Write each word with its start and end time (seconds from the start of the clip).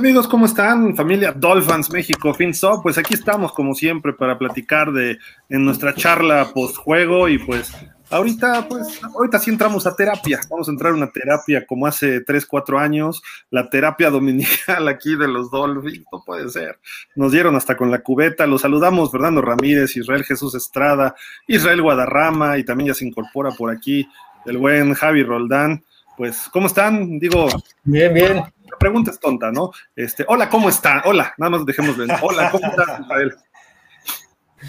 amigos? 0.00 0.26
¿Cómo 0.28 0.46
están? 0.46 0.96
Familia 0.96 1.30
Dolphins 1.30 1.92
México, 1.92 2.32
FinSop. 2.32 2.82
Pues 2.82 2.96
aquí 2.96 3.12
estamos 3.12 3.52
como 3.52 3.74
siempre 3.74 4.14
para 4.14 4.38
platicar 4.38 4.92
de 4.92 5.18
en 5.50 5.62
nuestra 5.66 5.94
charla 5.94 6.52
post 6.54 6.76
juego 6.78 7.28
y 7.28 7.36
pues 7.36 7.70
ahorita 8.08 8.66
pues 8.66 8.98
ahorita 9.04 9.38
sí 9.38 9.50
entramos 9.50 9.86
a 9.86 9.94
terapia. 9.94 10.40
Vamos 10.48 10.68
a 10.68 10.70
entrar 10.70 10.92
a 10.92 10.96
una 10.96 11.10
terapia 11.10 11.66
como 11.66 11.86
hace 11.86 12.22
3, 12.22 12.46
4 12.46 12.78
años, 12.78 13.22
la 13.50 13.68
terapia 13.68 14.08
dominical 14.08 14.88
aquí 14.88 15.16
de 15.16 15.28
los 15.28 15.50
Dolphins, 15.50 16.06
no 16.10 16.24
puede 16.24 16.48
ser. 16.48 16.78
Nos 17.14 17.30
dieron 17.30 17.54
hasta 17.54 17.76
con 17.76 17.90
la 17.90 17.98
cubeta. 17.98 18.46
Los 18.46 18.62
saludamos 18.62 19.10
Fernando 19.10 19.42
Ramírez, 19.42 19.94
Israel 19.96 20.24
Jesús 20.24 20.54
Estrada, 20.54 21.14
Israel 21.46 21.82
Guadarrama 21.82 22.56
y 22.56 22.64
también 22.64 22.88
ya 22.88 22.94
se 22.94 23.06
incorpora 23.06 23.50
por 23.50 23.70
aquí 23.70 24.08
el 24.46 24.56
buen 24.56 24.94
Javi 24.94 25.24
Roldán. 25.24 25.84
Pues, 26.16 26.48
¿cómo 26.52 26.66
están? 26.66 27.18
Digo, 27.18 27.48
bien, 27.84 28.12
bien 28.12 28.42
la 28.80 28.88
pregunta 28.88 29.10
es 29.10 29.20
tonta, 29.20 29.52
¿no? 29.52 29.72
Este, 29.94 30.24
hola, 30.26 30.48
¿cómo 30.48 30.70
está? 30.70 31.02
Hola, 31.04 31.34
nada 31.36 31.50
más 31.50 31.66
dejemos 31.66 31.98
ver. 31.98 32.08
Hola, 32.22 32.50
¿cómo 32.50 32.66
estás, 32.66 32.86
Rafael? 32.86 33.36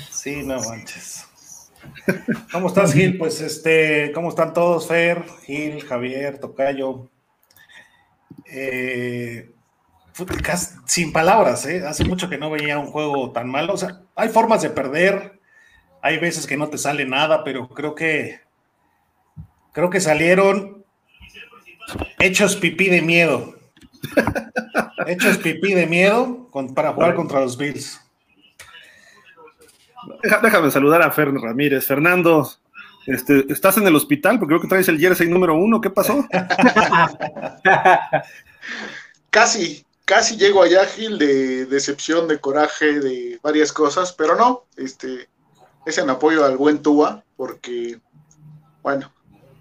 Sí, 0.09 0.43
no 0.43 0.59
manches. 0.59 1.25
¿Cómo 2.51 2.67
estás, 2.67 2.91
Gil? 2.91 3.17
Pues, 3.17 3.39
este, 3.39 4.11
¿cómo 4.13 4.27
están 4.27 4.51
todos? 4.51 4.89
Fer, 4.89 5.23
Gil, 5.45 5.81
Javier, 5.85 6.39
Tocayo. 6.39 7.09
Eh, 8.47 9.49
sin 10.87 11.13
palabras, 11.13 11.65
¿eh? 11.65 11.87
Hace 11.87 12.03
mucho 12.03 12.29
que 12.29 12.37
no 12.37 12.51
veía 12.51 12.79
un 12.79 12.87
juego 12.87 13.31
tan 13.31 13.49
malo. 13.49 13.75
O 13.75 13.77
sea, 13.77 14.01
hay 14.17 14.27
formas 14.27 14.61
de 14.61 14.71
perder, 14.71 15.39
hay 16.01 16.19
veces 16.19 16.47
que 16.47 16.57
no 16.57 16.67
te 16.67 16.77
sale 16.77 17.05
nada, 17.05 17.45
pero 17.45 17.69
creo 17.69 17.95
que 17.95 18.41
creo 19.71 19.89
que 19.89 20.01
salieron 20.01 20.83
hechos 22.19 22.57
pipí 22.57 22.89
de 22.89 23.01
miedo. 23.01 23.60
Hechos 25.07 25.37
pipí 25.37 25.73
de 25.73 25.87
miedo 25.87 26.49
para 26.75 26.93
jugar 26.93 27.15
contra 27.15 27.41
los 27.41 27.57
Bills. 27.57 27.99
Déjame 30.23 30.71
saludar 30.71 31.01
a 31.01 31.11
Fernando 31.11 31.47
Ramírez. 31.47 31.85
Fernando, 31.85 32.49
este, 33.05 33.51
¿estás 33.51 33.77
en 33.77 33.87
el 33.87 33.95
hospital? 33.95 34.39
Porque 34.39 34.51
creo 34.51 34.61
que 34.61 34.67
traes 34.67 34.87
el 34.87 34.99
jersey 34.99 35.27
número 35.27 35.55
uno. 35.55 35.81
¿Qué 35.81 35.89
pasó? 35.89 36.25
casi, 39.29 39.85
casi 40.05 40.37
llego 40.37 40.63
allá, 40.63 40.85
Gil, 40.85 41.17
de 41.17 41.65
decepción, 41.65 42.27
de 42.27 42.39
coraje, 42.39 42.99
de 42.99 43.39
varias 43.41 43.71
cosas, 43.71 44.13
pero 44.13 44.35
no, 44.35 44.65
este, 44.77 45.29
es 45.85 45.97
en 45.97 46.09
apoyo 46.09 46.45
al 46.45 46.57
buen 46.57 46.81
Tua, 46.81 47.23
porque, 47.35 47.99
bueno, 48.81 49.11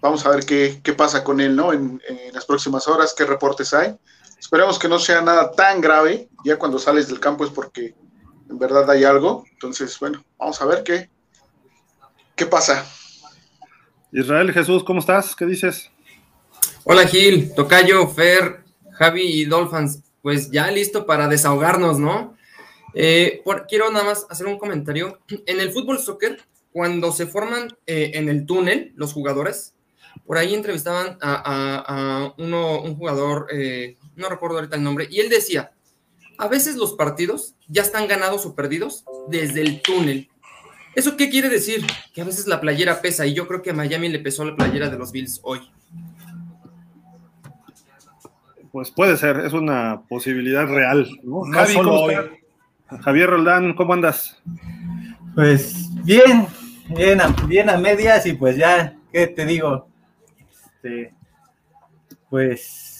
vamos 0.01 0.25
a 0.25 0.29
ver 0.29 0.45
qué, 0.45 0.93
pasa 0.95 1.23
con 1.23 1.41
él, 1.41 1.55
¿no? 1.55 1.73
En, 1.73 2.01
en, 2.07 2.33
las 2.33 2.45
próximas 2.45 2.87
horas, 2.87 3.15
qué 3.17 3.25
reportes 3.25 3.73
hay. 3.73 3.97
Esperemos 4.41 4.79
que 4.79 4.89
no 4.89 4.97
sea 4.97 5.21
nada 5.21 5.51
tan 5.51 5.79
grave. 5.79 6.27
Ya 6.43 6.57
cuando 6.57 6.79
sales 6.79 7.07
del 7.07 7.19
campo 7.19 7.45
es 7.45 7.51
porque 7.51 7.93
en 8.49 8.57
verdad 8.57 8.89
hay 8.89 9.03
algo. 9.03 9.45
Entonces, 9.51 9.97
bueno, 9.99 10.25
vamos 10.39 10.59
a 10.59 10.65
ver 10.65 10.83
qué, 10.83 11.11
qué 12.35 12.47
pasa. 12.47 12.83
Israel 14.11 14.51
Jesús, 14.51 14.83
¿cómo 14.83 14.99
estás? 14.99 15.35
¿Qué 15.35 15.45
dices? 15.45 15.91
Hola 16.83 17.07
Gil, 17.07 17.53
Tocayo, 17.53 18.07
Fer, 18.07 18.63
Javi 18.93 19.21
y 19.21 19.45
Dolphins. 19.45 20.01
Pues 20.23 20.49
ya 20.49 20.71
listo 20.71 21.05
para 21.05 21.27
desahogarnos, 21.27 21.99
¿no? 21.99 22.35
Eh, 22.95 23.43
quiero 23.69 23.91
nada 23.91 24.05
más 24.05 24.25
hacer 24.27 24.47
un 24.47 24.57
comentario. 24.57 25.19
En 25.45 25.59
el 25.59 25.71
fútbol 25.71 25.99
soccer, 25.99 26.41
cuando 26.71 27.11
se 27.11 27.27
forman 27.27 27.77
eh, 27.85 28.11
en 28.15 28.27
el 28.27 28.47
túnel 28.47 28.91
los 28.95 29.13
jugadores, 29.13 29.75
por 30.25 30.39
ahí 30.39 30.55
entrevistaban 30.55 31.19
a, 31.21 32.33
uno, 32.37 32.81
un 32.81 32.95
jugador 32.95 33.47
eh, 33.53 33.97
no 34.21 34.29
recuerdo 34.29 34.57
ahorita 34.57 34.77
el 34.77 34.83
nombre, 34.83 35.07
y 35.09 35.19
él 35.19 35.29
decía, 35.29 35.71
a 36.37 36.47
veces 36.47 36.75
los 36.75 36.93
partidos 36.93 37.55
ya 37.67 37.81
están 37.81 38.07
ganados 38.07 38.45
o 38.45 38.55
perdidos 38.55 39.05
desde 39.27 39.61
el 39.61 39.81
túnel. 39.81 40.29
¿Eso 40.95 41.15
qué 41.15 41.29
quiere 41.29 41.49
decir? 41.49 41.85
Que 42.13 42.21
a 42.21 42.25
veces 42.25 42.47
la 42.47 42.59
playera 42.59 43.01
pesa 43.01 43.25
y 43.25 43.33
yo 43.33 43.47
creo 43.47 43.61
que 43.61 43.69
a 43.69 43.73
Miami 43.73 44.09
le 44.09 44.19
pesó 44.19 44.43
la 44.43 44.55
playera 44.55 44.89
de 44.89 44.97
los 44.97 45.11
Bills 45.11 45.39
hoy. 45.43 45.61
Pues 48.71 48.89
puede 48.91 49.17
ser, 49.17 49.41
es 49.41 49.53
una 49.53 50.01
posibilidad 50.09 50.65
real. 50.65 51.07
Javier 53.01 53.29
Roldán, 53.29 53.73
¿cómo 53.73 53.93
andas? 53.93 54.41
Pues 55.35 55.89
bien, 56.03 56.47
bien 56.89 57.21
a, 57.21 57.27
bien 57.45 57.69
a 57.69 57.77
medias 57.77 58.25
y 58.25 58.33
pues 58.33 58.57
ya, 58.57 58.97
¿qué 59.13 59.27
te 59.27 59.45
digo? 59.45 59.87
Este, 60.83 61.13
pues 62.29 62.90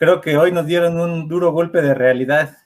creo 0.00 0.20
que 0.22 0.36
hoy 0.38 0.50
nos 0.50 0.66
dieron 0.66 0.98
un 0.98 1.28
duro 1.28 1.52
golpe 1.52 1.82
de 1.82 1.94
realidad. 1.94 2.56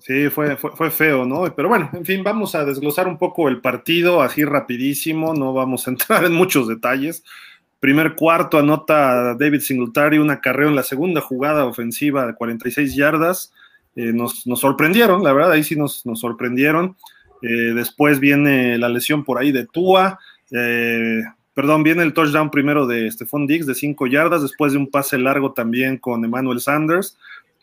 Sí, 0.00 0.30
fue, 0.30 0.56
fue, 0.56 0.90
feo, 0.90 1.26
¿no? 1.26 1.54
Pero 1.54 1.68
bueno, 1.68 1.90
en 1.92 2.06
fin, 2.06 2.24
vamos 2.24 2.54
a 2.54 2.64
desglosar 2.64 3.06
un 3.06 3.18
poco 3.18 3.48
el 3.48 3.60
partido 3.60 4.22
así 4.22 4.42
rapidísimo, 4.44 5.34
no 5.34 5.52
vamos 5.52 5.86
a 5.86 5.90
entrar 5.92 6.24
en 6.24 6.32
muchos 6.32 6.66
detalles. 6.66 7.22
Primer 7.80 8.16
cuarto 8.16 8.58
anota 8.58 9.34
David 9.34 9.60
Singletary 9.60 10.18
un 10.18 10.30
acarreo 10.30 10.68
en 10.68 10.74
la 10.74 10.82
segunda 10.82 11.20
jugada 11.20 11.66
ofensiva 11.66 12.26
de 12.26 12.34
46 12.34 12.96
yardas. 12.96 13.52
Eh, 13.94 14.12
nos, 14.14 14.44
sorprendieron, 14.54 15.22
la 15.22 15.34
verdad, 15.34 15.52
ahí 15.52 15.62
sí 15.62 15.76
nos, 15.76 16.06
nos 16.06 16.20
sorprendieron. 16.20 16.96
Eh, 17.42 17.74
después 17.74 18.20
viene 18.20 18.78
la 18.78 18.88
lesión 18.88 19.22
por 19.22 19.38
ahí 19.38 19.52
de 19.52 19.66
Tua. 19.66 20.18
Eh, 20.50 21.22
perdón, 21.58 21.82
viene 21.82 22.04
el 22.04 22.12
touchdown 22.12 22.52
primero 22.52 22.86
de 22.86 23.10
Stephon 23.10 23.48
Diggs 23.48 23.66
de 23.66 23.74
5 23.74 24.06
yardas, 24.06 24.42
después 24.42 24.70
de 24.70 24.78
un 24.78 24.86
pase 24.86 25.18
largo 25.18 25.54
también 25.54 25.98
con 25.98 26.24
Emmanuel 26.24 26.60
Sanders. 26.60 27.18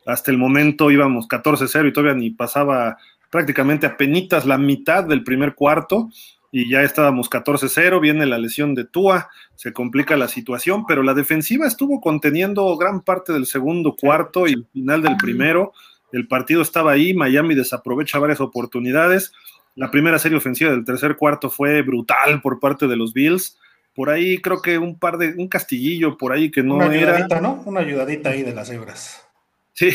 Hasta 0.05 0.31
el 0.31 0.37
momento 0.37 0.91
íbamos 0.91 1.29
14-0 1.29 1.87
y 1.87 1.93
todavía 1.93 2.13
ni 2.13 2.29
pasaba 2.29 2.97
prácticamente 3.31 3.85
a 3.85 3.95
penitas 3.95 4.45
la 4.45 4.57
mitad 4.57 5.05
del 5.05 5.23
primer 5.23 5.55
cuarto 5.55 6.09
y 6.51 6.69
ya 6.69 6.83
estábamos 6.83 7.29
14-0, 7.31 8.01
viene 8.01 8.25
la 8.25 8.37
lesión 8.37 8.75
de 8.75 8.83
Tua, 8.83 9.29
se 9.55 9.71
complica 9.71 10.17
la 10.17 10.27
situación, 10.27 10.85
pero 10.85 11.01
la 11.01 11.13
defensiva 11.13 11.65
estuvo 11.65 12.01
conteniendo 12.01 12.75
gran 12.75 12.99
parte 12.99 13.31
del 13.31 13.45
segundo 13.45 13.95
cuarto 13.95 14.45
y 14.45 14.61
final 14.73 15.03
del 15.03 15.15
primero. 15.15 15.71
El 16.11 16.27
partido 16.27 16.61
estaba 16.61 16.91
ahí, 16.91 17.13
Miami 17.13 17.55
desaprovecha 17.55 18.19
varias 18.19 18.41
oportunidades. 18.41 19.31
La 19.73 19.89
primera 19.89 20.19
serie 20.19 20.37
ofensiva 20.37 20.71
del 20.71 20.83
tercer 20.83 21.15
cuarto 21.15 21.49
fue 21.49 21.81
brutal 21.81 22.41
por 22.41 22.59
parte 22.59 22.89
de 22.89 22.97
los 22.97 23.13
Bills 23.13 23.57
por 23.95 24.09
ahí 24.09 24.39
creo 24.39 24.61
que 24.61 24.77
un 24.77 24.99
par 24.99 25.17
de, 25.17 25.33
un 25.37 25.47
castillillo 25.47 26.17
por 26.17 26.33
ahí 26.33 26.51
que 26.51 26.61
no 26.61 26.75
Una 26.75 26.85
ayudadita, 26.85 27.41
¿no? 27.41 27.63
Una 27.65 27.79
ayudadita 27.79 28.29
ahí 28.29 28.43
de 28.43 28.53
las 28.53 28.69
hebras. 28.69 29.25
Sí, 29.73 29.91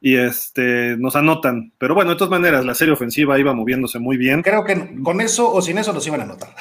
y 0.00 0.16
este, 0.16 0.96
nos 0.98 1.16
anotan. 1.16 1.72
Pero 1.78 1.94
bueno, 1.94 2.10
de 2.10 2.16
todas 2.16 2.30
maneras, 2.30 2.64
la 2.64 2.74
serie 2.74 2.94
ofensiva 2.94 3.38
iba 3.38 3.54
moviéndose 3.54 3.98
muy 3.98 4.16
bien. 4.16 4.42
Creo 4.42 4.64
que 4.64 5.02
con 5.02 5.20
eso 5.20 5.50
o 5.50 5.62
sin 5.62 5.78
eso 5.78 5.92
nos 5.92 6.06
iban 6.06 6.20
a 6.20 6.24
anotar. 6.24 6.54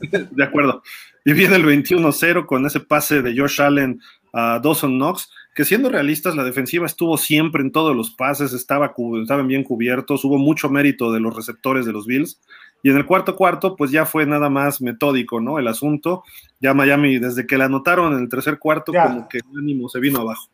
de 0.30 0.44
acuerdo. 0.44 0.82
Y 1.24 1.32
viene 1.32 1.56
el 1.56 1.64
21-0 1.64 2.46
con 2.46 2.66
ese 2.66 2.80
pase 2.80 3.22
de 3.22 3.36
Josh 3.36 3.60
Allen 3.60 4.00
a 4.32 4.60
Dawson 4.60 4.96
Knox, 4.98 5.30
que 5.54 5.64
siendo 5.64 5.90
realistas, 5.90 6.34
la 6.34 6.44
defensiva 6.44 6.86
estuvo 6.86 7.18
siempre 7.18 7.62
en 7.62 7.70
todos 7.70 7.94
los 7.94 8.10
pases, 8.10 8.52
estaba, 8.52 8.94
estaban 9.20 9.46
bien 9.46 9.62
cubiertos, 9.62 10.24
hubo 10.24 10.38
mucho 10.38 10.70
mérito 10.70 11.12
de 11.12 11.20
los 11.20 11.36
receptores 11.36 11.84
de 11.84 11.92
los 11.92 12.06
Bills. 12.06 12.40
Y 12.82 12.90
en 12.90 12.96
el 12.96 13.06
cuarto 13.06 13.36
cuarto, 13.36 13.76
pues 13.76 13.90
ya 13.90 14.04
fue 14.06 14.26
nada 14.26 14.50
más 14.50 14.80
metódico, 14.80 15.40
¿no? 15.40 15.58
El 15.58 15.68
asunto. 15.68 16.24
Ya 16.60 16.74
Miami, 16.74 17.18
desde 17.18 17.46
que 17.46 17.56
la 17.56 17.66
anotaron 17.66 18.12
en 18.12 18.20
el 18.20 18.28
tercer 18.28 18.58
cuarto, 18.58 18.92
como 18.92 19.28
que 19.28 19.38
el 19.38 19.44
ánimo 19.58 19.88
se 19.88 20.00
vino 20.00 20.20
abajo. 20.20 20.48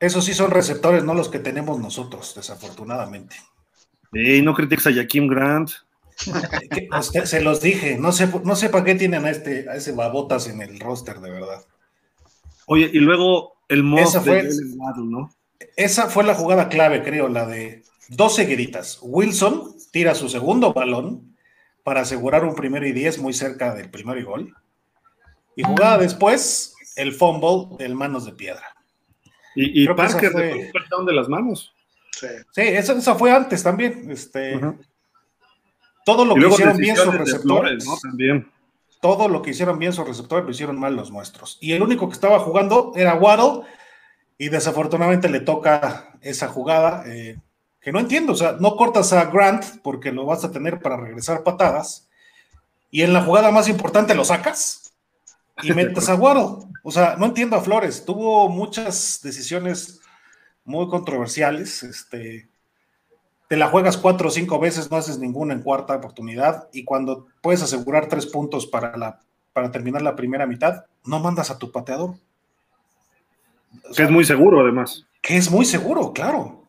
Esos 0.00 0.24
sí 0.24 0.34
son 0.34 0.50
receptores, 0.50 1.04
no 1.04 1.14
los 1.14 1.28
que 1.28 1.38
tenemos 1.38 1.78
nosotros, 1.78 2.34
desafortunadamente. 2.34 3.36
Y 4.12 4.42
no 4.42 4.54
critiques 4.54 4.86
a 4.88 4.92
Jaquim 4.92 5.28
Grant. 5.28 5.70
se 7.24 7.40
los 7.42 7.60
dije, 7.60 7.96
no 7.98 8.10
sé, 8.10 8.28
no 8.42 8.56
sé 8.56 8.68
para 8.68 8.84
qué 8.84 8.94
tienen 8.94 9.24
a, 9.24 9.30
este, 9.30 9.68
a 9.68 9.76
ese 9.76 9.92
babotas 9.92 10.48
en 10.48 10.62
el 10.62 10.80
roster, 10.80 11.20
de 11.20 11.30
verdad. 11.30 11.64
Oye, 12.66 12.90
y 12.92 12.98
luego 12.98 13.56
el 13.68 13.82
mod 13.84 14.06
fue, 14.24 14.48
¿no? 14.96 15.30
Esa 15.76 16.08
fue 16.08 16.24
la 16.24 16.34
jugada 16.34 16.68
clave, 16.68 17.02
creo, 17.02 17.28
la 17.28 17.46
de 17.46 17.84
dos 18.08 18.34
seguiditas. 18.34 18.98
Wilson 19.02 19.75
tira 19.96 20.14
su 20.14 20.28
segundo 20.28 20.74
balón 20.74 21.34
para 21.82 22.02
asegurar 22.02 22.44
un 22.44 22.54
primero 22.54 22.86
y 22.86 22.92
diez 22.92 23.18
muy 23.18 23.32
cerca 23.32 23.74
del 23.74 23.90
primer 23.90 24.22
gol. 24.26 24.54
Y 25.56 25.62
jugada 25.62 25.96
después, 25.96 26.74
el 26.96 27.14
fumble 27.14 27.78
del 27.78 27.94
manos 27.94 28.26
de 28.26 28.32
piedra. 28.32 28.76
Y, 29.54 29.84
y 29.84 29.88
Parker 29.88 30.32
fue... 30.32 30.70
de 31.06 31.12
las 31.14 31.30
manos. 31.30 31.74
Sí, 32.12 32.26
sí 32.50 32.60
esa, 32.60 33.14
fue 33.14 33.32
antes 33.32 33.62
también. 33.62 34.10
Este, 34.10 34.60
Todo 36.04 36.26
lo 36.26 36.34
que 36.34 36.46
hicieron 36.46 36.76
bien 36.76 36.96
sus 36.96 37.14
receptores. 37.14 37.86
También. 38.02 38.52
Todo 39.00 39.28
lo 39.28 39.40
que 39.40 39.52
hicieron 39.52 39.78
bien 39.78 39.94
sus 39.94 40.06
receptores 40.06 40.44
lo 40.44 40.50
hicieron 40.50 40.78
mal 40.78 40.94
los 40.94 41.10
nuestros. 41.10 41.56
Y 41.62 41.72
el 41.72 41.82
único 41.82 42.06
que 42.06 42.14
estaba 42.16 42.38
jugando 42.40 42.92
era 42.96 43.14
Waddle. 43.14 43.66
Y 44.36 44.50
desafortunadamente 44.50 45.30
le 45.30 45.40
toca 45.40 46.18
esa 46.20 46.48
jugada. 46.48 47.02
Eh, 47.06 47.38
que 47.86 47.92
no 47.92 48.00
entiendo, 48.00 48.32
o 48.32 48.34
sea, 48.34 48.56
no 48.58 48.74
cortas 48.74 49.12
a 49.12 49.26
Grant 49.26 49.64
porque 49.80 50.10
lo 50.10 50.26
vas 50.26 50.42
a 50.42 50.50
tener 50.50 50.80
para 50.80 50.96
regresar 50.96 51.44
patadas 51.44 52.08
y 52.90 53.02
en 53.02 53.12
la 53.12 53.22
jugada 53.22 53.52
más 53.52 53.68
importante 53.68 54.12
lo 54.16 54.24
sacas 54.24 54.92
y 55.62 55.70
metes 55.72 56.08
a 56.08 56.16
Waddle. 56.16 56.66
O 56.82 56.90
sea, 56.90 57.14
no 57.16 57.26
entiendo 57.26 57.54
a 57.54 57.60
Flores, 57.60 58.04
tuvo 58.04 58.48
muchas 58.48 59.20
decisiones 59.22 60.00
muy 60.64 60.88
controversiales. 60.88 61.84
Este, 61.84 62.48
te 63.46 63.56
la 63.56 63.68
juegas 63.68 63.96
cuatro 63.96 64.26
o 64.26 64.32
cinco 64.32 64.58
veces, 64.58 64.90
no 64.90 64.96
haces 64.96 65.20
ninguna 65.20 65.54
en 65.54 65.62
cuarta 65.62 65.94
oportunidad, 65.94 66.68
y 66.72 66.82
cuando 66.82 67.28
puedes 67.40 67.62
asegurar 67.62 68.08
tres 68.08 68.26
puntos 68.26 68.66
para, 68.66 68.96
la, 68.96 69.20
para 69.52 69.70
terminar 69.70 70.02
la 70.02 70.16
primera 70.16 70.44
mitad, 70.48 70.86
no 71.04 71.20
mandas 71.20 71.52
a 71.52 71.58
tu 71.58 71.70
pateador. 71.70 72.16
que 73.94 74.02
es 74.02 74.10
muy 74.10 74.24
seguro, 74.24 74.62
además. 74.62 75.06
Que 75.22 75.36
es 75.36 75.48
muy 75.48 75.64
seguro, 75.64 76.12
claro. 76.12 76.65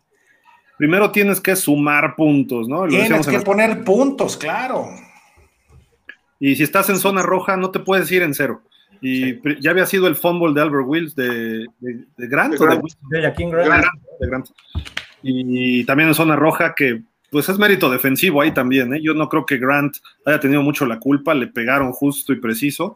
Primero 0.78 1.12
tienes 1.12 1.42
que 1.42 1.56
sumar 1.56 2.16
puntos, 2.16 2.68
¿no? 2.68 2.88
tienes 2.88 3.26
que 3.26 3.40
poner 3.40 3.84
puntos, 3.84 4.38
claro. 4.38 4.90
Y 6.40 6.56
si 6.56 6.64
estás 6.64 6.90
en 6.90 7.00
zona 7.00 7.24
roja, 7.24 7.58
no 7.58 7.72
te 7.72 7.80
puedes 7.80 8.12
ir 8.12 8.22
en 8.22 8.34
cero. 8.34 8.62
Y 9.02 9.40
ya 9.62 9.72
había 9.72 9.86
sido 9.86 10.08
el 10.08 10.16
fumble 10.16 10.54
de 10.54 10.62
Albert 10.62 10.86
Wills 10.88 11.16
de, 11.16 11.66
Grant. 12.18 12.56
De, 12.56 14.28
Grant. 14.28 14.48
Y 15.22 15.84
también 15.86 16.10
en 16.10 16.16
zona 16.16 16.36
roja, 16.36 16.74
que 16.76 17.04
pues 17.30 17.50
es 17.50 17.58
mérito 17.58 17.90
defensivo 17.90 18.42
ahí 18.42 18.52
también. 18.52 18.94
¿eh? 18.94 19.02
Yo 19.02 19.14
no 19.14 19.30
creo 19.30 19.46
que 19.46 19.58
Grant 19.58 19.98
haya 20.26 20.40
tenido 20.40 20.62
mucho 20.62 20.86
la 20.86 21.00
culpa, 21.00 21.34
le 21.34 21.48
pegaron 21.48 21.92
justo 21.92 22.34
y 22.34 22.40
preciso. 22.40 22.96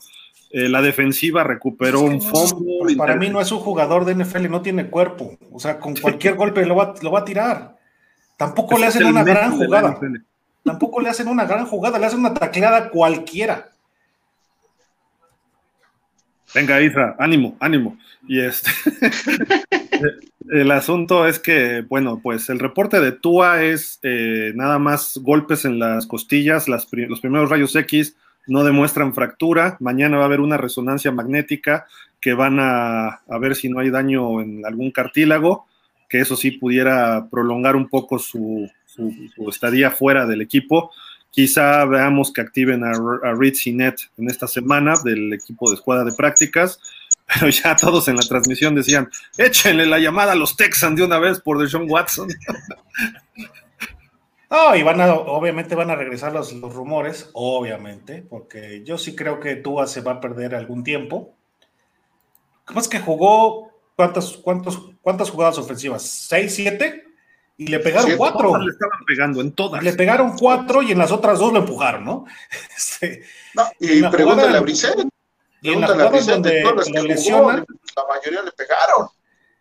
Eh, 0.54 0.68
la 0.68 0.82
defensiva 0.82 1.44
recuperó 1.44 2.02
un 2.02 2.22
fumble. 2.22 2.96
para 2.98 3.16
mí 3.16 3.30
no 3.30 3.40
es 3.40 3.52
un 3.52 3.60
jugador 3.60 4.04
de 4.04 4.16
NFL, 4.16 4.50
no 4.50 4.62
tiene 4.62 4.90
cuerpo. 4.90 5.38
O 5.52 5.60
sea, 5.60 5.80
con 5.80 5.96
cualquier 5.96 6.36
golpe 6.36 6.66
lo 6.66 6.76
va, 6.76 6.94
lo 7.02 7.12
va 7.12 7.20
a 7.20 7.26
tirar. 7.26 7.78
Tampoco 8.38 8.78
le 8.78 8.88
hacen 8.88 9.06
una 9.06 9.24
gran 9.24 9.52
jugada. 9.52 9.98
Tampoco 10.64 11.00
le 11.00 11.10
hacen 11.10 11.28
una 11.28 11.46
gran 11.46 11.66
jugada, 11.66 11.98
le 11.98 12.06
hacen 12.06 12.20
una 12.20 12.34
tacleada 12.34 12.90
cualquiera. 12.90 13.70
Venga, 16.54 16.82
Isra, 16.82 17.16
ánimo, 17.18 17.56
ánimo. 17.60 17.98
Y 18.28 18.42
este, 18.42 18.70
el 20.50 20.70
asunto 20.72 21.28
es 21.28 21.40
que, 21.40 21.82
bueno, 21.88 22.20
pues 22.22 22.50
el 22.50 22.60
reporte 22.60 23.00
de 23.00 23.14
Tua 23.14 23.64
es 23.64 24.00
eh, 24.04 24.52
nada 24.56 24.80
más 24.80 25.18
golpes 25.18 25.64
en 25.64 25.80
las 25.80 26.06
costillas, 26.08 26.68
los 26.68 26.86
primeros 26.86 27.50
rayos 27.50 27.76
X 27.76 28.18
no 28.48 28.64
demuestran 28.64 29.14
fractura. 29.14 29.78
Mañana 29.80 30.18
va 30.18 30.24
a 30.24 30.26
haber 30.26 30.40
una 30.40 30.58
resonancia 30.58 31.12
magnética 31.12 31.86
que 32.20 32.34
van 32.34 32.58
a, 32.60 33.22
ver 33.40 33.56
si 33.56 33.68
no 33.70 33.80
hay 33.80 33.90
daño 33.90 34.42
en 34.42 34.66
algún 34.66 34.92
cartílago, 34.92 35.66
que 36.08 36.20
eso 36.20 36.36
sí 36.36 36.52
pudiera 36.52 37.28
prolongar 37.30 37.76
un 37.76 37.90
poco 37.90 38.20
su, 38.20 38.70
estadía 39.50 39.90
fuera 39.90 40.26
del 40.26 40.42
equipo. 40.42 40.92
Quizá 41.32 41.86
veamos 41.86 42.32
que 42.32 42.42
activen 42.42 42.84
a, 42.84 42.92
a 42.92 43.34
y 43.66 43.72
Net 43.72 43.96
en 44.18 44.30
esta 44.30 44.48
semana 44.48 44.96
del 45.04 45.34
equipo 45.34 45.70
de 45.70 45.76
escuadra 45.76 46.04
de 46.04 46.12
prácticas, 46.12 46.80
pero 47.26 47.50
ya 47.50 47.76
todos 47.76 48.08
en 48.08 48.18
la 48.18 48.24
transmisión 48.24 48.76
decían, 48.76 49.10
échenle 49.38 49.86
la 49.86 49.98
llamada 49.98 50.34
a 50.34 50.36
los 50.36 50.56
Texans 50.58 50.98
de 50.98 51.04
una 51.04 51.18
vez 51.18 51.40
por 51.40 51.58
Deshaun 51.58 51.90
Watson. 51.90 52.28
No, 54.52 54.76
y 54.76 54.84
van 54.84 55.00
a, 55.00 55.14
obviamente 55.14 55.76
van 55.76 55.92
a 55.92 55.96
regresar 55.96 56.34
los, 56.34 56.52
rumores, 56.60 57.30
obviamente, 57.32 58.22
porque 58.22 58.84
yo 58.84 58.98
sí 58.98 59.16
creo 59.16 59.40
que 59.40 59.56
Tua 59.56 59.88
se 59.88 60.02
va 60.02 60.12
a 60.12 60.20
perder 60.20 60.56
algún 60.56 60.84
tiempo. 60.84 61.34
¿Cómo 62.66 62.82
es 62.82 62.90
que 62.90 63.00
jugó 63.00 63.72
cuántas, 63.96 64.36
cuántos, 64.36 64.92
cuántas 65.02 65.30
jugadas 65.30 65.58
ofensivas? 65.58 66.04
¿Seis, 66.04 66.54
siete? 66.54 67.06
Y 67.56 67.68
le 67.68 67.80
pegaron 67.80 68.12
cuatro. 68.18 68.58
Le 68.58 68.72
estaban 68.72 69.06
pegando 69.08 69.40
en 69.40 69.54
todas. 69.54 69.82
Le 69.84 69.94
pegaron 69.94 70.36
cuatro 70.38 70.82
y 70.82 70.92
en 70.92 70.98
las 70.98 71.14
otras 71.14 71.40
dos 71.40 71.54
lo 71.54 71.60
empujaron, 71.60 72.04
¿no? 72.04 72.26
Este, 72.76 73.24
no 73.54 73.64
y 73.80 74.04
pregúntale 74.04 74.58
a 74.58 74.60
Brissett. 74.60 75.00
Y 75.62 75.72
en 75.72 75.80
la 75.80 75.88
jugada 75.88 76.26
donde 76.26 76.62
lo 76.62 77.04
lesionan. 77.04 77.66
la 77.96 78.04
mayoría 78.06 78.42
le 78.42 78.52
pegaron. 78.52 79.08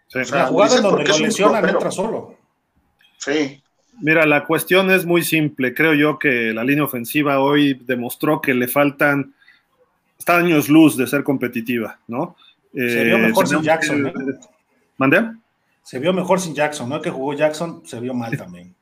Sí. 0.08 0.18
en 0.18 0.30
la 0.32 0.46
jugada 0.46 0.80
donde 0.80 1.04
lo 1.04 1.18
lesionan 1.18 1.68
entra 1.68 1.92
solo. 1.92 2.34
Sí. 3.18 3.62
Mira, 4.00 4.26
la 4.26 4.44
cuestión 4.44 4.90
es 4.90 5.04
muy 5.04 5.22
simple. 5.22 5.74
Creo 5.74 5.94
yo 5.94 6.18
que 6.18 6.52
la 6.52 6.64
línea 6.64 6.84
ofensiva 6.84 7.40
hoy 7.40 7.74
demostró 7.74 8.40
que 8.40 8.54
le 8.54 8.68
faltan 8.68 9.34
está 10.18 10.36
años 10.36 10.68
luz 10.68 10.96
de 10.96 11.06
ser 11.06 11.24
competitiva, 11.24 11.98
¿no? 12.06 12.36
Se 12.74 13.04
vio 13.04 13.18
mejor 13.18 13.48
sin 13.48 13.62
Jackson. 13.62 14.02
¿no? 14.02 14.12
¿Mandé? 14.98 15.30
Se 15.82 15.98
vio 15.98 16.12
mejor 16.12 16.40
sin 16.40 16.54
Jackson, 16.54 16.88
¿no? 16.88 17.00
Que 17.00 17.10
jugó 17.10 17.32
Jackson, 17.34 17.82
se 17.84 17.98
vio 18.00 18.14
mal 18.14 18.36
también. 18.36 18.74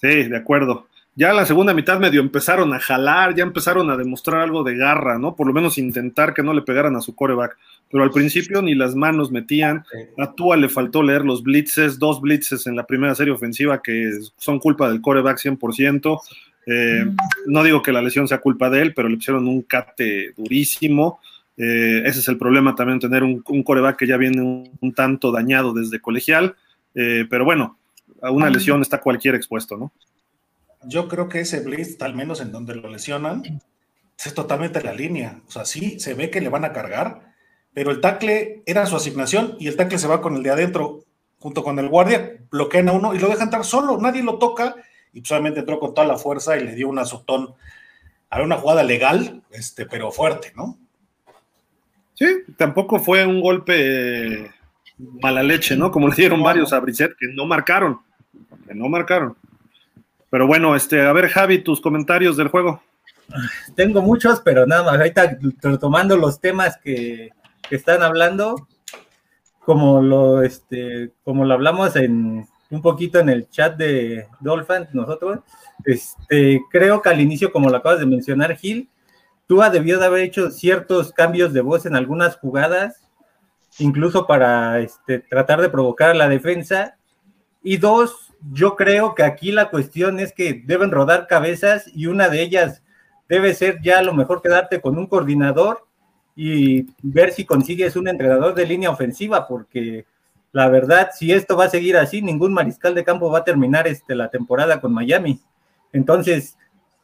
Sí, 0.00 0.24
de 0.24 0.36
acuerdo. 0.36 0.87
Ya 1.18 1.30
en 1.30 1.36
la 1.36 1.46
segunda 1.46 1.74
mitad 1.74 1.98
medio 1.98 2.20
empezaron 2.20 2.72
a 2.72 2.78
jalar, 2.78 3.34
ya 3.34 3.42
empezaron 3.42 3.90
a 3.90 3.96
demostrar 3.96 4.40
algo 4.40 4.62
de 4.62 4.76
garra, 4.76 5.18
¿no? 5.18 5.34
Por 5.34 5.48
lo 5.48 5.52
menos 5.52 5.76
intentar 5.76 6.32
que 6.32 6.44
no 6.44 6.54
le 6.54 6.62
pegaran 6.62 6.94
a 6.94 7.00
su 7.00 7.16
coreback. 7.16 7.58
Pero 7.90 8.04
al 8.04 8.12
principio 8.12 8.62
ni 8.62 8.76
las 8.76 8.94
manos 8.94 9.32
metían. 9.32 9.84
A 10.16 10.30
Tua 10.30 10.56
le 10.56 10.68
faltó 10.68 11.02
leer 11.02 11.24
los 11.24 11.42
blitzes, 11.42 11.98
dos 11.98 12.20
blitzes 12.20 12.68
en 12.68 12.76
la 12.76 12.86
primera 12.86 13.16
serie 13.16 13.32
ofensiva 13.32 13.82
que 13.82 14.12
son 14.36 14.60
culpa 14.60 14.88
del 14.88 15.00
coreback 15.00 15.38
100%. 15.38 16.20
Eh, 16.66 17.04
no 17.46 17.64
digo 17.64 17.82
que 17.82 17.90
la 17.90 18.00
lesión 18.00 18.28
sea 18.28 18.38
culpa 18.38 18.70
de 18.70 18.82
él, 18.82 18.94
pero 18.94 19.08
le 19.08 19.16
pusieron 19.16 19.48
un 19.48 19.62
cate 19.62 20.34
durísimo. 20.36 21.18
Eh, 21.56 22.00
ese 22.06 22.20
es 22.20 22.28
el 22.28 22.38
problema 22.38 22.76
también, 22.76 23.00
tener 23.00 23.24
un, 23.24 23.42
coreback 23.42 23.96
que 23.96 24.06
ya 24.06 24.18
viene 24.18 24.40
un, 24.40 24.94
tanto 24.94 25.32
dañado 25.32 25.72
desde 25.72 25.98
colegial. 25.98 26.54
Eh, 26.94 27.26
pero 27.28 27.44
bueno, 27.44 27.76
a 28.22 28.30
una 28.30 28.48
lesión 28.50 28.82
está 28.82 29.00
cualquier 29.00 29.34
expuesto, 29.34 29.76
¿no? 29.76 29.90
Yo 30.84 31.08
creo 31.08 31.28
que 31.28 31.40
ese 31.40 31.60
blitz, 31.60 32.00
al 32.02 32.14
menos 32.14 32.40
en 32.40 32.52
donde 32.52 32.74
lo 32.74 32.88
lesionan, 32.88 33.42
es 34.26 34.34
totalmente 34.34 34.82
la 34.82 34.92
línea. 34.92 35.40
O 35.46 35.50
sea, 35.50 35.64
sí, 35.64 36.00
se 36.00 36.14
ve 36.14 36.30
que 36.30 36.40
le 36.40 36.48
van 36.48 36.64
a 36.64 36.72
cargar, 36.72 37.32
pero 37.72 37.90
el 37.90 38.00
tackle 38.00 38.62
era 38.66 38.86
su 38.86 38.96
asignación 38.96 39.56
y 39.58 39.68
el 39.68 39.76
tackle 39.76 39.98
se 39.98 40.08
va 40.08 40.20
con 40.20 40.36
el 40.36 40.42
de 40.42 40.50
adentro 40.50 41.04
junto 41.38 41.62
con 41.62 41.78
el 41.78 41.88
guardia, 41.88 42.38
bloquean 42.50 42.88
a 42.88 42.92
uno 42.92 43.14
y 43.14 43.18
lo 43.18 43.28
dejan 43.28 43.44
entrar 43.44 43.64
solo, 43.64 43.98
nadie 43.98 44.22
lo 44.22 44.38
toca 44.38 44.74
y 45.12 45.24
solamente 45.24 45.60
entró 45.60 45.78
con 45.78 45.94
toda 45.94 46.06
la 46.06 46.18
fuerza 46.18 46.56
y 46.56 46.64
le 46.64 46.74
dio 46.74 46.88
un 46.88 46.98
azotón. 46.98 47.54
a 48.30 48.42
una 48.42 48.56
jugada 48.56 48.82
legal, 48.82 49.42
este, 49.50 49.86
pero 49.86 50.10
fuerte, 50.10 50.52
¿no? 50.54 50.76
Sí, 52.12 52.26
tampoco 52.56 52.98
fue 52.98 53.24
un 53.24 53.40
golpe 53.40 54.50
mala 55.22 55.42
leche, 55.42 55.76
¿no? 55.76 55.90
Como 55.90 56.08
le 56.08 56.16
dieron 56.16 56.42
varios 56.42 56.72
a 56.72 56.80
Brissett, 56.80 57.16
que 57.16 57.28
no 57.32 57.46
marcaron, 57.46 58.00
que 58.66 58.74
no 58.74 58.88
marcaron. 58.88 59.36
Pero 60.30 60.46
bueno, 60.46 60.76
este, 60.76 61.00
a 61.00 61.12
ver, 61.12 61.28
Javi, 61.28 61.58
tus 61.58 61.80
comentarios 61.80 62.36
del 62.36 62.48
juego. 62.48 62.82
Tengo 63.74 64.02
muchos, 64.02 64.40
pero 64.40 64.66
nada 64.66 64.84
más, 64.84 64.96
ahorita 64.96 65.38
retomando 65.62 66.16
los 66.16 66.40
temas 66.40 66.78
que, 66.82 67.30
están 67.70 68.02
hablando, 68.02 68.66
como 69.60 70.00
lo, 70.00 70.42
este, 70.42 71.12
como 71.22 71.44
lo 71.44 71.52
hablamos 71.52 71.96
en 71.96 72.48
un 72.70 72.82
poquito 72.82 73.18
en 73.18 73.28
el 73.28 73.50
chat 73.50 73.76
de 73.76 74.26
Dolphins, 74.40 74.94
nosotros, 74.94 75.40
este, 75.84 76.62
creo 76.70 77.02
que 77.02 77.10
al 77.10 77.20
inicio, 77.20 77.52
como 77.52 77.68
lo 77.68 77.76
acabas 77.76 78.00
de 78.00 78.06
mencionar, 78.06 78.56
Gil, 78.56 78.88
Tua 79.46 79.70
debió 79.70 79.98
de 79.98 80.06
haber 80.06 80.24
hecho 80.24 80.50
ciertos 80.50 81.12
cambios 81.12 81.52
de 81.52 81.62
voz 81.62 81.86
en 81.86 81.96
algunas 81.96 82.36
jugadas, 82.36 83.02
incluso 83.78 84.26
para 84.26 84.80
este, 84.80 85.20
tratar 85.20 85.60
de 85.62 85.70
provocar 85.70 86.10
a 86.10 86.14
la 86.14 86.28
defensa. 86.28 86.96
Y 87.62 87.78
dos, 87.78 88.27
yo 88.52 88.76
creo 88.76 89.14
que 89.14 89.22
aquí 89.22 89.52
la 89.52 89.70
cuestión 89.70 90.20
es 90.20 90.32
que 90.32 90.62
deben 90.64 90.90
rodar 90.90 91.26
cabezas 91.26 91.90
y 91.94 92.06
una 92.06 92.28
de 92.28 92.42
ellas 92.42 92.82
debe 93.28 93.54
ser 93.54 93.80
ya 93.82 93.98
a 93.98 94.02
lo 94.02 94.14
mejor 94.14 94.42
quedarte 94.42 94.80
con 94.80 94.96
un 94.96 95.06
coordinador 95.06 95.86
y 96.34 96.86
ver 97.02 97.32
si 97.32 97.44
consigues 97.44 97.96
un 97.96 98.08
entrenador 98.08 98.54
de 98.54 98.66
línea 98.66 98.90
ofensiva, 98.90 99.46
porque 99.48 100.06
la 100.52 100.68
verdad, 100.68 101.10
si 101.12 101.32
esto 101.32 101.56
va 101.56 101.64
a 101.64 101.70
seguir 101.70 101.96
así, 101.96 102.22
ningún 102.22 102.54
mariscal 102.54 102.94
de 102.94 103.04
campo 103.04 103.30
va 103.30 103.40
a 103.40 103.44
terminar 103.44 103.86
este, 103.86 104.14
la 104.14 104.30
temporada 104.30 104.80
con 104.80 104.94
Miami. 104.94 105.40
Entonces, 105.92 106.56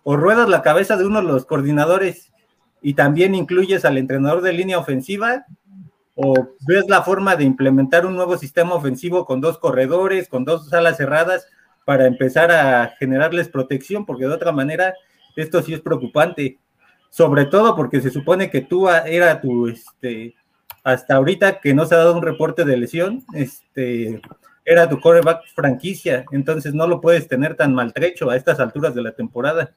o 0.02 0.16
ruedas 0.16 0.48
la 0.48 0.62
cabeza 0.62 0.96
de 0.96 1.04
uno 1.04 1.20
de 1.20 1.26
los 1.26 1.46
coordinadores 1.46 2.32
y 2.80 2.94
también 2.94 3.34
incluyes 3.34 3.84
al 3.84 3.98
entrenador 3.98 4.40
de 4.40 4.52
línea 4.52 4.78
ofensiva 4.78 5.46
o 6.14 6.34
ves 6.66 6.84
la 6.88 7.02
forma 7.02 7.36
de 7.36 7.44
implementar 7.44 8.06
un 8.06 8.14
nuevo 8.14 8.38
sistema 8.38 8.74
ofensivo 8.74 9.24
con 9.24 9.40
dos 9.40 9.58
corredores, 9.58 10.28
con 10.28 10.44
dos 10.44 10.68
salas 10.68 10.96
cerradas 10.96 11.46
para 11.84 12.06
empezar 12.06 12.50
a 12.50 12.94
generarles 12.98 13.48
protección, 13.48 14.06
porque 14.06 14.26
de 14.26 14.32
otra 14.32 14.52
manera 14.52 14.94
esto 15.36 15.62
sí 15.62 15.74
es 15.74 15.80
preocupante, 15.80 16.58
sobre 17.10 17.46
todo 17.46 17.76
porque 17.76 18.00
se 18.00 18.10
supone 18.10 18.50
que 18.50 18.60
tú 18.60 18.88
era 18.88 19.40
tu, 19.40 19.68
este, 19.68 20.34
hasta 20.82 21.16
ahorita 21.16 21.60
que 21.60 21.74
no 21.74 21.86
se 21.86 21.94
ha 21.94 21.98
dado 21.98 22.16
un 22.16 22.22
reporte 22.22 22.64
de 22.64 22.76
lesión, 22.76 23.24
este, 23.34 24.20
era 24.64 24.88
tu 24.88 25.00
coreback 25.00 25.42
franquicia, 25.54 26.24
entonces 26.30 26.74
no 26.74 26.86
lo 26.86 27.00
puedes 27.00 27.28
tener 27.28 27.56
tan 27.56 27.74
maltrecho 27.74 28.30
a 28.30 28.36
estas 28.36 28.60
alturas 28.60 28.94
de 28.94 29.02
la 29.02 29.12
temporada. 29.12 29.74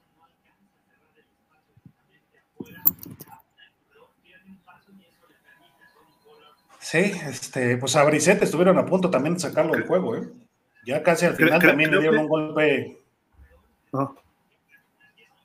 Sí, 6.90 7.00
este, 7.00 7.76
pues 7.76 7.98
a 7.98 8.06
Brissette 8.06 8.44
estuvieron 8.44 8.78
a 8.78 8.86
punto 8.86 9.10
también 9.10 9.34
de 9.34 9.42
sacarlo 9.42 9.74
del 9.74 9.86
juego, 9.86 10.16
¿eh? 10.16 10.22
Ya 10.86 11.04
casi 11.04 11.26
al 11.26 11.36
final 11.36 11.62
también 11.62 11.92
le 11.92 12.00
dieron 12.00 12.20
un 12.20 12.28
golpe. 12.30 12.98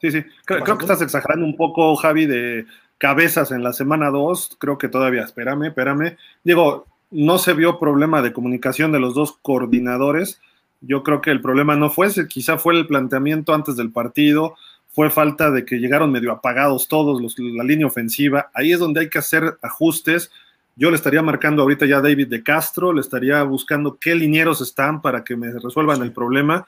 Sí, 0.00 0.12
sí. 0.12 0.24
Creo, 0.44 0.62
que 0.62 0.84
estás 0.84 1.02
exagerando 1.02 1.44
un 1.44 1.56
poco, 1.56 1.96
Javi, 1.96 2.26
de 2.26 2.64
cabezas 2.96 3.50
en 3.50 3.64
la 3.64 3.72
semana 3.72 4.10
2. 4.10 4.56
Creo 4.60 4.78
que 4.78 4.86
todavía, 4.86 5.22
espérame, 5.22 5.64
espérame. 5.64 6.16
Digo, 6.44 6.86
no 7.10 7.38
se 7.38 7.54
vio 7.54 7.80
problema 7.80 8.22
de 8.22 8.32
comunicación 8.32 8.92
de 8.92 9.00
los 9.00 9.16
dos 9.16 9.36
coordinadores. 9.42 10.40
Yo 10.80 11.02
creo 11.02 11.20
que 11.20 11.32
el 11.32 11.40
problema 11.40 11.74
no 11.74 11.90
fue 11.90 12.06
ese, 12.06 12.28
quizá 12.28 12.56
fue 12.56 12.74
el 12.74 12.86
planteamiento 12.86 13.52
antes 13.52 13.74
del 13.74 13.90
partido, 13.90 14.54
fue 14.92 15.10
falta 15.10 15.50
de 15.50 15.64
que 15.64 15.80
llegaron 15.80 16.12
medio 16.12 16.30
apagados 16.30 16.86
todos, 16.86 17.20
los, 17.20 17.36
la 17.36 17.64
línea 17.64 17.88
ofensiva. 17.88 18.52
Ahí 18.54 18.70
es 18.70 18.78
donde 18.78 19.00
hay 19.00 19.10
que 19.10 19.18
hacer 19.18 19.58
ajustes. 19.60 20.30
Yo 20.74 20.90
le 20.90 20.96
estaría 20.96 21.22
marcando 21.22 21.62
ahorita 21.62 21.86
ya 21.86 21.98
a 21.98 22.00
David 22.00 22.28
de 22.28 22.42
Castro, 22.42 22.92
le 22.92 23.00
estaría 23.00 23.42
buscando 23.42 23.98
qué 24.00 24.14
linieros 24.14 24.60
están 24.60 25.02
para 25.02 25.22
que 25.22 25.36
me 25.36 25.52
resuelvan 25.52 26.02
el 26.02 26.12
problema, 26.12 26.66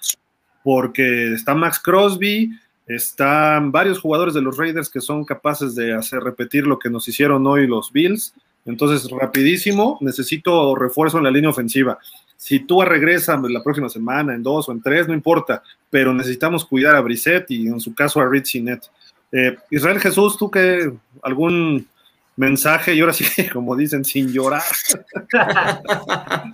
porque 0.62 1.32
está 1.32 1.54
Max 1.54 1.78
Crosby, 1.78 2.50
están 2.86 3.72
varios 3.72 3.98
jugadores 3.98 4.34
de 4.34 4.42
los 4.42 4.58
Raiders 4.58 4.90
que 4.90 5.00
son 5.00 5.24
capaces 5.24 5.74
de 5.74 5.94
hacer 5.94 6.20
repetir 6.20 6.66
lo 6.66 6.78
que 6.78 6.90
nos 6.90 7.08
hicieron 7.08 7.46
hoy 7.46 7.66
los 7.66 7.92
Bills. 7.92 8.34
Entonces, 8.66 9.10
rapidísimo, 9.10 9.98
necesito 10.00 10.74
refuerzo 10.74 11.18
en 11.18 11.24
la 11.24 11.30
línea 11.30 11.50
ofensiva. 11.50 11.98
Si 12.36 12.60
tú 12.60 12.82
regresas 12.82 13.40
la 13.42 13.62
próxima 13.62 13.88
semana, 13.88 14.34
en 14.34 14.42
dos 14.42 14.68
o 14.68 14.72
en 14.72 14.82
tres, 14.82 15.08
no 15.08 15.14
importa, 15.14 15.62
pero 15.88 16.12
necesitamos 16.12 16.64
cuidar 16.64 16.94
a 16.94 17.00
Brissett 17.00 17.50
y 17.50 17.68
en 17.68 17.80
su 17.80 17.94
caso 17.94 18.20
a 18.20 18.28
Richie 18.28 18.60
Net. 18.60 18.82
Eh, 19.32 19.56
Israel 19.70 19.98
Jesús, 19.98 20.36
¿tú 20.36 20.50
qué? 20.50 20.92
¿Algún 21.22 21.86
mensaje? 22.36 22.94
Y 22.94 23.00
ahora 23.00 23.12
sí, 23.12 23.24
como 23.52 23.76
dicen, 23.76 24.04
sin 24.04 24.32
llorar. 24.32 24.62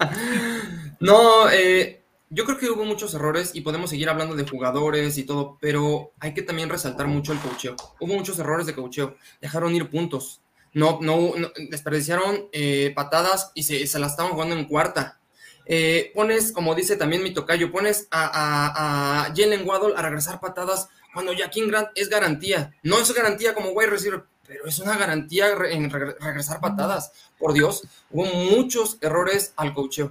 no, 1.01 1.51
eh, 1.51 2.03
yo 2.31 2.45
creo 2.45 2.59
que 2.59 2.71
hubo 2.71 2.85
muchos 2.85 3.15
errores 3.15 3.51
y 3.55 3.63
podemos 3.63 3.91
seguir 3.91 4.09
hablando 4.09 4.37
de 4.37 4.49
jugadores 4.49 5.19
y 5.19 5.25
todo, 5.25 5.59
pero 5.61 6.13
hay 6.21 6.33
que 6.33 6.43
también 6.43 6.69
resaltar 6.69 7.09
mucho 7.09 7.33
el 7.33 7.41
cocheo. 7.41 7.75
Hubo 7.99 8.15
muchos 8.15 8.39
errores 8.39 8.67
de 8.67 8.75
cocheo. 8.75 9.17
Dejaron 9.41 9.75
ir 9.75 9.91
puntos. 9.91 10.41
No, 10.73 11.01
no, 11.03 11.33
desperdiciaron 11.69 12.49
eh, 12.53 12.93
patadas 12.95 13.51
y 13.55 13.65
se, 13.65 13.85
se 13.87 13.99
la 13.99 14.07
estaban 14.07 14.33
jugando 14.33 14.55
en 14.55 14.67
cuarta. 14.67 15.19
Eh, 15.67 16.11
pones, 16.15 16.53
como 16.53 16.75
dice 16.75 16.97
también 16.97 17.23
mi 17.23 17.33
tocayo, 17.33 17.71
pones 17.71 18.09
a, 18.11 19.25
a, 19.27 19.35
Jalen 19.35 19.69
Waddle 19.69 19.95
a 19.97 20.03
regresar 20.03 20.41
patadas 20.41 20.89
cuando 21.13 21.33
Jaquín 21.37 21.69
Grant 21.69 21.89
es 21.95 22.09
garantía. 22.09 22.73
No 22.83 22.99
es 22.99 23.13
garantía 23.13 23.55
como 23.55 23.71
wide 23.71 23.91
receiver, 23.91 24.25
pero 24.51 24.67
es 24.67 24.81
una 24.81 24.97
garantía 24.97 25.47
en 25.71 25.91
regresar 25.91 26.59
patadas. 26.59 27.13
Por 27.39 27.53
Dios, 27.53 27.85
hubo 28.11 28.25
muchos 28.25 28.99
errores 29.01 29.53
al 29.55 29.73
cocheo. 29.73 30.11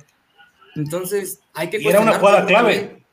Entonces, 0.77 1.41
hay 1.53 1.69
que... 1.69 1.81
Y 1.81 1.86
era 1.86 2.00
una 2.00 2.17
jugada 2.17 2.46
clave. 2.46 3.03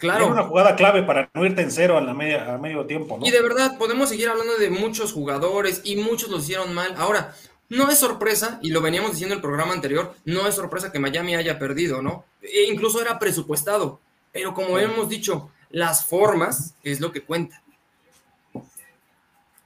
Claro. 0.00 0.24
Era 0.24 0.32
una 0.32 0.42
jugada 0.42 0.74
clave 0.74 1.04
para 1.04 1.30
no 1.34 1.46
irte 1.46 1.62
en 1.62 1.70
cero 1.70 1.96
a, 1.96 2.00
la 2.00 2.14
media, 2.14 2.52
a 2.52 2.58
medio 2.58 2.84
tiempo. 2.84 3.16
Y 3.22 3.30
de 3.30 3.40
verdad, 3.40 3.78
podemos 3.78 4.08
seguir 4.08 4.28
hablando 4.28 4.56
de 4.56 4.68
muchos 4.70 5.12
jugadores 5.12 5.82
y 5.84 5.94
muchos 5.94 6.30
lo 6.30 6.38
hicieron 6.38 6.74
mal. 6.74 6.96
Ahora, 6.98 7.32
no 7.68 7.88
es 7.88 7.98
sorpresa, 7.98 8.58
y 8.60 8.70
lo 8.70 8.80
veníamos 8.80 9.12
diciendo 9.12 9.34
en 9.34 9.38
el 9.38 9.42
programa 9.42 9.72
anterior, 9.72 10.16
no 10.24 10.48
es 10.48 10.56
sorpresa 10.56 10.90
que 10.90 10.98
Miami 10.98 11.36
haya 11.36 11.60
perdido, 11.60 12.02
¿no? 12.02 12.24
E 12.42 12.64
incluso 12.64 13.00
era 13.00 13.20
presupuestado, 13.20 14.00
pero 14.32 14.52
como 14.52 14.80
hemos 14.80 15.08
dicho, 15.08 15.48
las 15.70 16.04
formas 16.04 16.74
es 16.82 17.00
lo 17.00 17.12
que 17.12 17.22
cuenta. 17.22 17.62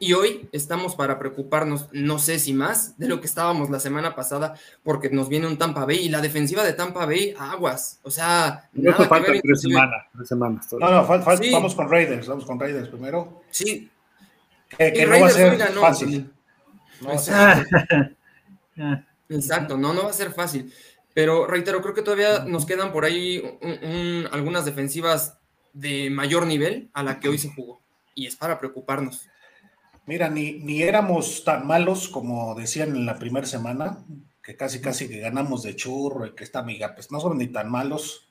Y 0.03 0.15
hoy 0.15 0.49
estamos 0.53 0.97
para 0.97 1.19
preocuparnos, 1.19 1.89
no 1.93 2.19
sé 2.19 2.39
si 2.39 2.55
más, 2.55 2.99
de 2.99 3.07
lo 3.07 3.21
que 3.21 3.27
estábamos 3.27 3.69
la 3.69 3.79
semana 3.79 4.15
pasada, 4.15 4.55
porque 4.83 5.11
nos 5.11 5.29
viene 5.29 5.47
un 5.47 5.59
Tampa 5.59 5.85
Bay 5.85 5.99
y 5.99 6.09
la 6.09 6.23
defensiva 6.23 6.65
de 6.65 6.73
Tampa 6.73 7.05
Bay, 7.05 7.35
aguas. 7.39 8.01
O 8.03 8.11
sea, 8.11 8.71
no 8.73 8.93
nada 8.93 9.07
falta 9.07 9.31
tres 9.43 9.61
semanas, 9.61 10.07
tres 10.15 10.27
semanas. 10.27 10.67
No, 10.73 10.91
no, 10.91 11.07
vamos 11.07 11.75
con 11.75 11.91
Raiders, 11.91 12.27
vamos 12.27 12.47
con 12.47 12.59
Raiders 12.59 12.89
primero. 12.89 13.43
Sí. 13.51 13.91
Que, 14.79 15.05
no 15.05 15.21
va 15.21 15.27
a 15.27 15.31
ser 15.31 15.73
fácil. 15.75 16.31
Exacto, 19.29 19.77
no, 19.77 19.93
no 19.93 20.05
va 20.05 20.11
a 20.11 20.15
ser 20.15 20.33
fácil. 20.33 20.73
Pero 21.13 21.47
reitero, 21.47 21.83
creo 21.83 21.93
que 21.93 22.01
todavía 22.01 22.47
nos 22.47 22.65
quedan 22.65 22.91
por 22.91 23.05
ahí 23.05 23.43
algunas 24.33 24.65
defensivas 24.65 25.37
de 25.75 26.09
mayor 26.09 26.47
nivel 26.47 26.89
a 26.95 27.03
la 27.03 27.21
que 27.21 27.29
hoy 27.29 27.37
se 27.37 27.53
jugó. 27.53 27.83
Y 28.15 28.27
es 28.27 28.35
para 28.37 28.59
preocuparnos. 28.59 29.29
Mira, 30.07 30.29
ni, 30.29 30.55
ni 30.61 30.83
éramos 30.83 31.45
tan 31.45 31.67
malos 31.67 32.09
como 32.09 32.55
decían 32.55 32.97
en 32.97 33.07
la 33.07 33.19
primera 33.19 33.47
semana, 33.47 33.99
que 34.43 34.57
casi 34.57 34.81
casi 34.81 35.09
que 35.09 35.21
ganamos 35.21 35.63
de 35.63 35.77
churro 35.77 36.27
y 36.27 36.35
que 36.35 36.45
esta 36.45 36.61
amiga, 36.61 36.95
pues 36.95 37.13
no 37.13 37.21
son 37.21 37.39
ni 37.39 37.49
tan 37.49 37.71
malos 37.71 38.29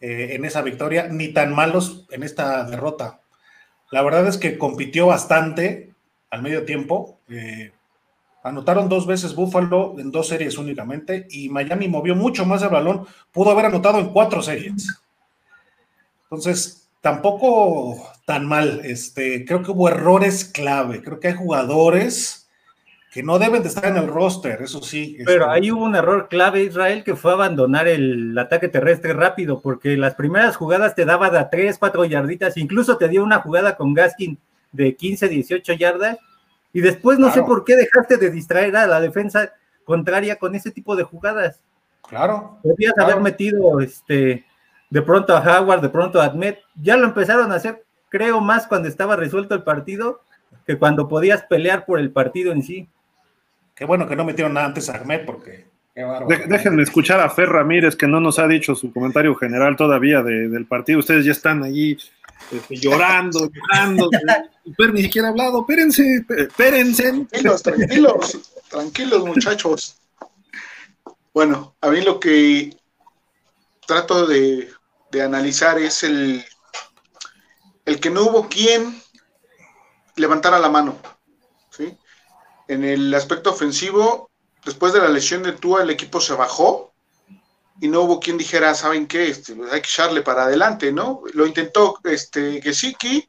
eh, 0.00 0.30
en 0.32 0.44
esa 0.44 0.62
victoria, 0.62 1.08
ni 1.08 1.28
tan 1.28 1.54
malos 1.54 2.06
en 2.10 2.22
esta 2.22 2.64
derrota. 2.64 3.20
La 3.90 4.02
verdad 4.02 4.26
es 4.26 4.38
que 4.38 4.56
compitió 4.56 5.06
bastante 5.06 5.92
al 6.30 6.42
medio 6.42 6.64
tiempo. 6.64 7.18
Eh, 7.28 7.72
anotaron 8.42 8.88
dos 8.88 9.06
veces 9.06 9.34
Buffalo 9.34 9.96
en 9.98 10.10
dos 10.10 10.28
series 10.28 10.56
únicamente 10.56 11.26
y 11.28 11.48
Miami 11.48 11.88
movió 11.88 12.14
mucho 12.14 12.46
más 12.46 12.62
el 12.62 12.70
balón. 12.70 13.06
Pudo 13.30 13.50
haber 13.50 13.66
anotado 13.66 13.98
en 13.98 14.12
cuatro 14.12 14.42
series. 14.42 15.02
Entonces, 16.24 16.88
tampoco 17.00 18.10
tan 18.30 18.46
mal. 18.46 18.80
Este, 18.84 19.44
creo 19.44 19.60
que 19.60 19.72
hubo 19.72 19.88
errores 19.88 20.44
clave. 20.44 21.02
Creo 21.02 21.18
que 21.18 21.26
hay 21.26 21.34
jugadores 21.34 22.48
que 23.10 23.24
no 23.24 23.40
deben 23.40 23.62
de 23.62 23.68
estar 23.68 23.86
en 23.86 23.96
el 23.96 24.06
roster, 24.06 24.62
eso 24.62 24.80
sí. 24.80 25.16
Pero 25.26 25.46
este, 25.46 25.52
ahí 25.52 25.72
hubo 25.72 25.84
un 25.84 25.96
error 25.96 26.28
clave, 26.28 26.62
Israel, 26.62 27.02
que 27.02 27.16
fue 27.16 27.32
abandonar 27.32 27.88
el 27.88 28.38
ataque 28.38 28.68
terrestre 28.68 29.14
rápido, 29.14 29.60
porque 29.60 29.96
las 29.96 30.14
primeras 30.14 30.54
jugadas 30.54 30.94
te 30.94 31.04
daba 31.04 31.28
de 31.28 31.38
tres, 31.50 31.76
3, 31.76 31.78
4 31.78 32.04
yarditas, 32.04 32.56
incluso 32.56 32.98
te 32.98 33.08
dio 33.08 33.24
una 33.24 33.40
jugada 33.40 33.74
con 33.74 33.94
Gaskin 33.94 34.38
de 34.70 34.94
15, 34.94 35.28
18 35.28 35.72
yardas, 35.72 36.16
y 36.72 36.82
después 36.82 37.18
no 37.18 37.32
sé 37.32 37.42
por 37.42 37.64
qué 37.64 37.74
dejaste 37.74 38.16
de 38.16 38.30
distraer 38.30 38.76
a 38.76 38.86
la 38.86 39.00
defensa 39.00 39.54
contraria 39.84 40.36
con 40.36 40.54
ese 40.54 40.70
tipo 40.70 40.94
de 40.94 41.02
jugadas. 41.02 41.58
Claro. 42.08 42.60
Podrías 42.62 42.96
haber 42.96 43.18
metido 43.18 43.80
este 43.80 44.44
de 44.88 45.02
pronto 45.02 45.36
a 45.36 45.40
Howard, 45.40 45.80
de 45.80 45.88
pronto 45.88 46.20
a 46.20 46.26
Admet. 46.26 46.60
Ya 46.80 46.96
lo 46.96 47.06
empezaron 47.06 47.50
a 47.50 47.56
hacer, 47.56 47.84
creo, 48.10 48.42
más 48.42 48.66
cuando 48.66 48.88
estaba 48.88 49.16
resuelto 49.16 49.54
el 49.54 49.62
partido 49.62 50.20
que 50.66 50.76
cuando 50.76 51.08
podías 51.08 51.44
pelear 51.44 51.86
por 51.86 51.98
el 51.98 52.10
partido 52.10 52.52
en 52.52 52.62
sí. 52.62 52.88
Qué 53.74 53.86
bueno 53.86 54.06
que 54.06 54.16
no 54.16 54.24
metieron 54.24 54.52
nada 54.52 54.66
antes 54.66 54.90
a 54.90 54.96
Ahmed 54.96 55.24
porque 55.24 55.70
déjenme 56.46 56.82
escuchar 56.82 57.20
a 57.20 57.30
Fer 57.30 57.48
Ramírez, 57.48 57.96
que 57.96 58.06
no 58.06 58.20
nos 58.20 58.38
ha 58.38 58.46
dicho 58.46 58.74
su 58.74 58.92
comentario 58.92 59.34
general 59.34 59.76
todavía 59.76 60.22
del 60.22 60.66
partido. 60.66 60.98
Ustedes 60.98 61.24
ya 61.24 61.32
están 61.32 61.62
allí 61.62 61.96
este, 62.52 62.76
llorando, 62.76 63.50
llorando. 63.72 64.10
Fer 64.76 64.92
ni 64.92 65.02
siquiera 65.02 65.28
ha 65.28 65.30
hablado. 65.30 65.60
Espérense, 65.60 66.24
espérense. 66.36 67.02
Tranquilos, 67.12 67.62
tranquilos, 67.62 68.52
tranquilos, 68.68 69.24
muchachos. 69.24 69.96
Bueno, 71.32 71.74
a 71.80 71.90
mí 71.90 72.00
lo 72.02 72.18
que 72.18 72.76
trato 73.86 74.26
de, 74.26 74.68
de 75.10 75.22
analizar 75.22 75.78
es 75.78 76.02
el, 76.02 76.44
el 77.90 77.98
que 77.98 78.10
no 78.10 78.22
hubo 78.22 78.48
quien 78.48 79.02
levantara 80.14 80.60
la 80.60 80.68
mano. 80.68 80.96
¿sí? 81.70 81.98
En 82.68 82.84
el 82.84 83.12
aspecto 83.14 83.50
ofensivo, 83.50 84.30
después 84.64 84.92
de 84.92 85.00
la 85.00 85.08
lesión 85.08 85.42
de 85.42 85.52
Tua, 85.52 85.82
el 85.82 85.90
equipo 85.90 86.20
se 86.20 86.34
bajó 86.34 86.92
y 87.80 87.88
no 87.88 88.02
hubo 88.02 88.20
quien 88.20 88.38
dijera, 88.38 88.74
¿saben 88.74 89.08
qué? 89.08 89.28
Este, 89.28 89.56
pues, 89.56 89.72
hay 89.72 89.80
que 89.80 89.88
echarle 89.88 90.22
para 90.22 90.44
adelante, 90.44 90.92
¿no? 90.92 91.22
Lo 91.32 91.46
intentó 91.46 91.98
este, 92.04 92.62
Gesicki, 92.62 93.28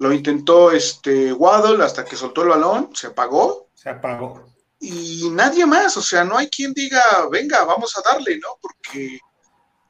lo 0.00 0.12
intentó 0.12 0.72
este, 0.72 1.32
Waddle 1.32 1.84
hasta 1.84 2.04
que 2.04 2.16
soltó 2.16 2.42
el 2.42 2.48
balón, 2.48 2.90
se 2.94 3.06
apagó. 3.06 3.68
Se 3.74 3.88
apagó. 3.88 4.48
Y 4.80 5.28
nadie 5.30 5.64
más, 5.64 5.96
o 5.96 6.02
sea, 6.02 6.24
no 6.24 6.36
hay 6.36 6.48
quien 6.48 6.72
diga, 6.72 7.00
venga, 7.30 7.64
vamos 7.64 7.96
a 7.96 8.02
darle, 8.02 8.36
¿no? 8.38 8.58
Porque 8.60 9.20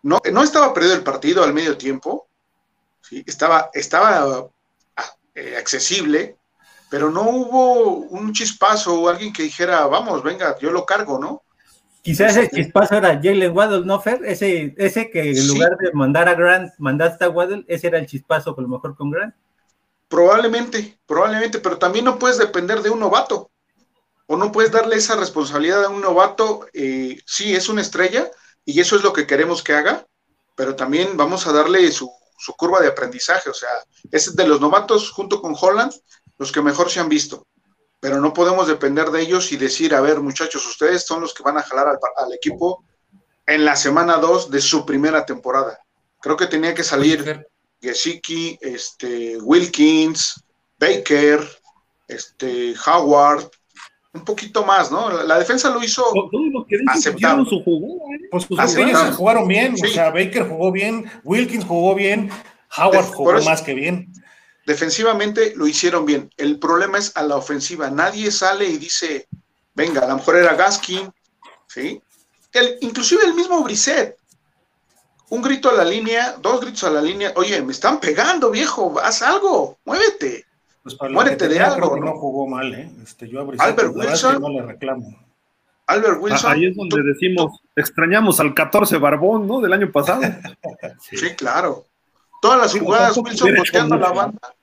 no, 0.03 0.21
no 0.31 0.43
estaba 0.43 0.75
perdido 0.75 0.97
el 0.97 1.03
partido 1.03 1.43
al 1.43 1.55
medio 1.55 1.79
tiempo, 1.79 2.29
¿sí? 3.13 3.25
estaba, 3.27 3.71
estaba 3.75 4.49
ah, 4.97 5.17
eh, 5.35 5.57
accesible, 5.57 6.37
pero 6.91 7.11
no 7.11 7.23
hubo 7.23 7.97
un 7.97 8.33
chispazo 8.33 9.01
o 9.01 9.09
alguien 9.09 9.33
que 9.33 9.43
dijera, 9.43 9.87
vamos, 9.87 10.23
venga, 10.23 10.59
yo 10.59 10.71
lo 10.71 10.87
cargo, 10.87 11.19
¿no? 11.19 11.43
Quizás 12.03 12.37
ese 12.37 12.51
chispazo 12.51 12.97
era 12.97 13.15
Jalen 13.15 13.57
Waddle, 13.57 13.87
¿no, 13.87 14.01
Fer? 14.01 14.23
Ese, 14.25 14.75
ese 14.77 15.09
que 15.09 15.31
en 15.31 15.47
lugar 15.47 15.77
de 15.79 15.93
mandar 15.93 16.29
a 16.29 16.35
Grant, 16.35 16.73
mandaste 16.79 17.25
a 17.25 17.31
Waddle, 17.31 17.65
ese 17.69 17.87
era 17.87 17.99
el 17.99 18.07
chispazo, 18.07 18.55
a 18.57 18.61
lo 18.61 18.69
mejor 18.69 18.97
con 18.97 19.11
Grant. 19.11 19.35
Probablemente, 20.09 20.99
probablemente, 21.07 21.61
pero 21.61 21.79
también 21.79 22.05
no 22.05 22.19
puedes 22.19 22.39
depender 22.39 22.83
de 22.83 22.91
un 22.91 22.99
novato. 22.99 23.51
O 24.27 24.37
no 24.37 24.51
puedes 24.51 24.73
darle 24.73 24.97
esa 24.97 25.17
responsabilidad 25.17 25.85
a 25.85 25.91
un 25.91 26.01
novato. 26.01 26.67
Eh, 26.73 27.21
sí, 27.25 27.55
es 27.55 27.69
una 27.69 27.83
estrella 27.83 28.31
y 28.65 28.81
eso 28.81 28.97
es 28.97 29.03
lo 29.03 29.13
que 29.13 29.27
queremos 29.27 29.63
que 29.63 29.75
haga, 29.75 30.07
pero 30.57 30.75
también 30.75 31.17
vamos 31.17 31.47
a 31.47 31.53
darle 31.53 31.91
su, 31.93 32.11
su 32.43 32.55
curva 32.55 32.81
de 32.81 32.89
aprendizaje. 32.89 33.49
O 33.49 33.55
sea, 33.55 33.71
es 34.11 34.35
de 34.35 34.47
los 34.47 34.61
novatos 34.61 35.11
junto 35.11 35.41
con 35.41 35.55
Holland 35.59 35.93
los 36.39 36.51
que 36.51 36.61
mejor 36.61 36.91
se 36.91 36.99
han 36.99 37.09
visto, 37.09 37.47
pero 38.01 38.21
no 38.21 38.33
podemos 38.33 38.67
depender 38.67 39.11
de 39.11 39.23
ellos 39.23 39.53
y 39.53 39.57
decir, 39.57 39.95
a 39.95 40.01
ver, 40.01 40.19
muchachos, 40.21 40.67
ustedes 40.67 41.07
son 41.07 41.21
los 41.21 41.33
que 41.33 41.45
van 41.45 41.57
a 41.57 41.63
jalar 41.63 41.87
al, 42.17 42.33
equipo 42.33 42.85
en 43.47 43.65
la 43.65 43.77
semana 43.77 44.17
2 44.17 44.51
de 44.51 44.61
su 44.61 44.85
primera 44.85 45.25
temporada. 45.25 45.79
Creo 46.21 46.37
que 46.37 46.47
tenía 46.47 46.75
que 46.75 46.83
salir 46.83 47.47
Gesicki, 47.81 48.59
este, 48.61 49.37
Wilkins, 49.39 50.43
Baker, 50.81 51.49
este, 52.09 52.75
Howard, 52.87 53.49
un 54.15 54.25
poquito 54.25 54.65
más, 54.65 54.91
¿no? 54.91 55.11
La, 55.23 55.39
defensa 55.39 55.71
lo 55.71 55.83
hizo 55.83 56.05
aceptable. 56.89 57.49
Su 57.49 57.57
¿eh? 57.57 58.29
Pues 58.31 58.47
jugaron 59.17 59.49
bien, 59.49 59.75
o 59.75 59.87
sea, 59.87 60.11
Baker 60.11 60.49
jugó 60.49 60.71
bien, 60.71 61.11
Wilkins 61.25 61.65
jugó 61.65 61.95
bien, 61.95 62.31
Howard 62.77 63.07
jugó 63.07 63.41
más 63.43 63.63
que 63.63 63.75
bien. 63.75 64.13
Defensivamente 64.67 65.55
lo 65.57 65.67
hicieron 65.67 66.05
bien. 66.05 66.31
El 66.37 66.59
problema 66.59 66.99
es 66.99 67.17
a 67.17 67.23
la 67.23 67.37
ofensiva. 67.37 67.91
Nadie 67.91 68.31
sale 68.31 68.67
y 68.67 68.79
dice, 68.79 69.27
venga, 69.75 70.03
a 70.03 70.09
lo 70.09 70.17
mejor 70.17 70.37
era 70.37 70.55
Gaskin, 70.55 71.13
¿sí? 71.67 72.01
El, 72.53 72.79
inclusive 72.83 73.25
el 73.25 73.35
mismo 73.35 73.63
Brisset. 73.65 74.17
Un 75.31 75.41
grito 75.41 75.71
a 75.71 75.73
la 75.73 75.85
línea, 75.85 76.37
dos 76.41 76.61
gritos 76.61 76.85
a 76.85 76.91
la 76.91 77.01
línea. 77.01 77.33
Oye, 77.37 77.61
me 77.63 77.73
están 77.73 77.99
pegando, 77.99 78.51
viejo, 78.51 79.01
haz 79.03 79.23
algo, 79.23 79.79
muévete. 79.87 80.45
Pues 80.83 80.97
Muérete 81.11 81.49
de 81.49 81.61
algo. 81.61 81.97
¿no? 81.97 82.13
jugó 82.19 82.49
mal, 82.49 82.75
¿eh? 82.75 82.91
Este, 83.03 83.29
yo 83.29 83.41
Albert 83.41 83.95
Wilson. 83.95 84.41
No 84.41 84.49
le 84.49 84.63
reclamo. 84.63 85.17
Albert 85.87 86.19
Wilson. 86.21 86.53
ahí 86.53 86.67
es 86.67 86.77
donde 86.77 87.03
decimos, 87.03 87.61
extrañamos 87.77 88.41
al 88.41 88.55
14 88.55 88.99
Barbón, 88.99 89.47
¿no? 89.47 89.61
Del 89.61 89.73
año 89.73 89.91
pasado. 89.93 90.23
sí. 91.01 91.35
claro. 91.37 91.87
Todas 92.41 92.59
las 92.59 92.73
jugadas, 92.73 93.17
Wilson 93.17 93.55
volteando 93.55 93.95
a 93.95 93.99
la 93.99 94.11
banda, 94.11 94.55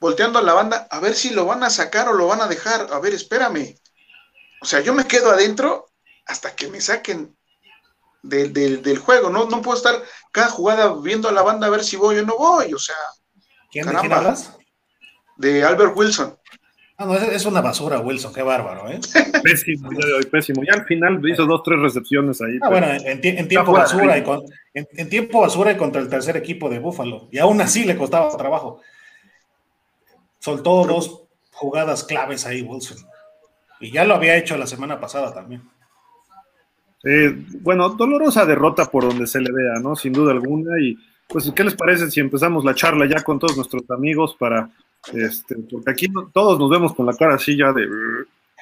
volteando 0.00 0.38
a 0.38 0.42
la 0.42 0.52
banda, 0.52 0.86
a 0.90 1.00
ver 1.00 1.14
si 1.14 1.30
lo 1.30 1.46
van 1.46 1.62
a 1.62 1.70
sacar 1.70 2.08
o 2.08 2.12
lo 2.12 2.26
van 2.26 2.42
a 2.42 2.46
dejar. 2.46 2.88
A 2.92 2.98
ver, 3.00 3.14
espérame. 3.14 3.74
O 4.60 4.66
sea, 4.66 4.80
yo 4.80 4.92
me 4.92 5.06
quedo 5.06 5.30
adentro 5.30 5.86
hasta 6.26 6.54
que 6.54 6.68
me 6.68 6.82
saquen 6.82 7.34
del 8.22 8.98
juego. 8.98 9.30
No, 9.30 9.48
no 9.48 9.62
puedo 9.62 9.78
estar 9.78 10.02
cada 10.30 10.50
jugada 10.50 10.94
viendo 11.02 11.28
a 11.28 11.32
la 11.32 11.42
banda 11.42 11.66
a 11.66 11.70
ver 11.70 11.82
si 11.82 11.96
voy 11.96 12.18
o 12.18 12.26
no 12.26 12.36
voy. 12.36 12.74
O 12.74 12.78
sea, 12.78 12.96
¿quién, 13.70 13.86
caramba, 13.86 14.32
De 14.32 14.59
Albert 15.42 15.96
Wilson. 15.96 16.34
Ah, 17.00 17.06
no, 17.06 17.14
es 17.14 17.46
una 17.46 17.62
basura, 17.62 17.98
Wilson, 17.98 18.30
qué 18.34 18.42
bárbaro, 18.42 18.86
¿eh? 18.90 19.00
Pésimo, 19.42 19.88
pésimo. 20.30 20.62
Ya 20.62 20.74
al 20.74 20.84
final 20.84 21.26
hizo 21.26 21.46
dos, 21.46 21.62
tres 21.62 21.80
recepciones 21.80 22.42
ahí. 22.42 22.58
Ah, 22.60 22.68
bueno, 22.68 22.88
en, 22.90 23.48
tiempo 23.48 23.72
basura 23.72 24.18
y 24.18 24.24
en, 24.74 25.08
tiempo 25.08 25.40
basura 25.40 25.72
y 25.72 25.78
contra 25.78 26.02
el 26.02 26.10
tercer 26.10 26.36
equipo 26.36 26.68
de 26.68 26.78
Buffalo. 26.78 27.28
Y 27.32 27.38
aún 27.38 27.58
así 27.62 27.84
le 27.84 27.96
costaba 27.96 28.36
trabajo. 28.36 28.82
Soltó 30.40 30.84
dos 30.84 31.22
jugadas 31.52 32.04
claves 32.04 32.44
ahí, 32.44 32.60
Wilson. 32.60 32.98
Y 33.80 33.92
ya 33.92 34.04
lo 34.04 34.14
había 34.14 34.36
hecho 34.36 34.58
la 34.58 34.66
semana 34.66 35.00
pasada 35.00 35.32
también. 35.32 35.62
bueno, 37.62 37.88
dolorosa 37.88 38.44
derrota 38.44 38.90
por 38.90 39.04
donde 39.04 39.26
se 39.26 39.40
le 39.40 39.50
vea, 39.50 39.80
¿no? 39.80 39.96
Sin 39.96 40.12
duda 40.12 40.32
alguna. 40.32 40.78
Y 40.78 40.98
pues, 41.28 41.50
¿qué 41.56 41.64
les 41.64 41.74
parece 41.74 42.10
si 42.10 42.20
empezamos 42.20 42.62
la 42.62 42.74
charla 42.74 43.06
ya 43.06 43.22
con 43.22 43.38
todos 43.38 43.56
nuestros 43.56 43.90
amigos 43.90 44.36
para 44.38 44.68
este, 45.12 45.56
porque 45.56 45.90
aquí 45.90 46.06
todos 46.32 46.58
nos 46.58 46.70
vemos 46.70 46.94
con 46.94 47.06
la 47.06 47.14
cara 47.14 47.34
así 47.34 47.56
ya 47.56 47.72
de 47.72 47.88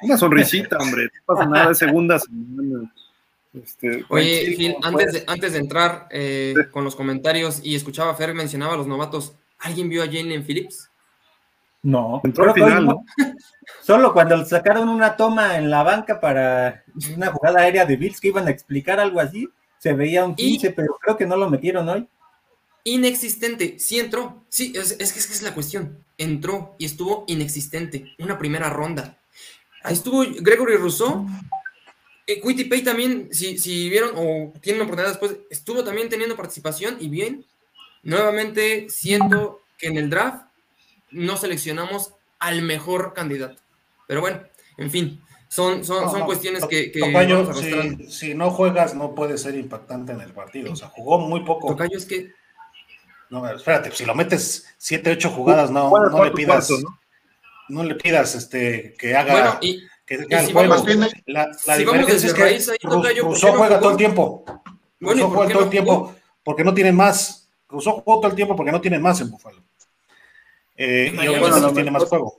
una 0.01 0.17
sonrisita, 0.17 0.77
hombre, 0.79 1.03
no 1.03 1.33
pasa 1.35 1.45
nada, 1.45 1.69
de 1.69 1.75
segundas. 1.75 2.25
Este, 3.53 4.05
Oye, 4.09 4.53
Gil, 4.55 4.75
antes 4.83 5.13
de, 5.13 5.23
antes 5.27 5.53
de 5.53 5.59
entrar 5.59 6.07
eh, 6.11 6.53
con 6.71 6.83
los 6.83 6.95
comentarios 6.95 7.61
y 7.63 7.75
escuchaba 7.75 8.11
a 8.11 8.15
Fer 8.15 8.33
mencionaba 8.33 8.75
a 8.75 8.77
los 8.77 8.87
novatos, 8.87 9.35
¿alguien 9.59 9.89
vio 9.89 10.03
a 10.03 10.05
Jalen 10.05 10.45
Phillips? 10.45 10.89
No, 11.81 12.21
Entró 12.23 12.43
al 12.43 12.53
final, 12.53 12.85
¿no? 12.85 13.05
Solo 13.83 14.13
cuando 14.13 14.43
sacaron 14.45 14.89
una 14.89 15.15
toma 15.15 15.57
en 15.57 15.69
la 15.69 15.83
banca 15.83 16.19
para 16.19 16.83
una 17.15 17.31
jugada 17.31 17.61
aérea 17.61 17.85
de 17.85 17.95
Bills 17.95 18.19
que 18.19 18.27
iban 18.27 18.47
a 18.47 18.51
explicar 18.51 18.99
algo 18.99 19.19
así, 19.19 19.49
se 19.77 19.93
veía 19.93 20.25
un 20.25 20.35
15, 20.35 20.71
pero 20.71 20.97
creo 21.01 21.17
que 21.17 21.25
no 21.25 21.37
lo 21.37 21.49
metieron 21.49 21.87
hoy 21.87 22.07
inexistente. 22.93 23.77
Sí 23.79 23.99
entró. 23.99 24.43
Sí, 24.49 24.73
es, 24.75 24.93
que, 24.93 25.19
es, 25.19 25.41
la 25.41 25.53
cuestión. 25.53 26.03
Entró 26.17 26.75
y 26.77 26.85
estuvo 26.85 27.25
inexistente. 27.27 28.15
Una 28.19 28.37
primera 28.37 28.69
ronda. 28.69 29.19
Ahí 29.83 29.93
estuvo 29.93 30.25
Gregory 30.39 30.75
Rousseau. 30.75 31.27
Eh, 32.27 32.41
Pay 32.69 32.83
también, 32.83 33.29
si, 33.31 33.57
si 33.57 33.89
vieron 33.89 34.11
o 34.15 34.53
tienen 34.61 34.83
oportunidad 34.83 35.09
después, 35.09 35.37
estuvo 35.49 35.83
también 35.83 36.09
teniendo 36.09 36.35
participación 36.35 36.97
y 36.99 37.09
bien. 37.09 37.45
Nuevamente 38.03 38.87
siento 38.89 39.61
que 39.77 39.87
en 39.87 39.97
el 39.97 40.09
draft 40.09 40.45
no 41.11 41.37
seleccionamos 41.37 42.13
al 42.37 42.61
mejor 42.61 43.13
candidato. 43.13 43.61
Pero 44.07 44.21
bueno, 44.21 44.41
en 44.77 44.91
fin, 44.91 45.21
son, 45.49 45.83
son, 45.83 46.09
son 46.11 46.25
cuestiones 46.25 46.65
que... 46.65 46.91
si, 48.07 48.35
no 48.35 48.51
juegas 48.51 48.95
no 48.95 49.15
puedes 49.15 49.41
ser 49.41 49.55
impactante 49.55 50.11
en 50.11 50.21
el 50.21 50.31
partido. 50.31 50.71
O 50.71 50.75
sea, 50.75 50.89
jugó 50.89 51.19
muy 51.19 51.43
poco. 51.43 51.69
Tocayo 51.69 51.97
es 51.97 52.05
que 52.05 52.31
no, 53.29 53.47
espérate, 53.49 53.91
si 53.91 54.05
lo 54.05 54.15
metes 54.15 54.65
7, 54.77 55.11
8 55.11 55.29
jugadas, 55.29 55.71
no, 55.71 55.89
no 55.89 56.23
le 56.23 56.31
pidas, 56.31 56.69
¿no? 57.67 57.83
le 57.83 57.95
pidas 57.95 58.35
este, 58.35 58.95
que 58.97 59.15
haga, 59.15 59.33
bueno, 59.33 59.57
y, 59.61 59.83
que, 60.05 60.15
el 60.15 60.51
juego. 60.51 60.75
la, 61.27 61.51
la 61.67 61.77
diferencia 61.77 62.15
es 62.15 62.69
que 62.69 62.87
Rousseau 63.21 63.55
juega 63.55 63.79
todo 63.79 63.91
el 63.91 63.97
tiempo. 63.97 64.43
Bueno, 64.99 65.29
juega 65.29 65.53
todo 65.53 65.63
el 65.65 65.69
tiempo 65.69 66.15
porque 66.43 66.63
no 66.63 66.73
tienen 66.73 66.95
más. 66.95 67.47
Rousseau 67.67 68.01
juega 68.01 68.21
todo 68.21 68.27
el 68.31 68.35
tiempo 68.35 68.55
porque 68.55 68.71
no 68.71 68.81
tienen 68.81 69.01
más 69.01 69.21
en 69.21 69.29
Búfalo. 69.29 69.63
Eh, 70.75 71.11
y 71.13 71.27
obviamente 71.27 71.59
no 71.59 71.73
tiene 71.73 71.91
más 71.91 72.05
juego. 72.05 72.37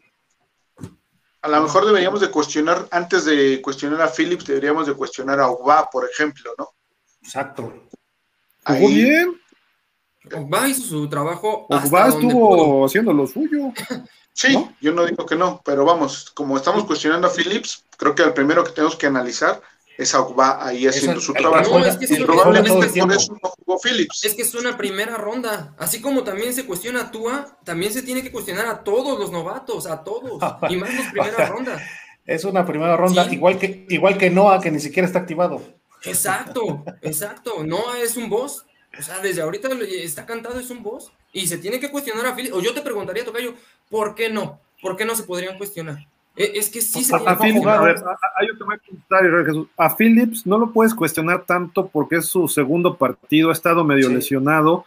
A 1.43 1.49
lo 1.49 1.63
mejor 1.63 1.87
deberíamos 1.87 2.21
de 2.21 2.31
cuestionar, 2.31 2.89
antes 2.91 3.25
de 3.25 3.63
cuestionar 3.63 4.03
a 4.03 4.09
Phillips, 4.09 4.47
deberíamos 4.47 4.87
de 4.87 4.95
cuestionar 4.95 5.41
a 5.41 5.51
Uba, 5.51 5.89
por 5.89 6.09
ejemplo, 6.11 6.53
¿no? 6.59 6.71
Exacto. 7.23 7.87
Jugó 8.65 8.89
bien. 8.89 9.41
Ogba 10.35 10.69
hizo 10.69 10.83
su 10.83 11.09
trabajo. 11.09 11.67
Ogba 11.69 12.09
estuvo 12.09 12.85
haciendo 12.85 13.13
lo 13.13 13.27
suyo. 13.27 13.73
Sí, 14.33 14.57
yo 14.81 14.93
no 14.93 15.05
digo 15.05 15.27
que 15.27 15.37
no, 15.37 15.61
pero 15.65 15.85
vamos, 15.85 16.31
como 16.31 16.57
estamos 16.57 16.85
cuestionando 16.85 17.27
a 17.27 17.31
Phillips, 17.31 17.85
creo 17.97 18.15
que 18.15 18.23
el 18.23 18.33
primero 18.33 18.63
que 18.65 18.73
tenemos 18.73 18.97
que 18.97 19.07
analizar 19.07 19.61
es 19.99 20.15
a 20.15 20.21
Ogba 20.21 20.67
ahí 20.67 20.87
haciendo 20.87 21.21
su 21.21 21.33
trabajo. 21.33 21.79
No, 21.79 21.85
es 21.85 21.97
que 21.97 22.25
probablemente 22.25 23.01
por 23.01 23.13
eso 23.13 23.39
no 23.43 23.51
jugó 23.51 23.79
Phillips. 23.83 24.25
Es 24.25 24.35
que 24.35 24.43
es 24.43 24.55
una 24.55 24.77
primera 24.77 25.17
ronda. 25.17 25.75
Así 25.79 26.01
como 26.01 26.23
también 26.23 26.55
se 26.55 26.65
cuestiona 26.65 27.03
a 27.03 27.11
Tua, 27.11 27.59
también 27.65 27.93
se 27.93 28.03
tiene 28.03 28.23
que 28.23 28.31
cuestionar 28.31 28.67
a 28.67 28.85
todos 28.85 29.19
los 29.19 29.31
novatos, 29.31 29.87
a 29.87 30.03
todos, 30.05 30.41
y 30.71 30.77
más 30.77 30.95
los 30.95 31.07
primera 31.07 31.47
ronda. 31.49 31.83
Es 32.25 32.45
una 32.45 32.65
primera 32.65 32.97
ronda, 32.97 33.27
igual 33.31 33.59
que 33.59 33.87
igual 33.89 34.17
que 34.17 34.31
Noah, 34.31 34.61
que 34.61 34.71
ni 34.71 34.81
siquiera 34.81 35.07
está 35.07 35.19
activado. 35.19 35.61
Exacto, 36.05 36.85
exacto. 37.03 37.65
Noah 37.65 37.99
es 38.01 38.17
un 38.17 38.31
boss 38.31 38.65
o 38.99 39.03
sea, 39.03 39.21
desde 39.21 39.43
ahorita 39.43 39.69
está 40.03 40.27
cantado, 40.27 40.59
es 40.59 40.71
un 40.71 40.83
boss. 40.83 41.13
Y 41.33 41.47
se 41.47 41.59
tiene 41.59 41.79
que 41.79 41.91
cuestionar 41.91 42.27
a 42.27 42.35
Phillips. 42.35 42.55
O 42.55 42.61
yo 42.61 42.75
te 42.75 42.81
preguntaría, 42.81 43.25
Tocayo, 43.25 43.55
¿por 43.89 44.15
qué 44.15 44.31
no? 44.31 44.59
¿Por 44.83 44.97
qué 44.97 45.05
no 45.05 45.15
se 45.15 45.23
podrían 45.23 45.57
cuestionar? 45.59 45.99
E, 46.37 46.53
es 46.57 46.71
que 46.71 46.81
sí 46.81 47.05
se 47.05 47.17
tiene 47.17 47.33
que 47.33 47.37
cuestionar. 47.37 47.79
A, 47.79 47.83
ver, 47.83 47.97
a, 49.35 49.45
Jesús. 49.45 49.69
A 49.77 49.97
Phillips 49.97 50.47
no 50.47 50.59
lo 50.59 50.73
puedes 50.73 50.95
cuestionar 50.95 51.45
tanto 51.45 51.89
porque 51.89 52.17
es 52.17 52.27
su 52.27 52.49
segundo 52.49 52.97
partido, 52.97 53.51
ha 53.51 53.53
estado 53.53 53.85
medio 53.85 54.09
lesionado. 54.09 54.85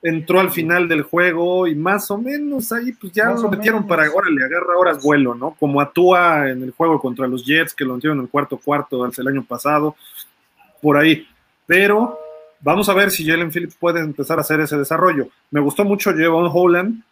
Entró 0.00 0.38
al 0.38 0.50
final 0.50 0.88
del 0.88 1.02
juego 1.02 1.66
y 1.66 1.74
más 1.74 2.08
o 2.12 2.18
menos 2.18 2.70
ahí 2.70 2.92
pues 2.92 3.12
ya 3.12 3.30
lo 3.30 3.48
metieron 3.50 3.84
para, 3.86 4.04
le 4.04 4.44
agarra 4.44 4.76
horas 4.76 5.02
vuelo, 5.02 5.34
¿no? 5.34 5.56
Como 5.58 5.80
actúa 5.80 6.50
en 6.50 6.62
el 6.62 6.70
juego 6.70 7.00
contra 7.00 7.26
los 7.26 7.44
Jets, 7.44 7.74
que 7.74 7.84
lo 7.84 7.94
metieron 7.94 8.18
en 8.18 8.24
el 8.24 8.30
cuarto 8.30 8.58
cuarto 8.58 9.04
el 9.04 9.28
año 9.28 9.44
pasado, 9.44 9.96
por 10.80 10.96
ahí. 10.96 11.26
Pero 11.66 12.16
Vamos 12.60 12.88
a 12.88 12.94
ver 12.94 13.10
si 13.10 13.26
Jalen 13.26 13.50
Phillips 13.50 13.76
puede 13.76 14.00
empezar 14.00 14.38
a 14.38 14.42
hacer 14.42 14.60
ese 14.60 14.76
desarrollo. 14.76 15.28
Me 15.50 15.60
gustó 15.60 15.84
mucho 15.84 16.14
Jevon 16.14 16.50
Holland, 16.52 17.02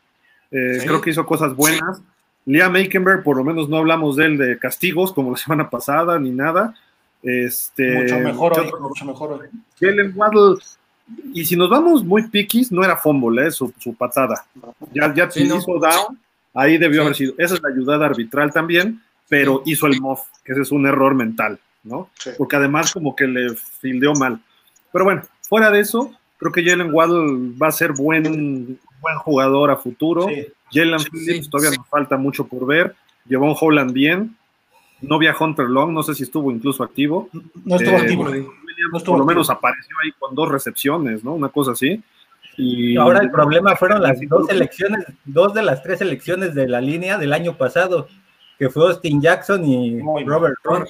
eh, 0.50 0.78
creo 0.82 1.00
que 1.00 1.10
hizo 1.10 1.26
cosas 1.26 1.54
buenas. 1.54 2.02
Liam 2.44 2.74
Aikenberg, 2.74 3.22
por 3.22 3.36
lo 3.36 3.44
menos 3.44 3.68
no 3.68 3.76
hablamos 3.76 4.16
de 4.16 4.26
él 4.26 4.38
de 4.38 4.58
castigos 4.58 5.12
como 5.12 5.32
la 5.32 5.36
semana 5.36 5.70
pasada 5.70 6.18
ni 6.18 6.30
nada. 6.30 6.74
Este, 7.22 8.02
mucho 8.02 8.18
mejor 8.20 8.60
hoy, 8.60 8.70
mucho 8.80 9.04
mejor 9.04 9.50
Jalen 9.80 10.12
Waddle, 10.14 10.58
y 11.32 11.44
si 11.44 11.56
nos 11.56 11.70
vamos 11.70 12.04
muy 12.04 12.28
piquis, 12.28 12.72
no 12.72 12.84
era 12.84 12.96
fumble, 12.96 13.46
eh, 13.46 13.50
su, 13.50 13.72
patada. 13.96 14.44
Ya, 14.92 15.12
ya 15.14 15.28
hizo 15.34 15.78
down, 15.78 16.18
ahí 16.52 16.78
debió 16.78 17.02
haber 17.02 17.14
sido. 17.14 17.34
Esa 17.38 17.54
es 17.54 17.62
la 17.62 17.68
ayudada 17.68 18.06
arbitral 18.06 18.52
también, 18.52 19.02
pero 19.28 19.62
hizo 19.66 19.86
el 19.86 20.00
muff, 20.00 20.22
que 20.44 20.52
ese 20.52 20.62
es 20.62 20.72
un 20.72 20.86
error 20.86 21.14
mental, 21.14 21.60
¿no? 21.84 22.10
Porque 22.36 22.56
además 22.56 22.92
como 22.92 23.14
que 23.14 23.26
le 23.26 23.54
fildeó 23.54 24.14
mal. 24.14 24.40
Pero 24.92 25.04
bueno, 25.04 25.22
Fuera 25.48 25.70
de 25.70 25.80
eso, 25.80 26.12
creo 26.38 26.52
que 26.52 26.64
Jalen 26.64 26.92
Waddle 26.92 27.54
va 27.60 27.68
a 27.68 27.72
ser 27.72 27.92
buen, 27.92 28.78
buen 29.00 29.18
jugador 29.18 29.70
a 29.70 29.76
futuro. 29.76 30.26
Jalen 30.72 31.00
Phillips 31.00 31.48
todavía 31.48 31.76
nos 31.76 31.86
falta 31.88 32.16
mucho 32.16 32.46
por 32.46 32.66
ver. 32.66 32.96
Llevó 33.26 33.46
un 33.46 33.56
Holland 33.58 33.92
bien. 33.92 34.36
No 35.00 35.18
vi 35.18 35.28
a 35.28 35.36
Hunter 35.38 35.66
Long, 35.66 35.92
no 35.92 36.02
sé 36.02 36.14
si 36.14 36.24
estuvo 36.24 36.50
incluso 36.50 36.82
activo. 36.82 37.28
No 37.64 37.76
estuvo 37.76 37.96
eh, 37.96 38.00
activo. 38.00 38.24
por 39.04 39.18
lo 39.18 39.24
menos 39.24 39.48
apareció 39.50 39.94
ahí 40.02 40.10
con 40.18 40.34
dos 40.34 40.48
recepciones, 40.48 41.22
¿no? 41.22 41.34
Una 41.34 41.48
cosa 41.48 41.72
así. 41.72 42.02
Y 42.56 42.96
ahora 42.96 43.20
el 43.20 43.30
problema 43.30 43.76
fueron 43.76 44.02
las 44.02 44.18
dos 44.28 44.48
elecciones, 44.48 45.04
dos 45.24 45.52
de 45.52 45.62
las 45.62 45.82
tres 45.82 46.00
elecciones 46.00 46.54
de 46.54 46.66
la 46.66 46.80
línea 46.80 47.18
del 47.18 47.34
año 47.34 47.56
pasado, 47.56 48.08
que 48.58 48.70
fue 48.70 48.88
Austin 48.88 49.20
Jackson 49.20 49.64
y 49.64 50.00
Robert 50.24 50.56
Hunt 50.64 50.88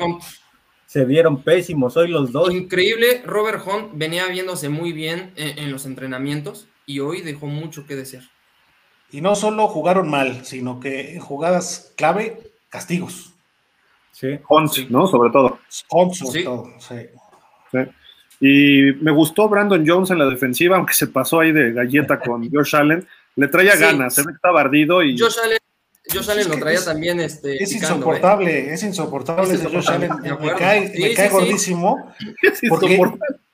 se 0.87 1.05
vieron 1.05 1.43
pésimos 1.43 1.97
hoy 1.97 2.09
los 2.09 2.33
dos. 2.33 2.53
Increíble, 2.53 3.23
Robert 3.25 3.63
Hunt 3.67 3.91
venía 3.95 4.27
viéndose 4.29 4.69
muy 4.69 4.93
bien 4.93 5.33
en, 5.37 5.71
los 5.71 5.85
entrenamientos 5.85 6.69
y 6.87 7.01
hoy 7.01 7.23
dejó 7.23 7.47
mucho 7.47 7.87
que 7.87 7.97
desear. 7.97 8.23
Y 9.11 9.21
no 9.21 9.35
solo 9.35 9.69
jugaron 9.69 10.09
mal, 10.09 10.45
sino 10.45 10.81
que 10.81 11.15
en 11.15 11.21
jugadas 11.21 11.93
clave, 11.97 12.39
castigos. 12.69 13.33
Sí. 14.13 14.39
Hunt, 14.49 14.89
¿no? 14.89 15.07
Sobre 15.07 15.31
todo. 15.31 15.59
Hunt, 15.91 16.15
sobre 16.15 16.45
todo, 16.45 16.67
sí. 16.79 16.95
sí. 17.73 17.79
Y 18.41 18.93
me 19.03 19.11
gustó 19.13 19.49
Brandon 19.49 19.85
Jones 19.87 20.11
en 20.11 20.19
la 20.19 20.27
defensiva, 20.27 20.77
aunque 20.77 20.95
se 20.95 21.07
pasó 21.07 21.41
ahí 21.41 21.53
de 21.53 21.73
galleta 21.73 22.21
con 22.21 22.49
Josh 22.53 22.77
Allen. 22.77 23.07
Le 23.35 23.49
traía 23.49 23.77
ganas, 23.77 24.15
se 24.15 24.23
ve 24.23 24.29
que 24.29 24.37
estaba 24.37 24.61
ardido 24.61 25.03
y. 25.03 25.19
Josh 25.19 25.37
Allen, 25.43 25.59
Josh 26.13 26.31
Allen 26.31 26.49
lo 26.49 26.59
traía 26.59 26.85
también. 26.85 27.21
Este, 27.21 27.63
es, 27.63 27.73
insoportable, 27.73 28.73
es 28.73 28.83
insoportable, 28.83 29.55
ese 29.55 29.69
Josh 29.69 29.91
Allen. 29.91 30.13
Me 30.41 30.55
cae, 30.55 30.93
me 30.99 31.15
cae 31.15 31.29
gordísimo. 31.29 32.13
Porque, 32.69 33.01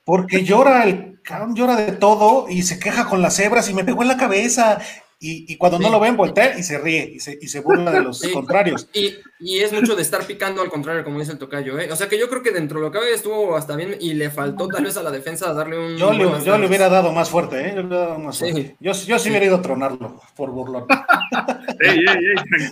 porque 0.05 0.43
llora, 0.43 0.83
el 0.83 1.17
llora 1.55 1.75
de 1.77 1.93
todo 1.93 2.47
y 2.49 2.63
se 2.63 2.79
queja 2.79 3.05
con 3.05 3.21
las 3.21 3.35
cebras 3.37 3.69
y 3.69 3.73
me 3.73 3.85
pegó 3.85 4.01
en 4.01 4.09
la 4.09 4.17
cabeza 4.17 4.79
y, 5.25 5.55
cuando 5.55 5.79
no 5.79 5.89
lo 5.89 5.99
ven, 5.99 6.17
voltea 6.17 6.57
y 6.57 6.63
se 6.63 6.77
ríe 6.77 7.13
y 7.15 7.19
se, 7.19 7.37
y 7.41 7.47
se 7.47 7.61
burla 7.61 7.91
de 7.91 8.01
los 8.01 8.21
contrarios. 8.33 8.89
Y, 8.93 9.13
y, 9.39 9.59
es 9.59 9.71
mucho 9.71 9.95
de 9.95 10.01
estar 10.01 10.25
picando 10.25 10.61
al 10.61 10.69
contrario, 10.69 11.03
como 11.03 11.19
dice 11.19 11.31
el 11.31 11.37
tocayo. 11.37 11.79
¿eh? 11.79 11.89
O 11.91 11.95
sea 11.95 12.09
que 12.09 12.19
yo 12.19 12.29
creo 12.29 12.43
que 12.43 12.51
dentro 12.51 12.79
de 12.79 12.85
lo 12.85 12.91
que 12.91 12.97
había 12.97 13.15
estuvo 13.15 13.55
hasta 13.55 13.75
bien 13.75 13.95
y 13.99 14.15
le 14.15 14.29
faltó 14.29 14.67
tal 14.67 14.83
vez 14.83 14.97
a 14.97 15.03
la 15.03 15.11
defensa 15.11 15.53
darle 15.53 15.77
un. 15.77 15.97
Yo, 15.97 16.11
le, 16.11 16.43
yo 16.43 16.57
le 16.57 16.67
hubiera 16.67 16.89
dado 16.89 17.13
más 17.13 17.29
fuerte, 17.29 17.69
¿eh? 17.69 17.73
Yo, 17.75 17.83
le 17.83 17.95
dado 17.95 18.19
más 18.19 18.37
fuerte. 18.37 18.75
yo, 18.79 18.91
yo 18.91 19.19
sí, 19.19 19.29
hubiera 19.29 19.45
ido 19.45 19.55
a 19.55 19.61
tronarlo 19.61 20.21
por 20.35 20.51
burlón. 20.51 20.85
ey, 21.79 21.99
ey, 21.99 22.25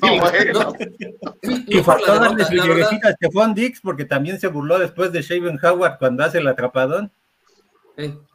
ey, 0.04 1.64
y 1.68 1.80
faltó 1.80 2.20
darle 2.20 2.44
su 2.44 2.54
a 2.62 3.12
Stephon 3.14 3.54
Dix 3.54 3.80
porque 3.82 4.06
también 4.06 4.40
se 4.40 4.48
burló 4.48 4.78
después 4.78 5.12
de 5.12 5.22
Shaven 5.22 5.60
Howard 5.64 5.98
cuando 6.00 6.26
hace 6.26 6.40
el 6.40 6.48
atrapadón. 6.48 7.12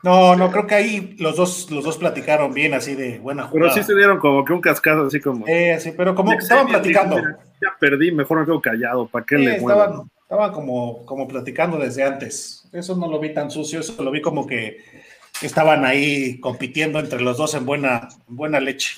No, 0.03 0.37
no, 0.37 0.51
creo 0.51 0.67
que 0.67 0.75
ahí 0.75 1.17
los 1.19 1.37
dos, 1.37 1.71
los 1.71 1.85
dos 1.85 1.97
platicaron 1.99 2.55
bien, 2.55 2.75
así 2.75 2.95
de 2.95 3.19
buena 3.19 3.45
jugada. 3.45 3.73
Pero 3.73 3.83
sí 3.83 3.87
se 3.87 3.97
dieron 3.97 4.19
como 4.19 4.45
que 4.45 4.53
un 4.53 4.61
cascado, 4.61 5.07
así 5.07 5.21
como. 5.21 5.47
Eh, 5.47 5.79
sí, 5.81 5.93
pero 5.97 6.15
como 6.15 6.31
que 6.31 6.39
estaban 6.39 6.69
platicando. 6.69 7.17
ya 7.17 7.75
perdí, 7.79 8.13
mejor 8.13 8.41
me 8.41 8.45
quedo 8.45 8.61
callado, 8.61 9.07
¿para 9.07 9.25
qué 9.25 9.37
le 9.37 9.57
estaban, 9.57 10.11
estaban 10.21 10.53
como, 10.53 11.05
como 11.05 11.27
platicando 11.27 11.79
desde 11.79 12.05
antes. 12.05 12.69
Eso 12.73 12.97
no 12.97 13.09
lo 13.09 13.19
vi 13.19 13.33
tan 13.33 13.51
sucio, 13.51 13.81
eso 13.81 14.03
lo 14.03 14.11
vi 14.11 14.21
como 14.21 14.47
que 14.47 14.79
estaban 15.43 15.85
ahí 15.85 16.39
compitiendo 16.41 16.99
entre 16.99 17.21
los 17.21 17.37
dos 17.37 17.55
en 17.55 17.67
buena, 17.67 18.09
buena 18.27 18.61
leche. 18.61 18.97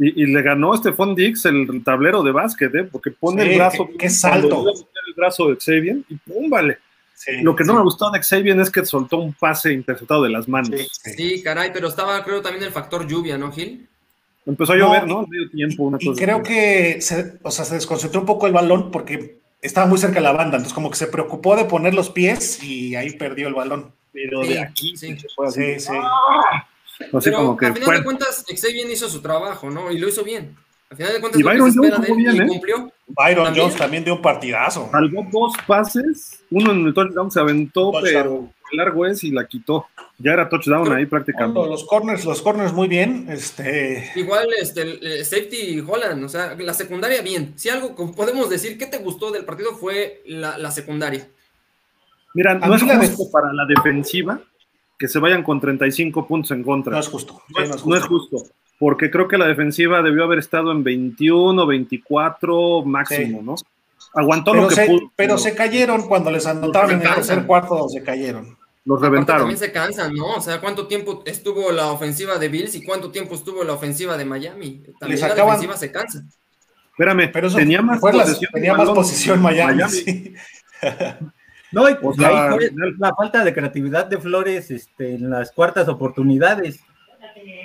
Y, 0.00 0.26
le 0.26 0.42
ganó 0.42 0.74
este 0.74 0.92
Dix 1.16 1.44
el 1.46 1.82
tablero 1.82 2.22
de 2.22 2.30
básquet, 2.30 2.72
¿eh? 2.72 2.84
porque 2.84 3.10
pone 3.10 3.42
el 3.42 3.56
brazo. 3.56 3.88
Qué, 3.98 4.08
salto. 4.08 4.64
El 4.68 5.14
brazo 5.16 5.48
de 5.48 5.56
Xavier 5.56 5.98
y 6.08 6.14
pum, 6.14 6.48
vale 6.48 6.78
lo 7.42 7.56
que 7.56 7.64
no 7.64 7.74
me 7.74 7.82
gustó 7.82 8.10
de 8.10 8.22
Xavier 8.22 8.58
es 8.60 8.70
que 8.70 8.84
soltó 8.84 9.18
un 9.18 9.32
pase 9.32 9.72
interceptado 9.72 10.22
de 10.22 10.30
las 10.30 10.48
manos. 10.48 10.70
Sí, 11.02 11.42
caray, 11.42 11.70
pero 11.72 11.88
estaba, 11.88 12.22
creo, 12.24 12.40
también 12.40 12.64
el 12.64 12.72
factor 12.72 13.06
lluvia, 13.06 13.36
¿no, 13.36 13.52
Gil? 13.52 13.88
Empezó 14.46 14.72
a 14.72 14.76
llover, 14.76 15.06
¿no? 15.06 15.26
Medio 15.26 15.50
tiempo, 15.50 15.82
una 15.84 15.98
y, 16.00 16.14
creo 16.14 16.42
que 16.42 17.00
se, 17.02 17.38
o 17.42 17.50
sea, 17.50 17.64
se 17.66 17.74
desconcentró 17.74 18.20
un 18.20 18.26
poco 18.26 18.46
el 18.46 18.52
balón 18.52 18.90
porque 18.90 19.40
estaba 19.60 19.86
muy 19.86 19.98
cerca 19.98 20.16
de 20.16 20.20
la 20.22 20.32
banda, 20.32 20.56
entonces 20.56 20.72
como 20.72 20.90
que 20.90 20.96
se 20.96 21.08
preocupó 21.08 21.54
de 21.54 21.66
poner 21.66 21.92
los 21.92 22.08
pies 22.08 22.62
y 22.62 22.94
ahí 22.94 23.10
perdió 23.10 23.48
el 23.48 23.54
balón. 23.54 23.92
Pero 24.12 24.40
de 24.40 24.60
aquí 24.60 24.96
sí, 24.96 25.18
se 25.18 25.28
fue 25.34 25.50
Sí, 25.50 25.78
sí. 25.78 25.92
Así 27.12 27.30
como 27.30 27.56
que 27.56 27.66
a 27.66 27.74
final 27.74 27.98
de 27.98 28.04
cuentas, 28.04 28.44
Xavier 28.48 28.90
hizo 28.90 29.08
su 29.08 29.20
trabajo, 29.20 29.70
¿no? 29.70 29.92
Y 29.92 29.98
lo 29.98 30.08
hizo 30.08 30.24
bien. 30.24 30.56
Al 30.90 30.96
final 30.96 31.12
de 31.12 31.20
cuentas, 31.20 31.40
y 31.40 31.44
Byron 31.44 31.74
Jones 31.74 32.00
de 32.00 32.14
bien, 32.14 32.42
¿eh? 32.42 32.46
cumplió. 32.46 32.92
Byron 33.08 33.44
¿También? 33.44 33.64
Jones 33.64 33.76
también 33.78 34.04
dio 34.04 34.14
un 34.14 34.22
partidazo. 34.22 34.88
Salvó 34.90 35.26
dos 35.30 35.52
pases, 35.66 36.42
uno 36.50 36.72
en 36.72 36.86
el 36.86 36.94
touchdown 36.94 37.30
se 37.30 37.40
aventó, 37.40 37.92
pero 38.02 38.48
el 38.70 38.76
largo 38.76 39.06
es 39.06 39.22
y 39.22 39.30
la 39.30 39.46
quitó. 39.46 39.86
Ya 40.16 40.32
era 40.32 40.48
touchdown 40.48 40.90
ahí 40.92 41.04
prácticamente. 41.04 41.68
los 41.68 41.84
corners, 41.84 42.24
los 42.24 42.40
corners 42.40 42.72
muy 42.72 42.88
bien. 42.88 43.26
Este... 43.28 44.10
Igual 44.16 44.48
este, 44.58 45.24
safety 45.24 45.84
Holland, 45.86 46.24
o 46.24 46.28
sea, 46.28 46.54
la 46.54 46.74
secundaria 46.74 47.20
bien. 47.20 47.52
Si 47.56 47.68
algo 47.68 47.94
podemos 48.14 48.48
decir, 48.48 48.78
¿qué 48.78 48.86
te 48.86 48.98
gustó 48.98 49.30
del 49.30 49.44
partido? 49.44 49.72
Fue 49.76 50.22
la, 50.24 50.70
secundaria. 50.70 51.28
Mira, 52.32 52.54
no 52.54 52.74
es 52.74 52.82
justo 52.82 53.30
para 53.30 53.52
la 53.52 53.66
defensiva 53.66 54.40
que 54.98 55.06
se 55.06 55.18
vayan 55.18 55.42
con 55.42 55.60
35 55.60 56.26
puntos 56.26 56.50
en 56.50 56.62
contra. 56.62 56.92
No 56.92 56.98
es 56.98 57.08
justo. 57.08 57.42
no 57.84 57.96
es 57.96 58.04
justo 58.04 58.46
porque 58.78 59.10
creo 59.10 59.28
que 59.28 59.38
la 59.38 59.46
defensiva 59.46 60.02
debió 60.02 60.24
haber 60.24 60.38
estado 60.38 60.72
en 60.72 60.84
21, 60.84 61.66
24 61.66 62.84
máximo, 62.84 63.42
¿no? 63.42 63.56
Aguantó 64.14 64.54
lo 64.54 64.68
que 64.68 64.86
pudo. 64.86 65.12
Pero, 65.16 65.36
se 65.36 65.54
cayeron 65.54 66.06
cuando 66.06 66.30
les 66.30 66.46
anotaron 66.46 66.92
en 66.92 67.02
el 67.02 67.14
tercer 67.14 67.44
cuarto, 67.44 67.88
se 67.88 68.02
cayeron. 68.02 68.56
Los 68.84 69.00
reventaron. 69.02 69.42
también 69.42 69.58
se 69.58 69.70
cansan, 69.70 70.14
¿no? 70.14 70.36
O 70.36 70.40
sea, 70.40 70.60
¿cuánto 70.60 70.86
tiempo 70.86 71.22
estuvo 71.26 71.70
la 71.72 71.92
ofensiva 71.92 72.38
de 72.38 72.48
Bills 72.48 72.74
y 72.74 72.84
cuánto 72.84 73.10
tiempo 73.10 73.34
estuvo 73.34 73.62
la 73.62 73.74
ofensiva 73.74 74.16
de 74.16 74.24
Miami? 74.24 74.82
También 74.98 75.20
la 75.20 75.34
defensiva 75.34 75.76
se 75.76 75.92
cansa. 75.92 76.24
Espérame, 76.90 77.30
pero 77.30 77.52
tenía 77.52 77.82
más 77.82 78.00
posición, 78.00 78.50
tenía 78.52 78.74
más 78.74 78.90
posición 78.90 79.42
Miami. 79.42 80.34
No, 81.70 81.88
y 81.90 81.94
pues 81.96 82.18
ahí 82.20 82.50
fue 82.50 82.70
la 82.98 83.14
falta 83.14 83.44
de 83.44 83.52
creatividad 83.52 84.06
de 84.06 84.16
Flores 84.18 84.70
este, 84.70 85.16
en 85.16 85.28
las 85.28 85.52
cuartas 85.52 85.86
oportunidades. 85.88 86.80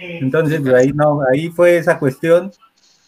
Entonces, 0.02 0.66
ahí 0.74 0.92
no, 0.94 1.22
ahí 1.32 1.50
fue 1.50 1.78
esa 1.78 2.00
cuestión. 2.00 2.52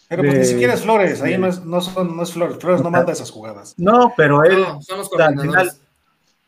Pero 0.07 0.23
pues 0.23 0.37
ni 0.37 0.45
siquiera 0.45 0.73
es 0.73 0.81
Flores, 0.81 1.21
ahí 1.21 1.37
no 1.37 1.47
es, 1.47 1.65
no, 1.65 1.81
son, 1.81 2.15
no 2.15 2.23
es 2.23 2.31
Flores, 2.31 2.57
Flores 2.59 2.81
no 2.81 2.91
manda 2.91 3.11
esas 3.11 3.31
jugadas. 3.31 3.73
No, 3.77 4.13
pero 4.15 4.43
él. 4.43 4.63
son 4.81 4.99
los 4.99 5.09
coordinadores. 5.09 5.81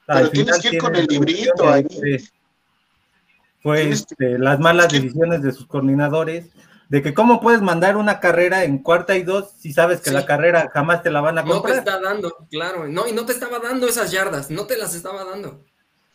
pero 0.06 0.30
tienes 0.30 0.60
que 0.60 0.76
ir 0.76 0.78
con 0.78 0.96
el 0.96 1.06
librito 1.08 1.68
ahí. 1.68 1.86
Fue 3.63 3.90
este, 3.90 4.38
las 4.38 4.60
malas 4.60 4.94
decisiones 4.94 5.42
de 5.42 5.52
sus 5.52 5.66
coordinadores, 5.66 6.46
de 6.90 7.02
que 7.02 7.13
cómo 7.13 7.42
puedes 7.42 7.62
mandar 7.62 7.98
una 7.98 8.20
carrera 8.20 8.63
en 8.63 8.78
cuarta 8.78 9.18
y 9.18 9.24
dos 9.24 9.52
si 9.58 9.74
sabes 9.74 10.02
que 10.02 10.12
la 10.12 10.26
carrera 10.26 10.70
jamás 10.72 11.02
te 11.02 11.10
la 11.10 11.22
van 11.22 11.40
a 11.40 11.44
comprar. 11.44 11.76
No 11.76 11.84
te 11.84 11.90
está 11.90 12.00
dando, 12.00 12.38
claro, 12.50 12.88
no, 12.88 13.08
y 13.08 13.12
no 13.12 13.26
te 13.26 13.34
estaba 13.34 13.60
dando 13.60 13.88
esas 13.88 14.12
yardas, 14.12 14.52
no 14.52 14.68
te 14.68 14.78
las 14.78 14.94
estaba 14.94 15.26
dando. 15.26 15.66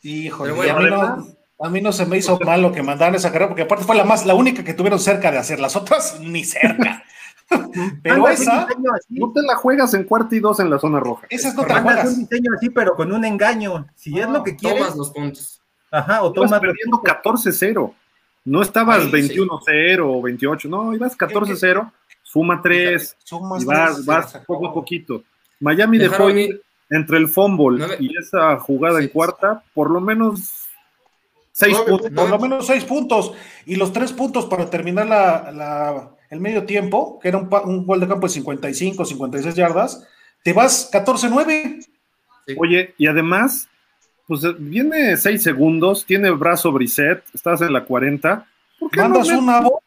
Híjole, 0.03 0.53
bueno, 0.53 1.27
a 1.62 1.68
mí 1.68 1.81
no 1.81 1.92
se 1.92 2.07
me 2.07 2.18
hizo 2.18 2.38
mal 2.40 2.61
lo 2.61 2.72
que 2.72 2.83
mandaron 2.83 3.14
esa 3.14 3.31
carrera, 3.31 3.48
porque 3.48 3.62
aparte 3.62 3.85
fue 3.85 3.94
la 3.94 4.05
más, 4.05 4.27
la 4.27 4.35
única 4.35 4.64
que 4.64 4.75
tuvieron 4.75 4.98
cerca 4.98 5.31
de 5.31 5.38
hacer, 5.38 5.61
las 5.61 5.77
otras 5.77 6.18
ni 6.20 6.44
cerca. 6.44 7.05
pero 8.03 8.29
esa. 8.29 8.66
No 9.09 9.33
te 9.33 9.42
la 9.42 9.55
juegas 9.57 9.94
en 9.94 10.05
cuarto 10.05 10.35
y 10.35 10.40
dos 10.40 10.59
en 10.61 10.70
la 10.70 10.79
zona 10.79 10.98
roja. 10.98 11.27
Esa 11.31 11.55
no 11.55 11.64
te 11.64 11.72
la 11.72 11.83
juegas. 11.83 12.09
un 12.09 12.18
diseño 12.20 12.51
así, 12.57 12.70
pero 12.70 12.94
con 12.94 13.12
un 13.12 13.25
engaño. 13.25 13.87
Si 13.94 14.18
es 14.18 14.29
lo 14.29 14.42
que 14.42 14.57
quieres. 14.57 14.81
Tomas 14.81 14.96
los 14.96 15.11
puntos. 15.11 15.61
Ajá, 15.90 16.22
o 16.22 16.33
tomas. 16.33 16.61
perdiendo 16.61 17.01
14-0. 17.03 17.92
No 18.44 18.62
estabas 18.62 19.05
21-0 19.05 20.01
o 20.01 20.20
28, 20.20 20.68
no, 20.68 20.92
ibas 20.94 21.16
14-0, 21.16 21.92
suma 22.25 22.61
3, 22.61 23.16
y 23.61 23.64
vas, 23.64 24.05
vas 24.05 24.37
poco 24.46 24.66
a 24.66 24.75
poquito. 24.75 25.22
Miami 25.61 25.98
dejó 25.98 26.29
ir 26.31 26.61
entre 26.90 27.18
el 27.18 27.29
fumble 27.29 27.87
y 28.01 28.18
esa 28.18 28.59
jugada 28.59 29.01
en 29.01 29.09
cuarta, 29.09 29.62
por 29.75 29.90
lo 29.92 30.01
menos 30.01 30.62
Seis 31.53 31.77
puntos, 31.79 32.11
por 32.11 32.31
lo 32.31 32.38
menos 32.38 32.67
seis 32.67 32.83
puntos. 32.85 33.33
Y 33.67 33.77
los 33.77 33.93
tres 33.93 34.12
puntos 34.12 34.47
para 34.47 34.71
terminar 34.71 35.07
la, 35.07 36.17
el 36.31 36.41
medio 36.41 36.65
tiempo, 36.65 37.19
que 37.21 37.29
era 37.29 37.38
un, 37.38 37.87
gol 37.87 38.01
de 38.01 38.09
campo 38.09 38.27
de 38.27 38.33
55, 38.33 39.05
56 39.05 39.55
yardas, 39.55 40.09
te 40.43 40.55
vas 40.55 40.91
14-9. 40.91 41.87
Oye, 42.57 42.95
y 42.97 43.07
además, 43.07 43.69
pues 44.27 44.41
viene 44.59 45.19
seis 45.19 45.43
segundos, 45.43 46.07
tiene 46.07 46.31
brazo 46.31 46.73
Brisset, 46.73 47.23
estás 47.35 47.61
en 47.61 47.75
la 47.75 47.85
40. 47.85 48.47
¿Por 48.81 48.91
qué 48.91 49.01
Mandas 49.01 49.29
una 49.29 49.61
bomba. 49.61 49.81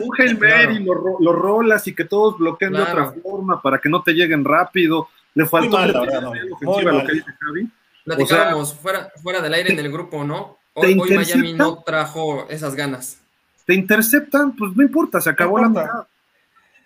Un 0.00 0.10
Hail 0.18 0.38
Mary, 0.38 0.82
lo, 0.82 1.32
rolas 1.32 1.86
y 1.86 1.94
que 1.94 2.06
todos 2.06 2.38
bloqueen 2.38 2.72
de 2.72 2.82
otra 2.82 3.12
forma 3.22 3.60
para 3.60 3.78
que 3.78 3.90
no 3.90 4.02
te 4.02 4.12
lleguen 4.12 4.44
rápido. 4.46 5.08
Le 5.34 5.44
faltó 5.44 5.76
mal, 5.76 5.92
lo 5.92 7.06
que 7.06 7.12
dice 7.12 7.32
Javi. 7.38 7.70
Platicábamos 8.02 8.74
fuera, 8.74 9.12
fuera 9.22 9.40
del 9.42 9.54
aire 9.54 9.72
en 9.74 9.78
el 9.78 9.92
grupo, 9.92 10.24
¿no? 10.24 10.59
Hoy, 10.80 11.10
Miami 11.10 11.52
no 11.52 11.82
trajo 11.84 12.46
esas 12.48 12.74
ganas. 12.74 13.20
Te 13.64 13.74
interceptan, 13.74 14.56
pues 14.56 14.74
no 14.74 14.82
importa, 14.82 15.20
se 15.20 15.30
acabó 15.30 15.58
la 15.58 15.68
mitad. 15.68 16.06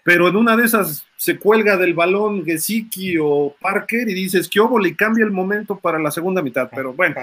Pero 0.05 0.29
en 0.29 0.37
una 0.37 0.55
de 0.55 0.67
esas 0.67 1.07
se 1.17 1.39
cuelga 1.39 1.79
del 1.79 1.95
balón 1.95 2.45
Gesicki 2.45 3.17
o 3.19 3.57
Parker 3.59 4.07
y 4.07 4.13
dices 4.13 4.49
que 4.49 4.61
y 4.61 4.95
cambia 4.95 5.25
el 5.25 5.31
momento 5.31 5.79
para 5.79 5.99
la 5.99 6.11
segunda 6.11 6.43
mitad. 6.43 6.69
Pero 6.75 6.93
bueno, 6.93 7.17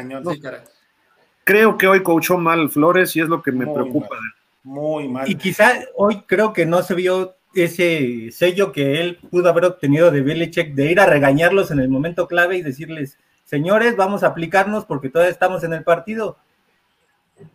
creo 1.44 1.78
que 1.78 1.88
hoy 1.88 2.02
coachó 2.02 2.40
mal 2.40 2.70
Flores 2.72 3.16
y 3.16 3.22
es 3.22 3.28
lo 3.28 3.44
que 3.44 3.52
me 3.52 3.68
preocupa. 3.68 4.18
Muy 4.64 5.08
mal. 5.08 5.30
Y 5.30 5.36
quizá 5.36 5.74
hoy 5.96 6.24
creo 6.26 6.54
que 6.54 6.66
no 6.66 6.82
se 6.82 6.96
vio 6.96 7.36
ese 7.54 8.32
sello 8.32 8.72
que 8.72 9.00
él 9.00 9.20
pudo 9.30 9.50
haber 9.50 9.66
obtenido 9.66 10.10
de 10.10 10.22
Belichick 10.22 10.74
de 10.74 10.92
ir 10.92 11.00
a 11.00 11.06
regañarlos 11.06 11.70
en 11.70 11.80
el 11.80 11.90
momento 11.90 12.28
clave 12.28 12.58
y 12.58 12.62
decirles, 12.62 13.18
señores, 13.44 13.96
vamos 13.96 14.24
a 14.24 14.28
aplicarnos 14.28 14.86
porque 14.86 15.10
todavía 15.10 15.32
estamos 15.32 15.64
en 15.64 15.74
el 15.74 15.84
partido. 15.84 16.38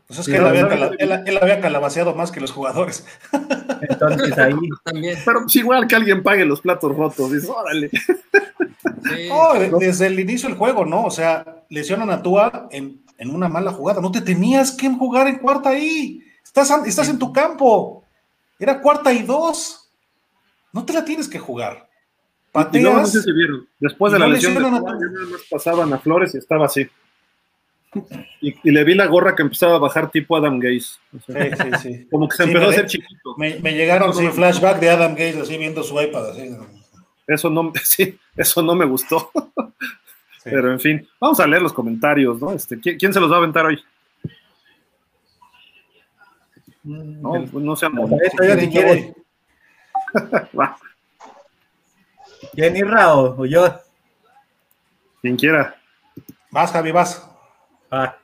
Pues 0.06 0.20
es 0.20 0.26
que 0.26 0.36
él, 0.36 1.38
había 1.40 1.60
calabaceado 1.60 2.14
más 2.14 2.30
que 2.30 2.40
los 2.40 2.52
jugadores. 2.52 3.04
Entonces 3.80 4.38
ahí 4.38 4.54
también. 4.84 5.18
Pero 5.24 5.42
pues 5.42 5.56
igual 5.56 5.86
que 5.86 5.96
alguien 5.96 6.22
pague 6.22 6.44
los 6.44 6.60
platos 6.60 6.94
rotos, 6.94 7.32
dices, 7.32 7.50
órale. 7.50 7.90
desde 9.80 10.06
el 10.06 10.20
inicio 10.20 10.48
del 10.48 10.58
juego, 10.58 10.84
¿no? 10.84 11.04
O 11.04 11.10
sea, 11.10 11.64
lesionan 11.70 12.10
a 12.10 12.22
Tua 12.22 12.68
en, 12.70 13.02
una 13.28 13.48
mala 13.48 13.72
jugada. 13.72 14.00
No 14.00 14.12
te 14.12 14.20
tenías 14.20 14.70
que 14.70 14.88
jugar 14.88 15.26
en 15.26 15.38
cuarta 15.38 15.70
ahí. 15.70 16.22
Estás, 16.44 16.70
estás 16.86 17.08
en 17.08 17.18
tu 17.18 17.32
campo. 17.32 18.04
Era 18.58 18.80
cuarta 18.80 19.12
y 19.12 19.22
dos. 19.22 19.90
No 20.72 20.84
te 20.84 20.92
la 20.92 21.04
tienes 21.04 21.28
que 21.28 21.38
jugar. 21.38 21.88
no, 22.54 23.06
sé 23.06 23.22
si 23.22 23.32
vieron. 23.32 23.66
Después 23.80 24.12
de 24.12 24.18
la 24.20 24.28
lesión 24.28 24.54
de 24.54 24.80
pasaban 25.50 25.92
a 25.92 25.98
Flores 25.98 26.34
y 26.34 26.38
estaba 26.38 26.66
así. 26.66 26.86
Y, 28.40 28.70
le 28.70 28.84
vi 28.84 28.94
la 28.94 29.06
gorra 29.06 29.34
que 29.34 29.42
empezaba 29.42 29.76
a 29.76 29.78
bajar 29.78 30.10
tipo 30.10 30.36
Adam 30.36 30.58
Gaze. 30.58 30.98
sí, 31.26 31.32
sí, 31.32 31.70
sí. 31.82 32.08
Como 32.10 32.28
que 32.28 32.36
se 32.36 32.44
empezó 32.44 32.66
a 32.66 32.70
hacer 32.70 32.86
chiquito. 32.86 33.34
Me, 33.38 33.58
llegaron 33.72 34.14
sí, 34.14 34.26
flashback 34.28 34.78
de 34.80 34.90
Adam 34.90 35.12
Gaze 35.12 35.40
así 35.40 35.56
viendo 35.56 35.82
su 35.82 36.00
iPad. 36.00 36.36
Eso 37.26 37.50
no, 37.50 37.72
sí, 37.84 38.18
eso 38.36 38.62
no 38.62 38.74
me 38.74 38.84
gustó. 38.84 39.30
Pero 40.44 40.70
en 40.72 40.78
fin, 40.78 41.08
vamos 41.20 41.40
a 41.40 41.46
leer 41.46 41.62
los 41.62 41.72
comentarios, 41.72 42.40
¿no? 42.40 42.52
Este, 42.52 42.78
¿quién, 42.78 43.12
se 43.12 43.18
los 43.18 43.30
va 43.30 43.36
a 43.36 43.38
aventar 43.38 43.66
hoy? 43.66 43.82
No, 46.84 47.32
pues 47.50 47.64
no 47.64 47.74
sean 47.74 47.92
si 48.60 48.68
quiere. 48.68 49.12
¿Quién 52.54 52.76
irra 52.76 53.14
o, 53.14 53.42
o 53.42 53.46
yo? 53.46 53.80
Quien 55.20 55.36
quiera. 55.36 55.76
Vas, 56.52 56.70
Javi, 56.70 56.92
vas. 56.92 57.28
Ah. 57.90 58.18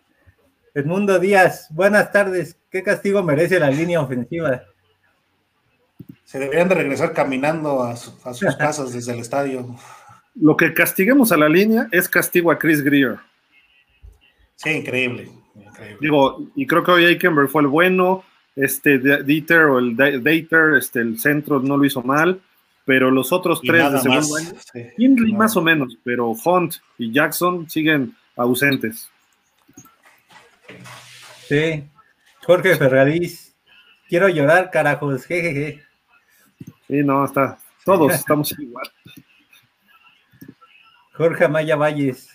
Edmundo 0.74 1.18
Díaz, 1.18 1.68
buenas 1.70 2.10
tardes. 2.12 2.56
¿Qué 2.70 2.82
castigo 2.82 3.22
merece 3.22 3.60
la 3.60 3.70
línea 3.70 4.00
ofensiva? 4.00 4.62
Se 6.24 6.38
deberían 6.38 6.68
de 6.68 6.76
regresar 6.76 7.12
caminando 7.12 7.82
a, 7.82 7.94
sus 7.96 8.14
casas 8.58 8.92
desde 8.92 9.12
el 9.12 9.20
estadio. 9.20 9.76
Lo 10.34 10.56
que 10.56 10.72
castiguemos 10.72 11.30
a 11.30 11.36
la 11.36 11.48
línea 11.48 11.88
es 11.92 12.08
castigo 12.08 12.50
a 12.50 12.58
Chris 12.58 12.82
Greer. 12.82 13.18
Sí, 14.56 14.70
increíble. 14.70 15.28
Digo, 16.00 16.46
y 16.54 16.66
creo 16.66 16.82
que 16.82 16.92
hoy 16.92 17.04
Aikenberg 17.04 17.48
fue 17.48 17.62
el 17.62 17.68
bueno, 17.68 18.24
este 18.56 18.98
Dieter 19.22 19.64
o 19.64 19.78
el 19.78 19.96
Dater, 19.96 20.74
este, 20.78 21.00
el 21.00 21.18
centro 21.18 21.60
no 21.60 21.76
lo 21.76 21.84
hizo 21.84 22.02
mal, 22.02 22.40
pero 22.86 23.10
los 23.10 23.32
otros 23.32 23.60
tres 23.60 23.92
de 23.92 23.98
segundo 24.00 24.36
año, 24.36 25.36
más 25.36 25.56
o 25.56 25.62
menos, 25.62 25.98
pero 26.02 26.30
Hunt 26.30 26.76
y 26.96 27.12
Jackson 27.12 27.68
siguen 27.68 28.16
ausentes. 28.36 29.11
Sí, 31.48 31.88
Jorge 32.44 32.76
Ferrariz, 32.76 33.56
quiero 34.08 34.28
llorar, 34.28 34.70
carajos, 34.70 35.24
jejeje. 35.24 35.82
Sí, 36.88 37.02
no, 37.02 37.24
está, 37.24 37.58
todos 37.84 38.12
estamos 38.12 38.52
igual. 38.58 38.90
Jorge 41.14 41.44
Amaya 41.44 41.76
Valles. 41.76 42.28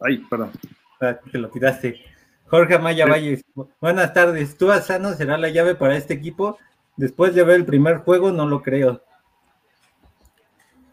Ay, 0.00 0.18
perdón. 0.30 0.52
Ah, 1.00 1.18
te 1.30 1.38
lo 1.38 1.48
tiraste. 1.50 2.02
Jorge 2.46 2.74
Amaya 2.74 3.06
Valles, 3.06 3.44
buenas 3.80 4.12
tardes. 4.14 4.56
¿Tú, 4.56 4.70
Sano, 4.82 5.14
será 5.14 5.36
la 5.36 5.48
llave 5.50 5.74
para 5.74 5.96
este 5.96 6.14
equipo? 6.14 6.58
Después 6.96 7.34
de 7.34 7.44
ver 7.44 7.56
el 7.56 7.66
primer 7.66 7.98
juego, 7.98 8.30
no 8.30 8.46
lo 8.46 8.62
creo. 8.62 9.02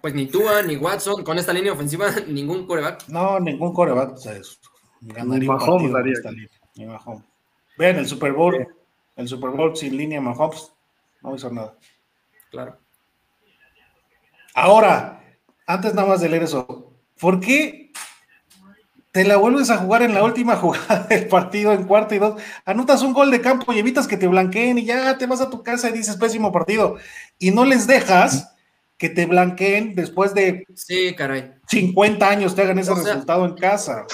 Pues 0.03 0.13
ni 0.13 0.25
Tua, 0.25 0.61
ni 0.63 0.75
Watson, 0.75 1.23
con 1.23 1.39
esta 1.39 1.53
línea 1.53 1.71
ofensiva, 1.71 2.07
ningún 2.27 2.67
coreback. 2.67 3.07
No, 3.07 3.39
ningún 3.39 3.71
coreback. 3.71 4.11
O 4.11 4.17
sea, 4.17 4.33
ganaría 4.99 5.49
un 5.49 5.93
daría. 5.93 6.15
Ni 6.75 6.85
Mahomes. 6.85 7.23
Vean 7.77 7.95
el 7.95 8.05
Super 8.05 8.33
Bowl, 8.33 8.67
el 9.15 9.27
Super 9.29 9.51
Bowl 9.51 9.77
sin 9.77 9.95
línea 9.95 10.19
Mahomes, 10.19 10.73
no 11.21 11.33
hizo 11.33 11.49
nada. 11.49 11.77
Claro. 12.51 12.77
Ahora, 14.53 15.23
antes 15.65 15.93
nada 15.93 16.09
más 16.09 16.19
de 16.19 16.27
leer 16.27 16.43
eso, 16.43 16.91
¿por 17.17 17.39
qué 17.39 17.93
te 19.13 19.23
la 19.23 19.37
vuelves 19.37 19.69
a 19.69 19.77
jugar 19.77 20.01
en 20.01 20.15
la 20.15 20.23
última 20.25 20.55
jugada 20.57 21.07
del 21.07 21.29
partido 21.29 21.71
en 21.71 21.85
cuarto 21.85 22.13
y 22.13 22.19
dos, 22.19 22.41
anotas 22.65 23.03
un 23.03 23.13
gol 23.13 23.31
de 23.31 23.39
campo 23.39 23.71
y 23.71 23.79
evitas 23.79 24.09
que 24.09 24.17
te 24.17 24.27
blanqueen 24.27 24.79
y 24.79 24.83
ya 24.83 25.17
te 25.17 25.27
vas 25.27 25.39
a 25.39 25.49
tu 25.49 25.63
casa 25.63 25.87
y 25.89 25.93
dices 25.93 26.17
pésimo 26.17 26.51
partido 26.51 26.97
y 27.39 27.51
no 27.51 27.63
les 27.63 27.87
dejas 27.87 28.52
que 29.03 29.09
te 29.09 29.25
blanqueen 29.25 29.95
después 29.95 30.33
de 30.33 30.65
sí, 30.75 31.13
caray. 31.13 31.51
50 31.67 32.25
años 32.25 32.55
te 32.55 32.61
hagan 32.61 32.79
ese 32.79 32.95
resultado 32.95 33.43
en 33.43 33.53
casa. 33.55 34.05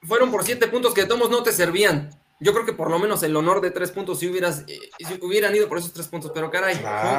Fueron 0.00 0.30
por 0.30 0.44
siete 0.44 0.66
puntos 0.66 0.94
que 0.94 1.02
de 1.02 1.08
todos 1.08 1.28
no 1.28 1.42
te 1.42 1.52
servían. 1.52 2.08
Yo 2.40 2.54
creo 2.54 2.64
que 2.64 2.72
por 2.72 2.90
lo 2.90 2.98
menos 2.98 3.22
el 3.22 3.36
honor 3.36 3.60
de 3.60 3.70
tres 3.70 3.90
puntos 3.90 4.18
si 4.18 4.30
hubieras 4.30 4.64
eh, 4.66 4.78
si 4.98 5.18
hubieran 5.22 5.54
ido 5.54 5.68
por 5.68 5.76
esos 5.76 5.92
tres 5.92 6.08
puntos, 6.08 6.32
pero 6.34 6.50
caray, 6.50 6.74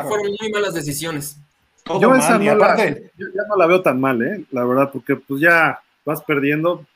fueron 0.07 0.35
muy 0.39 0.51
malas 0.51 0.73
decisiones. 0.73 1.37
yo 1.85 2.15
esa 2.15 2.39
no 2.39 2.55
la, 2.55 2.75
ya 2.75 3.43
no 3.47 3.55
la 3.55 3.67
veo 3.67 3.83
tan 3.83 4.01
mal, 4.01 4.19
¿eh? 4.23 4.43
La 4.49 4.65
verdad, 4.65 4.89
porque 4.91 5.15
pues 5.15 5.41
ya 5.41 5.79
vas 6.03 6.23
perdiendo. 6.23 6.87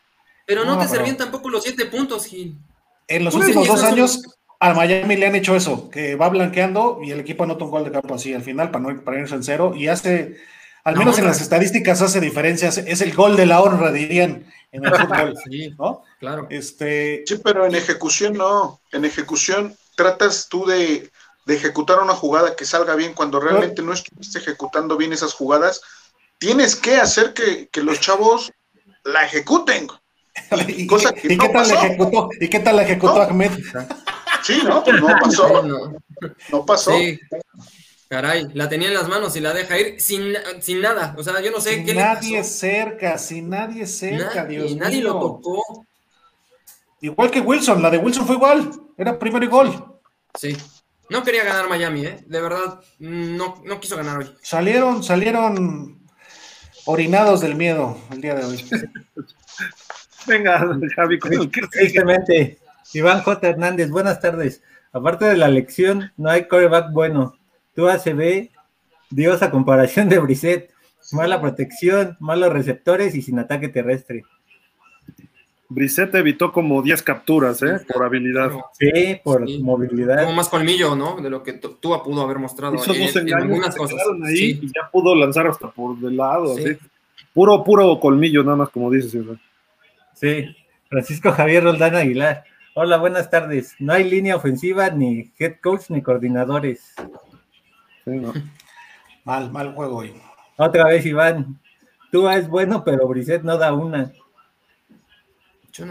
Pero 0.47 0.65
no, 0.65 0.75
te 0.79 0.87
servían 0.87 1.17
tampoco 1.17 1.51
los 1.51 1.61
siete 1.61 1.85
puntos, 1.85 2.25
Gil. 2.25 2.57
En 3.07 3.25
los 3.25 3.35
últimos 3.35 3.67
dos 3.67 3.83
años, 3.83 4.23
a 4.59 4.73
Miami 4.73 5.15
le 5.15 5.27
han 5.27 5.35
hecho 5.35 5.55
eso, 5.55 5.89
que 5.89 6.15
va 6.15 6.29
blanqueando 6.29 6.99
y 7.03 7.11
el 7.11 7.19
equipo 7.19 7.43
anota 7.43 7.65
un 7.65 7.71
gol 7.71 7.85
de 7.85 7.91
campo 7.91 8.15
así 8.15 8.33
al 8.33 8.43
final 8.43 8.71
para 8.71 8.83
no 8.83 9.03
para 9.03 9.19
irse 9.19 9.35
en 9.35 9.43
cero 9.43 9.73
y 9.75 9.87
hace, 9.87 10.37
al 10.83 10.95
menos 10.97 11.17
en 11.19 11.25
las 11.25 11.41
estadísticas 11.41 12.01
hace 12.01 12.19
diferencias, 12.19 12.77
es 12.77 13.01
el 13.01 13.13
gol 13.13 13.35
de 13.35 13.45
la 13.45 13.61
honra, 13.61 13.91
dirían 13.91 14.45
en 14.71 14.85
el 14.85 14.95
fútbol, 14.95 15.35
sí, 15.49 15.73
¿no? 15.77 16.03
Claro. 16.19 16.47
Este... 16.49 17.23
Sí, 17.25 17.39
pero 17.43 17.65
en 17.65 17.75
ejecución 17.75 18.33
no, 18.33 18.81
en 18.91 19.05
ejecución 19.05 19.75
tratas 19.95 20.47
tú 20.49 20.65
de, 20.65 21.09
ejecutar 21.47 21.99
una 21.99 22.13
jugada 22.13 22.55
que 22.55 22.65
salga 22.65 22.95
bien 22.95 23.13
cuando 23.13 23.39
realmente 23.39 23.81
no 23.81 23.93
estuviste 23.93 24.39
ejecutando 24.39 24.97
bien 24.97 25.13
esas 25.13 25.33
jugadas, 25.33 25.81
tienes 26.37 26.75
que 26.75 26.97
hacer 26.97 27.33
que, 27.33 27.69
los 27.81 27.99
chavos 27.99 28.51
la 29.03 29.23
ejecuten. 29.25 29.87
¿Y, 30.67 30.87
Cosa 30.87 31.13
que 31.13 31.33
¿y 31.33 31.37
qué 31.37 31.49
tal 31.49 31.67
la 31.67 31.73
ejecutó? 31.75 32.29
¿Y 32.39 32.49
qué 32.49 32.59
tal 32.59 32.75
la 32.75 32.83
ejecutó 32.83 33.21
Ahmed? 33.21 33.51
Sí, 34.45 34.61
¿no? 34.63 34.83
Pues 34.83 35.01
no 35.01 35.07
pasó. 35.21 35.63
No, 36.51 36.65
pasó. 36.65 36.91
Sí. 36.91 37.19
Caray, 38.07 38.47
la 38.53 38.69
tenía 38.69 38.89
en 38.89 38.93
las 38.93 39.09
manos 39.09 39.35
y 39.35 39.39
la 39.39 39.53
deja 39.53 39.79
ir 39.79 39.99
sin, 39.99 40.35
sin 40.61 40.81
nada. 40.81 41.15
O 41.17 41.23
sea, 41.23 41.41
yo 41.41 41.49
no 41.49 41.59
sé 41.59 41.83
qué 41.83 41.95
nadie 41.95 42.43
cerca, 42.43 43.17
sin 43.17 43.49
nadie 43.49 43.87
cerca, 43.87 44.45
Dios 44.45 44.69
y 44.69 44.75
nadie 44.75 45.01
lo 45.01 45.19
tocó. 45.19 45.85
Igual 47.01 47.31
que 47.31 47.41
Wilson, 47.41 47.81
la 47.81 47.89
de 47.89 47.97
Wilson 47.97 48.27
fue 48.27 48.35
igual. 48.35 48.71
Era 48.95 49.17
primero 49.17 49.43
y 49.43 49.47
gol. 49.47 49.99
Sí. 50.35 50.55
No 51.09 51.23
quería 51.23 51.43
ganar 51.43 51.67
Miami, 51.67 52.05
¿eh? 52.05 52.23
De 52.27 52.41
verdad, 52.41 52.81
no, 52.99 53.61
no 53.65 53.79
quiso 53.79 53.97
ganar 53.97 54.19
hoy. 54.19 54.35
Salieron, 54.41 55.03
salieron 55.03 56.07
orinados 56.85 57.41
del 57.41 57.55
miedo 57.55 57.97
el 58.11 58.21
día 58.21 58.35
de 58.35 58.45
hoy. 58.45 58.63
Venga, 60.27 60.59
Javi, 60.95 61.19
con 61.19 61.33
el 61.33 61.51
Iván 62.93 63.21
J. 63.21 63.47
Hernández, 63.47 63.89
buenas 63.89 64.19
tardes. 64.19 64.61
Aparte 64.91 65.25
de 65.25 65.37
la 65.37 65.49
lección, 65.49 66.11
no 66.17 66.29
hay 66.29 66.47
coreback 66.47 66.91
bueno. 66.91 67.35
Tú 67.75 67.89
ACB, 67.89 68.49
Dios 69.09 69.41
a 69.41 69.51
comparación 69.51 70.09
de 70.09 70.19
Brisset. 70.19 70.71
Mala 71.11 71.41
protección, 71.41 72.17
malos 72.19 72.51
receptores 72.51 73.15
y 73.15 73.21
sin 73.21 73.37
ataque 73.37 73.67
terrestre. 73.67 74.23
Brisset 75.67 76.13
evitó 76.15 76.51
como 76.51 76.81
10 76.81 77.01
capturas, 77.03 77.61
¿eh? 77.63 77.79
Por 77.91 78.03
habilidad. 78.03 78.51
Sí, 78.79 79.19
por 79.23 79.47
movilidad. 79.59 80.23
Como 80.23 80.35
más 80.35 80.49
colmillo, 80.49 80.95
¿no? 80.95 81.17
De 81.17 81.29
lo 81.29 81.43
que 81.43 81.53
tú 81.53 81.77
pudo 82.03 82.21
haber 82.21 82.39
mostrado. 82.39 82.75
en, 82.75 83.33
algunas 83.33 83.75
cosas. 83.75 83.99
Ahí 84.23 84.59
y 84.61 84.67
ya 84.67 84.89
pudo 84.91 85.15
lanzar 85.15 85.47
hasta 85.47 85.69
por 85.69 85.97
del 85.97 86.17
lado. 86.17 86.55
Puro, 87.33 87.63
puro 87.63 87.99
colmillo, 87.99 88.43
nada 88.43 88.57
más, 88.57 88.69
como 88.69 88.89
dices. 88.89 89.21
Sí, 90.13 90.45
Francisco 90.87 91.31
Javier 91.31 91.63
Roldán 91.63 91.95
Aguilar. 91.95 92.45
Hola, 92.77 92.97
buenas 92.97 93.29
tardes. 93.29 93.73
No 93.79 93.93
hay 93.93 94.03
línea 94.03 94.35
ofensiva, 94.35 94.89
ni 94.89 95.31
head 95.39 95.61
coach, 95.63 95.83
ni 95.87 96.01
coordinadores. 96.01 96.93
Mal, 99.23 99.49
mal 99.49 99.73
juego 99.73 99.99
hoy. 99.99 100.21
Otra 100.57 100.83
vez, 100.83 101.05
Iván. 101.05 101.57
Tú 102.11 102.27
es 102.29 102.49
bueno, 102.49 102.83
pero 102.83 103.07
Brisset 103.07 103.43
no 103.43 103.57
da 103.57 103.73
una. 103.73 104.11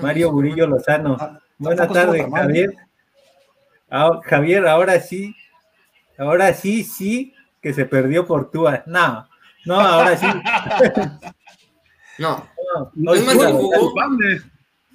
Mario 0.03 0.31
Burillo 0.31 0.67
Lozano. 0.67 1.17
Ah, 1.19 1.41
buenas 1.57 1.91
tardes, 1.91 2.27
Javier. 2.31 2.75
Ah, 3.91 4.21
Javier, 4.23 4.69
ahora 4.69 5.01
sí, 5.01 5.35
ahora 6.19 6.53
sí, 6.53 6.85
sí, 6.85 7.35
que 7.63 7.73
se 7.73 7.87
perdió 7.87 8.27
por 8.27 8.51
Tua. 8.51 8.85
No, 8.87 9.27
no, 9.65 9.81
ahora 9.81 10.17
sí. 10.19 10.27
no. 12.19 12.47
no, 12.95 13.15
es 13.15 13.25
más, 13.25 13.37
ni 13.37 13.53
jugó. 13.53 13.95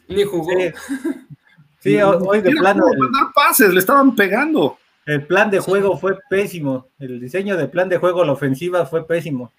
Ni 0.08 0.24
jugó. 0.24 0.52
Sí, 0.52 0.72
hoy 1.84 2.42
de 2.42 2.52
plano. 2.52 2.86
mandar 2.98 3.32
pases, 3.34 3.74
le 3.74 3.80
estaban 3.80 4.16
pegando. 4.16 4.78
El 5.06 5.26
plan 5.26 5.50
de 5.50 5.60
juego 5.60 5.98
fue 5.98 6.18
pésimo. 6.30 6.88
El 7.00 7.20
diseño 7.20 7.58
del 7.58 7.70
plan 7.70 7.90
de 7.90 7.98
juego, 7.98 8.24
la 8.24 8.34
ofensiva 8.34 8.86
fue 8.86 9.08
pésimo. 9.08 9.52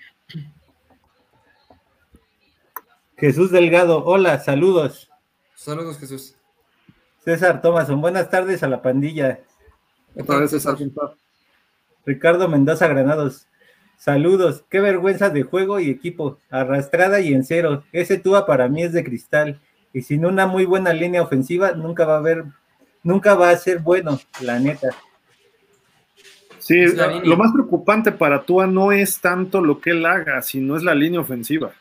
Jesús 3.17 3.51
Delgado, 3.51 4.05
hola, 4.05 4.39
saludos. 4.41 5.11
Saludos, 5.55 5.99
Jesús. 5.99 6.37
César 7.25 7.61
Thomason, 7.61 8.01
buenas 8.01 8.31
tardes 8.31 8.63
a 8.63 8.69
la 8.69 8.81
pandilla. 8.81 9.41
Otra 10.17 10.39
vez 10.39 10.51
César. 10.51 10.77
Ricardo 12.07 12.49
Mendoza 12.49 12.89
Granados, 12.89 13.47
saludos. 13.99 14.65
Qué 14.71 14.81
vergüenza 14.81 15.29
de 15.29 15.43
juego 15.43 15.81
y 15.81 15.91
equipo. 15.91 16.39
Arrastrada 16.49 17.21
y 17.21 17.35
en 17.35 17.45
cero. 17.45 17.85
Ese 17.93 18.19
tuba 18.19 18.47
para 18.47 18.69
mí 18.69 18.85
es 18.85 18.93
de 18.93 19.05
cristal 19.05 19.61
y 19.93 20.03
sin 20.03 20.25
una 20.25 20.47
muy 20.47 20.65
buena 20.65 20.93
línea 20.93 21.23
ofensiva 21.23 21.73
nunca 21.73 22.05
va 22.05 22.15
a 22.15 22.19
haber, 22.19 22.45
nunca 23.03 23.35
va 23.35 23.51
a 23.51 23.57
ser 23.57 23.81
bueno, 23.81 24.21
la 24.41 24.59
neta. 24.59 24.89
Sí, 26.59 26.85
lo 27.25 27.37
más 27.37 27.53
preocupante 27.53 28.13
para 28.13 28.43
Tua 28.43 28.67
no 28.67 28.93
es 28.93 29.21
tanto 29.21 29.61
lo 29.61 29.81
que 29.81 29.91
él 29.91 30.05
haga, 30.07 30.43
sino 30.43 30.77
es 30.77 30.83
la 30.83 30.95
línea 30.95 31.21
ofensiva. 31.21 31.73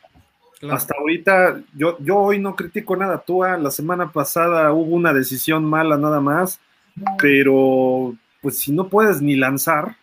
Hasta 0.69 0.95
ahorita, 0.98 1.62
yo, 1.76 1.98
yo 2.00 2.17
hoy 2.17 2.39
no 2.39 2.56
critico 2.56 2.95
nada. 2.95 3.19
Tua, 3.19 3.58
la 3.58 3.72
semana 3.72 4.12
pasada 4.12 4.74
hubo 4.74 4.95
una 4.95 5.13
decisión 5.13 5.63
mala 5.63 5.98
nada 5.98 6.19
más, 6.19 6.60
pero 7.17 8.15
pues 8.41 8.58
si 8.58 8.72
no 8.72 8.88
puedes 8.88 9.22
ni 9.22 9.36
lanzar, 9.36 9.95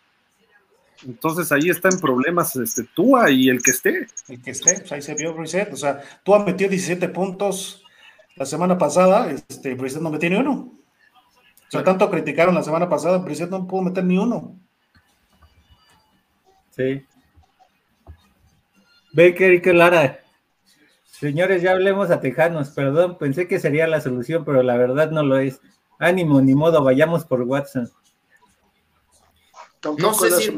entonces 1.06 1.52
ahí 1.52 1.68
está 1.68 1.88
en 1.88 2.00
problemas 2.00 2.56
este, 2.56 2.84
Tua 2.84 3.30
y 3.30 3.48
el 3.48 3.62
que 3.62 3.70
esté. 3.70 4.06
El 4.28 4.42
que 4.42 4.52
esté, 4.52 4.78
pues 4.78 4.92
ahí 4.92 5.02
se 5.02 5.14
vio 5.14 5.36
Reset. 5.36 5.72
O 5.72 5.76
sea, 5.76 6.00
Tua 6.22 6.44
metió 6.44 6.68
17 6.68 7.08
puntos 7.08 7.82
la 8.36 8.46
semana 8.46 8.78
pasada, 8.78 9.30
este, 9.30 9.74
Reset 9.74 10.00
no 10.00 10.10
metió 10.10 10.30
ni 10.30 10.36
uno. 10.36 10.72
O 11.72 11.82
tanto 11.82 12.10
criticaron 12.10 12.54
la 12.54 12.62
semana 12.62 12.88
pasada, 12.88 13.22
Reset 13.24 13.50
no 13.50 13.66
pudo 13.66 13.82
meter 13.82 14.04
ni 14.04 14.18
uno. 14.18 14.56
Sí. 16.70 17.04
Baker 19.12 19.54
y 19.54 19.72
Lara. 19.72 20.20
Señores, 21.04 21.62
ya 21.62 21.72
hablemos 21.72 22.10
a 22.10 22.20
Tejanos. 22.20 22.70
Perdón, 22.70 23.16
pensé 23.18 23.48
que 23.48 23.58
sería 23.58 23.86
la 23.86 24.02
solución, 24.02 24.44
pero 24.44 24.62
la 24.62 24.76
verdad 24.76 25.10
no 25.10 25.22
lo 25.22 25.38
es. 25.38 25.60
Ánimo, 25.98 26.42
ni 26.42 26.54
modo, 26.54 26.84
vayamos 26.84 27.24
por 27.24 27.42
Watson 27.42 27.90
no 29.98 30.14
sé 30.14 30.30
si. 30.30 30.56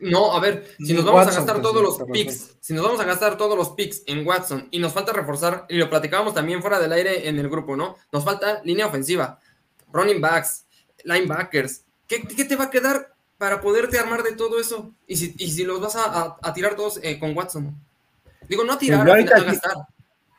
no, 0.00 0.32
a 0.32 0.40
ver, 0.40 0.74
si 0.78 0.92
nos 0.92 1.04
vamos 1.04 1.26
a 1.26 1.30
gastar 1.30 1.62
todos 1.62 1.82
los 1.82 2.08
picks, 2.10 2.56
si 2.60 2.74
nos 2.74 2.84
vamos 2.84 3.00
a 3.00 3.04
gastar 3.04 3.36
todos 3.36 3.56
los 3.56 3.70
picks 3.70 4.02
en 4.06 4.26
Watson 4.26 4.68
y 4.70 4.78
nos 4.78 4.92
falta 4.92 5.12
reforzar, 5.12 5.66
y 5.68 5.76
lo 5.76 5.88
platicábamos 5.90 6.34
también 6.34 6.60
fuera 6.60 6.78
del 6.78 6.92
aire 6.92 7.28
en 7.28 7.38
el 7.38 7.48
grupo, 7.48 7.76
¿no? 7.76 7.96
Nos 8.12 8.24
falta 8.24 8.60
línea 8.64 8.86
ofensiva, 8.86 9.40
running 9.92 10.20
backs, 10.20 10.66
linebackers. 11.04 11.82
¿Qué, 12.06 12.20
te 12.20 12.56
va 12.56 12.64
a 12.64 12.70
quedar 12.70 13.14
para 13.38 13.60
poderte 13.60 13.98
armar 13.98 14.22
de 14.22 14.32
todo 14.32 14.60
eso? 14.60 14.92
Y 15.06 15.16
si, 15.16 15.34
y 15.38 15.50
si 15.50 15.64
los 15.64 15.80
vas 15.80 15.96
a, 15.96 16.52
tirar 16.54 16.76
todos 16.76 17.00
eh, 17.02 17.18
con 17.18 17.36
Watson. 17.36 17.74
Digo, 18.48 18.64
no 18.64 18.74
a 18.74 18.78
tirar, 18.78 19.00
pues 19.00 19.10
ahorita, 19.10 19.36
a 19.36 19.40
gastar. 19.40 19.76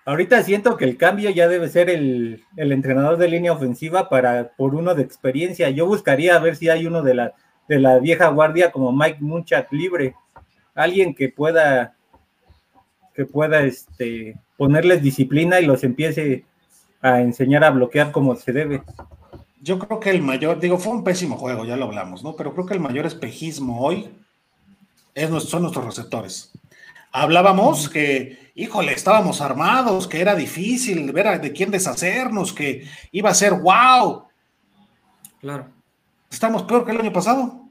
Ahorita 0.07 0.41
siento 0.41 0.77
que 0.77 0.85
el 0.85 0.95
cambio 0.95 1.29
ya 1.31 1.49
debe 1.49 1.67
ser 1.67 1.89
el, 1.89 2.45
el 2.55 2.71
entrenador 2.71 3.17
de 3.17 3.27
línea 3.27 3.51
ofensiva 3.51 4.07
para 4.07 4.53
por 4.55 4.73
uno 4.73 4.95
de 4.95 5.03
experiencia. 5.03 5.69
Yo 5.69 5.85
buscaría 5.85 6.39
ver 6.39 6.55
si 6.55 6.69
hay 6.69 6.87
uno 6.87 7.01
de 7.01 7.13
la 7.13 7.33
de 7.67 7.79
la 7.79 7.99
vieja 7.99 8.27
guardia 8.29 8.71
como 8.71 8.91
Mike 8.91 9.19
Munchak 9.21 9.71
libre, 9.71 10.15
alguien 10.73 11.13
que 11.13 11.29
pueda 11.29 11.93
que 13.17 13.25
pueda 13.25 13.63
este, 13.63 14.35
ponerles 14.57 15.01
disciplina 15.01 15.59
y 15.59 15.65
los 15.65 15.83
empiece 15.83 16.45
a 17.01 17.19
enseñar 17.19 17.63
a 17.63 17.71
bloquear 17.71 18.11
como 18.11 18.35
se 18.35 18.51
debe. 18.51 18.83
Yo 19.59 19.79
creo 19.79 19.99
que 19.99 20.11
el 20.11 20.21
mayor, 20.21 20.59
digo, 20.59 20.77
fue 20.77 20.93
un 20.93 21.03
pésimo 21.03 21.35
juego, 21.35 21.65
ya 21.65 21.75
lo 21.75 21.85
hablamos, 21.85 22.23
¿no? 22.23 22.35
Pero 22.35 22.53
creo 22.53 22.67
que 22.67 22.75
el 22.75 22.79
mayor 22.79 23.07
espejismo 23.07 23.81
hoy 23.81 24.07
es, 25.15 25.29
son 25.43 25.63
nuestros 25.63 25.83
receptores. 25.83 26.51
Hablábamos 27.11 27.89
que, 27.89 28.51
híjole, 28.53 28.93
estábamos 28.93 29.41
armados, 29.41 30.07
que 30.07 30.21
era 30.21 30.35
difícil 30.35 31.11
ver 31.11 31.41
de 31.41 31.51
quién 31.51 31.71
deshacernos, 31.71 32.53
que 32.53 32.87
iba 33.11 33.31
a 33.31 33.33
ser 33.33 33.53
wow. 33.53 34.27
Claro. 35.41 35.76
Estamos 36.29 36.63
peor 36.63 36.85
que 36.85 36.91
el 36.91 37.01
año 37.01 37.13
pasado. 37.13 37.69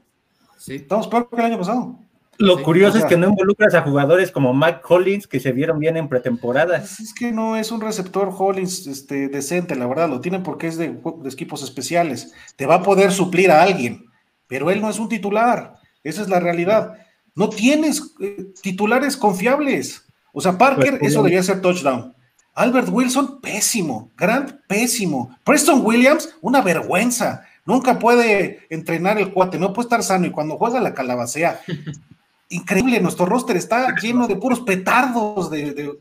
Sí. 0.57 0.75
Estamos 0.75 1.07
peor 1.07 1.29
que 1.29 1.35
el 1.35 1.45
año 1.45 1.57
pasado. 1.57 1.99
Lo 2.39 2.61
curioso 2.61 2.99
es 2.99 3.05
que 3.05 3.17
no 3.17 3.29
involucras 3.29 3.73
a 3.73 3.81
jugadores 3.81 4.29
como 4.29 4.53
Mike 4.53 4.81
Collins 4.81 5.25
que 5.25 5.39
se 5.39 5.51
vieron 5.51 5.79
bien 5.79 5.97
en 5.97 6.07
pretemporada. 6.07 6.79
Pues 6.79 6.99
es 6.99 7.13
que 7.13 7.31
no 7.31 7.55
es 7.55 7.71
un 7.71 7.81
receptor 7.81 8.35
Collins 8.35 8.85
este, 8.85 9.27
decente, 9.27 9.75
la 9.75 9.87
verdad, 9.87 10.07
lo 10.07 10.21
tienen 10.21 10.43
porque 10.43 10.67
es 10.67 10.77
de, 10.77 10.99
equipos 11.25 11.63
especiales. 11.63 12.33
Te 12.55 12.67
va 12.67 12.75
a 12.75 12.83
poder 12.83 13.11
suplir 13.11 13.49
a 13.49 13.63
alguien, 13.63 14.05
pero 14.47 14.69
él 14.69 14.81
no 14.81 14.89
es 14.89 14.99
un 14.99 15.09
titular. 15.09 15.77
Esa 16.03 16.21
es 16.21 16.29
la 16.29 16.39
realidad. 16.39 16.93
No 17.33 17.49
tienes 17.49 18.13
eh, 18.19 18.53
titulares 18.61 19.17
confiables. 19.17 20.05
O 20.31 20.39
sea, 20.39 20.59
Parker, 20.59 20.99
pues, 20.99 21.11
eso 21.11 21.23
debería 21.23 21.41
ser 21.41 21.61
touchdown. 21.61 22.13
Albert 22.53 22.89
Wilson, 22.91 23.41
pésimo. 23.41 24.11
Grant, 24.15 24.51
pésimo. 24.67 25.35
Preston 25.43 25.83
Williams, 25.83 26.35
una 26.41 26.61
vergüenza. 26.61 27.46
Nunca 27.67 27.99
puede 27.99 28.65
entrenar 28.69 29.17
el 29.17 29.33
cuate, 29.33 29.59
no 29.59 29.73
puede 29.73 29.87
estar 29.87 30.01
sano 30.01 30.25
y 30.25 30.31
cuando 30.31 30.57
juega 30.57 30.79
la 30.79 30.93
calabacea. 30.93 31.59
Increíble, 32.49 33.01
nuestro 33.01 33.25
roster 33.25 33.57
está 33.57 33.93
lleno 34.01 34.25
de 34.25 34.37
puros 34.37 34.61
petardos 34.61 35.51
de, 35.51 35.73
de, 35.73 35.97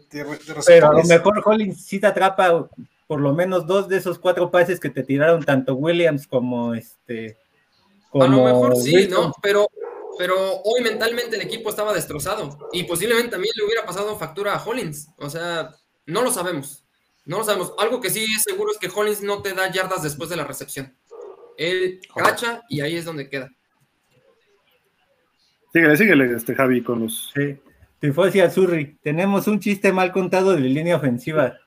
Pero 0.64 0.90
a 0.90 0.92
lo 0.92 1.02
mejor 1.02 1.42
Hollins 1.44 1.84
sí 1.84 1.98
te 1.98 2.06
atrapa 2.06 2.68
por 3.08 3.20
lo 3.20 3.34
menos 3.34 3.66
dos 3.66 3.88
de 3.88 3.96
esos 3.96 4.20
cuatro 4.20 4.48
pases 4.48 4.78
que 4.78 4.90
te 4.90 5.02
tiraron 5.02 5.42
tanto 5.44 5.74
Williams 5.74 6.28
como 6.28 6.72
este. 6.72 7.36
a 8.14 8.28
lo 8.28 8.44
mejor 8.44 8.76
sí, 8.76 9.08
¿no? 9.08 9.32
Pero, 9.42 9.66
pero 10.16 10.36
hoy 10.62 10.82
mentalmente 10.84 11.34
el 11.34 11.42
equipo 11.42 11.70
estaba 11.70 11.92
destrozado 11.92 12.56
y 12.72 12.84
posiblemente 12.84 13.30
también 13.30 13.52
le 13.56 13.64
hubiera 13.64 13.84
pasado 13.84 14.16
factura 14.16 14.54
a 14.54 14.64
Hollins. 14.64 15.08
O 15.18 15.28
sea, 15.28 15.74
no 16.06 16.22
lo 16.22 16.30
sabemos. 16.30 16.84
No 17.24 17.38
lo 17.38 17.44
sabemos. 17.44 17.74
Algo 17.78 18.00
que 18.00 18.10
sí 18.10 18.24
es 18.36 18.44
seguro 18.44 18.70
es 18.70 18.78
que 18.78 18.88
Hollins 18.88 19.20
no 19.20 19.42
te 19.42 19.52
da 19.52 19.68
yardas 19.68 20.04
después 20.04 20.30
de 20.30 20.36
la 20.36 20.44
recepción. 20.44 20.96
Él 21.56 22.00
cacha 22.14 22.62
y 22.68 22.80
ahí 22.80 22.96
es 22.96 23.04
donde 23.04 23.28
queda. 23.28 23.50
Síguele, 25.72 25.96
síguele, 25.96 26.34
este 26.34 26.54
Javi, 26.54 26.82
con 26.82 27.00
los. 27.00 27.32
Sí. 27.34 27.58
Tifosi 27.98 28.40
Azurri, 28.40 28.98
tenemos 29.02 29.48
un 29.48 29.58
chiste 29.58 29.92
mal 29.92 30.12
contado 30.12 30.54
de 30.54 30.60
línea 30.60 30.96
ofensiva. 30.96 31.58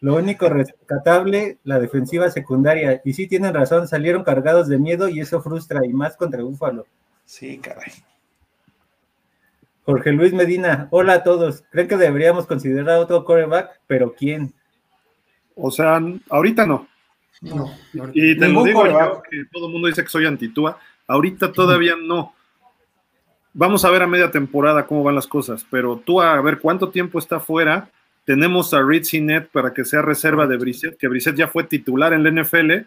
Lo 0.00 0.16
único 0.16 0.48
rescatable, 0.48 1.58
la 1.64 1.78
defensiva 1.78 2.30
secundaria. 2.30 3.02
Y 3.04 3.12
sí 3.12 3.26
tienen 3.26 3.52
razón, 3.52 3.86
salieron 3.86 4.24
cargados 4.24 4.68
de 4.68 4.78
miedo 4.78 5.08
y 5.08 5.20
eso 5.20 5.42
frustra, 5.42 5.84
y 5.84 5.90
más 5.90 6.16
contra 6.16 6.42
Búfalo. 6.42 6.86
Sí, 7.26 7.58
caray. 7.58 7.92
Jorge 9.84 10.12
Luis 10.12 10.32
Medina, 10.32 10.88
hola 10.90 11.14
a 11.14 11.22
todos. 11.22 11.64
¿Creen 11.70 11.88
que 11.88 11.96
deberíamos 11.96 12.46
considerar 12.46 12.98
otro 12.98 13.24
coreback? 13.24 13.80
¿Pero 13.86 14.14
quién? 14.14 14.54
O 15.54 15.70
sea, 15.70 16.00
ahorita 16.30 16.66
no. 16.66 16.88
No, 17.40 17.72
y 18.12 18.38
te 18.38 18.48
lo 18.48 18.64
digo 18.64 18.86
yo, 18.86 19.22
que 19.28 19.44
todo 19.50 19.66
el 19.66 19.72
mundo 19.72 19.88
dice 19.88 20.02
que 20.02 20.10
soy 20.10 20.26
antitúa. 20.26 20.78
Ahorita 21.06 21.52
todavía 21.52 21.94
no. 21.96 22.34
Vamos 23.54 23.84
a 23.84 23.90
ver 23.90 24.02
a 24.02 24.06
media 24.06 24.30
temporada 24.30 24.86
cómo 24.86 25.02
van 25.02 25.14
las 25.14 25.26
cosas, 25.26 25.66
pero 25.70 25.96
tú 26.04 26.20
a 26.20 26.40
ver 26.42 26.58
cuánto 26.58 26.90
tiempo 26.90 27.18
está 27.18 27.40
fuera. 27.40 27.88
Tenemos 28.26 28.74
a 28.74 28.82
Ritzy 28.82 29.20
Net 29.20 29.48
para 29.50 29.72
que 29.72 29.84
sea 29.84 30.02
reserva 30.02 30.46
de 30.46 30.58
Brissett, 30.58 30.98
que 30.98 31.08
Brissett 31.08 31.34
ya 31.34 31.48
fue 31.48 31.64
titular 31.64 32.12
en 32.12 32.22
la 32.22 32.42
NFL. 32.42 32.86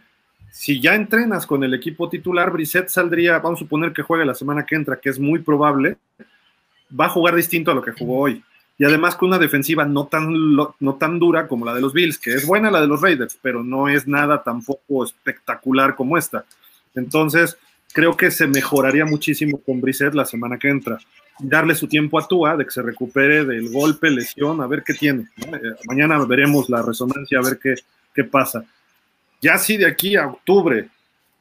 Si 0.51 0.79
ya 0.79 0.93
entrenas 0.93 1.47
con 1.47 1.63
el 1.63 1.73
equipo 1.73 2.07
titular, 2.07 2.51
Brissett 2.51 2.89
saldría, 2.89 3.39
vamos 3.39 3.59
a 3.59 3.63
suponer 3.63 3.91
que 3.91 4.03
juegue 4.03 4.23
la 4.23 4.35
semana 4.35 4.65
que 4.65 4.75
entra, 4.75 4.99
que 4.99 5.09
es 5.09 5.19
muy 5.19 5.39
probable, 5.39 5.97
va 6.97 7.07
a 7.07 7.09
jugar 7.09 7.35
distinto 7.35 7.71
a 7.71 7.73
lo 7.73 7.81
que 7.81 7.91
jugó 7.91 8.19
hoy 8.19 8.43
y 8.77 8.85
además 8.85 9.15
con 9.15 9.29
una 9.29 9.39
defensiva 9.39 9.85
no 9.85 10.07
tan, 10.07 10.55
no 10.55 10.95
tan 10.99 11.19
dura 11.19 11.47
como 11.47 11.65
la 11.65 11.73
de 11.73 11.81
los 11.81 11.93
Bills, 11.93 12.17
que 12.17 12.33
es 12.33 12.45
buena 12.45 12.71
la 12.71 12.81
de 12.81 12.87
los 12.87 13.01
Raiders, 13.01 13.37
pero 13.41 13.63
no 13.63 13.87
es 13.87 14.07
nada 14.07 14.41
tampoco 14.43 15.03
espectacular 15.03 15.95
como 15.95 16.17
esta. 16.17 16.45
Entonces, 16.95 17.57
creo 17.93 18.17
que 18.17 18.31
se 18.31 18.47
mejoraría 18.47 19.05
muchísimo 19.05 19.59
con 19.59 19.79
Brissett 19.79 20.15
la 20.15 20.25
semana 20.25 20.57
que 20.57 20.69
entra. 20.69 20.97
Darle 21.39 21.75
su 21.75 21.87
tiempo 21.87 22.19
a 22.19 22.27
Tua 22.27 22.57
de 22.57 22.65
que 22.65 22.71
se 22.71 22.81
recupere 22.81 23.45
del 23.45 23.69
golpe, 23.69 24.09
lesión, 24.09 24.61
a 24.61 24.67
ver 24.67 24.83
qué 24.83 24.93
tiene. 24.93 25.27
Eh, 25.37 25.59
mañana 25.87 26.23
veremos 26.25 26.69
la 26.69 26.81
resonancia, 26.81 27.39
a 27.39 27.43
ver 27.43 27.59
qué, 27.61 27.75
qué 28.13 28.23
pasa. 28.23 28.65
Ya 29.41 29.57
si 29.57 29.77
de 29.77 29.85
aquí 29.85 30.15
a 30.15 30.27
octubre 30.27 30.89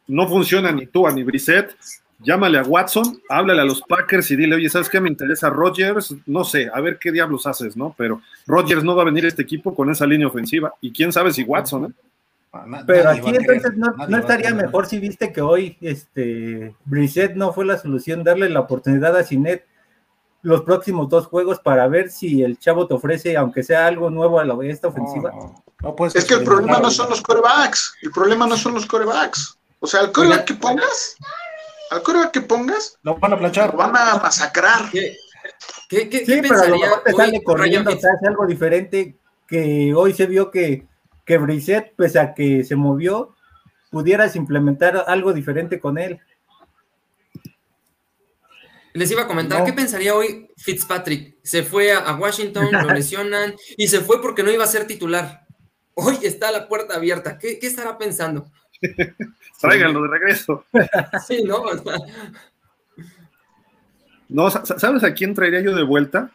no 0.09 0.29
funciona 0.29 0.71
ni 0.73 0.87
Tua 0.87 1.13
ni 1.13 1.23
Brissett, 1.23 1.75
llámale 2.23 2.59
a 2.59 2.63
Watson, 2.63 3.21
háblale 3.29 3.61
a 3.61 3.65
los 3.65 3.83
Packers 3.83 4.31
y 4.31 4.37
dile, 4.37 4.57
oye, 4.57 4.69
¿sabes 4.69 4.89
qué 4.89 5.01
me 5.01 5.09
interesa 5.09 5.51
Rodgers? 5.51 6.15
No 6.27 6.45
sé, 6.45 6.71
a 6.73 6.81
ver 6.81 6.99
qué 6.99 7.13
diablos 7.13 7.47
haces, 7.47 7.77
¿no? 7.77 7.95
Pero 7.97 8.21
Rodgers 8.47 8.85
no 8.85 8.95
va 8.95 9.03
a 9.03 9.07
venir 9.07 9.25
a 9.25 9.29
este 9.29 9.43
equipo 9.43 9.75
con 9.75 9.91
esa 9.91 10.07
línea 10.07 10.27
ofensiva. 10.27 10.75
Y 10.81 10.93
quién 10.93 11.13
sabe 11.13 11.33
si 11.33 11.43
Watson, 11.43 11.87
¿eh? 11.87 11.93
Pero 12.87 13.09
aquí 13.09 13.31
entonces 13.35 13.73
no, 13.77 14.19
estaría 14.19 14.53
mejor 14.53 14.87
si 14.87 14.99
viste 14.99 15.33
que 15.33 15.41
hoy 15.41 15.79
este 15.81 16.75
Brissett 16.85 17.35
no 17.35 17.51
fue 17.55 17.65
la 17.65 17.79
solución, 17.79 18.23
darle 18.23 18.51
la 18.51 18.61
oportunidad 18.61 19.17
a 19.17 19.25
Cinet 19.25 19.65
los 20.43 20.63
próximos 20.63 21.09
dos 21.09 21.29
juegos 21.29 21.61
para 21.61 21.89
ver 21.89 22.11
si 22.11 22.43
el 22.43 22.59
chavo 22.59 22.87
te 22.87 22.95
ofrece, 22.95 23.37
aunque 23.37 23.63
sea 23.63 23.87
algo 23.87 24.11
nuevo 24.11 24.39
a 24.39 24.45
la 24.45 24.55
esta 24.67 24.89
ofensiva. 24.89 25.33
es 26.15 26.25
que 26.25 26.35
el 26.35 26.45
problema 26.45 26.79
no 26.81 26.91
son 26.91 27.09
los 27.09 27.23
corebacks, 27.23 27.95
el 28.03 28.11
problema 28.11 28.47
no 28.47 28.57
son 28.57 28.75
los 28.75 28.85
corebacks. 28.85 29.57
O 29.81 29.87
sea, 29.87 30.03
el 30.03 30.13
coreback 30.13 30.45
que 30.45 30.55
pongas 30.55 31.17
al 31.93 32.31
que 32.31 32.41
pongas, 32.41 32.99
lo 33.03 33.17
van 33.17 33.33
a 33.33 33.39
planchar. 33.39 33.73
Lo 33.73 33.79
van 33.79 33.97
a 33.97 34.17
masacrar. 34.17 34.91
¿Qué, 34.91 35.17
qué, 35.89 36.09
qué, 36.09 36.25
sí, 36.25 36.41
pero 36.43 36.61
a 36.61 36.67
lo 36.67 36.79
mejor 36.79 37.03
te 37.05 37.13
sale 37.13 37.43
corriendo, 37.43 37.91
te 37.91 38.09
hace 38.09 38.27
algo 38.27 38.47
diferente 38.47 39.17
que 39.47 39.93
hoy 39.95 40.15
se 40.15 40.27
vio 40.27 40.51
que, 40.51 40.87
que 41.25 41.39
Brissett, 41.39 41.95
pese 41.95 42.19
a 42.19 42.35
que 42.35 42.65
se 42.65 42.77
movió, 42.77 43.35
pudieras 43.91 44.37
implementar 44.37 45.05
algo 45.07 45.33
diferente 45.33 45.79
con 45.79 45.99
él. 45.99 46.21
Les 48.95 49.11
iba 49.11 49.23
a 49.23 49.27
comentar, 49.27 49.65
¿qué 49.65 49.73
pensaría 49.73 50.15
hoy 50.15 50.51
Fitzpatrick? 50.57 51.37
Se 51.43 51.63
fue 51.63 51.93
a, 51.93 52.15
Washington, 52.15 52.69
lo 52.71 52.83
lesionan 52.95 53.55
y 53.77 53.89
se 53.89 54.01
fue 54.01 54.21
porque 54.21 54.43
no 54.43 54.51
iba 54.51 54.65
a 54.65 54.69
ser 54.69 54.87
titular. 54.87 55.47
Hoy 55.95 56.19
está 56.23 56.51
la 56.51 56.69
puerta 56.69 56.95
abierta. 56.95 57.39
¿Qué, 57.39 57.59
qué 57.59 57.67
estará 57.67 57.99
pensando? 57.99 58.51
Tráiganlo 59.61 60.03
de 60.03 60.09
regreso. 60.09 60.65
sí, 61.27 61.43
¿no? 61.45 61.63
No, 64.29 64.51
¿sabes 64.51 65.05
a 65.05 65.15
quién 65.15 65.35
traería 65.35 65.61
yo 65.61 65.75
de 65.75 65.83
vuelta? 65.83 66.31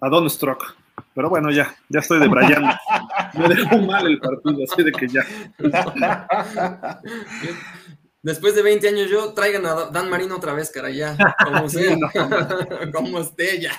A 0.00 0.08
Don 0.08 0.28
Strock. 0.28 0.76
Pero 1.14 1.28
bueno, 1.28 1.50
ya, 1.50 1.74
ya 1.88 2.00
estoy 2.00 2.20
de 2.20 2.28
Brian. 2.28 2.64
Me 3.34 3.48
dejó 3.48 3.78
mal 3.78 4.06
el 4.06 4.18
partido, 4.18 4.58
así 4.70 4.82
de 4.82 4.92
que 4.92 5.08
ya. 5.08 5.26
Después 8.22 8.54
de 8.54 8.62
20 8.62 8.88
años, 8.88 9.10
yo 9.10 9.32
traigan 9.32 9.64
a 9.66 9.86
Dan 9.86 10.10
Marino 10.10 10.36
otra 10.36 10.52
vez, 10.52 10.70
cara, 10.70 10.90
ya. 10.90 11.16
Como 11.42 11.68
sea, 11.68 11.96
como 12.92 13.20
esté, 13.20 13.60
ya. 13.60 13.72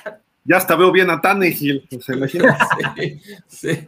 Ya 0.43 0.57
hasta 0.57 0.75
veo 0.75 0.91
bien 0.91 1.09
a 1.11 1.21
Tannehill, 1.21 1.87
se 2.01 2.13
imagina. 2.13 2.57
Sí, 2.95 3.21
sí. 3.47 3.87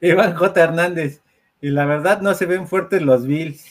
Iván 0.00 0.34
J. 0.34 0.60
Hernández. 0.60 1.21
Y 1.62 1.70
la 1.70 1.86
verdad 1.86 2.20
no 2.20 2.34
se 2.34 2.44
ven 2.44 2.66
fuertes 2.66 3.00
los 3.00 3.24
Bills. 3.26 3.64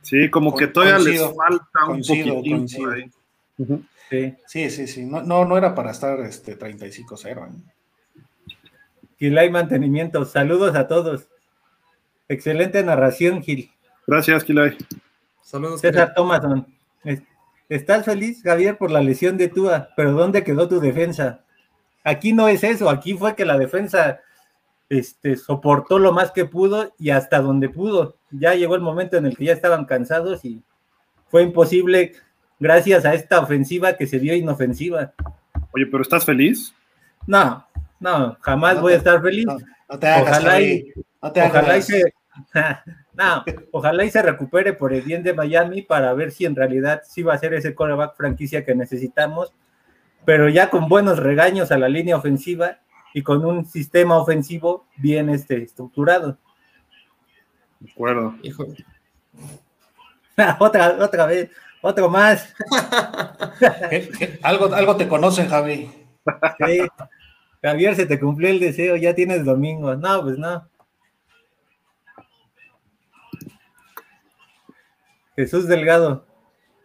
Sí, 0.00 0.30
como 0.30 0.56
que 0.56 0.66
todavía 0.66 0.98
les 0.98 1.20
falta 1.20 1.84
un 1.88 2.00
poquito. 2.00 2.66
Sí, 4.10 4.34
sí, 4.46 4.70
sí, 4.70 4.86
sí. 4.86 5.04
No, 5.04 5.22
no, 5.22 5.56
era 5.56 5.74
para 5.74 5.90
estar 5.90 6.18
este 6.20 6.58
35-0. 6.58 7.48
¿eh? 9.20 9.38
hay 9.38 9.50
Mantenimiento. 9.50 10.24
Saludos 10.24 10.74
a 10.74 10.88
todos. 10.88 11.28
Excelente 12.28 12.82
narración, 12.82 13.42
Gil. 13.42 13.70
Gracias, 14.06 14.42
Kilay. 14.42 14.76
Saludos. 15.42 15.82
César 15.82 16.14
Thomason. 16.14 16.66
¿Estás 17.68 18.06
feliz, 18.06 18.42
Javier, 18.42 18.76
por 18.78 18.90
la 18.90 19.00
lesión 19.00 19.36
de 19.36 19.48
Tua? 19.48 19.90
Pero 19.96 20.12
¿dónde 20.12 20.44
quedó 20.44 20.68
tu 20.68 20.80
defensa? 20.80 21.44
Aquí 22.04 22.32
no 22.32 22.48
es 22.48 22.64
eso. 22.64 22.88
Aquí 22.88 23.14
fue 23.14 23.36
que 23.36 23.44
la 23.44 23.58
defensa 23.58 24.20
este, 24.92 25.36
soportó 25.36 25.98
lo 25.98 26.12
más 26.12 26.32
que 26.32 26.44
pudo 26.44 26.92
y 26.98 27.10
hasta 27.10 27.40
donde 27.40 27.70
pudo. 27.70 28.18
Ya 28.30 28.54
llegó 28.54 28.74
el 28.74 28.82
momento 28.82 29.16
en 29.16 29.24
el 29.24 29.34
que 29.34 29.46
ya 29.46 29.54
estaban 29.54 29.86
cansados 29.86 30.44
y 30.44 30.62
fue 31.28 31.42
imposible 31.42 32.12
gracias 32.60 33.06
a 33.06 33.14
esta 33.14 33.40
ofensiva 33.40 33.94
que 33.94 34.06
se 34.06 34.18
vio 34.18 34.34
inofensiva. 34.34 35.14
Oye, 35.72 35.86
pero 35.86 36.02
¿estás 36.02 36.26
feliz? 36.26 36.74
No, 37.26 37.66
no, 38.00 38.36
jamás 38.42 38.82
voy 38.82 38.92
a 38.92 38.96
estar 38.96 39.22
feliz. 39.22 39.46
No, 39.46 39.98
te 39.98 40.06
hagas, 40.06 40.40
ojalá 40.40 40.60
y, 40.60 40.92
no 41.22 41.32
te 41.32 41.42
ojalá 41.42 41.78
y 41.78 41.82
se, 41.82 42.14
no, 43.14 43.44
ojalá 43.70 44.04
y 44.04 44.10
se 44.10 44.20
recupere 44.20 44.74
por 44.74 44.92
el 44.92 45.00
bien 45.00 45.22
de 45.22 45.32
Miami 45.32 45.80
para 45.80 46.12
ver 46.12 46.32
si 46.32 46.44
en 46.44 46.54
realidad 46.54 47.00
sí 47.08 47.22
va 47.22 47.32
a 47.32 47.38
ser 47.38 47.54
ese 47.54 47.74
coreback 47.74 48.14
franquicia 48.14 48.62
que 48.62 48.74
necesitamos, 48.74 49.54
pero 50.26 50.50
ya 50.50 50.68
con 50.68 50.90
buenos 50.90 51.18
regaños 51.18 51.72
a 51.72 51.78
la 51.78 51.88
línea 51.88 52.16
ofensiva 52.16 52.81
y 53.14 53.22
con 53.22 53.44
un 53.44 53.66
sistema 53.66 54.16
ofensivo 54.16 54.86
bien 54.96 55.28
este, 55.28 55.62
estructurado. 55.62 56.38
De 57.80 57.90
acuerdo. 57.90 58.34
otra, 60.58 60.96
otra 61.00 61.26
vez. 61.26 61.50
Otro 61.82 62.08
más. 62.08 62.54
Algo, 64.42 64.72
algo 64.72 64.96
te 64.96 65.08
conocen, 65.08 65.48
Javi. 65.48 65.90
Javier, 67.60 67.96
se 67.96 68.06
te 68.06 68.20
cumplió 68.20 68.50
el 68.50 68.60
deseo, 68.60 68.96
ya 68.96 69.14
tienes 69.14 69.44
domingo. 69.44 69.94
No, 69.96 70.22
pues 70.22 70.38
no. 70.38 70.68
Jesús 75.34 75.66
Delgado. 75.66 76.26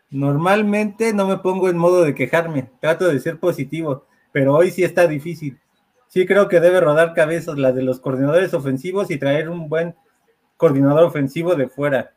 Normalmente 0.10 1.14
no 1.14 1.28
me 1.28 1.38
pongo 1.38 1.70
en 1.70 1.78
modo 1.78 2.04
de 2.04 2.16
quejarme, 2.16 2.70
trato 2.80 3.08
de 3.10 3.20
ser 3.20 3.40
positivo, 3.40 4.06
pero 4.32 4.56
hoy 4.56 4.72
sí 4.72 4.84
está 4.84 5.06
difícil. 5.06 5.60
Sí 6.08 6.26
creo 6.26 6.48
que 6.48 6.60
debe 6.60 6.80
rodar 6.80 7.14
cabezas 7.14 7.58
la 7.58 7.72
de 7.72 7.84
los 7.84 8.00
coordinadores 8.00 8.54
ofensivos 8.54 9.12
y 9.12 9.18
traer 9.18 9.50
un 9.50 9.70
buen 9.70 9.96
coordinador 10.56 11.04
ofensivo 11.04 11.56
de 11.56 11.68
fuera. 11.68 12.12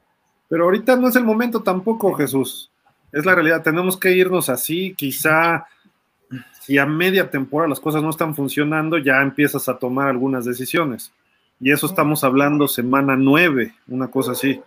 Pero 0.48 0.64
ahorita 0.64 0.96
no 0.96 1.08
es 1.08 1.16
el 1.16 1.24
momento 1.24 1.62
tampoco, 1.62 2.12
Jesús. 2.14 2.70
Es 3.12 3.24
la 3.26 3.34
realidad, 3.34 3.62
tenemos 3.62 3.96
que 3.96 4.12
irnos 4.12 4.48
así, 4.48 4.94
quizá 4.96 5.66
si 6.60 6.78
a 6.78 6.86
media 6.86 7.30
temporada 7.30 7.68
las 7.68 7.80
cosas 7.80 8.02
no 8.02 8.10
están 8.10 8.34
funcionando, 8.34 8.98
ya 8.98 9.20
empiezas 9.22 9.68
a 9.68 9.78
tomar 9.78 10.08
algunas 10.08 10.44
decisiones. 10.44 11.12
Y 11.60 11.72
eso 11.72 11.86
estamos 11.86 12.24
hablando 12.24 12.68
semana 12.68 13.16
nueve, 13.16 13.74
una 13.88 14.08
cosa 14.08 14.32
así. 14.32 14.60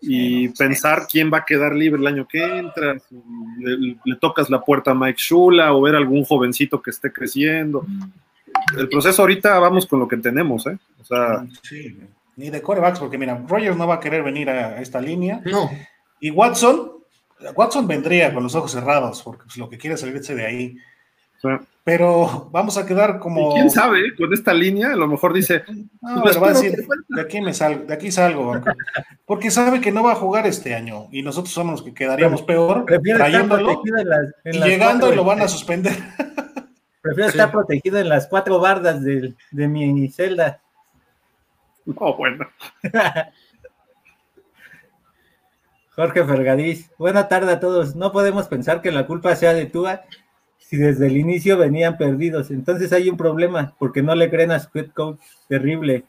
Y 0.00 0.48
pensar 0.50 1.06
quién 1.10 1.30
va 1.32 1.38
a 1.38 1.44
quedar 1.44 1.74
libre 1.74 2.00
el 2.00 2.06
año 2.06 2.28
que 2.28 2.44
entra, 2.44 2.96
le, 3.58 4.16
tocas 4.16 4.50
la 4.50 4.60
puerta 4.60 4.90
a 4.90 4.94
Mike 4.94 5.18
Shula 5.18 5.72
o 5.72 5.80
ver 5.80 5.96
algún 5.96 6.24
jovencito 6.24 6.82
que 6.82 6.90
esté 6.90 7.12
creciendo. 7.12 7.86
El 8.76 8.88
proceso 8.88 9.22
ahorita 9.22 9.58
vamos 9.58 9.86
con 9.86 10.00
lo 10.00 10.08
que 10.08 10.16
tenemos, 10.16 10.66
¿eh? 10.66 10.78
O 11.00 11.04
sea, 11.04 11.46
sí 11.62 11.96
ni 12.38 12.50
de 12.50 12.62
corebacks, 12.62 13.00
porque 13.00 13.18
mira, 13.18 13.44
Rogers 13.48 13.76
no 13.76 13.88
va 13.88 13.96
a 13.96 14.00
querer 14.00 14.22
venir 14.22 14.48
a 14.48 14.80
esta 14.80 15.00
línea. 15.00 15.42
No. 15.44 15.68
Y 16.20 16.30
Watson, 16.30 16.92
Watson 17.54 17.88
vendría 17.88 18.32
con 18.32 18.44
los 18.44 18.54
ojos 18.54 18.70
cerrados, 18.70 19.22
porque 19.24 19.42
pues, 19.44 19.56
lo 19.56 19.68
que 19.68 19.76
quiere 19.76 19.94
es 19.94 20.00
salirse 20.00 20.36
de 20.36 20.46
ahí. 20.46 20.76
Pero 21.82 22.48
vamos 22.52 22.78
a 22.78 22.86
quedar 22.86 23.18
como. 23.18 23.54
¿Quién 23.54 23.70
sabe? 23.70 24.14
Con 24.16 24.32
esta 24.32 24.54
línea, 24.54 24.92
a 24.92 24.96
lo 24.96 25.08
mejor 25.08 25.34
dice. 25.34 25.62
No, 26.00 26.22
pues, 26.22 26.40
va 26.40 26.46
a 26.46 26.52
decir, 26.52 26.74
de 27.08 27.20
aquí, 27.20 27.40
me 27.40 27.52
salgo, 27.52 27.84
de 27.84 27.92
aquí 27.92 28.10
salgo. 28.10 28.58
Porque 29.26 29.50
sabe 29.50 29.80
que 29.80 29.92
no 29.92 30.04
va 30.04 30.12
a 30.12 30.14
jugar 30.14 30.46
este 30.46 30.74
año 30.74 31.08
y 31.10 31.22
nosotros 31.22 31.52
somos 31.52 31.72
los 31.72 31.82
que 31.82 31.92
quedaríamos 31.92 32.40
peor 32.42 32.86
trayéndolo 32.86 33.82
y 34.44 34.58
llegando 34.58 35.12
y 35.12 35.16
lo 35.16 35.24
van 35.24 35.42
a 35.42 35.48
suspender. 35.48 35.92
Prefiero 37.08 37.30
estar 37.30 37.50
protegido 37.50 37.98
en 37.98 38.08
las 38.08 38.26
cuatro 38.26 38.60
bardas 38.60 39.02
de, 39.02 39.34
de 39.50 39.68
mi 39.68 40.08
celda. 40.10 40.60
No, 41.84 42.14
bueno. 42.18 42.46
Jorge 45.96 46.24
Fergadís, 46.24 46.90
buena 46.96 47.26
tarde 47.26 47.52
a 47.52 47.60
todos. 47.60 47.96
No 47.96 48.12
podemos 48.12 48.46
pensar 48.46 48.82
que 48.82 48.92
la 48.92 49.06
culpa 49.06 49.34
sea 49.34 49.52
de 49.52 49.66
Tua 49.66 50.02
si 50.58 50.76
desde 50.76 51.06
el 51.06 51.16
inicio 51.16 51.56
venían 51.56 51.96
perdidos. 51.96 52.50
Entonces 52.50 52.92
hay 52.92 53.08
un 53.08 53.16
problema, 53.16 53.74
porque 53.78 54.02
no 54.02 54.14
le 54.14 54.30
creen 54.30 54.52
a 54.52 54.60
su 54.60 54.68
coach. 54.94 55.18
Terrible. 55.48 56.04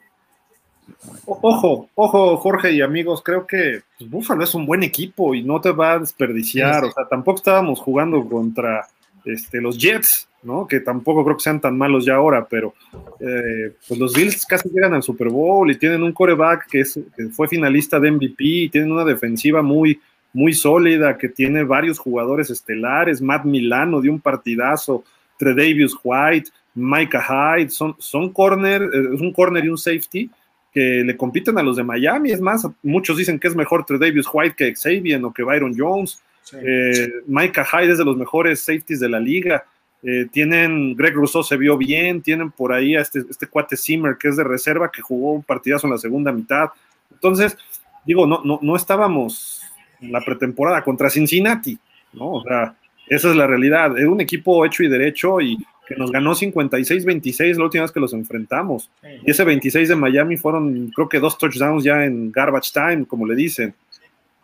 Ojo, 1.24 1.88
ojo, 1.94 2.36
Jorge 2.36 2.72
y 2.72 2.82
amigos, 2.82 3.22
creo 3.22 3.46
que 3.46 3.82
pues, 3.98 4.10
Buffalo 4.10 4.44
es 4.44 4.54
un 4.54 4.66
buen 4.66 4.82
equipo 4.82 5.34
y 5.34 5.42
no 5.42 5.60
te 5.60 5.72
va 5.72 5.92
a 5.94 5.98
desperdiciar. 5.98 6.84
O 6.84 6.92
sea, 6.92 7.08
tampoco 7.08 7.38
estábamos 7.38 7.80
jugando 7.80 8.24
contra 8.28 8.86
este, 9.24 9.60
los 9.60 9.78
Jets, 9.78 10.28
¿no? 10.42 10.66
Que 10.66 10.80
tampoco 10.80 11.24
creo 11.24 11.36
que 11.36 11.42
sean 11.42 11.60
tan 11.60 11.76
malos 11.76 12.04
ya 12.04 12.14
ahora, 12.14 12.46
pero 12.48 12.74
eh, 13.20 13.72
pues 13.86 14.00
los 14.00 14.14
Bills 14.14 14.46
casi 14.46 14.68
llegan 14.70 14.94
al 14.94 15.02
Super 15.02 15.28
Bowl 15.28 15.70
y 15.70 15.76
tienen 15.76 16.02
un 16.02 16.12
coreback 16.12 16.66
que, 16.68 16.80
es, 16.80 16.98
fue 17.32 17.48
finalista 17.48 18.00
de 18.00 18.10
MVP 18.10 18.44
y 18.44 18.68
tienen 18.68 18.92
una 18.92 19.04
defensiva 19.04 19.62
muy, 19.62 20.00
muy 20.32 20.52
sólida, 20.52 21.18
que 21.18 21.28
tiene 21.28 21.64
varios 21.64 21.98
jugadores 21.98 22.50
estelares, 22.50 23.20
Matt 23.20 23.44
Milano 23.44 24.00
dio 24.00 24.12
un 24.12 24.20
partidazo, 24.20 25.04
Tredavious 25.38 25.96
White, 26.02 26.50
Micah 26.74 27.56
Hyde, 27.56 27.70
son, 27.70 27.96
son 27.98 28.32
corner, 28.32 28.82
eh, 28.82 29.14
es 29.14 29.20
un 29.20 29.32
corner 29.32 29.64
y 29.64 29.68
un 29.68 29.78
safety 29.78 30.30
que 30.72 31.02
le 31.04 31.16
compiten 31.16 31.58
a 31.58 31.62
los 31.62 31.76
de 31.76 31.82
Miami, 31.82 32.30
es 32.30 32.40
más, 32.40 32.66
muchos 32.82 33.16
dicen 33.16 33.38
que 33.38 33.48
es 33.48 33.56
mejor 33.56 33.84
Tredavious 33.84 34.28
White 34.32 34.54
que 34.56 34.74
Xavier 34.74 35.22
o 35.24 35.32
que 35.32 35.42
Byron 35.42 35.74
Jones, 35.76 36.22
eh, 36.52 37.12
Micah 37.26 37.64
Hyde 37.64 37.92
es 37.92 37.98
de 37.98 38.04
los 38.04 38.16
mejores 38.16 38.60
safeties 38.60 39.00
de 39.00 39.08
la 39.08 39.20
liga. 39.20 39.64
Eh, 40.02 40.26
tienen, 40.32 40.96
Greg 40.96 41.14
Rousseau 41.14 41.42
se 41.42 41.56
vio 41.56 41.76
bien, 41.76 42.22
tienen 42.22 42.50
por 42.50 42.72
ahí 42.72 42.96
a 42.96 43.02
este, 43.02 43.20
este 43.28 43.46
cuate 43.46 43.76
Zimmer 43.76 44.16
que 44.18 44.28
es 44.28 44.36
de 44.36 44.44
reserva, 44.44 44.90
que 44.90 45.02
jugó 45.02 45.32
un 45.32 45.42
partidazo 45.42 45.86
en 45.86 45.92
la 45.92 45.98
segunda 45.98 46.32
mitad. 46.32 46.70
Entonces, 47.12 47.56
digo, 48.04 48.26
no, 48.26 48.42
no, 48.44 48.58
no 48.62 48.76
estábamos 48.76 49.60
en 50.00 50.12
la 50.12 50.20
pretemporada 50.20 50.82
contra 50.82 51.10
Cincinnati, 51.10 51.78
¿no? 52.14 52.32
O 52.32 52.42
sea, 52.42 52.74
esa 53.08 53.30
es 53.30 53.36
la 53.36 53.46
realidad. 53.46 53.98
Es 53.98 54.06
un 54.06 54.20
equipo 54.20 54.64
hecho 54.64 54.82
y 54.82 54.88
derecho 54.88 55.40
y 55.40 55.58
que 55.86 55.96
nos 55.96 56.12
ganó 56.12 56.34
56-26 56.34 57.56
la 57.56 57.64
última 57.64 57.82
vez 57.82 57.92
que 57.92 58.00
los 58.00 58.12
enfrentamos. 58.12 58.88
Y 59.26 59.30
ese 59.30 59.44
26 59.44 59.88
de 59.88 59.96
Miami 59.96 60.36
fueron, 60.36 60.88
creo 60.94 61.08
que 61.08 61.18
dos 61.18 61.36
touchdowns 61.36 61.82
ya 61.82 62.04
en 62.04 62.30
garbage 62.30 62.70
time, 62.72 63.04
como 63.04 63.26
le 63.26 63.34
dicen. 63.34 63.74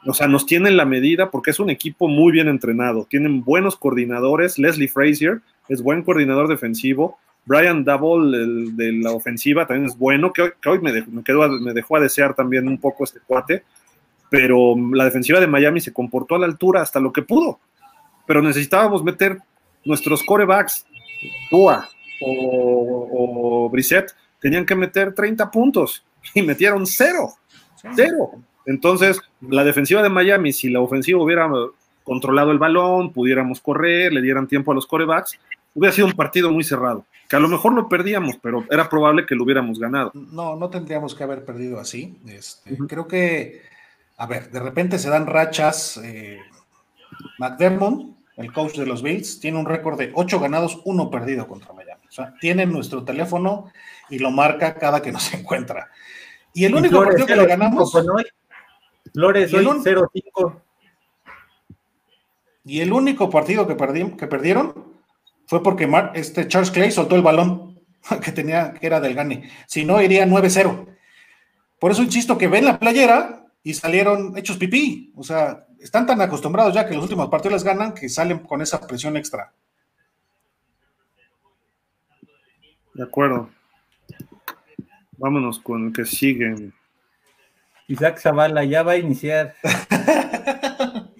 O 0.06 0.14
sea, 0.14 0.28
nos 0.28 0.46
tienen 0.46 0.76
la 0.76 0.84
medida 0.84 1.30
porque 1.30 1.50
es 1.50 1.58
un 1.58 1.70
equipo 1.70 2.08
muy 2.08 2.32
bien 2.32 2.48
entrenado. 2.48 3.06
Tienen 3.08 3.42
buenos 3.42 3.76
coordinadores. 3.76 4.58
Leslie 4.58 4.88
Frazier 4.88 5.40
es 5.68 5.82
buen 5.82 6.02
coordinador 6.02 6.48
defensivo. 6.48 7.18
Brian 7.44 7.84
Double 7.84 8.36
el 8.36 8.76
de 8.76 8.92
la 8.92 9.12
ofensiva 9.12 9.66
también 9.66 9.88
es 9.88 9.96
bueno, 9.96 10.32
que 10.32 10.42
hoy, 10.68 10.80
me, 10.80 10.92
dejó, 10.92 11.10
me, 11.10 11.22
quedó, 11.22 11.48
me 11.48 11.72
dejó 11.72 11.96
a 11.96 12.00
desear 12.00 12.34
también 12.34 12.66
un 12.66 12.78
poco 12.78 13.04
este 13.04 13.20
cuate, 13.20 13.62
pero 14.28 14.74
la 14.92 15.04
defensiva 15.04 15.38
de 15.38 15.46
Miami 15.46 15.80
se 15.80 15.92
comportó 15.92 16.34
a 16.34 16.40
la 16.40 16.46
altura 16.46 16.82
hasta 16.82 16.98
lo 16.98 17.12
que 17.12 17.22
pudo, 17.22 17.60
pero 18.26 18.42
necesitábamos 18.42 19.04
meter 19.04 19.38
nuestros 19.84 20.24
corebacks, 20.24 20.86
Tua 21.48 21.88
o, 22.20 23.08
o 23.12 23.70
Brissett, 23.70 24.10
tenían 24.40 24.66
que 24.66 24.74
meter 24.74 25.14
30 25.14 25.48
puntos 25.48 26.04
y 26.34 26.42
metieron 26.42 26.84
cero, 26.84 27.30
cero. 27.94 28.32
Entonces, 28.66 29.20
la 29.40 29.64
defensiva 29.64 30.02
de 30.02 30.08
Miami, 30.08 30.52
si 30.52 30.68
la 30.68 30.80
ofensiva 30.80 31.22
hubiera 31.22 31.48
controlado 32.04 32.52
el 32.52 32.58
balón, 32.58 33.12
pudiéramos 33.12 33.60
correr, 33.60 34.12
le 34.12 34.20
dieran 34.20 34.46
tiempo 34.46 34.72
a 34.72 34.74
los 34.74 34.86
corebacks, 34.86 35.38
hubiera 35.74 35.94
sido 35.94 36.06
un 36.06 36.12
partido 36.12 36.50
muy 36.50 36.64
cerrado, 36.64 37.04
que 37.28 37.36
a 37.36 37.40
lo 37.40 37.48
mejor 37.48 37.72
lo 37.72 37.88
perdíamos, 37.88 38.36
pero 38.42 38.64
era 38.70 38.88
probable 38.88 39.26
que 39.26 39.34
lo 39.34 39.44
hubiéramos 39.44 39.78
ganado. 39.78 40.10
No, 40.14 40.56
no 40.56 40.68
tendríamos 40.68 41.14
que 41.14 41.24
haber 41.24 41.44
perdido 41.44 41.80
así. 41.80 42.18
Este, 42.26 42.76
creo 42.88 43.06
que, 43.06 43.62
a 44.16 44.26
ver, 44.26 44.50
de 44.50 44.60
repente 44.60 44.98
se 44.98 45.10
dan 45.10 45.26
rachas. 45.26 46.00
Eh, 46.02 46.38
McDermott 47.38 48.16
el 48.36 48.52
coach 48.52 48.76
de 48.76 48.86
los 48.86 49.02
Bills, 49.02 49.40
tiene 49.40 49.58
un 49.58 49.66
récord 49.66 49.98
de 49.98 50.12
8 50.14 50.40
ganados, 50.40 50.80
1 50.84 51.10
perdido 51.10 51.48
contra 51.48 51.72
Miami. 51.72 52.02
O 52.06 52.12
sea, 52.12 52.34
tiene 52.40 52.66
nuestro 52.66 53.02
teléfono 53.02 53.70
y 54.10 54.18
lo 54.18 54.30
marca 54.30 54.74
cada 54.74 55.00
que 55.00 55.12
nos 55.12 55.32
encuentra. 55.34 55.90
Y 56.52 56.64
el 56.64 56.74
único 56.74 57.02
partido 57.02 57.26
que 57.26 57.36
le 57.36 57.46
ganamos. 57.46 57.92
Flores 59.12 59.52
hoy 59.54 59.64
0-5. 59.64 60.60
Y 62.64 62.80
el 62.80 62.92
único 62.92 63.30
partido 63.30 63.66
que, 63.66 63.76
que 64.16 64.26
perdieron 64.26 64.96
fue 65.46 65.62
porque 65.62 65.88
este 66.14 66.48
Charles 66.48 66.70
Clay 66.70 66.90
soltó 66.90 67.14
el 67.14 67.22
balón 67.22 67.80
que 68.24 68.32
tenía, 68.32 68.74
que 68.74 68.86
era 68.86 69.00
del 69.00 69.14
Gane. 69.14 69.50
Si 69.66 69.84
no, 69.84 70.00
iría 70.02 70.26
9-0. 70.26 70.86
Por 71.78 71.90
eso 71.92 72.02
insisto 72.02 72.36
que 72.38 72.48
ven 72.48 72.64
la 72.64 72.78
playera 72.78 73.46
y 73.62 73.74
salieron 73.74 74.36
hechos 74.36 74.56
pipí. 74.56 75.12
O 75.16 75.22
sea, 75.22 75.66
están 75.78 76.06
tan 76.06 76.20
acostumbrados 76.20 76.74
ya 76.74 76.86
que 76.86 76.94
los 76.94 77.04
últimos 77.04 77.28
partidos 77.28 77.54
les 77.54 77.64
ganan 77.64 77.94
que 77.94 78.08
salen 78.08 78.40
con 78.40 78.62
esa 78.62 78.80
presión 78.80 79.16
extra. 79.16 79.52
De 82.94 83.02
acuerdo. 83.02 83.50
Vámonos 85.18 85.58
con 85.60 85.86
el 85.86 85.92
que 85.92 86.04
sigue. 86.04 86.72
Isaac 87.88 88.18
Zavala 88.18 88.64
ya 88.64 88.82
va 88.82 88.92
a 88.92 88.98
iniciar. 88.98 89.54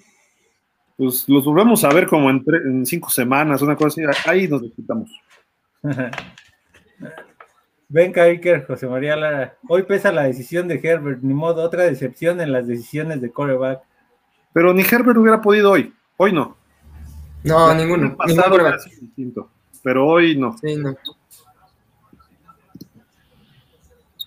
pues 0.96 1.28
los 1.28 1.44
volvemos 1.44 1.84
a 1.84 1.88
ver 1.90 2.06
como 2.06 2.30
en, 2.30 2.86
cinco 2.86 3.10
semanas, 3.10 3.62
una 3.62 3.76
cosa 3.76 4.00
así. 4.10 4.28
Ahí 4.28 4.48
nos 4.48 4.62
disfrutamos. 4.62 5.10
Venga, 7.88 8.24
Iker, 8.24 8.66
José 8.66 8.88
María 8.88 9.14
Lara. 9.14 9.56
Hoy 9.68 9.84
pesa 9.84 10.10
la 10.10 10.24
decisión 10.24 10.66
de 10.66 10.80
Herbert, 10.82 11.22
ni 11.22 11.34
modo, 11.34 11.62
otra 11.62 11.84
decepción 11.84 12.40
en 12.40 12.50
las 12.50 12.66
decisiones 12.66 13.20
de 13.20 13.30
coreback. 13.30 13.80
Pero 14.52 14.74
ni 14.74 14.82
Herbert 14.82 15.16
hubiera 15.16 15.40
podido 15.40 15.70
hoy. 15.70 15.94
Hoy 16.16 16.32
no. 16.32 16.56
No, 17.44 17.72
ninguno. 17.74 18.16
pero 19.84 20.06
hoy 20.06 20.36
no. 20.36 20.58
Sí, 20.58 20.74
no. 20.74 20.96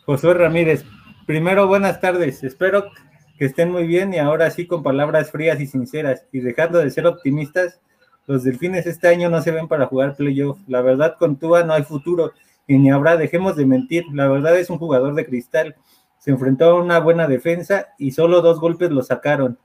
José 0.05 0.33
Ramírez, 0.33 0.85
primero 1.29 1.67
buenas 1.67 2.01
tardes. 2.01 2.43
Espero 2.43 2.89
que 3.37 3.45
estén 3.45 3.71
muy 3.71 3.85
bien 3.85 4.11
y 4.15 4.17
ahora 4.17 4.49
sí 4.49 4.65
con 4.65 4.81
palabras 4.81 5.29
frías 5.29 5.61
y 5.61 5.67
sinceras 5.67 6.25
y 6.31 6.39
dejando 6.39 6.79
de 6.79 6.89
ser 6.89 7.05
optimistas. 7.05 7.79
Los 8.25 8.43
delfines 8.43 8.87
este 8.87 9.09
año 9.09 9.29
no 9.29 9.39
se 9.43 9.51
ven 9.51 9.67
para 9.67 9.85
jugar 9.85 10.15
playoff. 10.15 10.57
La 10.67 10.81
verdad, 10.81 11.17
con 11.19 11.35
Tua 11.35 11.63
no 11.63 11.73
hay 11.73 11.83
futuro 11.83 12.31
y 12.65 12.79
ni 12.79 12.89
habrá, 12.89 13.15
dejemos 13.15 13.55
de 13.55 13.67
mentir, 13.67 14.05
la 14.11 14.27
verdad 14.27 14.57
es 14.57 14.71
un 14.71 14.79
jugador 14.79 15.13
de 15.13 15.23
cristal. 15.23 15.75
Se 16.17 16.31
enfrentó 16.31 16.65
a 16.65 16.81
una 16.81 16.97
buena 16.99 17.27
defensa 17.27 17.89
y 17.99 18.09
solo 18.09 18.41
dos 18.41 18.59
golpes 18.59 18.89
lo 18.89 19.03
sacaron. 19.03 19.59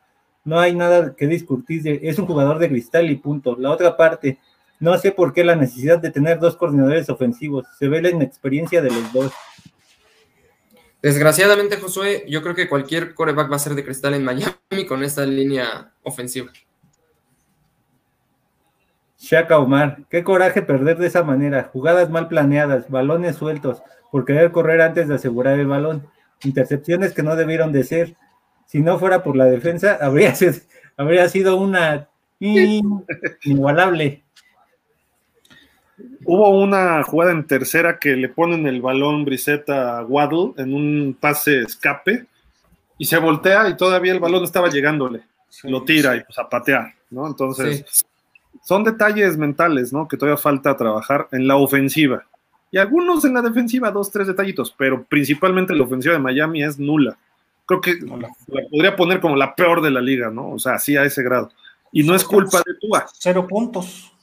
No 0.45 0.61
hay 0.61 0.75
nada 0.75 1.17
que 1.17 1.27
discutir, 1.27 1.99
es 2.03 2.19
un 2.19 2.27
jugador 2.27 2.59
de 2.59 2.69
cristal 2.69 3.11
y 3.11 3.17
punto. 3.17 3.57
La 3.59 3.71
otra 3.71 3.97
parte, 3.97 4.39
no 4.81 4.99
sé 4.99 5.13
por 5.13 5.33
qué 5.33 5.45
la 5.45 5.57
necesidad 5.57 5.99
de 5.99 6.11
tener 6.11 6.41
dos 6.41 6.59
coordinadores 6.59 7.09
ofensivos, 7.09 7.65
se 7.79 7.89
ve 7.89 8.03
la 8.03 8.11
inexperiencia 8.11 8.83
de 8.83 8.91
los 8.91 9.13
dos. 9.15 9.33
Desgraciadamente, 11.05 11.77
Josué, 11.77 12.25
yo 12.29 12.43
creo 12.43 12.55
que 12.55 12.67
cualquier 12.67 13.13
coreback 13.13 13.53
va 13.53 13.57
a 13.57 13.59
ser 13.59 13.75
de 13.75 13.85
cristal 13.85 14.15
en 14.15 14.25
Miami 14.25 14.87
con 14.89 15.05
esta 15.05 15.27
línea 15.27 15.93
ofensiva. 16.03 16.51
Shaka 19.19 19.59
Omar, 19.59 19.99
qué 20.09 20.25
coraje 20.25 20.63
perder 20.63 20.97
de 20.97 21.09
esa 21.09 21.23
manera, 21.23 21.69
jugadas 21.71 22.09
mal 22.09 22.27
planeadas, 22.29 22.89
balones 22.89 23.37
sueltos, 23.37 23.83
por 24.11 24.25
querer 24.25 24.51
correr 24.51 24.81
antes 24.81 25.07
de 25.07 25.17
asegurar 25.17 25.59
el 25.61 25.67
balón, 25.67 26.09
intercepciones 26.43 27.13
que 27.13 27.23
no 27.23 27.37
debieron 27.37 27.71
de 27.71 27.85
ser. 27.85 28.17
Si 28.65 28.81
no 28.81 28.99
fuera 28.99 29.23
por 29.23 29.37
la 29.37 29.45
defensa, 29.45 29.99
habría 30.01 30.35
sido, 30.35 30.55
habría 30.97 31.29
sido 31.29 31.57
una 31.57 32.09
inigualable. 32.41 34.24
Hubo 36.25 36.51
una 36.51 37.03
jugada 37.03 37.33
en 37.33 37.47
tercera 37.47 37.99
que 37.99 38.17
le 38.17 38.29
ponen 38.29 38.67
el 38.67 38.83
balón 38.83 39.25
Briseta 39.25 39.99
a 39.99 40.05
Waddle 40.05 40.53
en 40.57 40.75
un 40.75 41.17
pase 41.19 41.63
escape 41.63 42.27
y 42.99 43.05
se 43.05 43.19
voltea 43.19 43.69
y 43.69 43.77
todavía 43.77 44.13
el 44.13 44.21
balón 44.21 44.45
estaba 44.45 44.69
llegándole. 44.69 45.23
Lo 45.63 45.85
tira 45.85 46.17
y 46.17 46.25
pues 46.25 46.39
a 46.39 46.49
patear, 46.49 46.95
¿no? 47.11 47.27
Entonces, 47.27 48.05
son 48.63 48.83
detalles 48.83 49.37
mentales, 49.37 49.93
¿no? 49.93 50.09
Que 50.09 50.17
todavía 50.17 50.37
falta 50.37 50.77
trabajar 50.77 51.29
en 51.33 51.47
la 51.47 51.57
ofensiva. 51.57 52.25
Y 52.71 52.79
algunos 52.79 53.25
en 53.25 53.35
la 53.35 53.43
defensiva, 53.43 53.91
dos, 53.93 54.11
tres 54.11 54.27
detallitos, 54.27 54.75
pero 54.77 55.05
principalmente 55.05 55.75
la 55.75 55.85
ofensiva 55.85 56.15
de 56.15 56.21
Miami 56.21 56.65
es 56.65 56.79
nula. 56.79 57.17
Creo 57.67 57.81
que 57.81 57.95
la, 57.95 58.29
podría 58.69 58.97
poner 58.97 59.21
como 59.21 59.37
la 59.37 59.55
peor 59.55 59.81
de 59.81 59.91
la 59.91 60.01
liga, 60.01 60.31
¿no? 60.31 60.51
O 60.51 60.59
sea, 60.59 60.75
así 60.75 60.97
a 60.97 61.05
ese 61.05 61.23
grado. 61.23 61.51
Y 61.93 62.03
no 62.03 62.15
es 62.15 62.25
culpa 62.25 62.59
de 62.67 62.75
Tua. 62.81 63.07
Cero 63.17 63.47
puntos. 63.47 64.14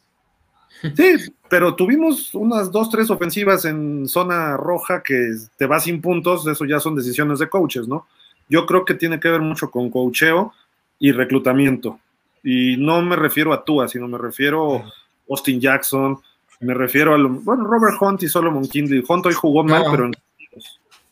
Sí, 0.82 1.34
pero 1.50 1.76
tuvimos 1.76 2.34
unas 2.34 2.72
dos, 2.72 2.90
tres 2.90 3.10
ofensivas 3.10 3.66
en 3.66 4.08
zona 4.08 4.58
roja 4.58 5.04
que 5.04 5.36
te 5.58 5.66
va 5.68 5.80
sin 5.80 6.02
puntos, 6.02 6.48
eso 6.48 6.66
ya 6.66 6.80
son 6.80 6.96
decisiones 6.96 7.40
de 7.40 7.50
coaches, 7.50 7.88
¿no? 7.88 8.08
Yo 8.50 8.66
creo 8.66 8.84
que 8.84 8.96
tiene 8.96 9.20
que 9.20 9.30
ver 9.30 9.42
mucho 9.42 9.70
con 9.70 9.90
coacheo 9.90 10.54
y 11.00 11.12
reclutamiento. 11.12 12.00
Y 12.44 12.78
no 12.78 13.02
me 13.02 13.16
refiero 13.16 13.54
a 13.54 13.64
Tua, 13.64 13.88
sino 13.88 14.08
me 14.08 14.18
refiero 14.18 14.78
a 14.78 14.94
Austin 15.30 15.60
Jackson, 15.60 16.20
me 16.60 16.74
refiero 16.74 17.14
a, 17.14 17.18
bueno, 17.18 17.66
Robert 17.66 18.02
Hunt 18.02 18.24
y 18.24 18.28
Solomon 18.28 18.68
Kindley. 18.68 19.04
Hunt 19.08 19.26
hoy 19.26 19.34
jugó 19.34 19.64
mal, 19.64 19.84
pero 19.90 20.06
en, 20.06 20.14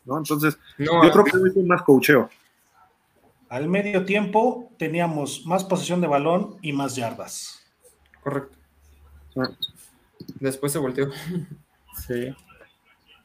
¿no? 0.05 0.17
Entonces, 0.17 0.57
yo 0.77 0.99
creo 0.99 1.23
que 1.23 1.59
es 1.59 1.65
más 1.65 1.83
coacheo. 1.83 2.29
Al 3.49 3.67
medio 3.67 4.05
tiempo 4.05 4.71
teníamos 4.77 5.45
más 5.45 5.63
posesión 5.63 6.01
de 6.01 6.07
balón 6.07 6.57
y 6.61 6.71
más 6.71 6.95
yardas. 6.95 7.65
Correcto. 8.21 8.58
Después 10.39 10.71
se 10.71 10.79
volteó. 10.79 11.09
Sí. 12.07 12.33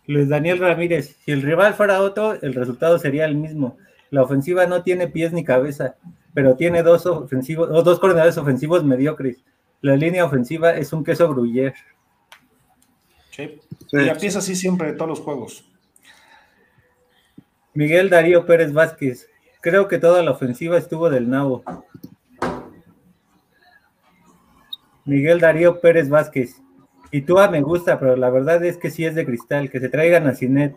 Luis 0.07 0.29
Daniel 0.29 0.59
Ramírez, 0.59 1.17
si 1.25 1.33
el 1.33 1.43
rival 1.43 1.75
fuera 1.75 2.03
otro, 2.03 2.35
el 2.41 2.55
resultado 2.55 2.99
sería 2.99 3.25
el 3.25 3.37
mismo. 3.37 3.79
La 4.11 4.23
ofensiva 4.23 4.67
no 4.67 4.83
tiene 4.83 5.09
pies 5.09 5.33
ni 5.33 5.45
cabeza 5.45 5.97
pero 6.35 6.57
tiene 6.57 6.83
dos 6.83 7.07
ofensivos, 7.07 7.71
o 7.71 7.83
dos 7.83 8.01
coordinadores 8.01 8.37
ofensivos 8.37 8.85
mediocres. 8.85 9.39
La 9.81 9.97
línea 9.97 10.25
ofensiva 10.25 10.75
es 10.77 10.93
un 10.93 11.05
queso 11.05 11.29
gruyere. 11.29 11.75
Sí. 13.31 13.61
Y 13.93 14.09
empieza 14.09 14.41
así 14.41 14.57
siempre 14.57 14.89
de 14.89 14.93
todos 14.95 15.09
los 15.09 15.21
juegos. 15.21 15.65
Miguel 17.73 18.11
Darío 18.11 18.45
Pérez 18.47 18.73
Vázquez. 18.73 19.29
Creo 19.61 19.89
que 19.89 19.99
toda 19.99 20.23
la 20.23 20.33
ofensiva 20.33 20.77
estuvo 20.77 21.09
del 21.09 21.31
nabo. 21.31 21.63
Miguel 25.05 25.41
Darío 25.41 25.81
Pérez 25.81 26.09
Vázquez. 26.09 26.61
Y 27.11 27.23
tú 27.23 27.37
me 27.51 27.63
gusta, 27.63 27.99
pero 27.99 28.17
la 28.17 28.31
verdad 28.31 28.65
es 28.65 28.77
que 28.77 28.91
sí 28.91 29.05
es 29.05 29.15
de 29.15 29.25
cristal. 29.25 29.71
Que 29.71 29.81
se 29.81 29.89
traigan 29.89 30.27
a 30.27 30.35
Cinet. 30.35 30.77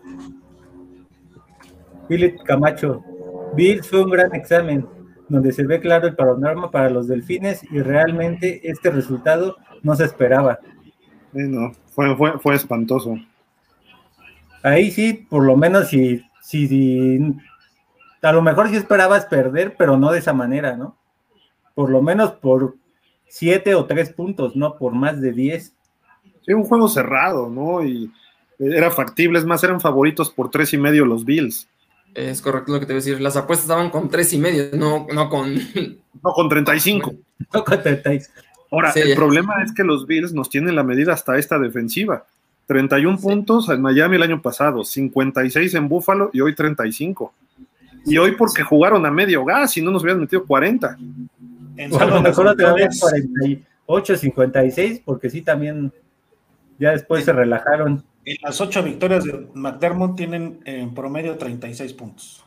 Philip 2.08 2.42
Camacho. 2.44 3.04
Bill 3.56 3.84
fue 3.84 4.04
un 4.04 4.12
gran 4.12 4.36
examen 4.36 4.86
donde 5.30 5.52
se 5.52 5.66
ve 5.66 5.80
claro 5.80 6.08
el 6.08 6.16
panorama 6.16 6.72
para 6.72 6.90
los 6.90 7.08
delfines 7.08 7.64
y 7.72 7.82
realmente 7.82 8.70
este 8.70 8.92
resultado 8.92 9.58
no 9.84 9.96
se 9.96 10.06
esperaba. 10.06 10.60
no, 11.34 11.74
fue, 11.88 12.16
fue, 12.16 12.40
fue 12.40 12.56
espantoso. 12.56 13.18
Ahí 14.64 14.92
sí, 14.92 15.14
por 15.30 15.44
lo 15.44 15.56
menos 15.56 15.90
si, 15.90 16.24
si, 16.42 17.20
a 18.22 18.32
lo 18.32 18.42
mejor 18.42 18.70
sí 18.70 18.76
esperabas 18.76 19.26
perder, 19.26 19.76
pero 19.78 19.98
no 19.98 20.12
de 20.12 20.20
esa 20.20 20.34
manera, 20.34 20.76
¿no? 20.76 20.98
Por 21.76 21.90
lo 21.90 22.02
menos 22.02 22.32
por 22.34 22.76
siete 23.28 23.76
o 23.76 23.86
tres 23.86 24.10
puntos, 24.10 24.56
no 24.56 24.76
por 24.78 24.94
más 24.94 25.22
de 25.22 25.32
diez. 25.32 25.74
Sí, 26.46 26.54
un 26.54 26.64
juego 26.64 26.88
cerrado, 26.88 27.50
¿no? 27.50 27.84
Y 27.86 28.12
era 28.60 28.90
factible, 28.92 29.40
es 29.40 29.46
más, 29.46 29.64
eran 29.64 29.82
favoritos 29.82 30.32
por 30.32 30.50
tres 30.50 30.74
y 30.74 30.78
medio 30.78 31.06
los 31.06 31.26
Bills. 31.26 31.68
Es 32.14 32.42
correcto 32.42 32.72
lo 32.72 32.80
que 32.80 32.86
te 32.86 32.94
voy 32.94 33.02
a 33.02 33.04
decir. 33.04 33.22
Las 33.22 33.36
apuestas 33.36 33.66
estaban 33.66 33.90
con 33.90 34.10
tres 34.10 34.34
y 34.34 34.40
medio, 34.40 34.70
no, 34.74 35.06
no 35.14 35.30
con. 35.30 35.56
No 36.24 36.32
con 36.32 36.50
35. 36.50 37.14
No 37.54 37.64
con 37.64 37.84
35. 37.84 38.34
Ahora, 38.72 38.92
el 38.96 39.16
problema 39.16 39.62
es 39.64 39.72
que 39.72 39.84
los 39.84 40.08
Bills 40.08 40.34
nos 40.34 40.50
tienen 40.50 40.76
la 40.76 40.82
medida 40.82 41.14
hasta 41.14 41.38
esta 41.38 41.60
defensiva. 41.60 42.26
31 42.66 43.20
puntos 43.20 43.70
en 43.70 43.82
Miami 43.82 44.16
el 44.16 44.24
año 44.24 44.42
pasado, 44.42 44.84
56 44.84 45.76
en 45.76 45.88
Buffalo 45.88 46.32
y 46.34 46.42
hoy 46.42 46.56
35. 46.56 47.34
Y 48.08 48.18
hoy 48.18 48.32
porque 48.32 48.64
jugaron 48.64 49.06
a 49.06 49.12
medio 49.12 49.46
gas 49.46 49.78
y 49.78 49.82
no 49.82 49.92
nos 49.92 50.02
hubieran 50.02 50.22
metido 50.22 50.44
40. 50.44 50.98
En 51.78 51.94
a 51.94 52.06
lo 52.06 52.22
mejor 52.22 52.56
te 52.56 52.64
48, 52.64 54.18
56, 54.18 55.02
porque 55.06 55.30
sí 55.30 55.42
también 55.42 55.94
ya 56.80 56.92
después 56.92 57.26
se 57.26 57.34
relajaron. 57.34 58.04
En 58.26 58.38
las 58.42 58.60
ocho 58.60 58.84
victorias 58.84 59.24
de 59.24 59.48
McDermott 59.54 60.16
tienen 60.16 60.60
en 60.66 60.94
promedio 60.94 61.38
36 61.38 61.94
puntos. 61.94 62.44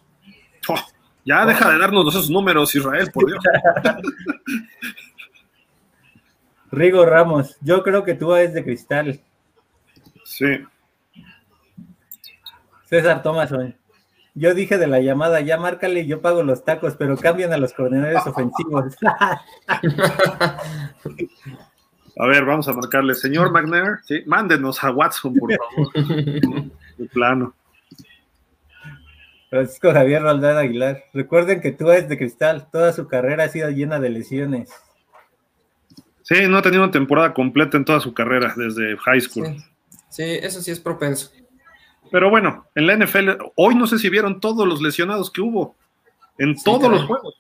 Oh, 0.68 0.76
ya 1.24 1.47
deja 1.47 1.70
de 1.70 1.78
darnos 1.78 2.09
esos 2.09 2.31
números, 2.31 2.74
Israel, 2.74 3.11
por 3.12 3.26
Dios. 3.26 3.43
Rigo 6.72 7.05
Ramos, 7.05 7.57
yo 7.61 7.83
creo 7.83 8.05
que 8.05 8.14
tú 8.14 8.35
eres 8.35 8.55
de 8.55 8.62
cristal. 8.62 9.20
Sí. 10.24 10.47
César 12.85 13.22
Thomason, 13.22 13.74
yo 14.41 14.55
dije 14.55 14.78
de 14.78 14.86
la 14.86 15.01
llamada, 15.01 15.43
ya 15.43 15.59
márcale, 15.59 16.07
yo 16.07 16.22
pago 16.22 16.43
los 16.43 16.64
tacos, 16.64 16.97
pero 16.97 17.18
cambian 17.18 17.53
a 17.53 17.59
los 17.59 17.74
coordinadores 17.74 18.26
ofensivos. 18.26 18.97
A 22.18 22.26
ver, 22.26 22.45
vamos 22.45 22.66
a 22.68 22.72
marcarle. 22.72 23.14
Señor 23.14 23.53
McNair, 23.53 23.99
sí, 24.05 24.22
mándenos 24.26 24.82
a 24.82 24.91
Watson, 24.91 25.34
por 25.34 25.51
favor. 25.55 25.93
de 26.99 27.05
plano. 27.12 27.55
Francisco 29.49 29.93
Javier 29.93 30.22
Roldán 30.22 30.57
Aguilar. 30.57 31.05
Recuerden 31.14 31.61
que 31.61 31.72
tú 31.72 31.91
eres 31.91 32.09
de 32.09 32.18
cristal. 32.18 32.68
Toda 32.70 32.93
su 32.93 33.09
carrera 33.09 33.45
ha 33.45 33.49
sido 33.49 33.70
llena 33.70 34.01
de 34.01 34.11
lesiones. 34.11 34.70
Sí, 36.22 36.47
no 36.49 36.59
ha 36.59 36.62
tenido 36.62 36.82
una 36.82 36.93
temporada 36.93 37.32
completa 37.32 37.76
en 37.76 37.84
toda 37.84 38.01
su 38.01 38.12
carrera 38.12 38.53
desde 38.57 38.97
high 38.99 39.20
school. 39.20 39.57
Sí, 40.11 40.24
eso 40.24 40.61
sí 40.61 40.70
es 40.70 40.80
propenso. 40.80 41.30
Pero 42.11 42.30
bueno, 42.30 42.66
en 42.74 42.86
la 42.86 42.96
NFL, 42.96 43.30
hoy 43.56 43.74
no 43.74 43.86
sé 43.86 43.98
si 43.98 44.08
vieron 44.08 44.40
todos 44.40 44.66
los 44.66 44.82
lesionados 44.82 45.30
que 45.30 45.40
hubo 45.40 45.76
en 46.38 46.56
todos 46.62 46.90
los 46.90 47.04
juegos. 47.04 47.34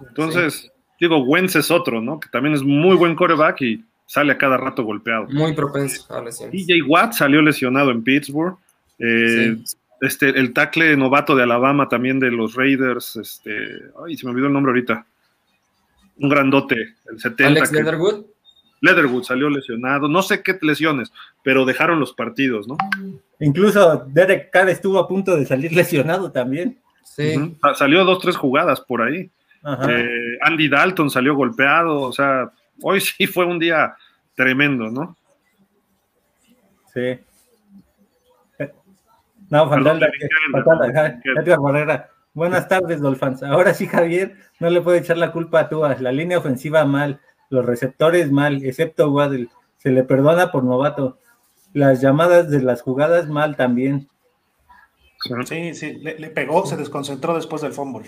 Entonces, 0.00 0.70
digo, 1.00 1.18
Wentz 1.18 1.56
es 1.56 1.70
otro, 1.70 2.00
¿no? 2.00 2.20
Que 2.20 2.28
también 2.28 2.54
es 2.54 2.62
muy 2.62 2.96
buen 2.96 3.14
coreback 3.14 3.60
y 3.62 3.84
sale 4.06 4.32
a 4.32 4.38
cada 4.38 4.56
rato 4.56 4.84
golpeado. 4.84 5.26
Muy 5.30 5.52
propenso 5.52 6.12
a 6.14 6.22
lesiones. 6.22 6.52
DJ 6.52 6.82
Watt 6.82 7.12
salió 7.12 7.42
lesionado 7.42 7.90
en 7.90 8.02
Pittsburgh. 8.02 8.56
Eh, 8.98 9.56
este, 10.00 10.28
el 10.28 10.52
tackle 10.52 10.96
novato 10.96 11.34
de 11.34 11.42
Alabama 11.42 11.88
también 11.88 12.20
de 12.20 12.30
los 12.30 12.54
Raiders, 12.54 13.16
este, 13.16 13.50
ay, 14.04 14.16
se 14.16 14.26
me 14.26 14.32
olvidó 14.32 14.46
el 14.48 14.52
nombre 14.52 14.70
ahorita. 14.70 15.06
Un 16.18 16.28
grandote, 16.28 16.94
el 17.10 17.18
70. 17.18 17.46
Alex 17.46 17.72
Leatherwood. 17.72 18.24
Leatherwood 18.84 19.24
salió 19.24 19.48
lesionado, 19.48 20.08
no 20.08 20.22
sé 20.22 20.42
qué 20.42 20.58
lesiones, 20.60 21.10
pero 21.42 21.64
dejaron 21.64 21.98
los 21.98 22.12
partidos, 22.12 22.68
¿no? 22.68 22.76
Incluso 23.40 24.04
Derek 24.08 24.50
Carr 24.50 24.68
estuvo 24.68 24.98
a 24.98 25.08
punto 25.08 25.36
de 25.36 25.46
salir 25.46 25.72
lesionado 25.76 26.30
también. 26.30 26.78
Sí. 27.02 27.56
Salió 27.74 28.04
dos, 28.04 28.18
tres 28.18 28.36
jugadas 28.36 28.80
por 28.80 29.00
ahí. 29.02 29.30
Eh, 29.88 30.38
Andy 30.42 30.68
Dalton 30.68 31.08
salió 31.08 31.34
golpeado, 31.34 32.02
o 32.02 32.12
sea, 32.12 32.50
hoy 32.82 33.00
sí 33.00 33.26
fue 33.34 33.46
un 33.46 33.58
día 33.58 33.96
tremendo, 34.34 34.90
¿no? 34.90 35.16
Sí. 36.92 37.18
No, 39.48 39.68
Fandalda, 39.68 40.08
Buenas 42.34 42.68
tardes, 42.68 43.00
Dolphins. 43.00 43.42
Ahora 43.44 43.72
sí, 43.72 43.86
Javier, 43.86 44.36
no 44.58 44.68
le 44.68 44.80
puede 44.80 44.98
echar 44.98 45.16
la 45.16 45.30
culpa 45.30 45.60
a 45.60 45.68
Tua. 45.68 45.96
La 46.00 46.10
línea 46.10 46.38
ofensiva 46.38 46.84
mal, 46.84 47.20
los 47.54 47.64
receptores 47.64 48.30
mal, 48.30 48.64
excepto 48.64 49.10
Waddle. 49.10 49.48
Se 49.78 49.90
le 49.90 50.02
perdona 50.02 50.50
por 50.50 50.64
novato. 50.64 51.18
Las 51.72 52.00
llamadas 52.00 52.50
de 52.50 52.62
las 52.62 52.82
jugadas 52.82 53.28
mal 53.28 53.56
también. 53.56 54.08
Sí, 55.46 55.74
sí, 55.74 55.94
le, 55.94 56.28
pegó, 56.30 56.66
se 56.66 56.76
desconcentró 56.76 57.34
después 57.34 57.62
del 57.62 57.72
fútbol. 57.72 58.04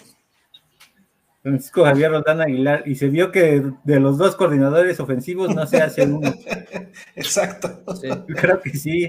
Francisco 1.42 1.84
Javier 1.84 2.10
Rodán 2.10 2.40
Aguilar, 2.40 2.82
y 2.86 2.96
se 2.96 3.08
vio 3.08 3.30
que 3.30 3.62
de 3.84 4.00
los 4.00 4.18
dos 4.18 4.34
coordinadores 4.36 4.98
ofensivos 5.00 5.54
no 5.54 5.66
se 5.66 5.80
hace 5.80 6.02
uno. 6.02 6.30
Exacto. 7.14 7.82
Creo 8.26 8.60
que 8.60 8.70
sí. 8.70 9.08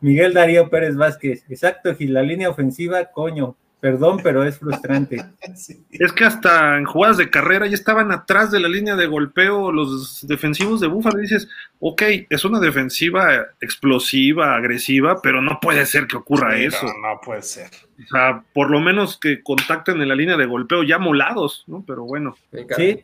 Miguel 0.00 0.32
Darío 0.32 0.70
Pérez 0.70 0.96
Vázquez, 0.96 1.44
exacto, 1.48 1.94
y 1.98 2.06
la 2.06 2.22
línea 2.22 2.48
ofensiva, 2.48 3.04
coño, 3.06 3.56
perdón, 3.80 4.20
pero 4.22 4.44
es 4.44 4.58
frustrante. 4.58 5.24
Es 5.90 6.12
que 6.12 6.24
hasta 6.24 6.76
en 6.76 6.84
jugadas 6.84 7.16
de 7.16 7.30
carrera 7.30 7.66
ya 7.66 7.74
estaban 7.74 8.12
atrás 8.12 8.50
de 8.50 8.60
la 8.60 8.68
línea 8.68 8.96
de 8.96 9.06
golpeo 9.06 9.72
los 9.72 10.26
defensivos 10.26 10.80
de 10.80 10.86
Búfalo. 10.86 11.18
dices, 11.18 11.48
ok, 11.80 12.02
es 12.28 12.44
una 12.44 12.60
defensiva 12.60 13.46
explosiva, 13.60 14.54
agresiva, 14.54 15.20
pero 15.22 15.42
no 15.42 15.58
puede 15.60 15.84
ser 15.86 16.06
que 16.06 16.16
ocurra 16.16 16.56
eso. 16.56 16.86
No, 16.86 17.20
puede 17.20 17.42
ser. 17.42 17.70
O 18.04 18.08
sea, 18.08 18.44
por 18.52 18.70
lo 18.70 18.80
menos 18.80 19.18
que 19.18 19.42
contacten 19.42 20.00
en 20.00 20.08
la 20.08 20.14
línea 20.14 20.36
de 20.36 20.46
golpeo 20.46 20.82
ya 20.82 20.98
molados, 20.98 21.64
¿no? 21.66 21.84
Pero 21.86 22.04
bueno. 22.04 22.36
Sí, 22.76 23.02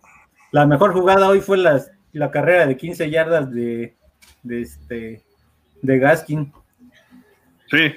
la 0.52 0.66
mejor 0.66 0.92
jugada 0.92 1.28
hoy 1.28 1.40
fue 1.40 1.58
la, 1.58 1.82
la 2.12 2.30
carrera 2.30 2.66
de 2.66 2.76
15 2.76 3.10
yardas 3.10 3.50
de, 3.52 3.94
de, 4.42 4.62
este, 4.62 5.22
de 5.82 5.98
Gaskin. 5.98 6.52
Sí. 7.70 7.94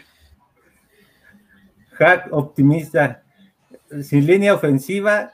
Hack 1.97 2.27
optimista, 2.31 3.23
sin 4.01 4.25
línea 4.25 4.53
ofensiva 4.53 5.33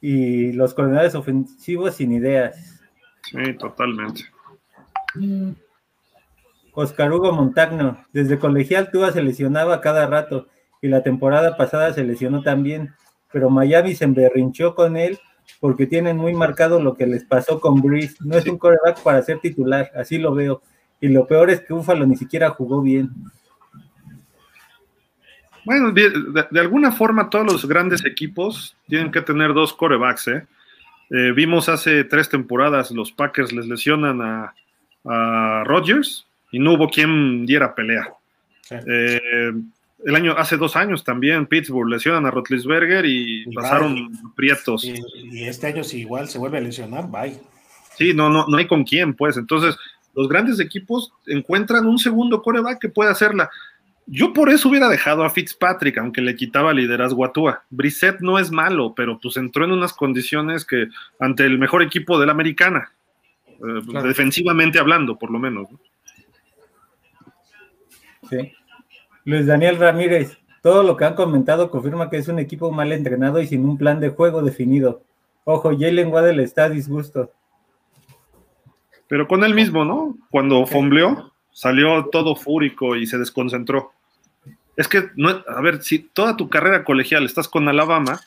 y 0.00 0.52
los 0.52 0.74
coordinadores 0.74 1.14
ofensivos 1.14 1.96
sin 1.96 2.12
ideas. 2.12 2.80
Sí, 3.22 3.54
totalmente. 3.54 4.24
Oscar 6.74 7.12
Hugo 7.12 7.32
Montagno, 7.32 8.04
desde 8.12 8.38
colegial 8.38 8.90
Tua 8.90 9.12
se 9.12 9.22
lesionaba 9.22 9.80
cada 9.80 10.06
rato 10.06 10.48
y 10.80 10.88
la 10.88 11.02
temporada 11.02 11.56
pasada 11.56 11.92
se 11.92 12.02
lesionó 12.02 12.42
también, 12.42 12.94
pero 13.32 13.50
Miami 13.50 13.94
se 13.94 14.04
emberrinchó 14.04 14.74
con 14.74 14.96
él 14.96 15.18
porque 15.60 15.86
tienen 15.86 16.16
muy 16.16 16.34
marcado 16.34 16.80
lo 16.80 16.94
que 16.94 17.06
les 17.06 17.24
pasó 17.24 17.60
con 17.60 17.80
Breeze. 17.80 18.16
No 18.20 18.36
es 18.36 18.46
un 18.46 18.58
coreback 18.58 19.02
para 19.02 19.22
ser 19.22 19.38
titular, 19.40 19.90
así 19.94 20.18
lo 20.18 20.34
veo. 20.34 20.62
Y 21.00 21.08
lo 21.08 21.26
peor 21.26 21.50
es 21.50 21.60
que 21.60 21.74
Búfalo 21.74 22.06
ni 22.06 22.16
siquiera 22.16 22.50
jugó 22.50 22.80
bien. 22.80 23.10
Bueno, 25.64 25.92
de, 25.92 26.60
alguna 26.60 26.92
forma 26.92 27.30
todos 27.30 27.52
los 27.52 27.66
grandes 27.66 28.04
equipos 28.04 28.76
tienen 28.88 29.10
que 29.10 29.20
tener 29.22 29.54
dos 29.54 29.72
corebacks. 29.72 30.28
¿eh? 30.28 30.46
¿eh? 31.10 31.32
vimos 31.34 31.68
hace 31.68 32.04
tres 32.04 32.28
temporadas 32.28 32.90
los 32.90 33.12
Packers 33.12 33.52
les 33.52 33.66
lesionan 33.66 34.20
a, 34.20 34.54
a 35.04 35.64
Rodgers 35.64 36.26
y 36.50 36.58
no 36.58 36.74
hubo 36.74 36.88
quien 36.88 37.46
diera 37.46 37.74
pelea. 37.74 38.12
Eh, 38.70 39.52
el 40.04 40.16
año, 40.16 40.34
hace 40.36 40.56
dos 40.56 40.76
años 40.76 41.04
también 41.04 41.46
Pittsburgh 41.46 41.88
lesionan 41.88 42.26
a 42.26 42.30
Rotlisberger 42.30 43.06
y, 43.06 43.44
pasaron 43.54 44.10
prietos. 44.34 44.84
Y, 44.84 45.44
este 45.44 45.68
año 45.68 45.84
si 45.84 46.00
igual 46.00 46.28
se 46.28 46.38
vuelve 46.38 46.58
a 46.58 46.62
lesionar, 46.62 47.08
bye. 47.10 47.38
Sí, 47.96 48.12
no, 48.14 48.28
no, 48.28 48.46
no 48.48 48.56
hay 48.56 48.66
con 48.66 48.84
quién, 48.84 49.14
pues. 49.14 49.36
Entonces, 49.36 49.76
los 50.14 50.28
grandes 50.28 50.60
equipos 50.60 51.12
encuentran 51.26 51.86
un 51.86 51.98
segundo 51.98 52.42
coreback 52.42 52.80
que 52.80 52.88
puede 52.88 53.10
hacerla. 53.10 53.50
Yo 54.06 54.32
por 54.32 54.50
eso 54.50 54.68
hubiera 54.68 54.88
dejado 54.88 55.24
a 55.24 55.30
Fitzpatrick, 55.30 55.98
aunque 55.98 56.20
le 56.20 56.34
quitaba 56.34 56.72
liderazgo 56.72 57.24
a 57.24 57.32
Tua. 57.32 57.64
Brissett 57.70 58.20
no 58.20 58.38
es 58.38 58.50
malo, 58.50 58.94
pero 58.94 59.18
pues 59.20 59.36
entró 59.36 59.64
en 59.64 59.72
unas 59.72 59.92
condiciones 59.92 60.64
que 60.64 60.88
ante 61.20 61.44
el 61.44 61.58
mejor 61.58 61.82
equipo 61.82 62.18
de 62.18 62.26
la 62.26 62.32
americana, 62.32 62.92
eh, 63.48 64.02
defensivamente 64.02 64.78
hablando, 64.78 65.16
por 65.16 65.30
lo 65.30 65.38
menos. 65.38 65.68
Sí. 68.28 68.52
Luis 69.24 69.46
Daniel 69.46 69.78
Ramírez, 69.78 70.36
todo 70.62 70.82
lo 70.82 70.96
que 70.96 71.04
han 71.04 71.14
comentado 71.14 71.70
confirma 71.70 72.10
que 72.10 72.16
es 72.16 72.28
un 72.28 72.38
equipo 72.38 72.72
mal 72.72 72.92
entrenado 72.92 73.40
y 73.40 73.46
sin 73.46 73.64
un 73.64 73.78
plan 73.78 74.00
de 74.00 74.10
juego 74.10 74.42
definido. 74.42 75.02
Ojo, 75.44 75.70
Jalen 75.70 76.12
Waddell 76.12 76.40
está 76.40 76.64
a 76.64 76.68
disgusto. 76.68 77.30
Pero 79.08 79.28
con 79.28 79.44
él 79.44 79.54
mismo, 79.54 79.84
¿no? 79.84 80.16
Cuando 80.30 80.66
fombleó 80.66 81.31
salió 81.52 82.06
todo 82.10 82.36
fúrico 82.36 82.96
y 82.96 83.06
se 83.06 83.18
desconcentró. 83.18 83.92
Es 84.76 84.88
que, 84.88 85.10
a 85.48 85.60
ver, 85.60 85.82
si 85.82 85.98
toda 85.98 86.36
tu 86.36 86.48
carrera 86.48 86.84
colegial 86.84 87.24
estás 87.24 87.48
con 87.48 87.68
Alabama, 87.68 88.20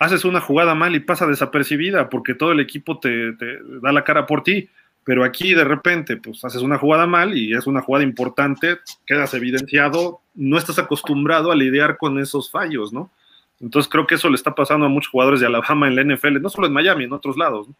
haces 0.00 0.24
una 0.24 0.40
jugada 0.40 0.74
mal 0.74 0.94
y 0.94 1.00
pasa 1.00 1.26
desapercibida 1.26 2.08
porque 2.08 2.34
todo 2.34 2.52
el 2.52 2.60
equipo 2.60 2.98
te, 2.98 3.32
da 3.80 3.92
la 3.92 4.04
cara 4.04 4.26
por 4.26 4.42
ti. 4.42 4.68
Pero 5.04 5.22
aquí 5.22 5.54
de 5.54 5.62
repente, 5.62 6.16
pues 6.16 6.44
haces 6.44 6.62
una 6.62 6.78
jugada 6.78 7.06
mal 7.06 7.38
y 7.38 7.54
es 7.54 7.68
una 7.68 7.80
jugada 7.80 8.02
importante, 8.02 8.78
quedas 9.06 9.34
evidenciado, 9.34 10.20
no 10.34 10.58
estás 10.58 10.80
acostumbrado 10.80 11.52
a 11.52 11.56
lidiar 11.56 11.96
con 11.96 12.18
esos 12.18 12.50
fallos, 12.50 12.92
¿no? 12.92 13.12
Entonces 13.60 13.88
creo 13.88 14.06
que 14.06 14.16
eso 14.16 14.28
le 14.28 14.34
está 14.34 14.56
pasando 14.56 14.86
a 14.86 14.88
muchos 14.88 15.12
jugadores 15.12 15.38
de 15.38 15.46
Alabama 15.46 15.86
en 15.86 15.94
la 15.94 16.02
NFL, 16.02 16.42
no 16.42 16.50
solo 16.50 16.66
en 16.66 16.72
Miami, 16.72 17.04
en 17.04 17.12
otros 17.12 17.36
lados. 17.36 17.68
¿no? 17.68 17.74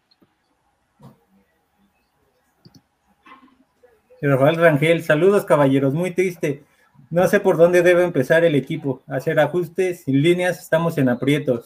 Rafael 4.21 4.55
Rangel, 4.55 5.03
saludos 5.03 5.45
caballeros, 5.45 5.93
muy 5.93 6.11
triste. 6.11 6.63
No 7.09 7.27
sé 7.27 7.39
por 7.39 7.57
dónde 7.57 7.83
debe 7.83 8.03
empezar 8.03 8.43
el 8.43 8.55
equipo. 8.55 9.01
Hacer 9.07 9.39
ajustes, 9.39 10.03
sin 10.03 10.21
líneas, 10.21 10.59
estamos 10.59 10.97
en 10.97 11.09
aprietos. 11.09 11.65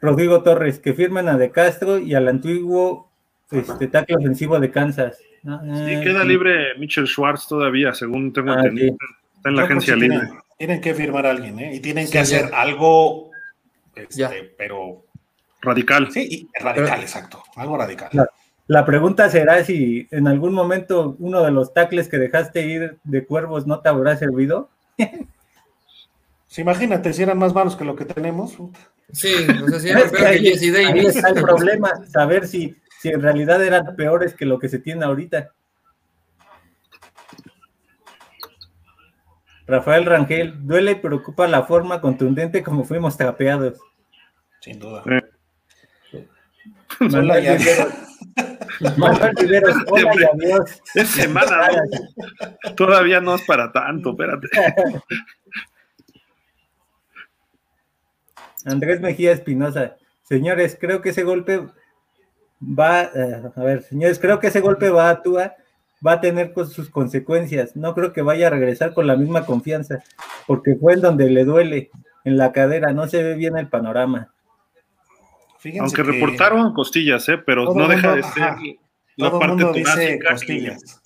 Rodrigo 0.00 0.42
Torres, 0.42 0.78
que 0.78 0.94
firmen 0.94 1.28
a 1.28 1.36
De 1.36 1.50
Castro 1.50 1.98
y 1.98 2.14
al 2.14 2.28
antiguo 2.28 3.10
este, 3.50 3.88
tackle 3.88 4.16
ofensivo 4.16 4.58
de 4.58 4.70
Kansas. 4.70 5.18
Ah, 5.46 5.60
sí, 5.64 6.00
queda 6.02 6.24
libre 6.24 6.74
Mitchell 6.78 7.06
Schwartz 7.06 7.48
todavía, 7.48 7.92
según 7.92 8.32
tengo 8.32 8.52
ah, 8.52 8.60
entendido. 8.60 8.96
Está 9.36 9.48
en 9.48 9.56
la 9.56 9.62
agencia 9.64 9.96
libre. 9.96 10.20
Tienen, 10.58 10.80
que 10.80 10.94
firmar 10.94 11.26
a 11.26 11.30
alguien, 11.30 11.58
¿eh? 11.58 11.74
Y 11.74 11.80
tienen 11.80 12.10
que 12.10 12.18
hacer 12.18 12.50
algo, 12.54 13.30
este, 13.94 14.54
pero... 14.56 15.04
Radical. 15.62 16.10
Sí, 16.10 16.48
radical, 16.58 17.00
exacto. 17.00 17.42
Algo 17.56 17.76
radical. 17.76 18.10
La 18.70 18.86
pregunta 18.86 19.28
será 19.28 19.64
si 19.64 20.06
en 20.12 20.28
algún 20.28 20.54
momento 20.54 21.16
uno 21.18 21.42
de 21.42 21.50
los 21.50 21.74
tacles 21.74 22.08
que 22.08 22.18
dejaste 22.18 22.68
ir 22.68 23.00
de 23.02 23.26
cuervos 23.26 23.66
no 23.66 23.80
te 23.80 23.88
habrá 23.88 24.16
servido. 24.16 24.70
imagínate 26.56 27.12
si 27.12 27.24
eran 27.24 27.36
más 27.36 27.52
malos 27.52 27.74
que 27.74 27.84
lo 27.84 27.96
que 27.96 28.04
tenemos. 28.04 28.56
Sí, 29.10 29.34
o 29.60 29.68
sea, 29.70 29.80
si 29.80 29.88
eran 29.90 30.08
peores 30.08 30.60
que 30.60 30.86
Ahí 30.86 30.98
está 31.04 31.30
el 31.30 31.42
problema, 31.42 31.90
saber 32.06 32.46
si, 32.46 32.76
si 33.00 33.08
en 33.08 33.20
realidad 33.20 33.60
eran 33.60 33.96
peores 33.96 34.34
que 34.34 34.46
lo 34.46 34.60
que 34.60 34.68
se 34.68 34.78
tiene 34.78 35.04
ahorita. 35.04 35.50
Rafael 39.66 40.06
Rangel, 40.06 40.64
duele 40.64 40.92
y 40.92 40.94
preocupa 40.94 41.48
la 41.48 41.64
forma 41.64 42.00
contundente 42.00 42.62
como 42.62 42.84
fuimos 42.84 43.16
tapeados. 43.16 43.80
Sin 44.60 44.78
duda. 44.78 45.02
Manuel 48.96 49.36
Riveros, 49.36 49.76
hola 49.88 50.12
y 50.14 50.24
adiós. 50.24 50.82
Es 50.94 51.08
semana, 51.08 51.68
Todavía 52.76 53.20
no 53.20 53.34
es 53.34 53.42
para 53.42 53.70
tanto, 53.72 54.10
espérate. 54.10 54.48
Andrés 58.64 59.00
Mejía 59.00 59.32
Espinosa. 59.32 59.96
Señores, 60.22 60.76
creo 60.80 61.00
que 61.02 61.10
ese 61.10 61.24
golpe 61.24 61.66
va, 62.62 63.02
eh, 63.02 63.42
a 63.54 63.60
ver, 63.62 63.82
señores, 63.82 64.18
creo 64.18 64.38
que 64.38 64.48
ese 64.48 64.60
golpe 64.60 64.90
va 64.90 65.10
a 65.10 65.22
Tua, 65.22 65.54
va 66.06 66.12
a 66.12 66.20
tener 66.20 66.52
sus 66.66 66.90
consecuencias. 66.90 67.74
No 67.74 67.94
creo 67.94 68.12
que 68.12 68.22
vaya 68.22 68.46
a 68.48 68.50
regresar 68.50 68.94
con 68.94 69.06
la 69.06 69.16
misma 69.16 69.46
confianza, 69.46 70.02
porque 70.46 70.76
fue 70.76 70.94
en 70.94 71.00
donde 71.00 71.30
le 71.30 71.44
duele, 71.44 71.90
en 72.24 72.36
la 72.36 72.52
cadera, 72.52 72.92
no 72.92 73.08
se 73.08 73.22
ve 73.22 73.34
bien 73.34 73.56
el 73.56 73.68
panorama. 73.68 74.32
Aunque 75.80 76.02
reportaron 76.02 76.72
costillas, 76.72 77.28
¿eh? 77.28 77.38
pero 77.38 77.74
no 77.74 77.88
deja 77.88 78.14
de 78.14 78.22
ser 78.22 78.54
la 79.16 79.38
parte 79.38 79.62
torácica. 79.62 80.30
Costillas. 80.30 81.02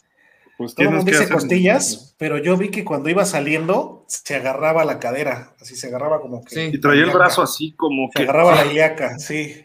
pues 0.56 0.74
Todo 0.74 0.86
el 0.86 0.94
mundo 0.94 1.10
dice 1.10 1.28
costillas, 1.28 2.14
pero 2.18 2.38
yo 2.38 2.56
vi 2.56 2.70
que 2.70 2.84
cuando 2.84 3.08
iba 3.08 3.24
saliendo 3.24 4.04
se 4.08 4.36
agarraba 4.36 4.84
la 4.84 4.98
cadera, 4.98 5.54
así 5.60 5.74
se 5.74 5.88
agarraba 5.88 6.20
como 6.20 6.44
que. 6.44 6.54
Sí. 6.54 6.70
Y 6.72 6.80
traía 6.80 7.04
el 7.04 7.10
brazo 7.10 7.42
así 7.42 7.72
como 7.72 8.08
se 8.12 8.18
que. 8.18 8.22
agarraba 8.22 8.54
la 8.54 8.66
ilíaca, 8.66 9.18
sí. 9.18 9.64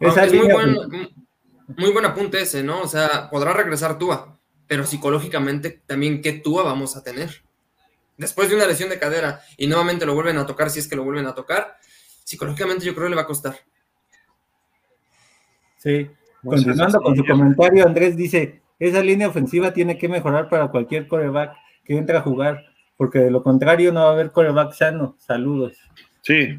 es 0.00 0.34
muy 0.34 0.50
buen, 0.50 0.76
muy 1.76 1.92
buen 1.92 2.04
apunte 2.06 2.40
ese, 2.40 2.62
¿no? 2.62 2.80
O 2.82 2.88
sea, 2.88 3.28
podrá 3.30 3.52
regresar 3.52 3.98
Tua, 3.98 4.38
pero 4.66 4.86
psicológicamente 4.86 5.82
también, 5.86 6.22
¿qué 6.22 6.32
Tua 6.32 6.62
vamos 6.62 6.96
a 6.96 7.02
tener? 7.02 7.44
Después 8.16 8.48
de 8.48 8.56
una 8.56 8.66
lesión 8.66 8.90
de 8.90 8.98
cadera 8.98 9.40
y 9.56 9.66
nuevamente 9.66 10.06
lo 10.06 10.14
vuelven 10.14 10.38
a 10.38 10.46
tocar, 10.46 10.70
si 10.70 10.78
es 10.78 10.88
que 10.88 10.96
lo 10.96 11.04
vuelven 11.04 11.26
a 11.26 11.34
tocar, 11.34 11.78
psicológicamente 12.24 12.84
yo 12.84 12.94
creo 12.94 13.06
que 13.06 13.10
le 13.10 13.16
va 13.16 13.22
a 13.22 13.26
costar. 13.26 13.56
Sí, 15.78 16.10
continuando 16.42 17.00
con 17.00 17.16
su 17.16 17.24
comentario, 17.24 17.86
Andrés 17.86 18.16
dice, 18.16 18.62
esa 18.78 19.02
línea 19.02 19.28
ofensiva 19.28 19.72
tiene 19.72 19.98
que 19.98 20.08
mejorar 20.08 20.48
para 20.48 20.68
cualquier 20.68 21.06
coreback 21.08 21.54
que 21.84 21.96
entre 21.96 22.16
a 22.16 22.22
jugar, 22.22 22.64
porque 22.96 23.18
de 23.18 23.30
lo 23.30 23.42
contrario 23.42 23.92
no 23.92 24.00
va 24.00 24.10
a 24.10 24.12
haber 24.12 24.30
coreback 24.30 24.72
sano. 24.72 25.16
Saludos. 25.18 25.76
Sí. 26.22 26.58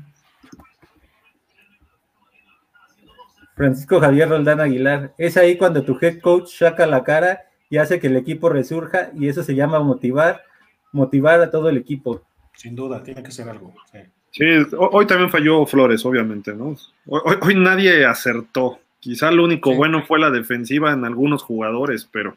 Francisco 3.55 4.01
Javier 4.01 4.29
Roldán 4.29 4.59
Aguilar, 4.59 5.13
es 5.17 5.37
ahí 5.37 5.57
cuando 5.57 5.83
tu 5.83 5.97
head 6.01 6.19
coach 6.19 6.49
saca 6.49 6.85
la 6.85 7.03
cara 7.03 7.45
y 7.69 7.77
hace 7.77 7.99
que 7.99 8.07
el 8.07 8.17
equipo 8.17 8.49
resurja 8.49 9.11
y 9.15 9.29
eso 9.29 9.43
se 9.43 9.55
llama 9.55 9.79
motivar 9.79 10.43
motivar 10.95 11.41
a 11.41 11.51
todo 11.51 11.69
el 11.69 11.77
equipo. 11.77 12.21
Sin 12.53 12.75
duda, 12.75 13.03
tiene 13.03 13.21
que 13.21 13.31
ser 13.31 13.49
algo. 13.49 13.73
Sí, 14.31 14.43
hoy 14.77 15.05
también 15.05 15.29
falló 15.29 15.65
Flores, 15.65 16.05
obviamente, 16.05 16.53
¿no? 16.53 16.75
Hoy, 17.07 17.55
nadie 17.55 18.05
acertó. 18.05 18.79
Quizá 18.99 19.29
lo 19.29 19.43
único 19.43 19.75
bueno 19.75 20.03
fue 20.05 20.19
la 20.19 20.31
defensiva 20.31 20.91
en 20.91 21.05
algunos 21.05 21.43
jugadores, 21.43 22.09
pero 22.11 22.35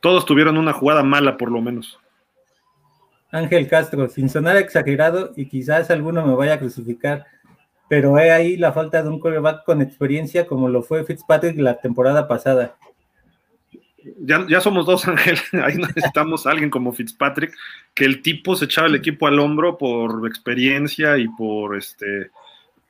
todos 0.00 0.26
tuvieron 0.26 0.58
una 0.58 0.72
jugada 0.72 1.02
mala 1.02 1.36
por 1.36 1.50
lo 1.50 1.60
menos. 1.60 1.98
Ángel 3.32 3.66
Castro, 3.66 4.08
sin 4.08 4.28
sonar 4.28 4.58
exagerado 4.58 5.32
y 5.34 5.48
quizás 5.48 5.90
alguno 5.90 6.24
me 6.24 6.34
vaya 6.34 6.54
a 6.54 6.58
crucificar, 6.58 7.26
pero 7.88 8.18
he 8.18 8.30
ahí 8.30 8.56
la 8.56 8.72
falta 8.72 9.02
de 9.02 9.08
un 9.08 9.18
coreback 9.18 9.64
con 9.64 9.80
experiencia 9.80 10.46
como 10.46 10.68
lo 10.68 10.82
fue 10.82 11.04
Fitzpatrick 11.04 11.58
la 11.58 11.80
temporada 11.80 12.28
pasada 12.28 12.76
ya, 14.18 14.60
somos 14.60 14.86
dos, 14.86 15.06
Ángel. 15.08 15.38
Ahí 15.62 15.76
necesitamos 15.76 16.46
a 16.46 16.50
alguien 16.50 16.70
como 16.70 16.92
Fitzpatrick, 16.92 17.54
que 17.94 18.04
el 18.04 18.22
tipo 18.22 18.56
se 18.56 18.66
echaba 18.66 18.88
el 18.88 18.94
equipo 18.94 19.26
al 19.26 19.38
hombro 19.38 19.78
por 19.78 20.26
experiencia 20.26 21.18
y 21.18 21.28
por 21.28 21.76
este 21.76 22.30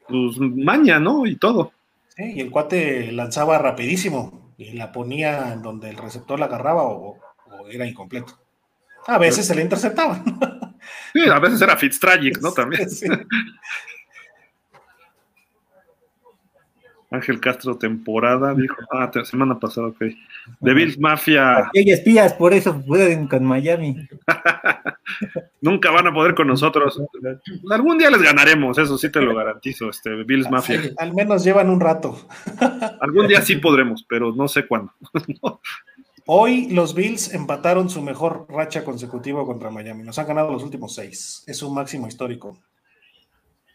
pues, 0.09 0.39
maña, 0.39 0.99
¿no? 0.99 1.27
Y 1.27 1.37
todo. 1.37 1.73
Sí, 2.17 2.33
y 2.37 2.41
el 2.41 2.51
cuate 2.51 3.11
lanzaba 3.13 3.59
rapidísimo 3.59 4.53
y 4.59 4.73
la 4.73 4.93
ponía 4.93 5.53
en 5.53 5.63
donde 5.63 5.91
el 5.91 5.97
receptor 5.97 6.39
la 6.39 6.47
agarraba 6.47 6.83
o, 6.85 7.19
era 7.71 7.87
incompleto. 7.87 8.39
A 9.07 9.19
veces 9.19 9.47
se 9.47 9.55
le 9.55 9.63
interceptaban. 9.63 10.23
Sí, 11.13 11.21
a 11.29 11.39
veces 11.39 11.61
era 11.63 11.77
Fitztragic, 11.77 12.41
¿no? 12.41 12.53
También. 12.53 12.89
Ángel 17.13 17.41
Castro, 17.41 17.77
temporada, 17.77 18.55
dijo, 18.55 18.77
ah, 18.91 19.11
semana 19.25 19.59
pasada, 19.59 19.89
ok. 19.89 20.03
De 20.61 20.75
Bills 20.75 20.99
Mafia. 20.99 21.71
Hay 21.75 21.91
espías, 21.91 22.33
por 22.33 22.55
eso 22.55 22.83
pueden 22.85 23.29
con 23.29 23.45
Miami. 23.45 23.97
Nunca 25.61 25.91
van 25.91 26.07
a 26.07 26.15
poder 26.15 26.35
con 26.35 26.49
nosotros. 26.49 27.01
Algún 27.71 27.99
día 27.99 28.11
les 28.11 28.23
ganaremos, 28.23 28.79
eso 28.79 28.97
sí 28.97 29.11
te 29.11 29.21
lo 29.21 29.35
garantizo, 29.35 29.91
este 29.91 30.25
Bills 30.25 30.51
Mafia. 30.51 30.81
al 30.99 31.15
menos 31.15 31.45
llevan 31.45 31.71
un 31.71 31.81
rato. 31.81 32.19
Algún 33.01 33.29
día 33.29 33.43
sí 33.43 33.57
podremos, 33.57 34.05
pero 34.09 34.33
no 34.33 34.49
sé 34.49 34.67
cuándo. 34.67 34.93
Hoy 36.27 36.69
los 36.71 36.95
Bills 36.95 37.35
empataron 37.35 37.91
su 37.91 38.01
mejor 38.01 38.47
racha 38.49 38.85
consecutiva 38.85 39.45
contra 39.45 39.71
Miami. 39.71 40.05
Nos 40.05 40.19
han 40.19 40.29
ganado 40.29 40.53
los 40.53 40.63
últimos 40.63 40.95
seis. 40.95 41.43
Es 41.47 41.63
un 41.63 41.75
máximo 41.75 42.07
histórico. 42.07 42.59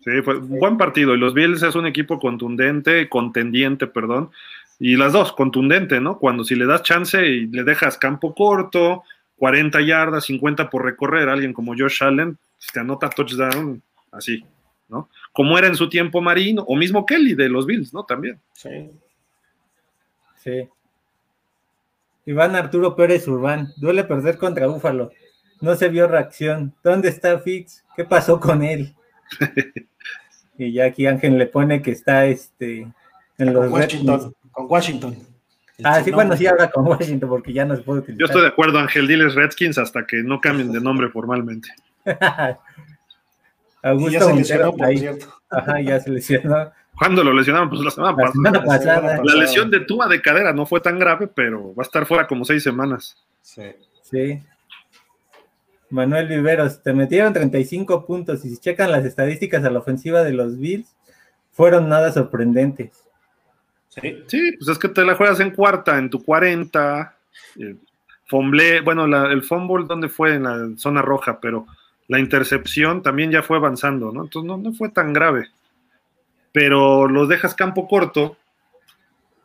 Sí, 0.07 0.21
fue 0.21 0.37
un 0.37 0.57
buen 0.59 0.77
partido. 0.77 1.13
Y 1.13 1.17
los 1.17 1.33
Bills 1.33 1.61
es 1.63 1.75
un 1.75 1.85
equipo 1.85 2.17
contundente, 2.17 3.09
contendiente, 3.09 3.87
perdón. 3.87 4.31
Y 4.79 4.95
las 4.95 5.11
dos, 5.11 5.33
contundente, 5.33 5.99
¿no? 5.99 6.17
Cuando 6.17 6.45
si 6.45 6.55
le 6.55 6.65
das 6.65 6.83
chance 6.83 7.27
y 7.27 7.47
le 7.47 7.65
dejas 7.65 7.97
campo 7.97 8.33
corto, 8.33 9.03
40 9.35 9.81
yardas, 9.81 10.23
50 10.23 10.69
por 10.69 10.85
recorrer, 10.85 11.27
alguien 11.27 11.51
como 11.51 11.73
Josh 11.77 12.03
Allen, 12.03 12.37
pues, 12.57 12.71
te 12.71 12.79
anota 12.79 13.09
touchdown 13.09 13.83
así, 14.13 14.45
¿no? 14.87 15.09
Como 15.33 15.57
era 15.57 15.67
en 15.67 15.75
su 15.75 15.89
tiempo 15.89 16.21
Marino, 16.21 16.61
o 16.61 16.77
mismo 16.77 17.05
Kelly 17.05 17.33
de 17.33 17.49
los 17.49 17.65
Bills, 17.65 17.93
¿no? 17.93 18.05
También. 18.05 18.39
Sí. 18.53 18.89
Sí. 20.37 20.69
Iván 22.25 22.55
Arturo 22.55 22.95
Pérez 22.95 23.27
Urbán, 23.27 23.73
duele 23.75 24.05
perder 24.05 24.37
contra 24.37 24.67
Búfalo. 24.67 25.11
No 25.59 25.75
se 25.75 25.89
vio 25.89 26.07
reacción. 26.07 26.73
¿Dónde 26.81 27.09
está 27.09 27.39
Fitz? 27.39 27.83
¿Qué 27.97 28.05
pasó 28.05 28.39
con 28.39 28.63
él? 28.63 28.93
y 30.57 30.73
ya 30.73 30.85
aquí 30.85 31.05
Ángel 31.05 31.37
le 31.37 31.45
pone 31.47 31.81
que 31.81 31.91
está 31.91 32.25
este 32.25 32.87
en 33.37 33.53
los 33.53 33.65
con 33.65 33.73
Washington, 33.73 34.33
con 34.51 34.65
Washington. 34.69 35.17
Ah, 35.83 36.01
sí, 36.03 36.11
bueno, 36.11 36.35
sí 36.35 36.47
habla 36.47 36.71
con 36.71 36.87
Washington 36.87 37.29
porque 37.29 37.53
ya 37.53 37.63
no 37.65 37.75
se 37.75 37.83
puede 37.83 37.99
utilizar. 37.99 38.19
Yo 38.19 38.25
estoy 38.25 38.41
de 38.41 38.47
acuerdo, 38.47 38.79
Ángel, 38.79 39.07
diles 39.07 39.35
Redskins 39.35 39.77
hasta 39.77 40.07
que 40.07 40.23
no 40.23 40.41
cambien 40.41 40.71
de 40.71 40.81
nombre 40.81 41.09
formalmente. 41.09 41.69
Augusto 43.83 44.11
ya 44.11 44.21
se 44.21 44.33
lesionó, 44.35 44.73
por 44.75 44.87
cierto. 44.97 45.33
Ajá, 45.49 45.79
ya 45.81 45.99
se 45.99 46.09
lesionó. 46.09 46.71
¿Cuándo 46.97 47.23
lo 47.23 47.31
lesionaron? 47.31 47.69
Pues 47.69 47.81
la 47.81 47.91
semana, 47.91 48.63
pasada. 48.63 49.21
La 49.23 49.35
lesión 49.35 49.69
de 49.69 49.81
Tua 49.81 50.07
de 50.07 50.19
cadera 50.19 50.51
no 50.51 50.65
fue 50.65 50.81
tan 50.81 50.97
grave, 50.97 51.27
pero 51.27 51.75
va 51.75 51.83
a 51.83 51.85
estar 51.85 52.07
fuera 52.07 52.25
como 52.25 52.43
seis 52.43 52.63
semanas. 52.63 53.15
Sí. 53.43 53.75
Sí. 54.01 54.41
Manuel 55.89 56.27
Viveros, 56.27 56.83
te 56.83 56.93
metieron 56.93 57.33
35 57.33 58.05
puntos 58.05 58.43
y 58.43 58.49
si 58.49 58.57
checan 58.57 58.91
las 58.91 59.05
estadísticas 59.05 59.63
a 59.63 59.69
la 59.69 59.79
ofensiva 59.79 60.23
de 60.23 60.33
los 60.33 60.57
Bills, 60.57 60.95
fueron 61.51 61.87
nada 61.89 62.11
sorprendentes. 62.11 63.03
Sí, 63.89 64.23
sí 64.27 64.51
pues 64.57 64.69
es 64.69 64.77
que 64.77 64.89
te 64.89 65.05
la 65.05 65.15
juegas 65.15 65.39
en 65.39 65.51
cuarta, 65.51 65.97
en 65.97 66.09
tu 66.09 66.23
40. 66.23 67.15
Eh, 67.59 67.75
bueno, 68.83 69.05
el 69.05 69.43
fumble, 69.43 69.85
¿dónde 69.87 70.09
fue? 70.09 70.35
En 70.35 70.43
la 70.43 70.69
zona 70.77 71.01
roja, 71.01 71.39
pero 71.39 71.65
la 72.07 72.19
intercepción 72.19 73.01
también 73.01 73.31
ya 73.31 73.41
fue 73.41 73.57
avanzando, 73.57 74.11
¿no? 74.11 74.23
Entonces 74.23 74.57
no, 74.63 74.73
fue 74.73 74.89
tan 74.89 75.13
grave. 75.13 75.47
Pero 76.51 77.07
los 77.07 77.29
dejas 77.29 77.55
campo 77.55 77.87
corto, 77.87 78.37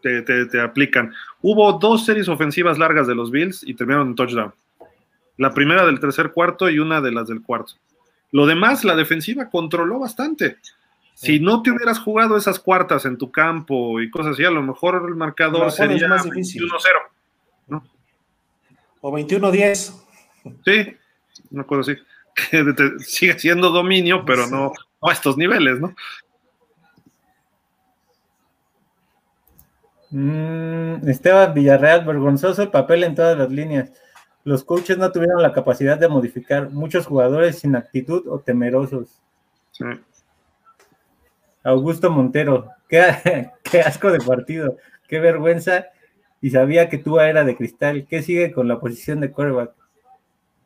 te, 0.00 0.22
te 0.22 0.60
aplican. 0.60 1.12
Hubo 1.40 1.72
dos 1.74 2.04
series 2.04 2.28
ofensivas 2.28 2.78
largas 2.78 3.06
de 3.06 3.14
los 3.14 3.30
Bills 3.30 3.62
y 3.62 3.74
terminaron 3.74 4.08
en 4.08 4.14
touchdown. 4.16 4.52
La 5.36 5.52
primera 5.54 5.84
del 5.86 6.00
tercer 6.00 6.32
cuarto 6.32 6.68
y 6.68 6.78
una 6.78 7.00
de 7.00 7.12
las 7.12 7.28
del 7.28 7.42
cuarto. 7.42 7.74
Lo 8.30 8.46
demás, 8.46 8.84
la 8.84 8.96
defensiva 8.96 9.50
controló 9.50 9.98
bastante. 9.98 10.56
Si 11.14 11.38
no 11.38 11.62
te 11.62 11.70
hubieras 11.70 11.98
jugado 11.98 12.36
esas 12.36 12.58
cuartas 12.58 13.04
en 13.04 13.16
tu 13.16 13.30
campo 13.30 14.00
y 14.00 14.10
cosas 14.10 14.32
así, 14.32 14.44
a 14.44 14.50
lo 14.50 14.62
mejor 14.62 15.04
el 15.06 15.14
marcador 15.14 15.70
sería 15.70 16.08
21-0. 16.08 16.70
¿no? 17.68 17.84
O 19.00 19.12
21-10. 19.12 20.02
Sí, 20.64 20.96
una 21.50 21.64
cosa 21.64 21.92
así. 21.92 22.00
Que 22.34 22.64
sigue 23.00 23.38
siendo 23.38 23.68
dominio, 23.68 24.24
pero 24.24 24.46
no, 24.46 24.72
a 25.02 25.12
estos 25.12 25.36
niveles, 25.36 25.78
¿no? 25.78 25.94
Mm, 30.10 31.08
Esteban 31.08 31.52
Villarreal, 31.52 32.06
vergonzoso 32.06 32.62
el 32.62 32.70
papel 32.70 33.04
en 33.04 33.14
todas 33.14 33.36
las 33.36 33.50
líneas. 33.50 33.90
Los 34.44 34.64
coaches 34.64 34.98
no 34.98 35.12
tuvieron 35.12 35.42
la 35.42 35.52
capacidad 35.52 35.98
de 35.98 36.08
modificar 36.08 36.70
muchos 36.70 37.06
jugadores 37.06 37.60
sin 37.60 37.76
actitud 37.76 38.26
o 38.28 38.40
temerosos. 38.40 39.20
Augusto 41.62 42.10
Montero, 42.10 42.68
qué, 42.88 43.50
qué, 43.62 43.80
asco 43.80 44.10
de 44.10 44.18
partido, 44.18 44.76
qué 45.08 45.20
vergüenza. 45.20 45.86
Y 46.40 46.50
sabía 46.50 46.88
que 46.88 46.98
tú 46.98 47.20
era 47.20 47.44
de 47.44 47.56
cristal. 47.56 48.06
¿Qué 48.08 48.22
sigue 48.22 48.50
con 48.52 48.66
la 48.66 48.80
posición 48.80 49.20
de 49.20 49.30
quarterback? 49.30 49.72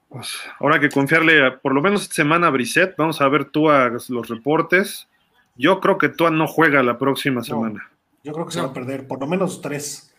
Pues 0.09 0.39
ahora 0.61 0.81
que 0.81 0.89
confiarle 0.89 1.53
por 1.63 1.75
lo 1.75 1.83
menos 1.83 2.03
esta 2.03 2.15
semana 2.15 2.47
a 2.47 2.51
Brisset, 2.51 2.95
vamos 2.97 3.21
a 3.21 3.29
ver 3.29 3.47
tú 3.47 3.69
a 3.69 3.91
los 3.91 4.29
reportes. 4.29 5.09
Yo 5.57 5.81
creo 5.81 5.99
que 5.99 6.09
Tua 6.09 6.31
no 6.31 6.47
juega 6.47 6.83
la 6.83 6.97
próxima 6.97 7.43
semana. 7.43 7.91
yo 8.23 8.33
creo 8.33 8.47
que 8.47 8.53
se 8.53 8.61
va 8.61 8.69
a 8.69 8.73
perder 8.73 9.07
por 9.07 9.21
lo 9.21 9.27
menos 9.27 9.61
tres. 9.61 10.16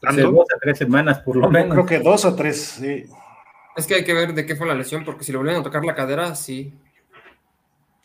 Dos 0.00 0.46
a 0.54 0.58
tres 0.60 0.78
semanas, 0.78 1.20
por 1.20 1.36
lo 1.36 1.50
menos. 1.50 1.72
Creo 1.72 1.86
que 1.86 1.98
dos 1.98 2.24
o 2.24 2.34
tres, 2.34 2.60
sí. 2.78 3.04
Es 3.76 3.86
que 3.86 3.94
hay 3.94 4.04
que 4.04 4.14
ver 4.14 4.34
de 4.34 4.46
qué 4.46 4.54
fue 4.54 4.66
la 4.66 4.74
lesión, 4.74 5.04
porque 5.04 5.24
si 5.24 5.32
le 5.32 5.38
volvieron 5.38 5.60
a 5.60 5.64
tocar 5.64 5.84
la 5.84 5.94
cadera, 5.94 6.34
sí. 6.34 6.72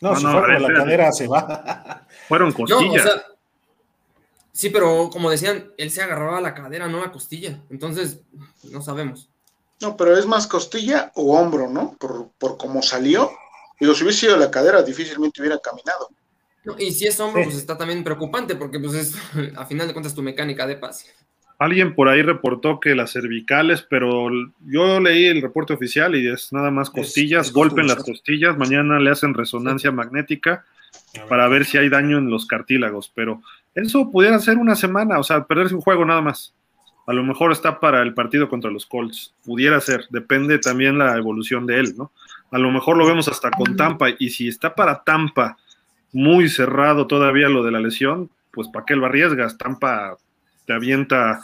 No, 0.00 0.16
si 0.16 0.24
fue 0.24 0.58
la 0.58 0.72
cadera, 0.72 1.12
se 1.12 1.28
va. 1.28 2.06
Fueron 2.28 2.52
costillas. 2.52 3.22
sí, 4.52 4.70
pero 4.70 5.10
como 5.10 5.30
decían, 5.30 5.72
él 5.76 5.90
se 5.90 6.02
agarraba 6.02 6.38
a 6.38 6.42
la 6.42 6.54
cadera, 6.54 6.88
no 6.88 6.98
a 6.98 7.06
la 7.06 7.12
costilla. 7.12 7.60
Entonces, 7.70 8.20
no 8.70 8.82
sabemos. 8.82 9.30
No, 9.80 9.96
pero 9.96 10.16
es 10.16 10.26
más 10.26 10.46
costilla 10.46 11.12
o 11.14 11.38
hombro, 11.38 11.68
¿no? 11.68 11.96
Por, 11.98 12.30
por 12.38 12.56
cómo 12.56 12.82
salió. 12.82 13.30
Digo, 13.78 13.94
si 13.94 14.04
hubiese 14.04 14.20
sido 14.20 14.36
la 14.36 14.50
cadera, 14.50 14.82
difícilmente 14.82 15.40
hubiera 15.40 15.58
caminado 15.58 16.08
y 16.78 16.92
si 16.92 17.06
es 17.06 17.18
hombro, 17.20 17.42
pues 17.44 17.56
está 17.56 17.76
también 17.76 18.04
preocupante, 18.04 18.54
porque 18.54 18.78
pues 18.78 18.94
es, 18.94 19.14
a 19.56 19.66
final 19.66 19.86
de 19.86 19.94
cuentas, 19.94 20.14
tu 20.14 20.22
mecánica 20.22 20.66
de 20.66 20.76
pase. 20.76 21.06
Alguien 21.60 21.94
por 21.94 22.08
ahí 22.08 22.22
reportó 22.22 22.80
que 22.80 22.94
las 22.94 23.12
cervicales, 23.12 23.82
pero 23.82 24.30
yo 24.64 24.98
leí 24.98 25.26
el 25.26 25.42
reporte 25.42 25.74
oficial 25.74 26.16
y 26.16 26.26
es 26.26 26.54
nada 26.54 26.70
más 26.70 26.88
costillas, 26.88 27.52
golpe 27.52 27.82
en 27.82 27.86
las 27.86 28.02
costillas, 28.02 28.56
mañana 28.56 28.98
le 28.98 29.10
hacen 29.10 29.34
resonancia 29.34 29.92
magnética 29.92 30.64
para 31.28 31.46
ver 31.48 31.66
si 31.66 31.76
hay 31.76 31.90
daño 31.90 32.16
en 32.16 32.30
los 32.30 32.46
cartílagos, 32.46 33.12
pero 33.14 33.42
eso 33.74 34.10
pudiera 34.10 34.38
ser 34.38 34.56
una 34.56 34.74
semana, 34.74 35.18
o 35.18 35.22
sea, 35.22 35.44
perderse 35.44 35.74
un 35.74 35.82
juego 35.82 36.06
nada 36.06 36.22
más. 36.22 36.54
A 37.06 37.12
lo 37.12 37.22
mejor 37.24 37.52
está 37.52 37.78
para 37.78 38.00
el 38.00 38.14
partido 38.14 38.48
contra 38.48 38.70
los 38.70 38.86
Colts, 38.86 39.34
pudiera 39.44 39.78
ser, 39.82 40.06
depende 40.08 40.60
también 40.60 40.96
la 40.96 41.14
evolución 41.18 41.66
de 41.66 41.78
él, 41.78 41.94
¿no? 41.94 42.10
A 42.52 42.58
lo 42.58 42.70
mejor 42.70 42.96
lo 42.96 43.06
vemos 43.06 43.28
hasta 43.28 43.50
con 43.50 43.76
Tampa, 43.76 44.08
y 44.18 44.30
si 44.30 44.48
está 44.48 44.74
para 44.74 45.04
Tampa 45.04 45.58
muy 46.10 46.48
cerrado 46.48 47.06
todavía 47.06 47.50
lo 47.50 47.62
de 47.62 47.70
la 47.70 47.80
lesión, 47.80 48.30
pues 48.50 48.68
¿para 48.68 48.86
qué 48.86 48.96
lo 48.96 49.04
arriesgas? 49.04 49.58
Tampa 49.58 50.16
te 50.70 50.74
avienta 50.74 51.40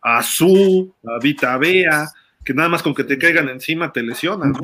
a 0.00 0.22
Su, 0.22 0.94
a 1.04 1.18
Vita 1.20 1.58
Bea, 1.58 2.06
que 2.44 2.54
nada 2.54 2.68
más 2.68 2.84
con 2.84 2.94
que 2.94 3.02
te 3.02 3.18
caigan 3.18 3.48
encima 3.48 3.92
te 3.92 4.00
lesionan. 4.00 4.54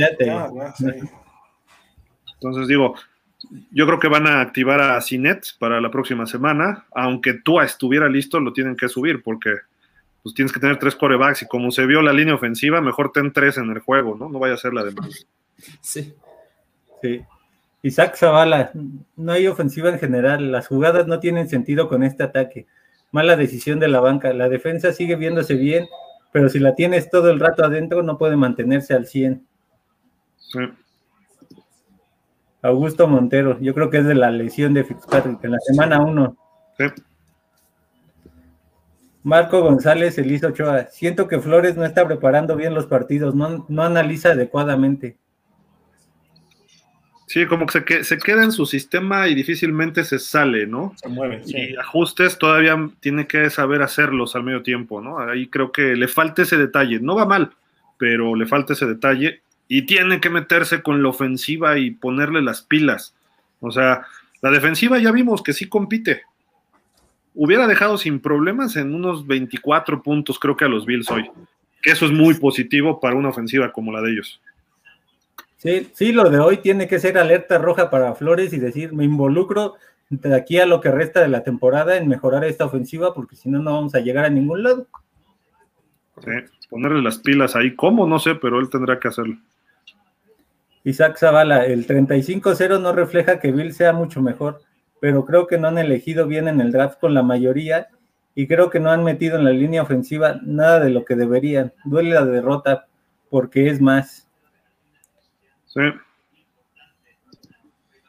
Entonces 2.35 2.69
digo, 2.69 2.95
yo 3.73 3.85
creo 3.85 3.99
que 3.99 4.07
van 4.07 4.29
a 4.29 4.41
activar 4.43 4.81
a 4.81 5.01
Cinet 5.01 5.45
para 5.59 5.81
la 5.81 5.91
próxima 5.91 6.25
semana, 6.25 6.87
aunque 6.95 7.35
Tua 7.35 7.65
estuviera 7.65 8.09
listo, 8.09 8.39
lo 8.39 8.53
tienen 8.53 8.77
que 8.77 8.89
subir 8.89 9.25
porque 9.25 9.51
pues 10.23 10.37
tienes 10.37 10.53
que 10.53 10.61
tener 10.61 10.79
tres 10.79 10.95
corebacks 10.95 11.43
y 11.43 11.49
como 11.49 11.73
se 11.73 11.85
vio 11.85 12.01
la 12.01 12.13
línea 12.13 12.37
ofensiva, 12.37 12.81
mejor 12.81 13.11
ten 13.11 13.33
tres 13.33 13.59
en 13.59 13.71
el 13.71 13.81
juego, 13.81 14.17
¿no? 14.17 14.29
No 14.29 14.39
vaya 14.39 14.55
a 14.55 14.59
ser 14.59 14.73
la 14.73 14.85
demás. 14.85 15.27
Sí. 15.81 16.15
Sí. 17.03 17.23
Isaac 17.83 18.15
Zavala, 18.15 18.71
no 19.17 19.33
hay 19.33 19.49
ofensiva 19.49 19.89
en 19.89 19.99
general, 19.99 20.53
las 20.53 20.69
jugadas 20.69 21.09
no 21.09 21.19
tienen 21.19 21.49
sentido 21.49 21.89
con 21.89 22.05
este 22.05 22.23
ataque. 22.23 22.67
Mala 23.17 23.35
decisión 23.35 23.81
de 23.81 23.89
la 23.89 24.01
banca, 24.01 24.31
la 24.35 24.51
defensa 24.51 24.93
sigue 24.93 25.17
viéndose 25.17 25.55
bien, 25.55 25.89
pero 26.33 26.51
si 26.51 26.59
la 26.59 26.75
tienes 26.75 27.09
todo 27.09 27.31
el 27.31 27.41
rato 27.41 27.65
adentro 27.65 28.03
no 28.03 28.19
puede 28.19 28.37
mantenerse 28.37 28.93
al 28.93 29.07
100. 29.07 29.43
Augusto 32.61 33.09
Montero, 33.09 33.59
yo 33.59 33.73
creo 33.73 33.89
que 33.89 33.97
es 33.97 34.05
de 34.05 34.17
la 34.17 34.31
lesión 34.31 34.75
de 34.75 34.85
Fitzpatrick 34.85 35.43
en 35.45 35.53
la 35.53 35.59
semana 35.61 36.03
1. 36.03 36.37
Marco 39.23 39.63
González, 39.63 40.19
Elisa 40.19 40.49
Ochoa, 40.49 40.89
siento 40.89 41.27
que 41.27 41.41
Flores 41.41 41.75
no 41.75 41.87
está 41.87 42.07
preparando 42.07 42.55
bien 42.55 42.75
los 42.75 42.85
partidos, 42.85 43.35
no, 43.35 43.65
no 43.71 43.83
analiza 43.83 44.33
adecuadamente. 44.33 45.17
Sí, 47.27 47.45
como 47.47 47.67
que 47.67 48.05
se, 48.05 48.19
queda 48.19 48.45
en 48.45 48.53
su 48.53 48.67
sistema 48.67 49.27
y 49.27 49.35
difícilmente 49.35 50.05
se 50.05 50.21
sale, 50.21 50.67
¿no? 50.67 50.95
Se 50.97 51.09
mueve. 51.09 51.43
Y 51.45 51.77
ajustes 51.77 52.39
todavía 52.39 52.89
tiene 53.01 53.27
que 53.27 53.51
saber 53.51 53.83
hacerlos 53.83 54.37
al 54.37 54.45
medio 54.45 54.63
tiempo, 54.63 55.01
¿no? 55.01 55.19
Ahí 55.19 55.49
creo 55.49 55.73
que 55.73 55.97
le 55.97 56.07
falta 56.07 56.43
ese 56.43 56.57
detalle. 56.57 57.01
No 57.01 57.17
va 57.17 57.27
mal, 57.27 57.51
pero 57.99 58.37
le 58.37 58.47
falta 58.47 58.75
ese 58.75 58.87
detalle 58.87 59.43
y 59.67 59.83
tiene 59.83 60.21
que 60.21 60.31
meterse 60.31 60.83
con 60.83 61.03
la 61.03 61.09
ofensiva 61.09 61.79
y 61.79 61.91
ponerle 61.91 62.43
las 62.43 62.63
pilas. 62.63 63.13
O 63.59 63.73
sea, 63.73 64.07
la 64.41 64.51
defensiva 64.51 64.99
ya 64.99 65.11
vimos 65.11 65.43
que 65.43 65.53
sí 65.53 65.69
compite. 65.69 66.23
Hubiera 67.35 67.67
dejado 67.67 67.99
sin 67.99 68.21
problemas 68.21 68.77
en 68.77 68.95
unos 68.95 69.27
24 69.27 70.01
puntos, 70.03 70.39
creo 70.39 70.57
que 70.57 70.65
a 70.65 70.69
los 70.69 70.87
Bills 70.87 71.11
hoy. 71.11 71.29
Que 71.83 71.91
eso 71.91 72.07
es 72.07 72.13
muy 72.13 72.35
positivo 72.35 73.01
para 73.01 73.17
una 73.17 73.31
ofensiva 73.31 73.73
como 73.73 73.93
la 73.93 74.01
de 74.01 74.13
ellos. 74.13 74.41
Sí, 75.57 75.91
sí, 75.95 76.13
lo 76.13 76.29
de 76.31 76.39
hoy 76.39 76.59
tiene 76.59 76.87
que 76.87 76.99
ser 76.99 77.19
alerta 77.19 77.59
roja 77.59 77.91
para 77.91 78.15
Flores 78.15 78.53
y 78.53 78.59
decir, 78.59 78.93
me 78.93 79.05
involucro 79.05 79.75
de 80.11 80.35
aquí 80.35 80.59
a 80.59 80.67
lo 80.67 80.81
que 80.81 80.91
resta 80.91 81.21
de 81.21 81.29
la 81.29 81.43
temporada 81.43 81.97
en 81.97 82.09
mejorar 82.09 82.45
esta 82.45 82.67
ofensiva, 82.67 83.15
porque 83.15 83.37
si 83.37 83.49
no, 83.49 83.61
no 83.63 83.73
vamos 83.73 83.95
a 83.95 84.01
llegar 84.01 84.25
a 84.25 84.31
ningún 84.31 84.63
lado. 84.63 84.87
Sí, 86.23 86.31
ponerle 86.71 87.03
las 87.03 87.19
pilas 87.19 87.57
ahí, 87.57 87.75
¿cómo? 87.75 88.07
No 88.07 88.19
sé, 88.19 88.35
pero 88.35 88.61
él 88.61 88.71
tendrá 88.71 88.99
que 88.99 89.09
hacerlo. 89.09 89.37
Isaac 90.85 91.19
Zavala, 91.19 91.67
el 91.67 91.87
35-0 91.87 92.81
no 92.81 92.93
refleja 92.93 93.41
que 93.41 93.51
Bill 93.51 93.73
sea 93.73 93.93
mucho 93.93 94.23
mejor, 94.23 94.61
pero 95.01 95.25
creo 95.25 95.49
que 95.49 95.59
no 95.59 95.67
han 95.69 95.79
elegido 95.79 96.27
bien 96.27 96.47
en 96.47 96.61
el 96.61 96.71
draft 96.71 97.01
con 97.01 97.13
la 97.13 97.25
mayoría 97.25 97.89
y 98.37 98.47
creo 98.47 98.71
que 98.71 98.79
no 98.79 98.91
han 98.91 99.03
metido 99.03 99.37
en 99.37 99.45
la 99.45 99.51
línea 99.51 99.83
ofensiva 99.83 100.39
nada 100.45 100.79
de 100.79 100.91
lo 100.91 101.05
que 101.05 101.17
deberían. 101.17 101.73
Duele 101.85 102.11
la 102.11 102.25
derrota 102.25 102.87
porque 103.31 103.69
es 103.69 103.81
más. 103.81 104.26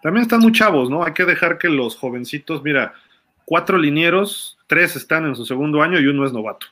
También 0.01 0.22
están 0.22 0.39
muy 0.39 0.51
chavos, 0.51 0.89
¿no? 0.89 1.03
Hay 1.03 1.13
que 1.13 1.26
dejar 1.26 1.57
que 1.57 1.70
los 1.70 1.95
jovencitos, 1.95 2.63
mira, 2.63 2.93
cuatro 3.45 3.78
linieros, 3.78 4.57
tres 4.68 4.95
están 4.95 5.26
en 5.26 5.36
su 5.36 5.45
segundo 5.45 5.82
año 5.82 5.99
y 5.99 6.07
uno 6.07 6.26
es 6.26 6.32
novato. 6.32 6.68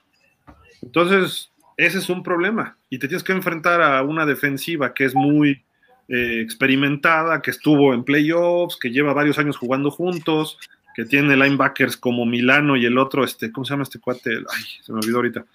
Entonces, 0.82 1.52
ese 1.78 1.98
es 1.98 2.10
un 2.10 2.24
problema. 2.24 2.78
Y 2.90 3.00
te 3.00 3.08
tienes 3.08 3.24
que 3.24 3.34
enfrentar 3.34 3.82
a 3.82 4.02
una 4.04 4.26
defensiva 4.26 4.94
que 4.94 5.06
es 5.06 5.16
muy 5.16 5.64
eh, 6.08 6.40
experimentada, 6.42 7.42
que 7.42 7.52
estuvo 7.52 7.94
en 7.94 8.04
playoffs, 8.04 8.78
que 8.78 8.92
lleva 8.92 9.14
varios 9.14 9.38
años 9.38 9.58
jugando 9.58 9.92
juntos, 9.92 10.58
que 10.96 11.04
tiene 11.04 11.36
linebackers 11.36 11.98
como 11.98 12.26
Milano 12.26 12.78
y 12.78 12.86
el 12.86 12.98
otro, 12.98 13.26
este, 13.26 13.52
¿cómo 13.52 13.66
se 13.66 13.74
llama 13.74 13.84
este 13.84 14.00
cuate? 14.00 14.30
Ay, 14.36 14.64
se 14.82 14.94
me 14.94 15.00
olvidó 15.00 15.18
ahorita 15.18 15.46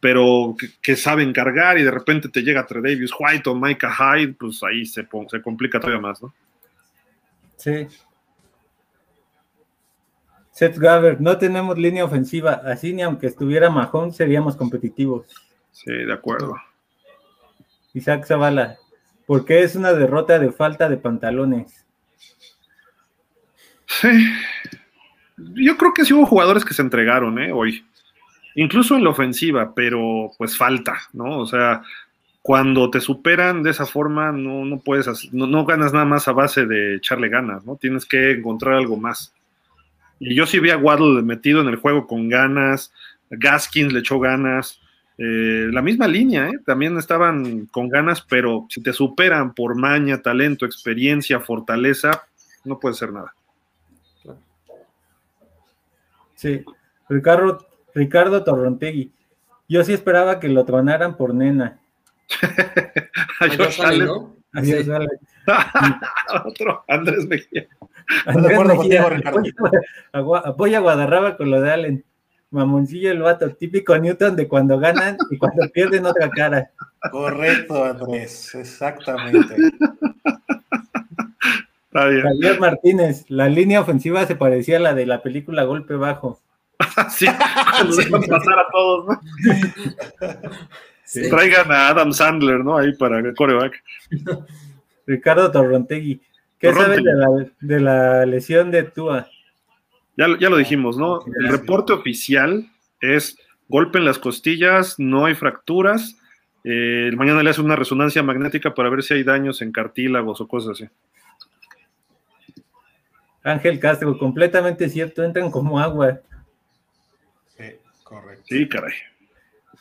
pero 0.00 0.56
que, 0.80 0.96
saben 0.96 1.32
cargar 1.32 1.78
y 1.78 1.82
de 1.82 1.90
repente 1.90 2.28
te 2.28 2.42
llega 2.42 2.66
Davis 2.68 3.12
White 3.18 3.48
o 3.50 3.54
Micah 3.54 3.92
Hyde, 3.92 4.32
pues 4.32 4.62
ahí 4.62 4.86
se, 4.86 5.06
se 5.28 5.42
complica 5.42 5.78
todavía 5.78 6.00
más, 6.00 6.22
¿no? 6.22 6.32
Sí. 7.56 7.86
Seth 10.50 10.78
Gaber, 10.78 11.20
no 11.20 11.38
tenemos 11.38 11.78
línea 11.78 12.04
ofensiva, 12.04 12.62
así 12.64 12.92
ni 12.92 13.02
aunque 13.02 13.26
estuviera 13.26 13.70
Mahón 13.70 14.12
seríamos 14.12 14.56
competitivos. 14.56 15.26
Sí, 15.70 15.92
de 15.92 16.12
acuerdo. 16.12 16.54
Isaac 17.92 18.26
Zavala, 18.26 18.76
¿por 19.26 19.44
qué 19.44 19.62
es 19.62 19.76
una 19.76 19.92
derrota 19.92 20.38
de 20.38 20.50
falta 20.50 20.88
de 20.88 20.96
pantalones? 20.96 21.86
Sí. 23.86 24.32
Yo 25.36 25.76
creo 25.76 25.92
que 25.92 26.04
sí 26.04 26.12
hubo 26.12 26.26
jugadores 26.26 26.64
que 26.64 26.74
se 26.74 26.82
entregaron, 26.82 27.38
¿eh? 27.38 27.52
Hoy 27.52 27.84
incluso 28.54 28.96
en 28.96 29.04
la 29.04 29.10
ofensiva, 29.10 29.74
pero 29.74 30.30
pues 30.38 30.56
falta, 30.56 30.98
¿no? 31.12 31.38
O 31.38 31.46
sea, 31.46 31.82
cuando 32.42 32.90
te 32.90 33.00
superan 33.00 33.62
de 33.62 33.70
esa 33.70 33.86
forma, 33.86 34.32
no, 34.32 34.64
no 34.64 34.78
puedes, 34.78 35.32
no, 35.32 35.46
no, 35.46 35.64
ganas 35.64 35.92
nada 35.92 36.04
más 36.04 36.26
a 36.28 36.32
base 36.32 36.66
de 36.66 36.96
echarle 36.96 37.28
ganas, 37.28 37.64
¿no? 37.64 37.76
Tienes 37.76 38.06
que 38.06 38.32
encontrar 38.32 38.74
algo 38.74 38.96
más. 38.96 39.34
Y 40.18 40.34
yo 40.34 40.46
sí 40.46 40.58
vi 40.58 40.70
a 40.70 40.78
Waddle 40.78 41.22
metido 41.22 41.60
en 41.60 41.68
el 41.68 41.76
juego 41.76 42.06
con 42.06 42.28
ganas, 42.28 42.92
Gaskins 43.30 43.92
le 43.92 44.00
echó 44.00 44.18
ganas, 44.18 44.80
eh, 45.18 45.68
la 45.70 45.82
misma 45.82 46.08
línea, 46.08 46.48
¿eh? 46.48 46.58
también 46.64 46.96
estaban 46.96 47.66
con 47.66 47.90
ganas, 47.90 48.22
pero 48.22 48.66
si 48.70 48.82
te 48.82 48.92
superan 48.92 49.54
por 49.54 49.76
maña, 49.76 50.22
talento, 50.22 50.64
experiencia, 50.64 51.40
fortaleza, 51.40 52.26
no 52.64 52.78
puede 52.78 52.94
ser 52.94 53.12
nada. 53.12 53.34
Sí, 56.34 56.64
Ricardo, 57.10 57.66
Ricardo 57.94 58.44
Torrontegui. 58.44 59.12
Yo 59.68 59.84
sí 59.84 59.92
esperaba 59.92 60.40
que 60.40 60.48
lo 60.48 60.64
tronaran 60.64 61.16
por 61.16 61.34
nena. 61.34 61.78
¿no? 63.98 64.36
Otro, 66.44 66.84
Andrés 66.88 67.26
Mejía. 67.26 67.68
Andrés 68.26 68.58
Mejía. 68.64 69.06
Apoya 70.12 70.78
a 70.78 70.80
Guadarraba 70.80 71.36
con 71.36 71.50
lo 71.50 71.60
de 71.60 71.72
Allen. 71.72 72.04
Mamoncillo 72.50 73.12
el 73.12 73.22
vato, 73.22 73.48
típico 73.54 73.96
Newton 73.96 74.34
de 74.34 74.48
cuando 74.48 74.76
ganan 74.80 75.16
y 75.30 75.38
cuando 75.38 75.68
pierden 75.68 76.04
otra 76.06 76.28
cara. 76.30 76.72
Correcto, 77.12 77.84
Andrés, 77.84 78.56
exactamente. 78.56 79.54
Javier 81.92 82.58
Martínez, 82.58 83.24
la 83.28 83.48
línea 83.48 83.80
ofensiva 83.80 84.26
se 84.26 84.34
parecía 84.34 84.78
a 84.78 84.80
la 84.80 84.94
de 84.94 85.06
la 85.06 85.22
película 85.22 85.62
Golpe 85.62 85.94
Bajo. 85.94 86.40
sí, 87.10 87.26
pasar 87.26 88.58
a 88.58 88.66
todos, 88.72 89.18
Traigan 91.28 91.72
a 91.72 91.88
Adam 91.88 92.12
Sandler, 92.12 92.64
¿no? 92.64 92.78
Ahí 92.78 92.94
para 92.94 93.18
el 93.18 93.34
coreback. 93.34 93.82
Ricardo 95.06 95.50
Torrontegui. 95.50 96.20
¿Qué 96.58 96.72
sabes 96.72 97.00
de 97.60 97.80
la, 97.80 98.26
lesión 98.26 98.70
de 98.70 98.84
Tua? 98.84 99.28
Ya, 100.16 100.26
ya 100.38 100.50
lo 100.50 100.56
dijimos, 100.56 100.96
¿no? 100.96 101.20
El 101.40 101.48
reporte 101.48 101.92
oficial 101.92 102.70
es 103.00 103.36
golpe 103.68 103.98
en 103.98 104.04
las 104.04 104.18
costillas, 104.18 104.98
no 104.98 105.24
hay 105.24 105.34
fracturas. 105.34 106.16
Eh, 106.62 107.10
mañana 107.16 107.42
le 107.42 107.50
hace 107.50 107.62
una 107.62 107.76
resonancia 107.76 108.22
magnética 108.22 108.74
para 108.74 108.90
ver 108.90 109.02
si 109.02 109.14
hay 109.14 109.24
daños 109.24 109.62
en 109.62 109.72
cartílagos 109.72 110.40
o 110.40 110.46
cosas 110.46 110.72
así. 110.72 110.88
Ángel 113.42 113.80
Castro, 113.80 114.18
completamente 114.18 114.88
cierto, 114.88 115.24
entran 115.24 115.50
como 115.50 115.80
agua. 115.80 116.20
Correcto. 118.10 118.44
Sí, 118.48 118.68
caray. 118.68 118.92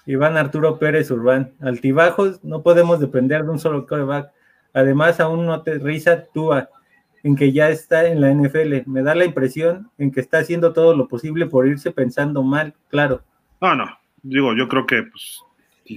Iván 0.05 0.37
Arturo 0.37 0.77
Pérez 0.77 1.09
Urbán, 1.09 1.51
altibajos, 1.59 2.43
no 2.43 2.61
podemos 2.61 2.99
depender 2.99 3.43
de 3.43 3.49
un 3.49 3.59
solo 3.59 3.87
coreback. 3.87 4.31
Además, 4.73 5.19
aún 5.19 5.47
no 5.47 5.63
te 5.63 5.79
risa 5.79 6.25
Tua, 6.31 6.69
en 7.23 7.35
que 7.35 7.51
ya 7.51 7.69
está 7.69 8.07
en 8.07 8.21
la 8.21 8.31
NFL. 8.31 8.87
Me 8.87 9.01
da 9.01 9.15
la 9.15 9.25
impresión 9.25 9.89
en 9.97 10.11
que 10.11 10.19
está 10.19 10.37
haciendo 10.37 10.73
todo 10.73 10.95
lo 10.95 11.07
posible 11.07 11.47
por 11.47 11.67
irse 11.67 11.91
pensando 11.91 12.43
mal, 12.43 12.75
claro. 12.89 13.23
No, 13.61 13.75
no, 13.75 13.99
digo, 14.21 14.55
yo 14.55 14.67
creo 14.69 14.85
que 14.85 15.03
pues, 15.03 15.41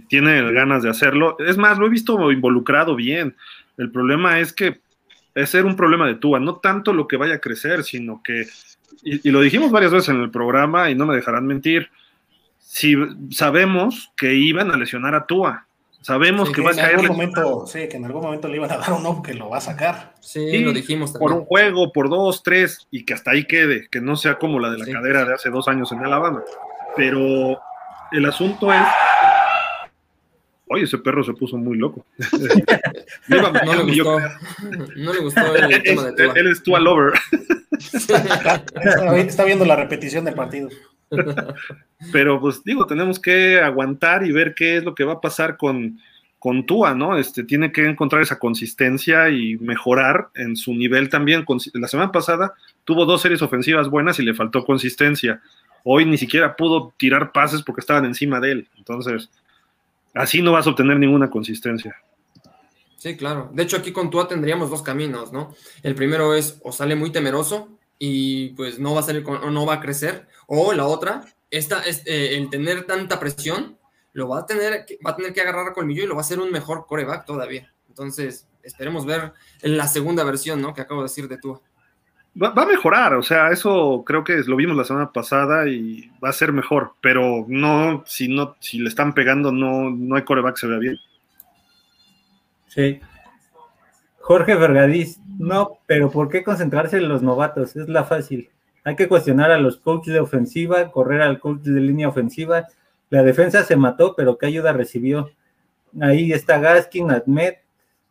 tiene 0.09 0.53
ganas 0.53 0.83
de 0.83 0.89
hacerlo. 0.89 1.37
Es 1.39 1.59
más, 1.59 1.79
lo 1.79 1.87
he 1.87 1.91
visto 1.91 2.33
involucrado 2.33 2.97
bien. 2.97 3.37
El 3.77 3.91
problema 3.91 4.41
es 4.41 4.55
que 4.55 4.81
es 5.35 5.51
ser 5.51 5.65
un 5.65 5.77
problema 5.77 6.07
de 6.07 6.15
Tua, 6.15 6.41
no 6.41 6.57
tanto 6.57 6.93
lo 6.93 7.07
que 7.07 7.17
vaya 7.17 7.35
a 7.35 7.41
crecer, 7.41 7.85
sino 7.85 8.23
que, 8.23 8.47
y, 9.03 9.31
lo 9.31 9.41
dijimos 9.41 9.71
varias 9.71 9.93
veces 9.93 10.11
en 10.11 10.21
el 10.21 10.31
programa 10.31 10.91
y 10.91 10.95
no 10.95 11.07
me 11.07 11.17
dejarán 11.17 11.47
mentir, 11.47 11.91
si 12.73 12.97
sabemos 13.31 14.15
que 14.17 14.33
iban 14.33 14.71
a 14.71 14.79
lesionar 14.79 15.15
a 15.15 15.27
Tua, 15.27 15.67
sabemos 16.01 16.51
que, 16.51 16.63
va 16.63 16.71
a 16.71 16.75
caer. 16.75 17.07
Momento, 17.07 17.67
sí, 17.67 17.87
que 17.87 17.99
en 17.99 18.07
algún 18.07 18.23
momento 18.23 18.49
le 18.49 18.57
iban 18.57 18.73
a 18.73 18.79
dar 18.79 18.95
un 18.95 19.05
ojo 19.05 19.23
que 19.23 19.35
lo 19.35 19.51
va 19.51 19.59
a 19.59 19.61
sacar. 19.61 20.15
Sí, 20.21 20.61
lo 20.61 20.73
dijimos 20.73 21.13
también. 21.13 21.29
Por 21.29 21.39
un 21.39 21.45
juego, 21.45 21.93
por 21.93 22.09
dos, 22.09 22.43
tres, 22.43 22.89
y 22.91 23.05
que 23.05 23.13
hasta 23.13 23.33
ahí 23.33 23.45
quede, 23.45 23.89
que 23.91 24.01
no 24.01 24.17
sea 24.17 24.39
como 24.39 24.59
la 24.59 24.71
de 24.71 24.79
la 24.79 24.87
cadera 24.87 25.27
de 25.27 25.35
hace 25.35 25.51
dos 25.51 25.69
años 25.69 25.93
en 25.93 25.99
Alabama. 25.99 26.43
Pero 26.97 27.61
el 28.11 28.25
asunto 28.25 28.73
es 28.73 28.81
Oye, 30.69 30.85
ese 30.85 30.97
perro 30.97 31.23
se 31.23 31.35
puso 31.35 31.59
muy 31.59 31.77
loco. 31.77 32.07
no, 33.29 33.75
le 33.75 33.83
gustó, 33.83 34.19
no 34.97 35.13
le 35.13 35.21
gustó 35.21 35.55
el 35.55 35.83
tema 35.83 36.05
de 36.05 36.13
Tua. 36.13 36.33
Él 36.35 36.47
es 36.51 36.63
Tua 36.63 36.81
Lover. 36.81 37.13
Está 39.19 39.45
viendo 39.45 39.67
la 39.67 39.77
repetición 39.77 40.25
del 40.25 40.33
partido. 40.33 40.71
Pero 42.13 42.41
pues 42.41 42.65
digo, 42.65 42.87
tenemos 42.87 43.21
que 43.21 43.61
aguantar 43.61 44.27
y 44.27 44.33
ver 44.33 44.55
qué 44.55 44.77
es 44.77 44.85
lo 44.85 44.95
que 44.95 45.05
va 45.05 45.15
a 45.15 45.21
pasar 45.21 45.57
con, 45.57 46.01
con 46.39 46.67
Tua, 46.67 46.95
¿no? 46.95 47.17
Este, 47.17 47.45
tiene 47.45 47.73
que 47.73 47.87
encontrar 47.87 48.23
esa 48.23 48.39
consistencia 48.39 49.29
y 49.31 49.57
mejorar 49.59 50.29
en 50.35 50.57
su 50.57 50.75
nivel 50.75 51.09
también. 51.09 51.45
La 51.75 51.89
semana 51.89 52.13
pasada 52.13 52.55
tuvo 52.85 53.05
dos 53.05 53.23
series 53.23 53.43
ofensivas 53.43 53.89
buenas 53.89 54.19
y 54.19 54.25
le 54.25 54.35
faltó 54.35 54.65
consistencia. 54.65 55.41
Hoy 55.85 56.05
ni 56.05 56.19
siquiera 56.19 56.57
pudo 56.57 56.93
tirar 56.97 57.33
pases 57.33 57.63
porque 57.63 57.81
estaban 57.81 58.05
encima 58.05 58.41
de 58.41 58.53
él. 58.53 58.69
Entonces, 58.79 59.29
Así 60.15 60.43
no 60.43 60.53
vas 60.53 60.67
a 60.67 60.71
obtener 60.71 60.99
ninguna 60.99 61.31
consistencia. 61.31 61.97
Sí, 62.97 63.17
claro. 63.17 63.51
De 63.53 63.63
hecho, 63.63 63.77
aquí 63.77 63.93
con 63.93 64.11
Tua 64.11 64.29
tendríamos 64.29 64.71
dos 64.71 64.83
caminos, 64.83 65.33
¿no? 65.33 65.55
El 65.83 65.95
primero 65.95 66.35
es 66.35 66.61
o 66.63 66.71
sale 66.71 66.95
muy 66.95 67.11
temeroso 67.11 67.69
y 67.99 68.51
pues 68.51 68.79
no 68.79 68.95
va 68.95 69.01
a 69.01 69.05
salir 69.05 69.25
no 69.25 69.67
va 69.67 69.75
a 69.75 69.81
crecer, 69.81 70.29
o 70.47 70.73
la 70.73 70.87
otra, 70.87 71.25
esta, 71.51 71.83
es, 71.83 72.03
eh, 72.07 72.37
el 72.37 72.51
tener 72.51 72.85
tanta 72.85 73.21
presión, 73.21 73.79
lo 74.13 74.29
va 74.29 74.41
a 74.41 74.47
tener, 74.47 74.87
va 75.07 75.13
a 75.13 75.17
tener 75.17 75.33
que 75.33 75.41
agarrar 75.41 75.69
a 75.69 75.73
colmillo 75.73 76.05
y 76.05 76.07
lo 76.07 76.15
va 76.15 76.21
a 76.21 76.25
hacer 76.25 76.39
un 76.39 76.51
mejor 76.51 76.87
coreback 76.87 77.25
todavía. 77.25 77.73
Entonces, 77.89 78.49
esperemos 78.63 79.07
ver 79.07 79.33
la 79.63 79.87
segunda 79.89 80.25
versión, 80.25 80.61
¿no? 80.61 80.75
Que 80.75 80.81
acabo 80.81 81.01
de 81.01 81.09
decir 81.09 81.29
de 81.29 81.39
Tua. 81.39 81.61
Va, 82.41 82.49
a 82.57 82.67
mejorar, 82.67 83.13
o 83.13 83.23
sea, 83.23 83.51
eso 83.51 84.05
creo 84.07 84.25
que 84.25 84.39
lo 84.47 84.57
vimos 84.57 84.75
la 84.75 84.85
semana 84.85 85.13
pasada 85.13 85.69
y 85.69 86.11
va 86.25 86.31
a 86.31 86.33
ser 86.33 86.51
mejor, 86.51 86.95
pero 87.03 87.45
no, 87.47 88.05
si 88.07 88.29
no, 88.29 88.57
si 88.59 88.79
le 88.79 88.89
están 88.89 89.13
pegando, 89.13 89.53
no, 89.53 89.91
no 89.91 90.17
hay 90.17 90.23
coreback 90.23 90.55
que 90.55 90.61
se 90.61 90.67
vea 90.67 90.79
bien. 90.79 90.97
Sí. 92.69 93.01
Jorge 94.21 94.55
Vergadís, 94.55 95.21
no, 95.39 95.81
pero 95.87 96.11
¿por 96.11 96.31
qué 96.31 96.43
concentrarse 96.43 96.97
en 96.97 97.11
los 97.11 97.23
novatos? 97.23 97.77
Es 97.77 97.87
la 97.91 98.05
fácil. 98.05 98.49
Hay 98.85 98.97
que 98.97 99.09
cuestionar 99.09 99.51
a 99.51 99.59
los 99.59 99.77
coaches 99.77 100.13
de 100.13 100.21
ofensiva, 100.21 100.91
correr 100.91 101.23
al 101.23 101.39
coach 101.39 101.61
de 101.61 101.81
línea 101.81 102.09
ofensiva. 102.09 102.67
La 103.11 103.23
defensa 103.23 103.63
se 103.63 103.77
mató, 103.77 104.15
pero 104.17 104.39
¿qué 104.39 104.47
ayuda 104.47 104.73
recibió? 104.73 105.31
Ahí 106.01 106.33
está 106.33 106.59
Gaskin, 106.59 107.11
Admet. 107.11 107.59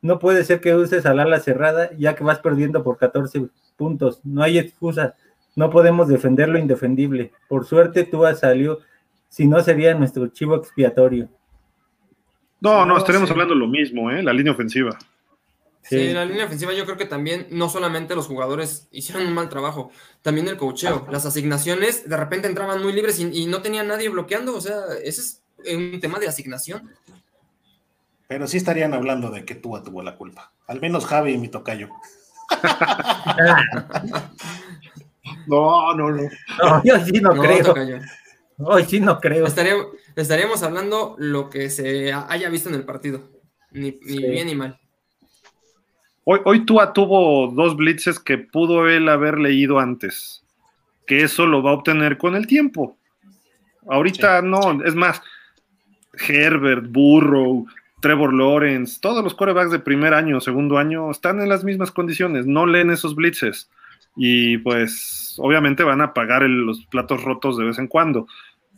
No 0.02 0.18
puede 0.18 0.44
ser 0.44 0.62
que 0.62 0.74
uses 0.76 1.06
al 1.06 1.20
ala 1.20 1.40
cerrada 1.40 1.92
ya 1.98 2.16
que 2.16 2.24
vas 2.24 2.40
perdiendo 2.40 2.84
por 2.84 2.98
14 2.98 3.48
puntos. 3.76 4.22
No 4.24 4.44
hay 4.44 4.58
excusa. 4.58 5.16
No 5.56 5.70
podemos 5.70 6.08
defender 6.08 6.48
lo 6.50 6.58
indefendible. 6.58 7.34
Por 7.50 7.66
suerte, 7.66 8.06
Tua 8.06 8.36
salió, 8.36 8.80
si 9.28 9.48
no 9.48 9.60
sería 9.62 9.94
nuestro 9.94 10.28
chivo 10.28 10.56
expiatorio. 10.56 11.30
No, 12.62 12.86
no, 12.86 12.98
estaremos 12.98 13.30
hablando 13.32 13.56
lo 13.56 13.68
mismo, 13.68 14.12
¿eh? 14.12 14.24
La 14.24 14.34
línea 14.34 14.54
ofensiva. 14.54 14.98
Sí. 15.84 16.14
la 16.14 16.26
línea 16.26 16.46
ofensiva 16.46 16.74
yo 16.74 16.86
creo 16.86 16.98
que 16.98 17.06
también 17.06 17.48
no 17.50 17.68
solamente 17.68 18.16
los 18.16 18.28
jugadores 18.28 18.88
hicieron 18.92 19.26
un 19.26 19.34
mal 19.34 19.50
trabajo, 19.50 19.92
también 20.22 20.48
el 20.48 20.58
cocheo, 20.58 21.08
las 21.10 21.26
asignaciones 21.26 22.08
de 22.08 22.18
repente 22.18 22.48
entraban 22.48 22.82
muy 22.82 22.94
libres 22.94 23.20
y, 23.20 23.46
no 23.48 23.62
tenía 23.62 23.84
nadie 23.84 24.10
bloqueando, 24.10 24.56
o 24.56 24.62
sea, 24.62 24.76
ese 25.04 25.22
es 25.22 25.42
un 25.74 26.00
tema 26.00 26.20
de 26.20 26.28
asignación. 26.28 26.92
Pero 28.28 28.48
sí 28.48 28.58
estarían 28.58 28.94
hablando 28.94 29.32
de 29.32 29.44
que 29.44 29.56
Tua 29.56 29.84
tuvo 29.84 30.04
la 30.04 30.16
culpa, 30.16 30.54
al 30.68 30.80
menos 30.80 31.06
Javi 31.06 31.34
y 31.34 31.38
mi 31.38 31.50
tocayo. 31.50 31.90
no, 35.48 35.96
no, 35.96 36.12
no. 36.12 36.84
yo 36.84 37.06
sí 37.06 37.20
no, 37.22 37.32
creo. 37.32 37.74
Hoy 38.58 38.86
sí 38.86 39.00
no 39.00 39.20
creo. 39.20 39.48
Estaríamos, 40.16 40.64
hablando 40.64 41.16
lo 41.18 41.50
que 41.50 41.70
se 41.70 42.14
haya 42.14 42.50
visto 42.50 42.70
en 42.70 42.76
el 42.76 42.86
partido. 42.86 43.30
Ni, 43.72 43.92
bien 43.92 44.48
ni 44.48 44.56
mal. 44.56 44.81
Hoy, 46.34 46.40
hoy 46.46 46.66
Tua 46.66 46.94
tuvo 46.94 47.52
dos 47.52 47.76
blitzes 47.76 48.18
que 48.18 48.38
pudo 48.38 48.88
él 48.88 49.10
haber 49.10 49.38
leído 49.38 49.80
antes. 49.80 50.42
Que 51.06 51.24
eso 51.24 51.46
lo 51.46 51.62
va 51.62 51.72
a 51.72 51.74
obtener 51.74 52.18
con 52.18 52.38
el 52.38 52.48
tiempo. 52.48 52.96
Ahorita 53.90 54.42
no, 54.42 54.82
es 54.86 54.96
más, 54.96 55.22
Herbert, 56.26 56.86
Burrow, 56.90 57.66
Trevor 58.00 58.34
Lawrence, 58.34 58.98
todos 59.02 59.22
los 59.22 59.34
corebacks 59.34 59.72
de 59.72 59.80
primer 59.80 60.14
año, 60.14 60.40
segundo 60.40 60.78
año, 60.78 61.12
están 61.12 61.42
en 61.42 61.50
las 61.50 61.66
mismas 61.66 61.92
condiciones, 61.92 62.46
no 62.46 62.66
leen 62.66 62.92
esos 62.92 63.14
blitzes. 63.14 63.70
Y 64.16 64.58
pues 64.60 65.36
obviamente 65.38 65.84
van 65.84 66.00
a 66.00 66.14
pagar 66.14 66.44
los 66.44 66.86
platos 66.86 67.26
rotos 67.26 67.58
de 67.58 67.66
vez 67.66 67.78
en 67.78 67.88
cuando. 67.88 68.28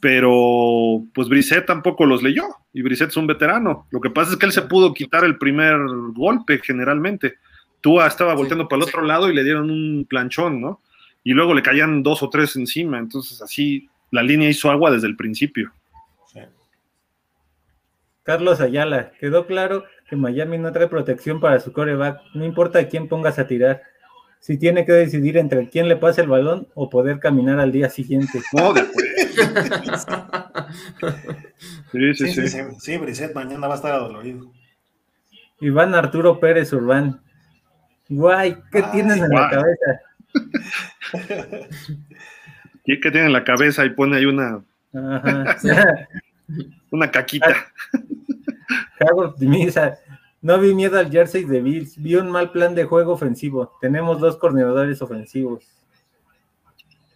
Pero 0.04 1.06
pues 1.14 1.30
Brissett 1.30 1.66
tampoco 1.66 2.06
los 2.06 2.22
leyó 2.22 2.43
y 2.74 2.82
Brissett 2.82 3.12
es 3.12 3.16
un 3.16 3.26
veterano. 3.26 3.88
Lo 3.89 4.01
que 4.01 4.10
pasa 4.10 4.32
es 4.34 4.38
que 4.38 4.45
él 4.45 4.51
se 4.51 4.64
pudo 4.64 4.93
quitar 4.93 5.24
el 5.24 5.38
primer 5.38 5.78
golpe 6.14 6.60
generalmente. 6.62 7.36
Tua 7.80 8.08
estaba 8.08 8.34
volteando 8.34 8.68
para 8.68 8.84
el 8.84 8.89
otro 8.89 9.01
lado 9.01 9.30
y 9.30 9.34
le 9.34 9.45
dieron 9.45 9.72
un 9.72 10.06
planchón, 10.10 10.60
¿no? 10.60 10.82
Y 11.24 11.32
luego 11.32 11.54
le 11.54 11.62
caían 11.62 12.04
dos 12.04 12.22
o 12.22 12.30
tres 12.30 12.58
encima. 12.58 12.99
Entonces 12.99 13.41
así 13.41 13.88
la 14.12 14.24
línea 14.24 14.49
hizo 14.49 14.70
agua 14.70 14.91
desde 14.91 15.08
el 15.08 15.16
principio. 15.16 15.72
Carlos 18.24 18.60
Ayala, 18.60 19.14
quedó 19.22 19.47
claro 19.47 19.86
que 20.10 20.18
Miami 20.18 20.58
no 20.58 20.74
trae 20.74 20.89
protección 20.89 21.39
para 21.39 21.62
su 21.62 21.72
coreback, 21.72 22.20
no 22.34 22.43
importa 22.43 22.80
a 22.80 22.89
quién 22.89 23.08
pongas 23.08 23.39
a 23.39 23.47
tirar. 23.47 23.84
Si 24.44 24.58
tiene 24.58 24.86
que 24.86 24.91
decidir 24.91 25.38
entre 25.38 25.70
quién 25.70 25.88
le 25.88 25.96
pase 25.96 26.20
el 26.20 26.28
balón 26.28 26.68
o 26.76 26.89
poder 26.89 27.20
caminar 27.20 27.62
al 27.62 27.72
día 27.72 27.89
siguiente. 27.89 28.41
No, 28.52 28.76
sí, 31.94 32.14
sí, 32.14 32.50
sí. 32.50 32.60
Sí, 32.78 33.00
sí, 33.14 33.24
mañana 33.34 33.68
va 33.68 33.76
a 33.76 33.78
estar 33.78 33.94
adolorido. 33.94 34.52
Iván 35.62 35.96
Arturo 35.96 36.41
Pérez 36.41 36.74
Urbán. 36.74 37.22
Guay, 38.10 38.58
¿qué 38.70 38.84
tienes 38.91 39.22
en 39.22 39.30
la 39.30 39.50
cabeza? 39.50 40.02
¿Qué, 42.84 43.00
¿Qué 43.00 43.12
tiene 43.12 43.28
en 43.28 43.34
la 43.34 43.46
cabeza? 43.46 43.86
Y 43.86 43.91
pone 43.91 44.18
ahí 44.18 44.26
una. 44.26 44.62
Ajá. 44.94 45.56
Una 46.91 47.10
caquita. 47.10 47.56
optimista. 49.16 49.98
No 50.44 50.60
vi 50.60 50.76
miedo 50.76 51.00
al 51.00 51.10
jersey 51.10 51.46
de 51.46 51.62
Bills. 51.62 51.96
Vi 51.98 52.16
un 52.18 52.30
mal 52.30 52.52
plan 52.52 52.76
de 52.76 52.84
juego 52.84 53.14
ofensivo. 53.14 53.72
Tenemos 53.80 54.20
dos 54.20 54.36
coordinadores 54.36 55.02
ofensivos. 55.02 55.64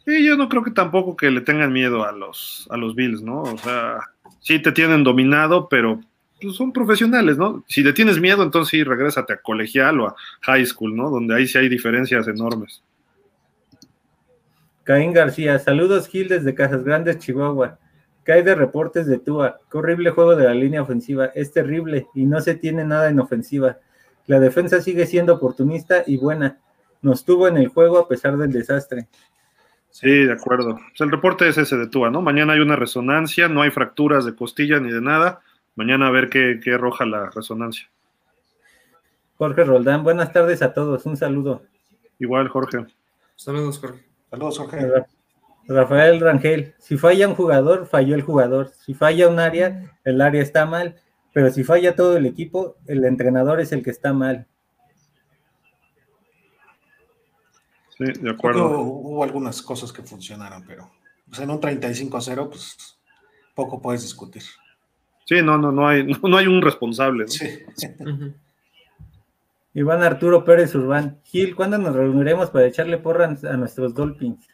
Y 0.06 0.26
yo 0.26 0.38
no 0.38 0.48
creo 0.48 0.64
que 0.64 0.72
tampoco 0.72 1.18
que 1.18 1.30
le 1.30 1.42
tengan 1.42 1.74
miedo 1.74 2.06
a 2.06 2.14
los, 2.14 2.66
a 2.72 2.78
los 2.78 2.96
Bills, 2.96 3.22
¿no? 3.22 3.42
O 3.42 3.58
sea, 3.58 4.00
sí 4.40 4.62
te 4.62 4.72
tienen 4.72 5.04
dominado, 5.04 5.68
pero 5.68 6.00
pues, 6.42 6.56
son 6.56 6.72
profesionales, 6.72 7.38
¿no? 7.38 7.66
Si 7.68 7.84
le 7.84 7.92
tienes 7.92 8.18
miedo, 8.18 8.44
entonces 8.44 8.72
sí, 8.72 8.84
regrésate 8.86 9.34
a 9.34 9.42
colegial 9.42 10.00
o 10.00 10.08
a 10.08 10.16
high 10.44 10.66
school, 10.66 10.96
¿no? 10.96 11.10
Donde 11.10 11.36
ahí 11.36 11.48
sí 11.48 11.58
hay 11.58 11.68
diferencias 11.68 12.30
enormes. 12.30 12.82
Caín 14.86 15.12
García, 15.12 15.60
saludos 15.60 16.08
Gil 16.08 16.30
desde 16.30 16.56
Casas 16.56 16.86
Grandes, 16.86 17.20
Chihuahua. 17.20 17.78
¿Qué 18.28 18.34
hay 18.34 18.44
de 18.44 18.56
reportes 18.56 19.08
de 19.08 19.20
Tua? 19.20 19.58
Qué 19.72 19.78
horrible 19.78 20.10
juego 20.10 20.36
de 20.36 20.44
la 20.44 20.54
línea 20.54 20.82
ofensiva. 20.82 21.28
Es 21.28 21.54
terrible 21.54 22.08
y 22.14 22.26
no 22.26 22.42
se 22.42 22.56
tiene 22.56 22.84
nada 22.84 23.08
en 23.08 23.22
ofensiva. 23.22 23.78
La 24.26 24.42
defensa 24.42 24.82
sigue 24.82 25.06
siendo 25.06 25.36
oportunista 25.36 26.04
y 26.06 26.18
buena. 26.18 26.58
Nos 27.02 27.24
tuvo 27.24 27.48
en 27.48 27.56
el 27.56 27.70
juego 27.70 27.98
a 27.98 28.10
pesar 28.10 28.36
del 28.36 28.52
desastre. 28.52 29.08
Sí, 29.92 30.26
de 30.26 30.34
acuerdo. 30.34 30.76
Pues 30.76 31.00
el 31.00 31.10
reporte 31.10 31.48
es 31.48 31.58
ese 31.58 31.78
de 31.78 31.88
Tua, 31.88 32.10
¿no? 32.10 32.22
Mañana 32.22 32.52
hay 32.52 32.60
una 32.60 32.76
resonancia, 32.76 33.48
no 33.48 33.62
hay 33.62 33.72
fracturas 33.72 34.26
de 34.26 34.36
costilla 34.36 34.82
ni 34.82 34.92
de 34.92 35.00
nada. 35.00 35.40
Mañana 35.78 36.08
a 36.08 36.12
ver 36.12 36.28
qué, 36.28 36.60
qué 36.62 36.74
arroja 36.74 37.06
la 37.06 37.30
resonancia. 37.30 37.90
Jorge 39.38 39.64
Roldán, 39.64 40.04
buenas 40.04 40.34
tardes 40.34 40.62
a 40.62 40.74
todos. 40.74 41.06
Un 41.06 41.16
saludo. 41.16 41.62
Igual, 42.20 42.50
Jorge. 42.50 42.88
Saludos, 43.38 43.80
Jorge. 43.80 44.04
Saludos, 44.30 44.58
Jorge. 44.60 45.06
Rafael 45.68 46.20
Rangel, 46.20 46.76
si 46.80 46.98
falla 46.98 47.28
un 47.28 47.36
jugador, 47.36 47.88
falló 47.88 48.16
el 48.16 48.22
jugador. 48.22 48.72
Si 48.86 48.94
falla 48.94 49.28
un 49.28 49.40
área, 49.40 49.98
el 50.04 50.22
área 50.22 50.42
está 50.42 50.66
mal. 50.66 50.96
Pero 51.34 51.52
si 51.52 51.64
falla 51.64 51.96
todo 51.96 52.18
el 52.18 52.26
equipo, 52.26 52.78
el 52.88 53.04
entrenador 53.06 53.60
es 53.60 53.72
el 53.72 53.84
que 53.84 53.92
está 53.92 54.14
mal. 54.14 54.48
Sí, 57.98 58.06
de 58.06 58.30
acuerdo. 58.30 58.80
Hubo, 58.80 59.24
algunas 59.24 59.62
cosas 59.62 59.92
que 59.92 60.04
funcionaron, 60.04 60.64
pero 60.66 60.90
pues, 61.28 61.40
en 61.42 61.50
un 61.50 61.60
35 61.60 62.18
a 62.18 62.22
0, 62.22 62.50
pues 62.50 62.98
poco 63.54 63.82
puedes 63.82 64.04
discutir. 64.04 64.44
Sí, 65.26 65.42
no, 65.44 65.58
no, 65.58 65.72
no 65.72 65.88
hay, 65.88 66.06
no, 66.24 66.38
hay 66.38 66.48
un 66.48 66.62
responsable. 66.62 67.28
Sí. 67.28 67.46
Iván 69.74 70.02
Arturo 70.02 70.46
Pérez 70.46 70.74
Urbán. 70.76 71.20
Gil, 71.24 71.56
¿cuándo 71.56 71.78
nos 71.78 71.96
reuniremos 71.96 72.50
para 72.52 72.68
echarle 72.68 72.98
porras 72.98 73.44
a 73.44 73.58
nuestros 73.58 73.94
Dolphins? 73.94 74.48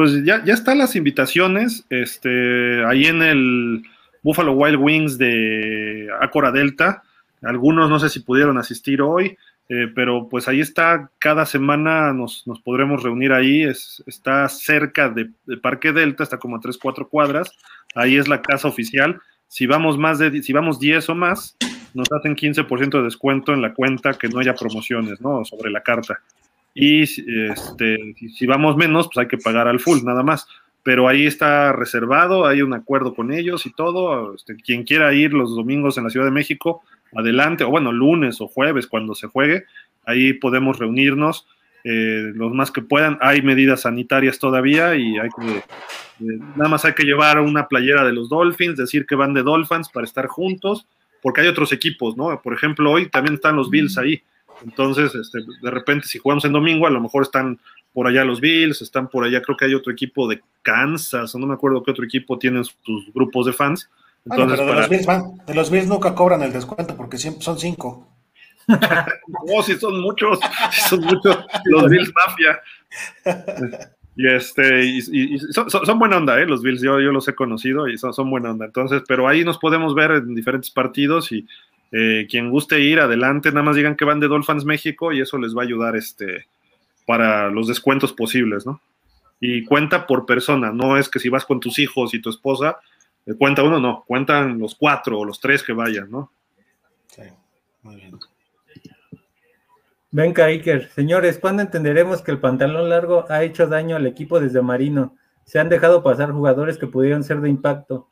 Pues 0.00 0.24
ya, 0.24 0.42
ya 0.46 0.54
están 0.54 0.78
las 0.78 0.96
invitaciones, 0.96 1.84
este, 1.90 2.82
ahí 2.86 3.04
en 3.04 3.20
el 3.20 3.82
Buffalo 4.22 4.52
Wild 4.52 4.78
Wings 4.80 5.18
de 5.18 6.08
Acora 6.22 6.50
Delta. 6.50 7.02
Algunos 7.42 7.90
no 7.90 8.00
sé 8.00 8.08
si 8.08 8.20
pudieron 8.20 8.56
asistir 8.56 9.02
hoy, 9.02 9.36
eh, 9.68 9.88
pero 9.94 10.26
pues 10.30 10.48
ahí 10.48 10.62
está, 10.62 11.10
cada 11.18 11.44
semana 11.44 12.14
nos, 12.14 12.46
podremos 12.64 13.02
reunir 13.02 13.34
ahí, 13.34 13.62
es, 13.62 14.02
está 14.06 14.48
cerca 14.48 15.10
de, 15.10 15.28
Parque 15.60 15.92
Delta, 15.92 16.22
está 16.22 16.38
como 16.38 16.56
a 16.56 16.60
3, 16.60 16.78
4 16.78 17.06
cuadras, 17.06 17.52
ahí 17.94 18.16
es 18.16 18.26
la 18.26 18.40
casa 18.40 18.68
oficial. 18.68 19.20
Si 19.48 19.66
vamos 19.66 19.98
más 19.98 20.18
de, 20.18 20.42
si 20.42 20.54
vamos 20.54 20.80
10 20.80 21.10
o 21.10 21.14
más, 21.14 21.58
nos 21.92 22.10
hacen 22.10 22.36
15% 22.36 22.90
de 22.90 23.02
descuento 23.02 23.52
en 23.52 23.60
la 23.60 23.74
cuenta 23.74 24.14
que 24.14 24.30
no 24.30 24.38
haya 24.38 24.54
promociones, 24.54 25.20
¿no? 25.20 25.44
Sobre 25.44 25.70
la 25.70 25.82
carta. 25.82 26.22
Y 26.74 27.02
este, 27.02 28.14
si 28.36 28.46
vamos 28.46 28.76
menos, 28.76 29.06
pues 29.06 29.18
hay 29.18 29.28
que 29.28 29.38
pagar 29.38 29.68
al 29.68 29.80
full, 29.80 29.98
nada 30.04 30.22
más. 30.22 30.46
Pero 30.82 31.08
ahí 31.08 31.26
está 31.26 31.72
reservado, 31.72 32.46
hay 32.46 32.62
un 32.62 32.72
acuerdo 32.72 33.14
con 33.14 33.32
ellos 33.32 33.66
y 33.66 33.72
todo. 33.72 34.34
Este, 34.34 34.56
quien 34.56 34.84
quiera 34.84 35.12
ir 35.12 35.32
los 35.32 35.54
domingos 35.54 35.98
en 35.98 36.04
la 36.04 36.10
Ciudad 36.10 36.26
de 36.26 36.32
México, 36.32 36.82
adelante, 37.14 37.64
o 37.64 37.70
bueno, 37.70 37.92
lunes 37.92 38.40
o 38.40 38.48
jueves 38.48 38.86
cuando 38.86 39.14
se 39.14 39.26
juegue, 39.26 39.64
ahí 40.06 40.32
podemos 40.32 40.78
reunirnos 40.78 41.46
eh, 41.84 42.32
los 42.34 42.52
más 42.52 42.70
que 42.70 42.82
puedan. 42.82 43.18
Hay 43.20 43.42
medidas 43.42 43.82
sanitarias 43.82 44.38
todavía 44.38 44.94
y 44.96 45.18
hay 45.18 45.28
que, 45.30 45.56
eh, 45.58 46.38
nada 46.56 46.68
más 46.68 46.84
hay 46.84 46.94
que 46.94 47.04
llevar 47.04 47.40
una 47.40 47.68
playera 47.68 48.04
de 48.04 48.12
los 48.12 48.28
Dolphins, 48.28 48.76
decir 48.76 49.06
que 49.06 49.14
van 49.14 49.34
de 49.34 49.42
Dolphins 49.42 49.88
para 49.88 50.04
estar 50.04 50.26
juntos, 50.26 50.86
porque 51.22 51.42
hay 51.42 51.48
otros 51.48 51.72
equipos, 51.72 52.16
¿no? 52.16 52.40
Por 52.42 52.54
ejemplo, 52.54 52.90
hoy 52.90 53.08
también 53.08 53.34
están 53.34 53.56
los 53.56 53.70
Bills 53.70 53.96
ahí. 53.98 54.22
Entonces, 54.64 55.14
este, 55.14 55.38
de 55.62 55.70
repente, 55.70 56.06
si 56.06 56.18
jugamos 56.18 56.44
en 56.44 56.52
domingo, 56.52 56.86
a 56.86 56.90
lo 56.90 57.00
mejor 57.00 57.22
están 57.22 57.58
por 57.92 58.06
allá 58.06 58.24
los 58.24 58.40
Bills, 58.40 58.82
están 58.82 59.08
por 59.08 59.24
allá, 59.24 59.42
creo 59.42 59.56
que 59.56 59.64
hay 59.64 59.74
otro 59.74 59.92
equipo 59.92 60.28
de 60.28 60.40
Kansas, 60.62 61.34
no 61.34 61.46
me 61.46 61.54
acuerdo 61.54 61.82
qué 61.82 61.90
otro 61.90 62.04
equipo 62.04 62.38
tiene 62.38 62.62
sus 62.64 63.12
grupos 63.12 63.46
de 63.46 63.52
fans. 63.52 63.88
Entonces, 64.24 64.60
pero 64.60 64.72
de, 64.72 64.80
los 64.80 64.88
Bills 64.88 65.06
de 65.46 65.54
los 65.54 65.70
Bills 65.70 65.88
nunca 65.88 66.14
cobran 66.14 66.42
el 66.42 66.52
descuento 66.52 66.94
porque 66.96 67.16
siempre 67.16 67.42
son 67.42 67.58
cinco. 67.58 68.06
oh, 69.48 69.62
sí, 69.62 69.76
son 69.76 70.00
muchos, 70.00 70.38
son 70.88 71.00
muchos 71.00 71.38
los 71.64 71.90
Bills 71.90 72.12
Mafia. 72.14 72.60
Y 74.16 74.26
este, 74.26 74.84
y, 74.84 75.38
son, 75.38 75.98
buena 75.98 76.18
onda, 76.18 76.38
¿eh? 76.40 76.46
Los 76.46 76.62
Bills, 76.62 76.82
yo, 76.82 77.00
yo 77.00 77.10
los 77.10 77.26
he 77.28 77.34
conocido 77.34 77.88
y 77.88 77.96
son, 77.96 78.12
son 78.12 78.30
buena 78.30 78.50
onda. 78.50 78.66
Entonces, 78.66 79.02
pero 79.08 79.26
ahí 79.26 79.44
nos 79.44 79.58
podemos 79.58 79.94
ver 79.94 80.10
en 80.10 80.34
diferentes 80.34 80.70
partidos 80.70 81.32
y 81.32 81.46
eh, 81.92 82.26
quien 82.28 82.50
guste 82.50 82.80
ir, 82.80 83.00
adelante, 83.00 83.50
nada 83.50 83.62
más 83.62 83.76
digan 83.76 83.96
que 83.96 84.04
van 84.04 84.20
de 84.20 84.28
Dolphins 84.28 84.64
México 84.64 85.12
y 85.12 85.20
eso 85.20 85.38
les 85.38 85.56
va 85.56 85.62
a 85.62 85.64
ayudar 85.64 85.96
este, 85.96 86.46
para 87.06 87.50
los 87.50 87.66
descuentos 87.66 88.12
posibles, 88.12 88.66
¿no? 88.66 88.80
Y 89.40 89.64
cuenta 89.64 90.06
por 90.06 90.26
persona, 90.26 90.70
no 90.70 90.96
es 90.96 91.08
que 91.08 91.18
si 91.18 91.28
vas 91.28 91.44
con 91.44 91.60
tus 91.60 91.78
hijos 91.78 92.14
y 92.14 92.20
tu 92.20 92.30
esposa, 92.30 92.78
eh, 93.26 93.34
cuenta 93.34 93.62
uno, 93.62 93.80
no, 93.80 94.04
cuentan 94.06 94.58
los 94.58 94.74
cuatro 94.74 95.18
o 95.18 95.24
los 95.24 95.40
tres 95.40 95.62
que 95.62 95.72
vayan, 95.72 96.10
¿no? 96.10 96.30
Sí, 97.06 97.22
muy 97.82 97.96
bien. 97.96 98.18
Venga, 100.12 100.46
Iker, 100.46 100.88
señores, 100.90 101.38
¿cuándo 101.38 101.62
entenderemos 101.62 102.20
que 102.20 102.32
el 102.32 102.40
pantalón 102.40 102.88
largo 102.88 103.26
ha 103.28 103.44
hecho 103.44 103.68
daño 103.68 103.94
al 103.94 104.06
equipo 104.06 104.40
desde 104.40 104.60
Marino? 104.60 105.16
Se 105.44 105.60
han 105.60 105.68
dejado 105.68 106.02
pasar 106.02 106.32
jugadores 106.32 106.78
que 106.78 106.88
pudieron 106.88 107.22
ser 107.22 107.40
de 107.40 107.48
impacto. 107.48 108.08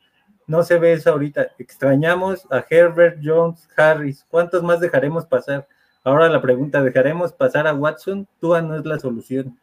No 0.49 0.63
se 0.63 0.79
ve 0.79 0.93
eso 0.93 1.11
ahorita. 1.11 1.51
Extrañamos 1.59 2.47
a 2.49 2.65
Herbert, 2.67 3.19
Jones, 3.23 3.69
Harris. 3.77 4.25
¿Cuántos 4.29 4.63
más 4.63 4.79
dejaremos 4.79 5.27
pasar? 5.27 5.67
Ahora 6.03 6.27
la 6.27 6.41
pregunta, 6.41 6.81
¿dejaremos 6.81 7.31
pasar 7.31 7.67
a 7.67 7.73
Watson? 7.75 8.27
Tua 8.41 8.59
no 8.59 8.75
es 8.75 8.83
la 8.83 8.97
solución. 8.97 9.55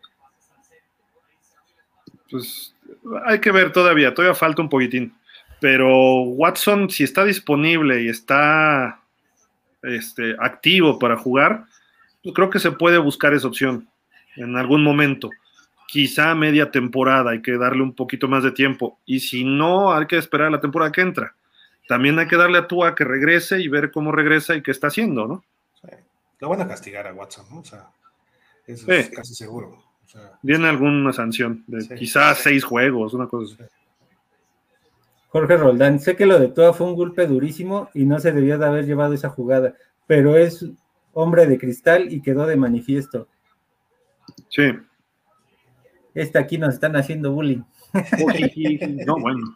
Pues 2.30 2.72
hay 3.24 3.40
que 3.40 3.50
ver 3.50 3.72
todavía, 3.72 4.14
todavía 4.14 4.36
falta 4.36 4.62
un 4.62 4.68
poquitín. 4.68 5.12
Pero 5.60 6.22
Watson, 6.22 6.88
si 6.88 7.02
está 7.02 7.24
disponible 7.24 8.02
y 8.02 8.08
está 8.08 9.00
este, 9.82 10.36
activo 10.38 11.00
para 11.00 11.16
jugar, 11.16 11.64
pues 12.22 12.32
creo 12.32 12.48
que 12.48 12.60
se 12.60 12.70
puede 12.70 12.98
buscar 12.98 13.34
esa 13.34 13.48
opción 13.48 13.88
en 14.36 14.56
algún 14.56 14.84
momento 14.84 15.30
quizá 15.86 16.34
media 16.34 16.70
temporada, 16.70 17.30
hay 17.30 17.42
que 17.42 17.56
darle 17.56 17.82
un 17.82 17.94
poquito 17.94 18.28
más 18.28 18.42
de 18.42 18.52
tiempo. 18.52 18.98
Y 19.04 19.20
si 19.20 19.44
no, 19.44 19.92
hay 19.92 20.06
que 20.06 20.18
esperar 20.18 20.50
la 20.50 20.60
temporada 20.60 20.92
que 20.92 21.00
entra. 21.00 21.34
También 21.88 22.18
hay 22.18 22.26
que 22.26 22.36
darle 22.36 22.58
a 22.58 22.66
Tua 22.66 22.94
que 22.94 23.04
regrese 23.04 23.60
y 23.60 23.68
ver 23.68 23.90
cómo 23.90 24.10
regresa 24.12 24.54
y 24.54 24.62
qué 24.62 24.72
está 24.72 24.88
haciendo, 24.88 25.26
¿no? 25.26 25.44
Lo 26.38 26.48
van 26.48 26.60
a 26.60 26.68
castigar 26.68 27.06
a 27.06 27.14
Watson, 27.14 27.46
¿no? 27.50 27.60
O 27.60 27.64
sea, 27.64 27.86
eso 28.66 28.90
es 28.92 29.10
casi 29.10 29.34
seguro. 29.34 29.82
Viene 30.42 30.68
alguna 30.68 31.12
sanción, 31.12 31.64
de 31.66 31.94
quizás 31.96 32.38
seis 32.38 32.64
juegos, 32.64 33.14
una 33.14 33.26
cosa 33.26 33.54
así. 33.54 33.72
Jorge 35.28 35.56
Roldán, 35.56 36.00
sé 36.00 36.16
que 36.16 36.26
lo 36.26 36.38
de 36.38 36.48
Tua 36.48 36.72
fue 36.72 36.86
un 36.86 36.94
golpe 36.94 37.26
durísimo 37.26 37.90
y 37.94 38.04
no 38.04 38.18
se 38.18 38.32
debía 38.32 38.58
de 38.58 38.66
haber 38.66 38.86
llevado 38.86 39.12
esa 39.12 39.28
jugada, 39.28 39.74
pero 40.06 40.36
es 40.36 40.64
hombre 41.12 41.46
de 41.46 41.58
cristal 41.58 42.12
y 42.12 42.22
quedó 42.22 42.46
de 42.46 42.56
manifiesto. 42.56 43.28
Sí. 44.48 44.72
Este 46.16 46.38
aquí 46.38 46.56
nos 46.56 46.72
están 46.74 46.96
haciendo 46.96 47.30
bullying. 47.30 47.62
no, 49.06 49.18
bueno. 49.18 49.52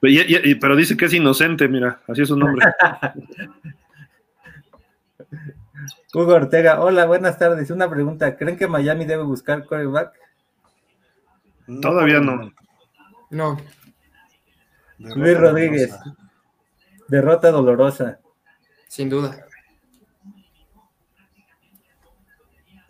pero 0.00 0.74
dice 0.74 0.96
que 0.96 1.04
es 1.04 1.12
inocente, 1.12 1.68
mira, 1.68 2.00
así 2.08 2.22
es 2.22 2.28
su 2.28 2.36
nombre. 2.36 2.66
Hugo 6.14 6.32
Ortega, 6.34 6.80
hola, 6.80 7.04
buenas 7.04 7.38
tardes. 7.38 7.70
Una 7.70 7.90
pregunta, 7.90 8.38
¿creen 8.38 8.56
que 8.56 8.66
Miami 8.66 9.04
debe 9.04 9.22
buscar 9.22 9.66
coreback? 9.66 10.14
Todavía 11.82 12.20
no. 12.20 12.50
No. 13.28 13.58
Luis 14.96 15.36
Rodríguez, 15.38 15.94
derrota 17.08 17.50
dolorosa. 17.50 18.18
Sin 18.88 19.10
duda. 19.10 19.44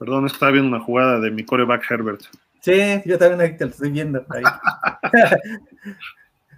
Perdón, 0.02 0.26
estaba 0.26 0.50
viendo 0.50 0.68
una 0.68 0.84
jugada 0.84 1.20
de 1.20 1.30
mi 1.30 1.44
coreback 1.44 1.88
Herbert. 1.88 2.22
Sí, 2.58 3.00
yo 3.04 3.16
también 3.18 3.56
te 3.56 3.64
lo 3.64 3.70
estoy 3.70 3.92
viendo. 3.92 4.26
Ahí. 4.30 4.42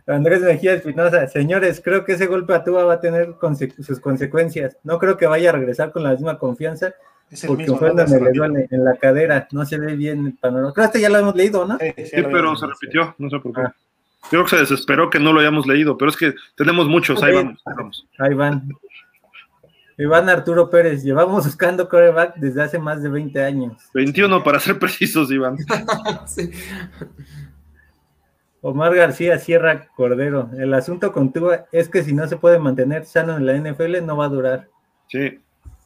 Andrés 0.06 0.40
Mejía 0.40 0.72
Espinosa, 0.72 1.26
señores, 1.26 1.82
creo 1.84 2.06
que 2.06 2.12
ese 2.12 2.26
golpe 2.26 2.54
a 2.54 2.64
Tuba 2.64 2.84
va 2.84 2.94
a 2.94 3.00
tener 3.00 3.34
sus 3.82 4.00
consecuencias. 4.00 4.78
No 4.82 4.98
creo 4.98 5.18
que 5.18 5.26
vaya 5.26 5.50
a 5.50 5.52
regresar 5.52 5.92
con 5.92 6.04
la 6.04 6.12
misma 6.12 6.38
confianza, 6.38 6.94
porque 7.46 7.66
fue 7.66 7.90
donde 7.90 8.18
le 8.18 8.32
duele 8.32 8.66
en 8.70 8.82
la 8.82 8.96
cadera. 8.96 9.46
No 9.50 9.66
se 9.66 9.78
ve 9.78 9.94
bien 9.94 10.24
el 10.24 10.32
panorama. 10.32 10.72
Creo 10.72 10.84
que 10.84 10.86
este 10.86 11.00
ya 11.02 11.10
lo 11.10 11.18
hemos 11.18 11.36
leído, 11.36 11.66
¿no? 11.66 11.76
Sí, 11.78 11.92
pero 12.14 12.56
se 12.56 12.66
repitió, 12.66 13.14
no 13.18 13.28
sé 13.28 13.40
por 13.40 13.52
qué. 13.52 13.60
Ah. 13.60 13.74
Creo 14.30 14.44
que 14.44 14.50
se 14.50 14.56
desesperó 14.56 15.10
que 15.10 15.20
no 15.20 15.34
lo 15.34 15.40
hayamos 15.40 15.66
leído, 15.66 15.98
pero 15.98 16.10
es 16.10 16.16
que 16.16 16.32
tenemos 16.56 16.88
muchos, 16.88 17.22
ahí 17.22 17.34
vamos. 17.34 17.62
Ahí 18.18 18.32
van. 18.32 18.70
Iván 19.96 20.28
Arturo 20.28 20.70
Pérez, 20.70 21.02
llevamos 21.02 21.44
buscando 21.46 21.88
coreback 21.88 22.36
desde 22.36 22.62
hace 22.62 22.78
más 22.78 23.02
de 23.02 23.08
20 23.08 23.42
años. 23.42 23.90
21 23.94 24.42
para 24.42 24.60
ser 24.60 24.78
precisos, 24.78 25.30
Iván. 25.30 25.56
Omar 28.60 28.94
García 28.94 29.38
Sierra 29.38 29.88
Cordero, 29.94 30.48
el 30.56 30.72
asunto 30.72 31.12
con 31.12 31.32
Tua 31.32 31.66
es 31.70 31.90
que 31.90 32.02
si 32.02 32.14
no 32.14 32.26
se 32.26 32.38
puede 32.38 32.58
mantener 32.58 33.04
sano 33.04 33.36
en 33.36 33.44
la 33.44 33.54
NFL 33.58 34.02
no 34.06 34.16
va 34.16 34.24
a 34.24 34.30
durar. 34.30 34.68
Sí, 35.08 35.38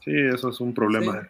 sí, 0.04 0.12
eso 0.12 0.50
es 0.50 0.60
un 0.60 0.72
problema. 0.72 1.28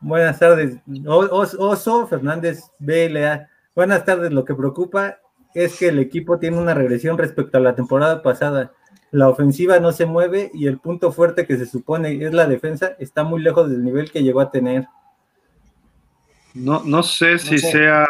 Buenas 0.00 0.40
tardes. 0.40 0.78
Oso 1.06 2.06
Fernández 2.08 2.64
BLA. 2.80 3.48
Buenas 3.76 4.04
tardes, 4.04 4.32
lo 4.32 4.44
que 4.44 4.56
preocupa 4.56 5.18
es 5.54 5.78
que 5.78 5.88
el 5.88 6.00
equipo 6.00 6.38
tiene 6.38 6.58
una 6.58 6.74
regresión 6.74 7.16
respecto 7.16 7.58
a 7.58 7.60
la 7.60 7.76
temporada 7.76 8.22
pasada. 8.22 8.72
La 9.10 9.28
ofensiva 9.28 9.78
no 9.78 9.92
se 9.92 10.06
mueve 10.06 10.50
y 10.52 10.66
el 10.66 10.78
punto 10.78 11.12
fuerte 11.12 11.46
que 11.46 11.56
se 11.56 11.66
supone 11.66 12.24
es 12.24 12.32
la 12.34 12.46
defensa 12.46 12.96
está 12.98 13.24
muy 13.24 13.40
lejos 13.40 13.70
del 13.70 13.84
nivel 13.84 14.10
que 14.10 14.22
llegó 14.22 14.40
a 14.40 14.50
tener. 14.50 14.86
No, 16.54 16.82
no 16.84 17.02
sé 17.02 17.38
si 17.38 17.58
sea 17.58 18.06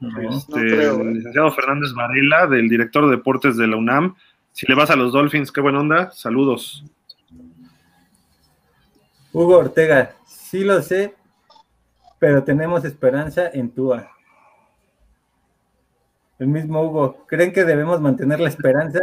este, 0.00 0.84
el 0.86 1.14
licenciado 1.14 1.50
Fernández 1.52 1.92
Varela, 1.94 2.46
del 2.46 2.68
director 2.68 3.06
de 3.06 3.16
deportes 3.16 3.56
de 3.56 3.66
la 3.66 3.76
UNAM. 3.76 4.14
Si 4.52 4.66
le 4.66 4.74
vas 4.74 4.90
a 4.90 4.96
los 4.96 5.12
Dolphins, 5.12 5.50
qué 5.50 5.60
buena 5.60 5.80
onda. 5.80 6.10
Saludos. 6.10 6.84
Hugo 9.32 9.58
Ortega, 9.58 10.16
sí 10.26 10.64
lo 10.64 10.82
sé, 10.82 11.14
pero 12.18 12.42
tenemos 12.42 12.84
esperanza 12.84 13.48
en 13.52 13.70
Tua. 13.70 14.10
El 16.38 16.48
mismo 16.48 16.82
Hugo, 16.82 17.26
¿creen 17.26 17.52
que 17.52 17.64
debemos 17.64 18.00
mantener 18.00 18.40
la 18.40 18.48
esperanza? 18.48 19.00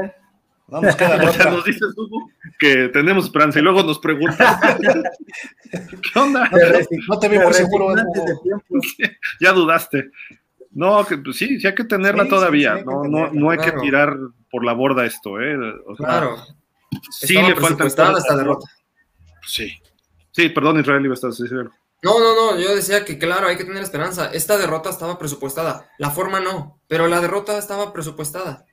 Vamos, 0.68 0.96
queda 0.96 1.18
nos 1.52 1.64
dices 1.64 1.94
Hugo 1.96 2.30
que 2.60 2.90
tenemos 2.90 3.26
esperanza 3.26 3.60
y 3.60 3.62
luego 3.62 3.84
nos 3.84 4.00
preguntas 4.00 4.60
¿qué 5.72 6.20
onda? 6.20 6.50
No 7.08 7.20
te, 7.20 7.30
veo 7.30 7.44
muy 7.44 7.54
seguro. 7.54 7.96
ya 9.40 9.54
dudaste. 9.54 10.12
No, 10.72 11.06
que, 11.06 11.18
pues 11.18 11.38
sí, 11.38 11.60
sí 11.60 11.68
hay 11.68 11.76
que 11.76 11.86
tenerla 11.86 12.28
todavía. 12.28 12.84
no, 12.84 13.04
no, 13.06 13.32
no 13.32 13.50
hay 13.50 13.58
que 13.58 13.72
tirar 13.74 14.16
por 14.52 14.66
la 14.66 14.74
borda 14.74 15.06
esto, 15.06 15.42
¿eh? 15.42 15.58
claro. 15.98 16.38
Sí 17.12 17.34
le 17.34 17.56
falta 17.56 17.86
esta 17.86 18.36
derrota. 18.36 18.68
Sí. 19.46 19.72
Sí, 20.32 20.50
perdón, 20.50 20.80
Israel, 20.80 21.04
iba 21.04 21.14
a 21.14 21.16
estar. 21.16 21.32
No, 22.04 22.20
no, 22.20 22.36
no, 22.36 22.60
yo 22.60 22.76
decía 22.76 23.04
que 23.04 23.18
claro, 23.18 23.48
hay 23.48 23.58
que 23.58 23.66
tener 23.66 23.82
esperanza. 23.82 24.30
Esta 24.32 24.56
derrota 24.56 24.92
estaba 24.92 25.18
presupuestada, 25.18 25.90
la 25.98 26.12
forma 26.12 26.40
no, 26.40 26.80
pero 26.88 27.08
la 27.08 27.22
derrota 27.22 27.58
estaba 27.58 27.92
presupuestada. 27.92 28.67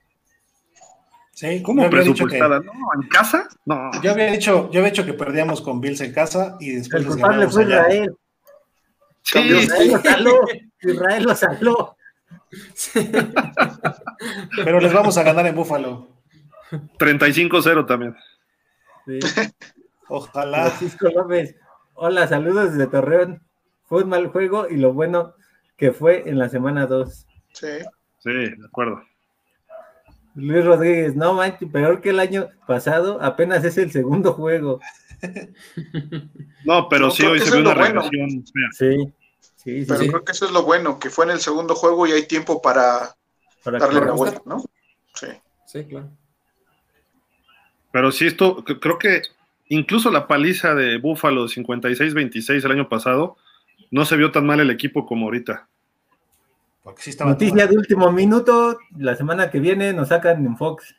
Sí, 1.35 1.61
¿cómo 1.61 1.89
presupuestada? 1.89 2.61
¿No? 2.61 2.71
¿En 2.95 3.09
casa? 3.09 3.49
No. 3.65 3.91
Yo 4.01 4.11
había 4.11 4.31
dicho, 4.31 4.71
yo 4.71 4.79
había 4.79 4.91
dicho 4.91 5.05
que 5.05 5.11
perdíamos 5.11 5.61
con 5.61 5.81
Bills 5.81 5.99
en 5.99 6.13
casa 6.13 6.55
y 6.61 6.71
después 6.77 7.03
El 7.03 7.09
culpable 7.09 7.49
fue 7.49 7.63
Israel. 7.63 8.15
Sí, 9.21 9.39
Israel 9.39 9.91
lo 9.91 9.99
saló. 9.99 10.41
Israel 10.79 11.23
lo 11.23 11.35
saló. 11.35 11.97
Pero 14.63 14.79
les 14.79 14.93
vamos 14.93 15.17
a 15.17 15.23
ganar 15.23 15.45
en 15.45 15.55
Búfalo. 15.55 16.07
35-0 16.97 17.85
también. 17.85 18.15
Sí. 19.05 19.19
Ojalá. 20.07 20.69
Francisco 20.69 21.09
López. 21.09 21.57
Hola, 21.95 22.29
saludos 22.29 22.71
desde 22.71 22.87
Torreón. 22.87 23.43
Fue 23.83 24.03
un 24.03 24.09
mal 24.09 24.27
juego 24.27 24.69
y 24.69 24.77
lo 24.77 24.93
bueno 24.93 25.33
que 25.75 25.91
fue 25.91 26.29
en 26.29 26.39
la 26.39 26.47
semana 26.47 26.85
2. 26.85 27.27
Sí. 27.51 27.67
Sí, 28.19 28.31
de 28.31 28.65
acuerdo. 28.65 29.03
Luis 30.35 30.65
Rodríguez, 30.65 31.15
no 31.15 31.33
manches, 31.33 31.69
peor 31.71 32.01
que 32.01 32.09
el 32.09 32.19
año 32.19 32.49
pasado, 32.67 33.21
apenas 33.21 33.63
es 33.63 33.77
el 33.77 33.91
segundo 33.91 34.33
juego. 34.33 34.79
No, 36.65 36.89
pero 36.89 37.09
sí, 37.09 37.23
hoy 37.25 37.39
se 37.39 37.51
ve 37.51 37.61
una 37.61 37.73
regresión. 37.73 38.45
Sí, 38.73 39.13
sí, 39.55 39.85
Pero 39.87 39.99
creo 39.99 40.25
que 40.25 40.31
eso 40.33 40.45
es 40.45 40.51
lo 40.51 40.63
bueno, 40.63 40.99
que 40.99 41.09
fue 41.09 41.25
en 41.25 41.31
el 41.31 41.39
segundo 41.39 41.73
juego 41.73 42.05
y 42.05 42.11
hay 42.11 42.27
tiempo 42.27 42.61
para, 42.61 43.15
darle 43.63 44.01
la 44.05 44.11
vuelta, 44.11 44.41
¿no? 44.45 44.63
Sí. 45.13 45.27
Sí, 45.65 45.85
claro. 45.85 46.09
Pero 47.91 48.11
sí, 48.11 48.27
esto, 48.27 48.63
creo 48.63 48.97
que 48.99 49.21
incluso 49.69 50.11
la 50.11 50.27
paliza 50.27 50.75
de 50.75 50.97
Búfalo 50.97 51.47
56-26 51.47 52.63
el 52.63 52.71
año 52.71 52.89
pasado, 52.89 53.37
no 53.91 54.05
se 54.05 54.17
vio 54.17 54.31
tan 54.31 54.45
mal 54.45 54.59
el 54.59 54.69
equipo 54.69 55.05
como 55.05 55.25
ahorita. 55.25 55.67
Noticia 57.25 57.65
de 57.65 57.77
último 57.77 58.11
minuto, 58.11 58.77
la 58.97 59.15
semana 59.15 59.49
que 59.49 59.59
viene 59.59 59.91
nos 59.91 60.09
sacan 60.09 60.45
en 60.45 60.55
Fox. 60.55 60.95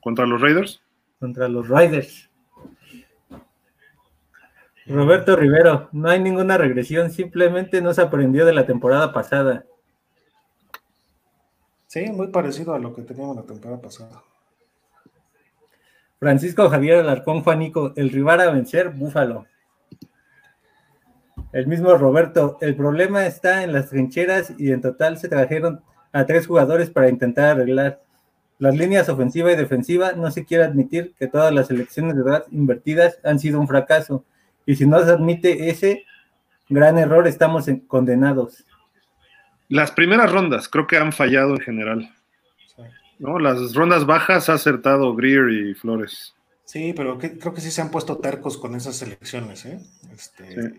¿Contra 0.00 0.26
los 0.26 0.40
Raiders? 0.40 0.82
Contra 1.20 1.48
los 1.48 1.68
Raiders. 1.68 2.28
Roberto 4.86 5.36
Rivero, 5.36 5.88
no 5.92 6.10
hay 6.10 6.20
ninguna 6.20 6.58
regresión, 6.58 7.10
simplemente 7.10 7.80
no 7.80 7.94
se 7.94 8.02
aprendió 8.02 8.44
de 8.44 8.52
la 8.52 8.66
temporada 8.66 9.12
pasada. 9.12 9.64
Sí, 11.86 12.10
muy 12.10 12.26
parecido 12.26 12.74
a 12.74 12.78
lo 12.78 12.92
que 12.92 13.02
teníamos 13.02 13.36
la 13.36 13.42
temporada 13.42 13.80
pasada. 13.80 14.22
Francisco 16.18 16.68
Javier 16.68 16.98
Alarcón 16.98 17.42
Juanico, 17.42 17.92
el 17.96 18.10
rival 18.10 18.40
a 18.40 18.50
vencer, 18.50 18.90
Búfalo. 18.90 19.46
El 21.54 21.68
mismo 21.68 21.96
Roberto, 21.96 22.58
el 22.60 22.74
problema 22.74 23.26
está 23.26 23.62
en 23.62 23.72
las 23.72 23.88
trincheras 23.88 24.52
y 24.58 24.72
en 24.72 24.80
total 24.80 25.18
se 25.18 25.28
trajeron 25.28 25.82
a 26.12 26.26
tres 26.26 26.48
jugadores 26.48 26.90
para 26.90 27.08
intentar 27.08 27.50
arreglar. 27.50 28.02
Las 28.58 28.74
líneas 28.74 29.08
ofensiva 29.08 29.52
y 29.52 29.56
defensiva 29.56 30.14
no 30.14 30.32
se 30.32 30.44
quiere 30.44 30.64
admitir 30.64 31.14
que 31.16 31.28
todas 31.28 31.54
las 31.54 31.70
elecciones 31.70 32.16
de 32.16 32.22
edad 32.22 32.44
invertidas 32.50 33.20
han 33.22 33.38
sido 33.38 33.60
un 33.60 33.68
fracaso. 33.68 34.24
Y 34.66 34.74
si 34.74 34.84
no 34.84 34.98
se 35.04 35.12
admite 35.12 35.70
ese 35.70 36.04
gran 36.68 36.98
error, 36.98 37.28
estamos 37.28 37.66
condenados. 37.86 38.64
Las 39.68 39.92
primeras 39.92 40.32
rondas 40.32 40.68
creo 40.68 40.88
que 40.88 40.96
han 40.96 41.12
fallado 41.12 41.50
en 41.50 41.60
general. 41.60 42.10
¿no? 43.20 43.38
Las 43.38 43.74
rondas 43.74 44.06
bajas 44.06 44.48
ha 44.48 44.54
acertado 44.54 45.14
Greer 45.14 45.50
y 45.50 45.74
Flores. 45.74 46.34
Sí, 46.64 46.94
pero 46.96 47.18
creo 47.18 47.54
que 47.54 47.60
sí 47.60 47.70
se 47.70 47.82
han 47.82 47.90
puesto 47.90 48.18
tercos 48.18 48.56
con 48.56 48.74
esas 48.74 49.00
elecciones, 49.02 49.66
¿eh? 49.66 49.80
Este... 50.12 50.74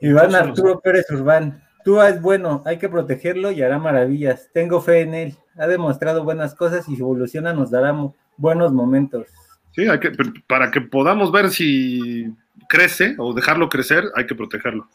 Iván 0.00 0.34
Arturo 0.34 0.80
Pérez 0.80 1.10
Urbán. 1.10 1.62
Tú 1.84 2.02
es 2.02 2.20
bueno, 2.20 2.62
hay 2.66 2.78
que 2.78 2.88
protegerlo 2.88 3.52
y 3.52 3.62
hará 3.62 3.78
maravillas. 3.78 4.50
Tengo 4.52 4.80
fe 4.80 5.02
en 5.02 5.14
él. 5.14 5.36
Ha 5.56 5.68
demostrado 5.68 6.24
buenas 6.24 6.54
cosas 6.54 6.88
y 6.88 6.96
si 6.96 7.00
evoluciona 7.00 7.52
nos 7.52 7.70
dará 7.70 7.96
buenos 8.36 8.72
momentos. 8.72 9.28
Sí, 9.70 9.86
hay 9.86 10.00
que, 10.00 10.10
para 10.48 10.70
que 10.70 10.80
podamos 10.80 11.30
ver 11.30 11.50
si 11.50 12.34
crece 12.68 13.14
o 13.18 13.32
dejarlo 13.34 13.68
crecer, 13.68 14.04
hay 14.16 14.26
que 14.26 14.34
protegerlo. 14.34 14.88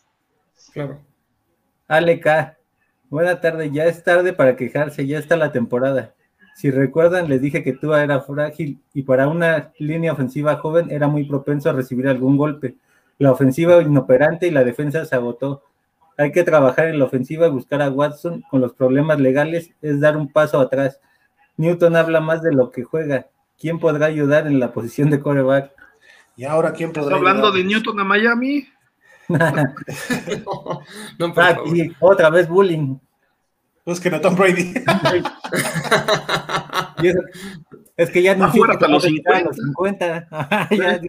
Claro. 0.73 1.01
Ale 1.87 2.19
K. 2.19 2.57
Buena 3.09 3.39
tarde, 3.41 3.71
ya 3.71 3.85
es 3.85 4.03
tarde 4.03 4.33
para 4.33 4.55
quejarse, 4.55 5.05
ya 5.05 5.19
está 5.19 5.35
la 5.37 5.51
temporada. 5.51 6.13
Si 6.55 6.69
recuerdan, 6.69 7.29
les 7.29 7.41
dije 7.41 7.63
que 7.63 7.73
Tua 7.73 8.03
era 8.03 8.21
frágil 8.21 8.79
y 8.93 9.03
para 9.03 9.27
una 9.27 9.71
línea 9.79 10.13
ofensiva 10.13 10.57
joven 10.57 10.91
era 10.91 11.07
muy 11.07 11.25
propenso 11.25 11.69
a 11.69 11.73
recibir 11.73 12.07
algún 12.07 12.37
golpe. 12.37 12.75
La 13.17 13.31
ofensiva 13.31 13.81
inoperante 13.81 14.47
y 14.47 14.51
la 14.51 14.63
defensa 14.63 15.05
se 15.05 15.15
agotó. 15.15 15.63
Hay 16.17 16.31
que 16.31 16.43
trabajar 16.43 16.87
en 16.87 16.99
la 16.99 17.05
ofensiva 17.05 17.47
y 17.47 17.51
buscar 17.51 17.81
a 17.81 17.89
Watson 17.89 18.43
con 18.49 18.61
los 18.61 18.73
problemas 18.73 19.19
legales, 19.19 19.71
es 19.81 19.99
dar 19.99 20.17
un 20.17 20.31
paso 20.31 20.59
atrás. 20.59 20.99
Newton 21.57 21.95
habla 21.95 22.19
más 22.19 22.41
de 22.41 22.51
lo 22.51 22.71
que 22.71 22.83
juega. 22.83 23.27
¿Quién 23.59 23.79
podrá 23.79 24.07
ayudar 24.07 24.47
en 24.47 24.59
la 24.59 24.71
posición 24.71 25.09
de 25.09 25.19
coreback? 25.19 25.71
¿Y 26.35 26.45
ahora 26.45 26.73
quién 26.73 26.91
podrá 26.91 27.17
hablando 27.17 27.51
de 27.51 27.63
Newton 27.63 27.99
a 27.99 28.03
Miami? 28.03 28.67
no, 29.29 29.39
ah, 31.37 31.57
otra 31.99 32.29
vez 32.29 32.47
bullying. 32.47 32.97
Pues 33.83 33.99
que 33.99 34.09
no 34.09 34.21
Tom 34.21 34.35
Brady. 34.35 34.73
es, 37.97 38.09
que 38.11 38.21
ya 38.21 38.35
no 38.35 38.51
fuera 38.51 38.73
hasta 38.73 38.87
los 38.87 39.03
50. 39.03 40.27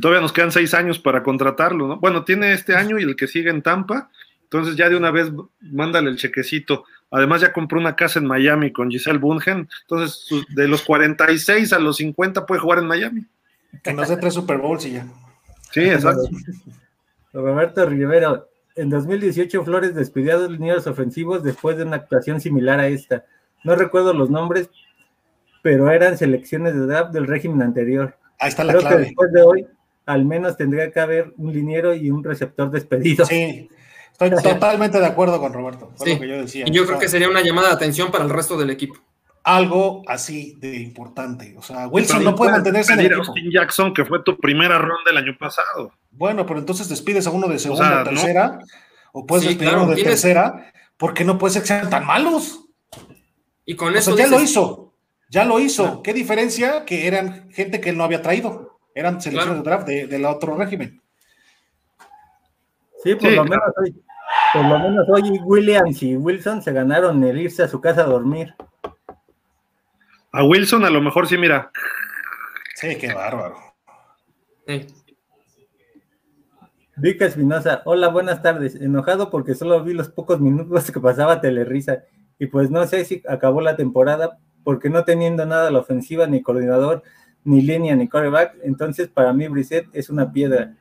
Todavía 0.00 0.20
nos 0.20 0.32
quedan 0.32 0.52
seis 0.52 0.74
años 0.74 0.98
para 0.98 1.22
contratarlo, 1.22 1.86
¿no? 1.86 1.98
Bueno, 1.98 2.24
tiene 2.24 2.52
este 2.52 2.74
año 2.74 2.98
y 2.98 3.04
el 3.04 3.16
que 3.16 3.28
sigue 3.28 3.50
en 3.50 3.62
Tampa. 3.62 4.10
Entonces 4.42 4.76
ya 4.76 4.88
de 4.88 4.96
una 4.96 5.10
vez 5.10 5.32
mándale 5.60 6.10
el 6.10 6.16
chequecito. 6.16 6.84
Además 7.10 7.40
ya 7.40 7.52
compró 7.52 7.78
una 7.78 7.96
casa 7.96 8.18
en 8.18 8.26
Miami 8.26 8.72
con 8.72 8.90
Giselle 8.90 9.18
Bungen. 9.18 9.68
Entonces 9.82 10.28
de 10.48 10.68
los 10.68 10.82
46 10.82 11.72
a 11.72 11.78
los 11.78 11.96
50 11.96 12.44
puede 12.44 12.60
jugar 12.60 12.80
en 12.80 12.86
Miami. 12.86 13.26
Que 13.82 13.92
no 13.92 14.04
se 14.04 14.16
tres 14.16 14.34
Super 14.34 14.58
Bowls 14.58 14.84
y 14.86 14.92
ya. 14.92 15.06
Sí, 15.70 15.80
exacto. 15.80 16.28
Roberto 17.32 17.84
Rivero, 17.86 18.48
en 18.76 18.90
2018 18.90 19.64
Flores 19.64 19.94
despidió 19.94 20.34
a 20.34 20.38
dos 20.38 20.50
lineros 20.50 20.86
ofensivos 20.86 21.42
después 21.42 21.76
de 21.76 21.84
una 21.84 21.96
actuación 21.96 22.40
similar 22.40 22.80
a 22.80 22.88
esta. 22.88 23.24
No 23.62 23.76
recuerdo 23.76 24.12
los 24.12 24.30
nombres, 24.30 24.68
pero 25.62 25.90
eran 25.90 26.18
selecciones 26.18 26.74
de 26.74 26.86
draft 26.86 27.12
del 27.12 27.26
régimen 27.26 27.62
anterior. 27.62 28.16
Ahí 28.38 28.48
está 28.48 28.64
la 28.64 28.74
Creo 28.74 28.88
que 28.88 28.96
después 28.96 29.32
de 29.32 29.42
hoy, 29.42 29.66
al 30.06 30.24
menos 30.24 30.56
tendría 30.56 30.90
que 30.90 31.00
haber 31.00 31.32
un 31.36 31.52
liniero 31.52 31.94
y 31.94 32.10
un 32.10 32.22
receptor 32.22 32.70
despedido. 32.70 33.24
Sí, 33.24 33.68
estoy 34.12 34.30
totalmente 34.30 34.98
de 34.98 35.06
acuerdo 35.06 35.40
con 35.40 35.52
Roberto. 35.52 35.92
Sí. 35.96 36.18
yo 36.18 36.42
decía. 36.42 36.64
Y 36.66 36.70
yo 36.70 36.84
creo 36.86 36.98
que 36.98 37.08
sería 37.08 37.28
una 37.28 37.42
llamada 37.42 37.68
de 37.68 37.74
atención 37.74 38.10
para 38.10 38.24
el 38.24 38.30
resto 38.30 38.58
del 38.58 38.70
equipo 38.70 39.00
algo 39.44 40.02
así 40.06 40.56
de 40.58 40.78
importante. 40.78 41.54
O 41.56 41.62
sea, 41.62 41.86
Wilson 41.86 42.24
no 42.24 42.34
puede 42.34 42.52
mantenerse 42.52 42.94
en 42.94 43.00
el 43.00 43.06
equipo. 43.06 43.26
Austin 43.26 43.50
Jackson, 43.52 43.94
que 43.94 44.04
fue 44.04 44.22
tu 44.24 44.38
primera 44.38 44.78
ronda 44.78 45.10
el 45.10 45.18
año 45.18 45.36
pasado. 45.38 45.92
Bueno, 46.10 46.46
pero 46.46 46.58
entonces 46.58 46.88
despides 46.88 47.26
a 47.26 47.30
uno 47.30 47.46
de 47.46 47.58
segunda 47.58 48.00
o 48.00 48.04
tercera, 48.04 48.58
o 49.12 49.26
puedes 49.26 49.44
despedir 49.44 49.74
a 49.74 49.82
uno 49.82 49.94
de 49.94 50.02
tercera, 50.02 50.72
porque 50.96 51.24
no 51.24 51.38
puede 51.38 51.52
ser 51.52 51.62
que 51.62 51.68
sean 51.68 51.90
tan 51.90 52.06
malos. 52.06 52.64
Y 53.66 53.76
con 53.76 53.94
eso. 53.94 54.16
ya 54.16 54.26
lo 54.26 54.40
hizo, 54.40 54.94
ya 55.28 55.44
lo 55.44 55.60
hizo. 55.60 56.02
¿Qué 56.02 56.14
diferencia? 56.14 56.84
Que 56.86 57.06
eran 57.06 57.50
gente 57.50 57.80
que 57.80 57.90
él 57.90 57.98
no 57.98 58.04
había 58.04 58.22
traído, 58.22 58.78
eran 58.94 59.20
selecciones 59.20 59.58
de 59.58 59.62
draft 59.62 59.86
del 59.86 60.24
otro 60.24 60.56
régimen. 60.56 61.02
Sí, 63.02 63.14
por 63.16 63.30
lo 63.30 63.44
menos 63.44 63.64
Por 64.54 64.64
lo 64.64 64.78
menos 64.78 65.06
hoy 65.10 65.38
Williams 65.44 66.02
y 66.02 66.16
Wilson 66.16 66.62
se 66.62 66.72
ganaron 66.72 67.22
el 67.22 67.38
irse 67.38 67.62
a 67.62 67.68
su 67.68 67.82
casa 67.82 68.00
a 68.00 68.04
dormir. 68.04 68.54
A 70.36 70.42
Wilson 70.42 70.84
a 70.84 70.90
lo 70.90 71.00
mejor 71.00 71.28
sí, 71.28 71.38
mira. 71.38 71.70
Sí, 72.74 72.96
qué 72.98 73.14
bárbaro. 73.14 73.54
Sí. 74.66 74.86
Vika 76.96 77.26
Espinosa, 77.26 77.82
hola, 77.84 78.08
buenas 78.08 78.42
tardes. 78.42 78.74
Enojado 78.74 79.30
porque 79.30 79.54
solo 79.54 79.84
vi 79.84 79.94
los 79.94 80.08
pocos 80.08 80.40
minutos 80.40 80.90
que 80.90 80.98
pasaba 80.98 81.40
Telerisa 81.40 82.02
y 82.36 82.46
pues 82.46 82.68
no 82.68 82.84
sé 82.88 83.04
si 83.04 83.22
acabó 83.28 83.60
la 83.60 83.76
temporada 83.76 84.40
porque 84.64 84.90
no 84.90 85.04
teniendo 85.04 85.46
nada 85.46 85.70
la 85.70 85.78
ofensiva, 85.78 86.26
ni 86.26 86.42
coordinador, 86.42 87.04
ni 87.44 87.62
línea, 87.62 87.94
ni 87.94 88.08
coreback, 88.08 88.56
entonces 88.64 89.06
para 89.06 89.32
mí 89.32 89.46
Brissett 89.46 89.86
es 89.92 90.10
una 90.10 90.32
piedra. 90.32 90.74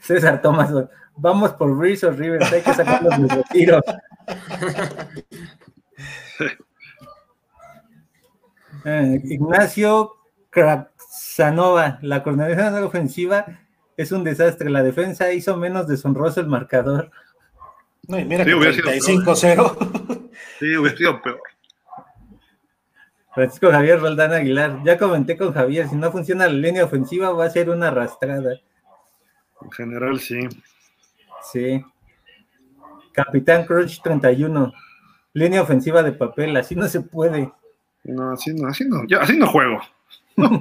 César 0.00 0.42
Tomás, 0.42 0.72
vamos 1.14 1.52
por 1.52 1.76
Brice 1.76 2.06
o 2.06 2.10
Rivers, 2.10 2.50
hay 2.50 2.62
que 2.62 2.74
sacarlos 2.74 3.16
del 3.18 3.28
retiro. 3.44 3.80
Eh, 8.84 9.20
Ignacio 9.24 10.16
Kraxanova, 10.50 11.98
la 12.02 12.22
coordinación 12.22 12.82
ofensiva 12.82 13.46
es 13.96 14.12
un 14.12 14.24
desastre. 14.24 14.70
La 14.70 14.82
defensa 14.82 15.32
hizo 15.32 15.56
menos 15.56 15.86
deshonroso 15.86 16.40
el 16.40 16.46
marcador. 16.46 17.10
No, 18.08 18.18
y 18.18 18.24
mira 18.24 18.44
que 18.44 18.54
35-0. 18.54 20.30
Sí, 20.58 20.76
hubiera 20.76 20.96
sido 20.96 21.22
peor. 21.22 21.40
Francisco 23.32 23.70
Javier 23.70 24.00
Roldán 24.00 24.32
Aguilar, 24.32 24.80
ya 24.84 24.98
comenté 24.98 25.36
con 25.36 25.52
Javier, 25.52 25.88
si 25.88 25.94
no 25.94 26.10
funciona 26.10 26.46
la 26.46 26.52
línea 26.52 26.84
ofensiva 26.84 27.30
va 27.30 27.44
a 27.44 27.50
ser 27.50 27.70
una 27.70 27.88
arrastrada. 27.88 28.60
En 29.62 29.70
general, 29.70 30.18
sí. 30.18 30.40
Sí. 31.52 31.84
Capitán 33.12 33.64
Crunch 33.66 34.02
31, 34.02 34.72
línea 35.34 35.62
ofensiva 35.62 36.02
de 36.02 36.12
papel, 36.12 36.56
así 36.56 36.74
no 36.74 36.88
se 36.88 37.00
puede. 37.00 37.52
No, 38.04 38.32
así 38.32 38.54
no, 38.54 38.68
así 38.68 38.84
no, 38.84 39.02
así 39.20 39.36
no 39.36 39.46
juego. 39.46 39.80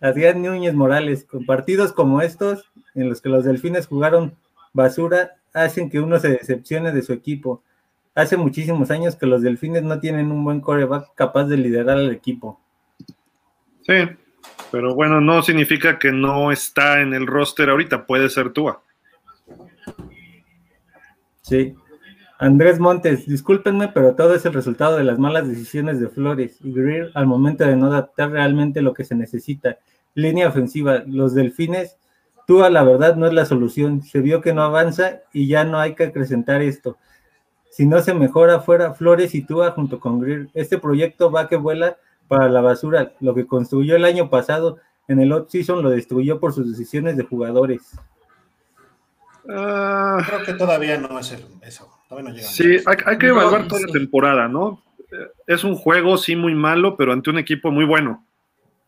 Adrián 0.00 0.42
Núñez 0.42 0.74
Morales, 0.74 1.24
con 1.24 1.46
partidos 1.46 1.92
como 1.92 2.20
estos, 2.20 2.70
en 2.94 3.08
los 3.08 3.20
que 3.20 3.30
los 3.30 3.44
delfines 3.44 3.86
jugaron 3.86 4.36
basura, 4.72 5.36
hacen 5.54 5.88
que 5.88 6.00
uno 6.00 6.18
se 6.18 6.28
decepcione 6.28 6.92
de 6.92 7.02
su 7.02 7.12
equipo 7.12 7.62
hace 8.14 8.36
muchísimos 8.36 8.90
años 8.90 9.16
que 9.16 9.26
los 9.26 9.42
delfines 9.42 9.82
no 9.82 9.98
tienen 10.00 10.30
un 10.30 10.44
buen 10.44 10.60
coreback 10.60 11.14
capaz 11.14 11.44
de 11.44 11.56
liderar 11.56 11.96
al 11.96 12.12
equipo. 12.12 12.60
Sí, 13.82 13.94
pero 14.70 14.94
bueno, 14.94 15.20
no 15.20 15.42
significa 15.42 15.98
que 15.98 16.12
no 16.12 16.52
está 16.52 17.00
en 17.00 17.12
el 17.12 17.26
roster 17.26 17.70
ahorita, 17.70 18.06
puede 18.06 18.28
ser 18.28 18.50
Tua. 18.50 18.82
Sí. 21.42 21.74
Andrés 22.38 22.80
Montes, 22.80 23.26
discúlpenme, 23.26 23.88
pero 23.88 24.14
todo 24.14 24.34
es 24.34 24.44
el 24.44 24.52
resultado 24.52 24.96
de 24.96 25.04
las 25.04 25.18
malas 25.18 25.48
decisiones 25.48 26.00
de 26.00 26.08
Flores 26.08 26.58
y 26.62 26.72
Greer 26.72 27.10
al 27.14 27.26
momento 27.26 27.64
de 27.64 27.76
no 27.76 27.86
adaptar 27.86 28.30
realmente 28.30 28.82
lo 28.82 28.92
que 28.92 29.04
se 29.04 29.14
necesita. 29.14 29.78
Línea 30.14 30.48
ofensiva, 30.48 31.02
los 31.06 31.34
delfines, 31.34 31.96
Tua 32.46 32.68
la 32.70 32.82
verdad 32.82 33.16
no 33.16 33.26
es 33.26 33.32
la 33.32 33.46
solución. 33.46 34.02
Se 34.02 34.20
vio 34.20 34.40
que 34.42 34.52
no 34.52 34.62
avanza 34.62 35.22
y 35.32 35.48
ya 35.48 35.64
no 35.64 35.78
hay 35.78 35.94
que 35.94 36.04
acrecentar 36.04 36.60
esto 36.60 36.98
si 37.74 37.86
no 37.86 38.00
se 38.00 38.14
mejora 38.14 38.60
fuera 38.60 38.94
Flores 38.94 39.34
y 39.34 39.42
Túa 39.42 39.72
junto 39.72 39.98
con 39.98 40.20
Greer. 40.20 40.48
Este 40.54 40.78
proyecto 40.78 41.32
va 41.32 41.48
que 41.48 41.56
vuela 41.56 41.96
para 42.28 42.48
la 42.48 42.60
basura. 42.60 43.14
Lo 43.18 43.34
que 43.34 43.48
construyó 43.48 43.96
el 43.96 44.04
año 44.04 44.30
pasado 44.30 44.78
en 45.08 45.18
el 45.18 45.32
off-season 45.32 45.82
lo 45.82 45.90
destruyó 45.90 46.38
por 46.38 46.52
sus 46.52 46.70
decisiones 46.70 47.16
de 47.16 47.24
jugadores. 47.24 47.98
Ah. 49.50 50.22
Creo 50.24 50.44
que 50.44 50.52
todavía 50.52 50.98
no 50.98 51.18
es 51.18 51.36
eso. 51.62 51.93
Todavía 52.14 52.30
no 52.30 52.36
llega 52.36 52.48
sí, 52.48 52.76
hay, 52.86 53.18
que 53.18 53.26
evaluar 53.26 53.66
toda 53.66 53.80
la 53.80 53.92
temporada, 53.92 54.46
¿no? 54.46 54.82
Es 55.46 55.64
un 55.64 55.74
juego, 55.74 56.16
sí, 56.16 56.36
muy 56.36 56.54
malo, 56.54 56.96
pero 56.96 57.12
ante 57.12 57.30
un 57.30 57.38
equipo 57.38 57.70
muy 57.70 57.84
bueno. 57.84 58.24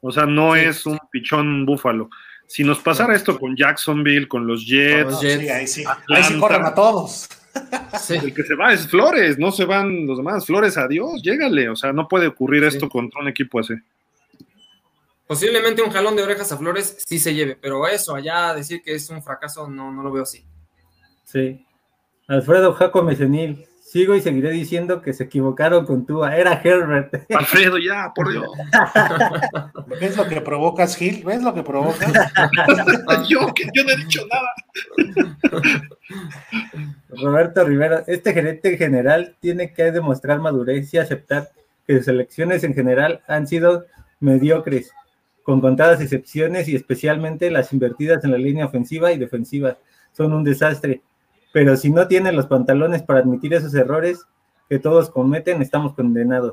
O 0.01 0.13
sea, 0.13 0.27
no 0.27 0.55
es 0.55 0.87
un 0.87 0.99
pichón 1.11 1.67
búfalo. 1.67 2.09
Si 2.47 2.63
nos 2.63 2.79
pasara 2.79 3.17
esto 3.17 3.37
con 3.39 3.57
Jacksonville, 3.57 4.29
con 4.29 4.47
los 4.47 4.65
Jets, 4.65 5.19
sí, 5.19 5.27
ahí 5.27 5.67
sí, 5.67 5.85
ahí 6.09 6.23
sí 6.23 6.39
corren 6.39 6.65
a 6.65 6.75
todos. 6.75 7.29
El 8.11 8.33
que 8.33 8.45
se 8.45 8.55
va 8.55 8.73
es 8.73 8.87
Flores, 8.87 9.39
no 9.39 9.51
se 9.51 9.65
van 9.65 10.07
los 10.07 10.19
demás. 10.19 10.47
Flores, 10.47 10.77
adiós, 10.77 11.21
llégale. 11.23 11.69
O 11.69 11.75
sea, 11.75 11.93
no 11.93 12.07
puede 12.07 12.29
ocurrir 12.29 12.63
esto 12.63 12.89
contra 12.89 13.21
un 13.21 13.29
equipo 13.29 13.59
así. 13.59 13.75
Posiblemente 15.27 15.83
un 15.83 15.91
jalón 15.91 16.15
de 16.15 16.23
orejas 16.23 16.53
a 16.53 16.59
Flores 16.59 16.99
sí 17.05 17.19
se 17.19 17.35
lleve, 17.35 17.57
pero 17.57 17.89
eso, 17.89 18.15
allá 18.15 18.55
decir 18.55 18.83
que 18.83 18.95
es 18.95 19.11
un 19.11 19.21
fracaso, 19.21 19.69
no, 19.69 19.91
no 19.91 20.05
lo 20.05 20.13
veo 20.13 20.23
así. 20.23 20.45
Sí. 21.25 21.66
Alfredo 22.29 22.73
Jaco 22.73 23.05
Mesenil, 23.05 23.67
sigo 23.81 24.17
y 24.17 24.21
seguiré 24.21 24.51
diciendo 24.51 25.01
que 25.01 25.13
se 25.13 25.25
equivocaron 25.25 25.87
con 25.87 26.07
Tua, 26.07 26.37
era 26.37 26.61
Herbert. 26.65 27.25
Alfredo, 27.33 27.79
ya, 27.79 28.13
por 28.13 28.33
Dios. 28.33 28.49
¿Ves 30.01 30.17
lo 30.17 30.27
que 30.27 30.41
provocas, 30.41 30.97
Gil? 30.97 31.23
¿Ves 31.25 31.41
lo 31.43 31.55
que 31.55 31.63
provocas? 31.63 32.13
yo, 33.29 33.55
que 33.55 33.69
yo 33.73 33.85
no 33.85 33.91
he 33.91 33.97
dicho 33.97 34.27
nada. 34.29 34.49
Roberto 37.11 37.65
Rivera, 37.65 38.03
este 38.09 38.33
gerente 38.35 38.77
general 38.77 39.37
tiene 39.39 39.73
que 39.73 39.93
demostrar 39.93 40.41
madurez 40.41 40.93
y 40.93 40.99
aceptar 40.99 41.51
que 41.87 41.99
sus 41.99 42.09
elecciones 42.09 42.65
en 42.65 42.75
general 42.75 43.23
han 43.29 43.47
sido 43.47 43.87
mediocres, 44.19 44.91
con 45.45 45.61
contadas 45.61 46.01
excepciones 46.01 46.67
y 46.67 46.75
especialmente 46.75 47.53
las 47.53 47.73
invertidas 47.73 48.25
en 48.25 48.33
la 48.33 48.39
línea 48.39 48.67
ofensiva 48.67 49.13
y 49.13 49.19
defensiva. 49.19 49.79
Son 50.11 50.33
un 50.33 50.43
desastre 50.43 51.03
pero 51.57 51.75
si 51.79 51.89
no 51.89 52.07
tienen 52.07 52.37
los 52.37 52.49
pantalones 52.49 53.03
para 53.03 53.21
admitir 53.21 53.55
esos 53.55 53.75
errores 53.75 54.27
que 54.69 54.79
todos 54.79 55.09
cometen, 55.09 55.63
estamos 55.63 55.95
condenados. 55.95 56.53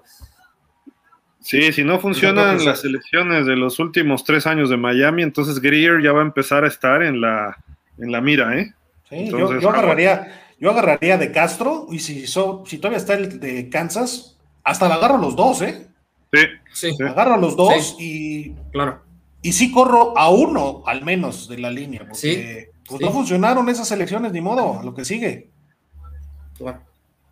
Sí, 1.41 1.73
si 1.73 1.83
no 1.83 1.99
funcionan 1.99 2.63
las 2.63 2.85
elecciones 2.85 3.45
de 3.45 3.57
los 3.57 3.79
últimos 3.79 4.23
tres 4.23 4.47
años 4.47 4.69
de 4.69 4.77
Miami, 4.77 5.23
entonces 5.23 5.59
Greer 5.59 6.01
ya 6.01 6.13
va 6.13 6.21
a 6.21 6.25
empezar 6.25 6.63
a 6.63 6.69
estar 6.69 7.03
en 7.03 7.19
la, 7.19 7.61
en 7.97 8.13
la 8.13 8.21
mira, 8.21 8.57
¿eh? 8.57 8.73
Sí, 9.09 9.27
yo, 9.27 9.49
agarraría, 9.49 10.41
yo 10.57 10.71
agarraría 10.71 11.17
de 11.17 11.33
Castro 11.33 11.87
y 11.91 11.99
si, 11.99 12.25
si 12.25 12.77
todavía 12.77 12.97
está 12.97 13.15
el 13.15 13.41
de 13.41 13.67
Kansas, 13.67 14.39
hasta 14.63 14.87
la 14.87 14.95
agarro 14.95 15.17
los 15.17 15.35
dos, 15.35 15.63
¿eh? 15.63 15.85
Sí, 16.31 16.39
sí. 16.71 17.03
Agarro 17.05 17.35
los 17.35 17.57
dos 17.57 17.97
y. 17.99 18.55
Claro. 18.71 19.01
Y 19.41 19.51
sí 19.51 19.69
corro 19.69 20.17
a 20.17 20.29
uno 20.29 20.81
al 20.85 21.03
menos 21.03 21.49
de 21.49 21.57
la 21.57 21.71
línea, 21.71 22.05
porque 22.07 22.15
sí. 22.15 22.72
Pues 22.87 23.01
no 23.01 23.11
funcionaron 23.11 23.69
esas 23.69 23.91
elecciones, 23.91 24.31
ni 24.31 24.41
modo, 24.41 24.81
lo 24.83 24.93
que 24.93 25.05
sigue. 25.05 25.49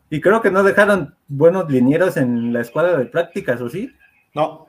Y 0.09 0.19
creo 0.21 0.41
que 0.41 0.51
no 0.51 0.63
dejaron 0.63 1.15
buenos 1.27 1.69
linieros 1.71 2.17
en 2.17 2.53
la 2.53 2.61
escuadra 2.61 2.97
de 2.97 3.05
prácticas, 3.05 3.61
¿o 3.61 3.69
sí? 3.69 3.93
No. 4.33 4.67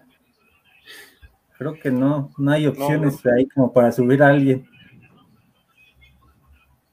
Creo 1.58 1.74
que 1.74 1.90
no, 1.90 2.30
no 2.38 2.50
hay 2.50 2.66
opciones 2.66 3.24
ahí 3.26 3.46
como 3.48 3.72
para 3.72 3.92
subir 3.92 4.22
a 4.22 4.28
alguien. 4.28 4.68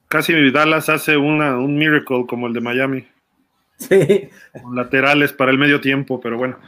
Casi 0.08 0.50
Dallas 0.50 0.88
hace 0.88 1.16
una, 1.16 1.56
un 1.56 1.76
miracle 1.76 2.26
como 2.28 2.48
el 2.48 2.52
de 2.52 2.60
Miami. 2.60 3.08
Sí. 3.76 4.28
Con 4.60 4.76
laterales 4.76 5.32
para 5.32 5.50
el 5.50 5.58
medio 5.58 5.80
tiempo, 5.80 6.20
pero 6.20 6.36
bueno. 6.36 6.58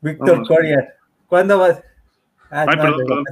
Víctor 0.00 0.46
Coria, 0.46 0.94
¿cuándo 1.26 1.58
vas? 1.58 1.82
Ah, 2.50 2.66
perdón, 2.66 3.24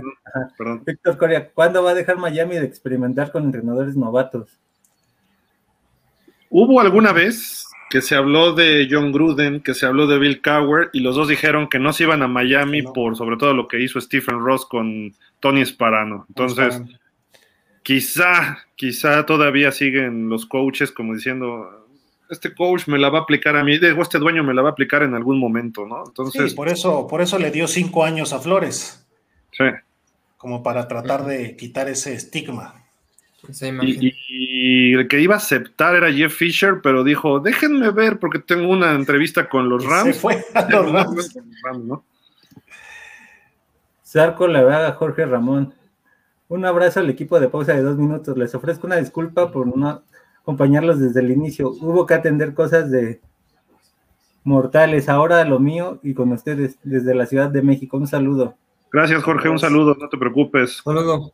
perdón, 0.58 0.82
Víctor 0.84 1.16
Coria, 1.16 1.50
¿cuándo 1.50 1.82
va 1.82 1.90
a 1.90 1.94
dejar 1.94 2.18
Miami 2.18 2.56
de 2.56 2.64
experimentar 2.64 3.30
con 3.30 3.44
entrenadores 3.44 3.96
novatos? 3.96 4.58
Hubo 6.50 6.80
alguna 6.80 7.12
vez 7.12 7.66
que 7.92 8.00
se 8.00 8.14
habló 8.14 8.54
de 8.54 8.88
John 8.90 9.12
Gruden, 9.12 9.60
que 9.60 9.74
se 9.74 9.84
habló 9.84 10.06
de 10.06 10.18
Bill 10.18 10.40
Cowher, 10.40 10.88
y 10.94 11.00
los 11.00 11.14
dos 11.14 11.28
dijeron 11.28 11.68
que 11.68 11.78
no 11.78 11.92
se 11.92 12.04
iban 12.04 12.22
a 12.22 12.26
Miami 12.26 12.82
por 12.82 13.16
sobre 13.16 13.36
todo 13.36 13.52
lo 13.52 13.68
que 13.68 13.82
hizo 13.82 14.00
Stephen 14.00 14.40
Ross 14.40 14.64
con 14.64 15.14
Tony 15.40 15.64
Sparano. 15.64 16.24
Entonces, 16.28 16.80
quizá, 17.82 18.58
quizá 18.76 19.26
todavía 19.26 19.72
siguen 19.72 20.30
los 20.30 20.46
coaches 20.46 20.90
como 20.90 21.14
diciendo, 21.14 21.86
este 22.30 22.54
coach 22.54 22.88
me 22.88 22.98
la 22.98 23.10
va 23.10 23.18
a 23.18 23.22
aplicar 23.22 23.56
a 23.56 23.62
mí, 23.62 23.74
este 23.74 24.18
dueño 24.18 24.42
me 24.42 24.54
la 24.54 24.62
va 24.62 24.70
a 24.70 24.72
aplicar 24.72 25.02
en 25.02 25.14
algún 25.14 25.38
momento, 25.38 25.86
¿no? 25.86 26.04
Entonces, 26.06 26.50
sí, 26.50 26.56
por 26.56 26.68
eso, 26.68 27.06
por 27.06 27.20
eso 27.20 27.38
le 27.38 27.50
dio 27.50 27.68
cinco 27.68 28.04
años 28.04 28.32
a 28.32 28.40
Flores. 28.40 29.01
Sí. 29.52 29.64
Como 30.36 30.62
para 30.62 30.88
tratar 30.88 31.24
de 31.24 31.56
quitar 31.56 31.88
ese 31.88 32.14
estigma. 32.14 32.84
y, 33.82 34.94
el 34.94 35.08
que 35.08 35.20
iba 35.20 35.34
a 35.34 35.38
aceptar 35.38 35.94
era 35.94 36.12
Jeff 36.12 36.34
Fisher, 36.34 36.80
pero 36.82 37.04
dijo, 37.04 37.40
déjenme 37.40 37.90
ver 37.90 38.18
porque 38.18 38.38
tengo 38.40 38.68
una 38.68 38.92
entrevista 38.92 39.48
con 39.48 39.68
los 39.68 39.84
Rams. 39.84 40.14
Se 40.16 40.20
fue 40.20 40.44
a 40.54 40.68
los 40.68 40.90
Rams. 40.90 41.36
¿no? 41.84 42.04
Sarco 44.02 44.44
a 44.44 44.92
Jorge 44.92 45.24
Ramón. 45.24 45.74
Un 46.48 46.66
abrazo 46.66 47.00
al 47.00 47.08
equipo 47.08 47.40
de 47.40 47.48
pausa 47.48 47.72
de 47.72 47.80
dos 47.80 47.96
minutos. 47.96 48.36
Les 48.36 48.54
ofrezco 48.54 48.86
una 48.86 48.96
disculpa 48.96 49.50
por 49.50 49.74
no 49.74 50.02
acompañarlos 50.42 51.00
desde 51.00 51.20
el 51.20 51.30
inicio. 51.30 51.70
Hubo 51.70 52.04
que 52.04 52.12
atender 52.12 52.52
cosas 52.52 52.90
de 52.90 53.22
mortales. 54.44 55.08
Ahora 55.08 55.42
lo 55.46 55.60
mío 55.60 55.98
y 56.02 56.12
con 56.12 56.30
ustedes 56.30 56.78
desde 56.82 57.14
la 57.14 57.24
Ciudad 57.24 57.48
de 57.48 57.62
México. 57.62 57.96
Un 57.96 58.06
saludo. 58.06 58.58
Gracias, 58.92 59.22
Jorge. 59.22 59.48
Un 59.48 59.58
saludo, 59.58 59.96
no 59.98 60.08
te 60.08 60.18
preocupes. 60.18 60.82
Saludo. 60.84 61.32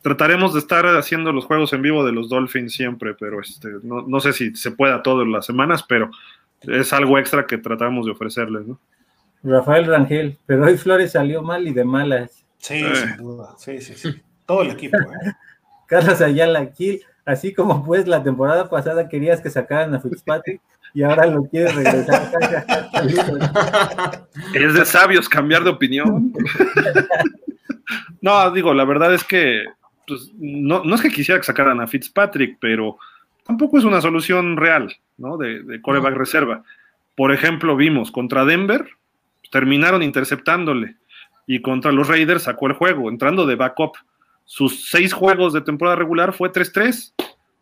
trataremos 0.00 0.54
de 0.54 0.60
estar 0.60 0.86
haciendo 0.86 1.32
los 1.32 1.44
juegos 1.44 1.72
en 1.72 1.82
vivo 1.82 2.04
de 2.04 2.12
los 2.12 2.28
Dolphins 2.28 2.72
siempre, 2.72 3.14
pero 3.14 3.40
este, 3.40 3.68
no, 3.82 4.20
sé 4.20 4.32
si 4.32 4.56
se 4.56 4.72
pueda 4.72 5.02
todas 5.02 5.28
las 5.28 5.46
semanas, 5.46 5.84
pero 5.86 6.10
es 6.62 6.92
algo 6.92 7.18
extra 7.18 7.46
que 7.46 7.58
tratamos 7.58 8.06
de 8.06 8.12
ofrecerles, 8.12 8.66
¿no? 8.66 8.80
Rafael 9.44 9.86
Rangel, 9.86 10.38
pero 10.46 10.64
hoy 10.64 10.76
Flores 10.76 11.12
salió 11.12 11.42
mal 11.42 11.66
y 11.66 11.72
de 11.72 11.84
malas. 11.84 12.44
Sí, 12.58 12.74
eh. 12.74 12.94
sin 12.94 13.16
duda. 13.16 13.54
Sí, 13.58 13.80
sí, 13.80 13.94
sí. 13.94 14.22
Todo 14.46 14.62
el 14.62 14.70
equipo, 14.70 14.96
¿eh? 14.96 15.32
Carlos 15.86 16.20
Ayala 16.22 16.70
así 17.26 17.52
como 17.52 17.84
pues 17.84 18.06
la 18.08 18.22
temporada 18.22 18.70
pasada 18.70 19.08
querías 19.08 19.40
que 19.40 19.50
sacaran 19.50 19.94
a 19.94 20.00
Fitzpatrick 20.00 20.62
y 20.94 21.02
ahora 21.02 21.26
lo 21.26 21.44
quieres 21.48 21.74
regresar. 21.74 22.30
es 24.54 24.74
de 24.74 24.84
sabios 24.84 25.28
cambiar 25.28 25.64
de 25.64 25.70
opinión. 25.70 26.32
no, 28.20 28.50
digo, 28.50 28.74
la 28.74 28.84
verdad 28.84 29.14
es 29.14 29.24
que 29.24 29.64
pues, 30.06 30.30
no, 30.34 30.84
no, 30.84 30.94
es 30.94 31.00
que 31.00 31.10
quisiera 31.10 31.40
que 31.40 31.46
sacaran 31.46 31.80
a 31.80 31.86
Fitzpatrick, 31.86 32.58
pero 32.60 32.98
tampoco 33.44 33.78
es 33.78 33.84
una 33.84 34.00
solución 34.00 34.56
real, 34.56 34.94
¿no? 35.16 35.36
De, 35.36 35.62
de 35.62 35.80
coreback 35.80 36.14
reserva. 36.14 36.62
Por 37.16 37.32
ejemplo, 37.32 37.76
vimos 37.76 38.10
contra 38.10 38.44
Denver, 38.44 38.86
terminaron 39.50 40.02
interceptándole 40.02 40.96
y 41.46 41.60
contra 41.60 41.92
los 41.92 42.08
Raiders 42.08 42.44
sacó 42.44 42.66
el 42.66 42.74
juego, 42.74 43.08
entrando 43.08 43.46
de 43.46 43.56
backup. 43.56 43.96
Sus 44.44 44.88
seis 44.90 45.12
juegos 45.12 45.52
de 45.52 45.60
temporada 45.60 45.96
regular 45.96 46.32
fue 46.32 46.52
3-3. 46.52 47.14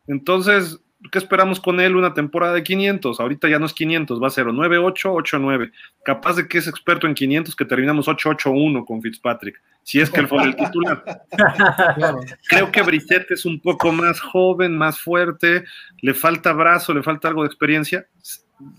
Entonces, 0.07 0.81
¿qué 1.11 1.19
esperamos 1.19 1.61
con 1.61 1.81
él? 1.81 1.97
Una 1.97 2.15
temporada 2.15 2.55
de 2.55 2.63
500. 2.63 3.21
Ahorita 3.21 3.49
ya 3.49 3.59
no 3.59 3.67
es 3.67 3.73
500, 3.73 4.23
va 4.23 4.27
a 4.27 4.31
ser 4.31 4.47
9-8, 4.47 4.95
8-9. 4.95 5.73
Capaz 6.05 6.37
de 6.37 6.49
que 6.49 6.59
es 6.59 6.67
experto 6.67 7.07
en 7.07 7.15
500, 7.15 7.57
que 7.57 7.65
terminamos 7.65 8.09
8-8-1 8.09 8.85
con 8.85 9.01
Fitzpatrick, 9.01 9.61
si 9.83 10.01
es 10.01 10.11
que 10.11 10.21
él 10.21 10.29
fue 10.29 10.43
el 10.43 10.57
titular. 10.57 11.03
Creo 12.49 12.71
que 12.71 12.83
Brissette 12.83 13.31
es 13.31 13.45
un 13.45 13.61
poco 13.61 13.93
más 13.93 14.21
joven, 14.21 14.77
más 14.77 15.01
fuerte, 15.01 15.65
le 16.01 16.15
falta 16.15 16.53
brazo, 16.53 16.93
le 16.93 17.03
falta 17.03 17.29
algo 17.29 17.43
de 17.43 17.49
experiencia. 17.49 18.07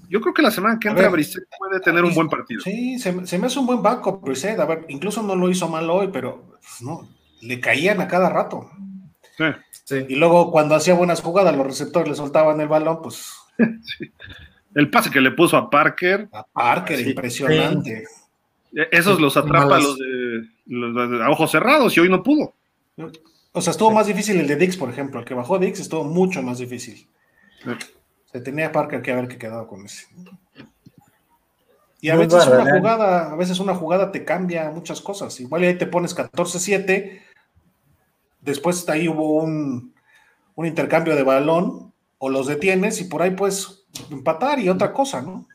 Yo 0.10 0.22
creo 0.22 0.32
que 0.32 0.44
la 0.44 0.52
semana 0.52 0.78
que 0.80 0.90
entra 0.90 1.10
Brissett 1.10 1.46
puede 1.58 1.80
tener 1.80 2.04
un 2.04 2.14
buen 2.14 2.30
partido. 2.30 2.62
Sí, 2.62 3.00
se, 3.00 3.14
me 3.14 3.48
hace 3.48 3.60
un 3.60 3.66
buen 3.66 3.82
backup 3.82 4.22
Brissett. 4.22 4.60
A 4.60 4.66
ver, 4.66 4.86
incluso 4.90 5.24
no 5.24 5.36
lo 5.36 5.50
hizo 5.50 5.68
mal 5.68 5.90
hoy, 5.90 6.10
pero 6.14 6.44
pues, 6.52 6.84
no, 6.84 7.10
le 7.42 7.60
caían 7.60 8.00
a 8.00 8.08
cada 8.08 8.30
rato. 8.30 8.70
Sí. 9.86 10.06
Y 10.08 10.16
luego 10.16 10.52
cuando 10.52 10.76
hacía 10.76 10.94
buenas 10.94 11.22
jugadas, 11.22 11.56
los 11.56 11.66
receptores 11.66 12.10
le 12.10 12.16
soltaban 12.16 12.60
el 12.62 12.68
balón, 12.68 13.02
pues. 13.02 13.34
El 14.74 14.90
pase 14.90 15.12
que 15.12 15.22
le 15.22 15.32
puso 15.32 15.58
a 15.58 15.70
Parker. 15.70 16.30
A 16.32 16.46
Parker, 16.46 17.00
impresionante. 17.06 18.06
E-, 18.74 18.88
esos 18.92 19.20
los 19.20 19.36
atrapa 19.36 19.80
los 19.80 19.98
de, 19.98 21.24
a 21.24 21.30
ojos 21.30 21.52
cerrados 21.52 21.96
y 21.98 22.00
hoy 22.00 22.10
no 22.10 22.24
pudo. 22.24 22.54
O 23.52 23.62
sea, 23.62 23.72
estuvo 23.72 23.92
más 23.92 24.08
difícil 24.08 24.40
el 24.40 24.48
de 24.48 24.56
Dix, 24.56 24.78
por 24.78 24.90
ejemplo. 24.90 25.20
El 25.20 25.26
que 25.26 25.34
bajó 25.34 25.60
Dix 25.60 25.80
estuvo 25.80 26.04
mucho 26.04 26.42
más 26.42 26.60
difícil. 26.60 27.08
Se 28.32 28.40
tenía 28.40 28.72
Parker 28.72 29.02
que 29.02 29.12
haber 29.12 29.28
que 29.28 29.38
quedado 29.38 29.68
con 29.68 29.86
ese. 29.86 30.08
Y 32.00 32.10
a 32.10 32.16
veces 32.16 32.48
una 32.48 32.78
jugada, 32.78 33.32
a 33.32 33.36
veces 33.36 33.60
una 33.60 33.76
jugada 33.76 34.12
te 34.12 34.24
cambia 34.24 34.72
muchas 34.72 35.02
cosas. 35.02 35.40
Igual 35.40 35.64
ahí 35.64 35.76
te 35.76 35.86
pones 35.86 36.16
14-7 36.16 37.22
después 38.42 38.88
ahí 38.90 39.08
hubo 39.08 39.44
un, 39.44 39.94
intercambio 40.58 41.16
de 41.16 41.24
balón, 41.24 41.92
o 42.20 42.30
los 42.30 42.46
detienes 42.46 43.02
y 43.02 43.06
por 43.06 43.24
ahí 43.24 43.32
puedes 43.32 43.86
empatar 44.12 44.60
y 44.60 44.70
otra 44.70 44.94
cosa, 44.94 45.24
¿no? 45.24 45.48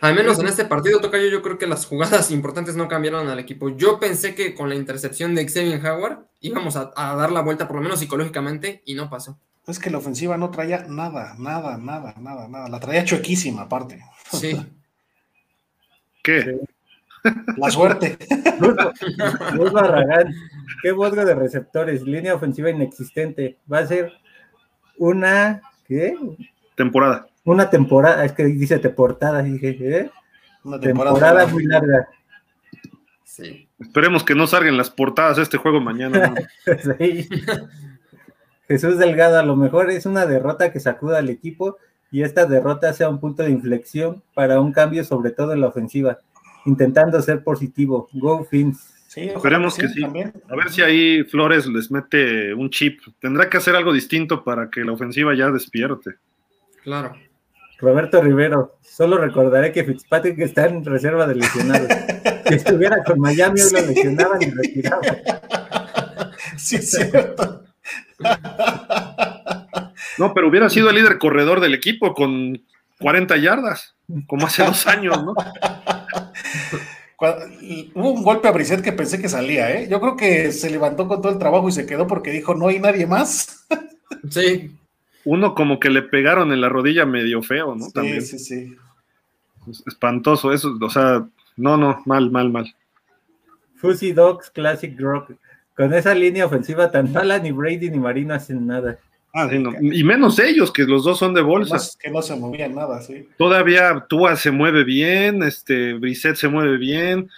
Al 0.00 0.14
menos 0.14 0.38
en 0.40 0.48
este 0.48 0.64
partido, 0.64 1.00
Tocayo, 1.00 1.28
yo 1.28 1.42
creo 1.42 1.58
que 1.58 1.66
las 1.66 1.86
jugadas 1.86 2.30
importantes 2.32 2.76
no 2.76 2.88
cambiaron 2.88 3.28
al 3.28 3.38
equipo. 3.38 3.68
Yo 3.70 4.00
pensé 4.00 4.34
que 4.34 4.54
con 4.54 4.68
la 4.68 4.74
intercepción 4.74 5.34
de 5.34 5.48
Xavier 5.48 5.84
Howard 5.84 6.26
íbamos 6.40 6.76
a, 6.76 6.92
dar 6.94 7.32
la 7.32 7.42
vuelta, 7.42 7.66
por 7.66 7.76
lo 7.76 7.82
menos 7.82 8.00
psicológicamente, 8.00 8.82
y 8.86 8.94
no 8.94 9.08
pasó. 9.08 9.38
Es 9.66 9.78
que 9.78 9.90
la 9.90 9.98
ofensiva 9.98 10.36
no 10.36 10.50
traía 10.50 10.86
nada, 10.88 11.34
nada, 11.38 11.76
nada, 11.76 12.14
nada, 12.18 12.48
nada. 12.48 12.68
La 12.68 12.80
traía 12.80 13.04
chuequísima, 13.04 13.62
aparte. 13.62 14.02
Sí. 14.32 14.56
¿Qué? 16.22 16.58
La 17.56 17.70
suerte. 17.70 18.18
Luis 19.54 19.72
Barragán, 19.72 20.34
qué 20.82 20.92
bodga 20.92 21.24
de 21.24 21.34
receptores, 21.34 22.02
línea 22.02 22.34
ofensiva 22.34 22.70
inexistente. 22.70 23.58
Va 23.70 23.78
a 23.78 23.86
ser 23.86 24.12
una, 24.98 25.62
¿qué? 25.86 26.16
Temporada. 26.74 27.26
Una 27.44 27.70
temporada, 27.70 28.24
es 28.24 28.32
que 28.32 28.44
dice 28.44 28.78
portada, 28.90 29.42
dije, 29.42 29.76
¿eh? 29.80 30.10
Una 30.64 30.78
temporada, 30.78 31.46
muy 31.46 31.64
larga. 31.64 32.08
Sí. 33.24 33.68
Esperemos 33.78 34.24
que 34.24 34.34
no 34.34 34.46
salgan 34.46 34.76
las 34.76 34.90
portadas 34.90 35.36
de 35.36 35.44
este 35.44 35.56
juego 35.56 35.80
mañana. 35.80 36.34
sí. 36.98 37.28
Jesús 38.66 38.98
Delgado, 38.98 39.38
a 39.38 39.42
lo 39.42 39.56
mejor 39.56 39.90
es 39.90 40.04
una 40.04 40.26
derrota 40.26 40.72
que 40.72 40.80
sacuda 40.80 41.18
al 41.18 41.30
equipo 41.30 41.78
y 42.10 42.22
esta 42.22 42.44
derrota 42.44 42.92
sea 42.92 43.08
un 43.08 43.18
punto 43.18 43.42
de 43.42 43.50
inflexión 43.50 44.22
para 44.34 44.60
un 44.60 44.72
cambio, 44.72 45.04
sobre 45.04 45.30
todo 45.30 45.52
en 45.52 45.60
la 45.62 45.68
ofensiva 45.68 46.18
intentando 46.68 47.20
ser 47.22 47.42
positivo. 47.42 48.08
Go 48.12 48.44
Fins. 48.44 48.94
Sí, 49.08 49.22
Esperemos 49.22 49.76
que 49.76 49.88
sí. 49.88 50.04
A 50.04 50.56
ver 50.56 50.68
si 50.68 50.82
ahí 50.82 51.24
Flores 51.24 51.66
les 51.66 51.90
mete 51.90 52.52
un 52.52 52.68
chip. 52.68 53.00
Tendrá 53.18 53.48
que 53.48 53.56
hacer 53.56 53.74
algo 53.74 53.92
distinto 53.92 54.44
para 54.44 54.68
que 54.70 54.84
la 54.84 54.92
ofensiva 54.92 55.34
ya 55.34 55.50
despierte. 55.50 56.16
Claro. 56.82 57.14
Roberto 57.78 58.20
Rivero, 58.20 58.78
solo 58.82 59.18
recordaré 59.18 59.72
que 59.72 59.84
Fitzpatrick 59.84 60.38
está 60.40 60.66
en 60.66 60.84
reserva 60.84 61.26
de 61.26 61.36
lesionados. 61.36 61.88
si 62.48 62.54
estuviera 62.54 63.02
con 63.04 63.20
Miami, 63.20 63.60
lo 63.72 63.80
lesionaban 63.80 64.42
y 64.42 64.50
retiraban. 64.50 65.18
Sí, 66.56 66.76
es 66.76 66.90
cierto. 66.90 67.64
No, 70.18 70.34
pero 70.34 70.48
hubiera 70.48 70.68
sido 70.68 70.90
el 70.90 70.96
líder 70.96 71.18
corredor 71.18 71.60
del 71.60 71.74
equipo 71.74 72.14
con 72.14 72.60
40 73.00 73.36
yardas, 73.36 73.94
como 74.26 74.46
hace 74.46 74.64
dos 74.64 74.86
años, 74.86 75.22
¿no? 75.24 75.34
hubo 77.94 78.10
un 78.12 78.22
golpe 78.22 78.46
a 78.46 78.52
Brisset 78.52 78.80
que 78.80 78.92
pensé 78.92 79.20
que 79.20 79.28
salía, 79.28 79.72
¿eh? 79.72 79.88
Yo 79.90 80.00
creo 80.00 80.16
que 80.16 80.52
se 80.52 80.70
levantó 80.70 81.08
con 81.08 81.20
todo 81.20 81.32
el 81.32 81.38
trabajo 81.38 81.68
y 81.68 81.72
se 81.72 81.86
quedó 81.86 82.06
porque 82.06 82.30
dijo, 82.30 82.54
no 82.54 82.68
hay 82.68 82.80
nadie 82.80 83.06
más. 83.06 83.66
Sí. 84.30 84.74
Uno 85.24 85.54
como 85.54 85.78
que 85.78 85.90
le 85.90 86.02
pegaron 86.02 86.52
en 86.52 86.60
la 86.60 86.68
rodilla 86.68 87.04
medio 87.04 87.42
feo, 87.42 87.74
¿no? 87.76 87.84
Sí, 87.84 87.92
También. 87.92 88.22
sí, 88.22 88.38
sí. 88.38 88.76
Espantoso 89.86 90.52
eso, 90.52 90.76
o 90.80 90.90
sea, 90.90 91.28
no, 91.56 91.76
no, 91.76 92.02
mal, 92.06 92.30
mal, 92.30 92.50
mal. 92.50 92.74
Fuzzy 93.76 94.12
Dogs 94.12 94.50
Classic 94.50 94.98
Rock. 94.98 95.32
Con 95.76 95.92
esa 95.94 96.14
línea 96.14 96.46
ofensiva 96.46 96.90
tan 96.90 97.12
mala, 97.12 97.38
ni 97.38 97.52
Brady 97.52 97.90
ni 97.90 97.98
Marino 97.98 98.34
hacen 98.34 98.66
nada. 98.66 98.98
Ah, 99.40 99.48
y 99.52 100.02
menos 100.02 100.40
ellos, 100.40 100.72
que 100.72 100.82
los 100.82 101.04
dos 101.04 101.16
son 101.16 101.32
de 101.32 101.42
bolsa. 101.42 101.78
que 102.00 102.10
no 102.10 102.22
se 102.22 102.34
movían 102.34 102.74
nada, 102.74 103.00
sí. 103.00 103.28
Todavía 103.36 104.04
Tua 104.08 104.34
se 104.34 104.50
mueve 104.50 104.82
bien, 104.82 105.44
este, 105.44 105.94
Brissett 105.94 106.34
se 106.34 106.48
mueve 106.48 106.76
bien, 106.76 107.30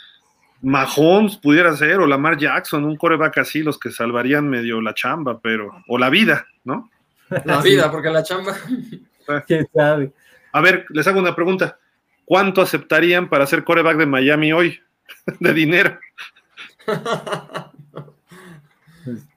Mahomes 0.63 1.37
pudiera 1.37 1.77
ser, 1.77 2.01
o 2.01 2.07
Lamar 2.07 2.39
Jackson, 2.39 2.85
un 2.87 2.97
coreback 2.97 3.37
así, 3.37 3.63
los 3.63 3.79
que 3.79 3.91
salvarían 3.91 4.49
medio 4.49 4.81
la 4.81 4.95
chamba, 4.95 5.41
pero, 5.41 5.83
o 5.89 5.99
la 5.99 6.09
vida, 6.09 6.47
¿no? 6.65 6.91
La 7.45 7.61
vida, 7.61 7.91
porque 7.91 8.09
la 8.09 8.23
chamba. 8.23 8.57
¿Quién 9.47 9.69
sabe? 9.75 10.11
A 10.53 10.61
ver, 10.63 10.87
les 10.89 11.07
hago 11.07 11.21
una 11.21 11.37
pregunta. 11.37 11.79
¿Cuánto 12.25 12.63
aceptarían 12.63 13.29
para 13.29 13.47
ser 13.47 13.63
coreback 13.63 13.99
de 13.99 14.07
Miami 14.07 14.53
hoy? 14.55 14.81
de 15.39 15.53
dinero. 15.53 15.99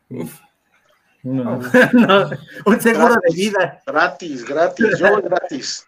Uf. 0.09 0.39
No, 1.23 2.29
un 2.65 2.81
seguro 2.81 3.15
de 3.15 3.33
vida. 3.33 3.81
Gratis, 3.85 4.43
gratis, 4.43 4.99
yo 4.99 5.09
voy 5.09 5.21
gratis. 5.21 5.87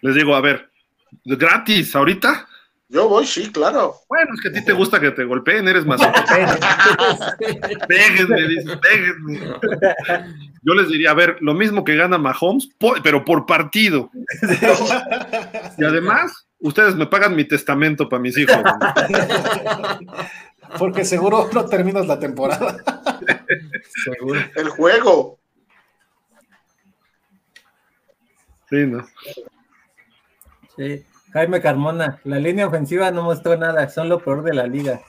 Les 0.00 0.14
digo, 0.16 0.34
a 0.34 0.40
ver, 0.40 0.68
gratis, 1.24 1.94
¿ahorita? 1.94 2.48
Yo 2.88 3.08
voy, 3.08 3.24
sí, 3.24 3.50
claro. 3.50 3.94
Bueno, 4.06 4.32
es 4.34 4.40
que 4.42 4.48
a 4.48 4.52
ti 4.52 4.64
te 4.64 4.72
gusta 4.72 5.00
que 5.00 5.12
te 5.12 5.24
golpeen, 5.24 5.66
eres 5.66 5.86
más. 5.86 6.00
péguenme, 7.88 8.48
dices, 8.48 8.78
péguenme. 8.82 9.54
Yo 10.62 10.74
les 10.74 10.88
diría, 10.88 11.12
a 11.12 11.14
ver, 11.14 11.38
lo 11.40 11.54
mismo 11.54 11.84
que 11.84 11.96
gana 11.96 12.18
Mahomes, 12.18 12.68
pero 13.02 13.24
por 13.24 13.46
partido. 13.46 14.10
y 15.78 15.84
además, 15.84 16.46
ustedes 16.58 16.94
me 16.94 17.06
pagan 17.06 17.34
mi 17.34 17.44
testamento 17.44 18.10
para 18.10 18.20
mis 18.20 18.36
hijos. 18.36 18.58
Porque 20.78 21.04
seguro 21.04 21.48
no 21.52 21.66
terminas 21.66 22.06
la 22.06 22.18
temporada. 22.18 22.76
seguro. 24.04 24.40
El 24.56 24.68
juego. 24.70 25.38
Sí, 28.70 28.86
¿no? 28.86 29.06
Sí. 30.76 31.04
Jaime 31.32 31.60
Carmona, 31.60 32.20
la 32.24 32.38
línea 32.38 32.66
ofensiva 32.66 33.10
no 33.10 33.22
mostró 33.22 33.56
nada, 33.56 33.88
son 33.88 34.08
lo 34.08 34.20
peor 34.20 34.42
de 34.42 34.54
la 34.54 34.66
liga. 34.66 35.00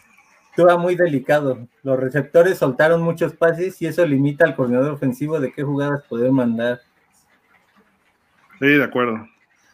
Estuvo 0.49 0.77
muy 0.77 0.95
delicado. 0.95 1.67
Los 1.81 1.99
receptores 1.99 2.57
soltaron 2.57 3.01
muchos 3.01 3.33
pases 3.33 3.81
y 3.81 3.87
eso 3.87 4.05
limita 4.05 4.45
al 4.45 4.55
coordinador 4.55 4.93
ofensivo 4.93 5.39
de 5.39 5.51
qué 5.51 5.63
jugadas 5.63 6.03
poder 6.03 6.31
mandar. 6.31 6.81
Sí, 8.59 8.67
de 8.67 8.83
acuerdo. 8.83 9.27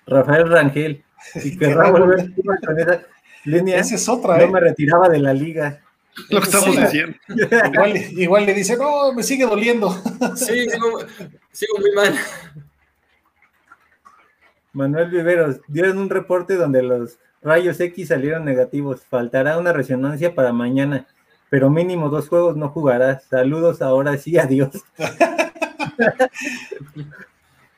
Rafael 0.08 0.50
Rangel, 0.50 1.04
y 1.36 1.58
querrá 1.58 1.92
volver 1.92 2.32
con 2.66 2.80
esa 2.80 3.02
línea. 3.50 3.78
Esa 3.78 3.96
es 3.96 4.08
otra, 4.08 4.38
No 4.38 4.44
¿eh? 4.44 4.48
me 4.48 4.60
retiraba 4.60 5.10
de 5.10 5.20
la 5.20 5.34
liga. 5.34 5.82
Lo 6.30 6.40
que 6.40 6.46
estamos 6.46 6.76
diciendo. 6.76 7.18
Igual, 8.12 8.46
le 8.46 8.54
dice, 8.54 8.78
no, 8.78 9.14
me 9.14 9.24
sigue 9.24 9.46
doliendo. 9.46 9.92
Sí, 10.36 10.68
sigo, 11.52 11.80
muy 11.80 11.92
mal. 11.96 12.16
Manuel 14.74 15.10
Viveros, 15.10 15.62
dieron 15.68 15.98
un 15.98 16.10
reporte 16.10 16.56
donde 16.56 16.84
los 16.84 17.18
rayos 17.42 17.80
X 17.80 18.10
salieron 18.10 18.46
negativos. 18.46 19.04
Faltará 19.04 19.58
una 19.58 19.74
resonancia 19.74 20.36
para 20.36 20.54
mañana, 20.54 21.08
pero 21.50 21.70
mínimo 21.70 22.10
dos 22.10 22.28
juegos 22.28 22.56
no 22.56 22.70
jugarás. 22.70 23.24
Saludos 23.26 23.82
ahora 23.82 24.18
sí, 24.18 24.38
adiós. 24.38 24.70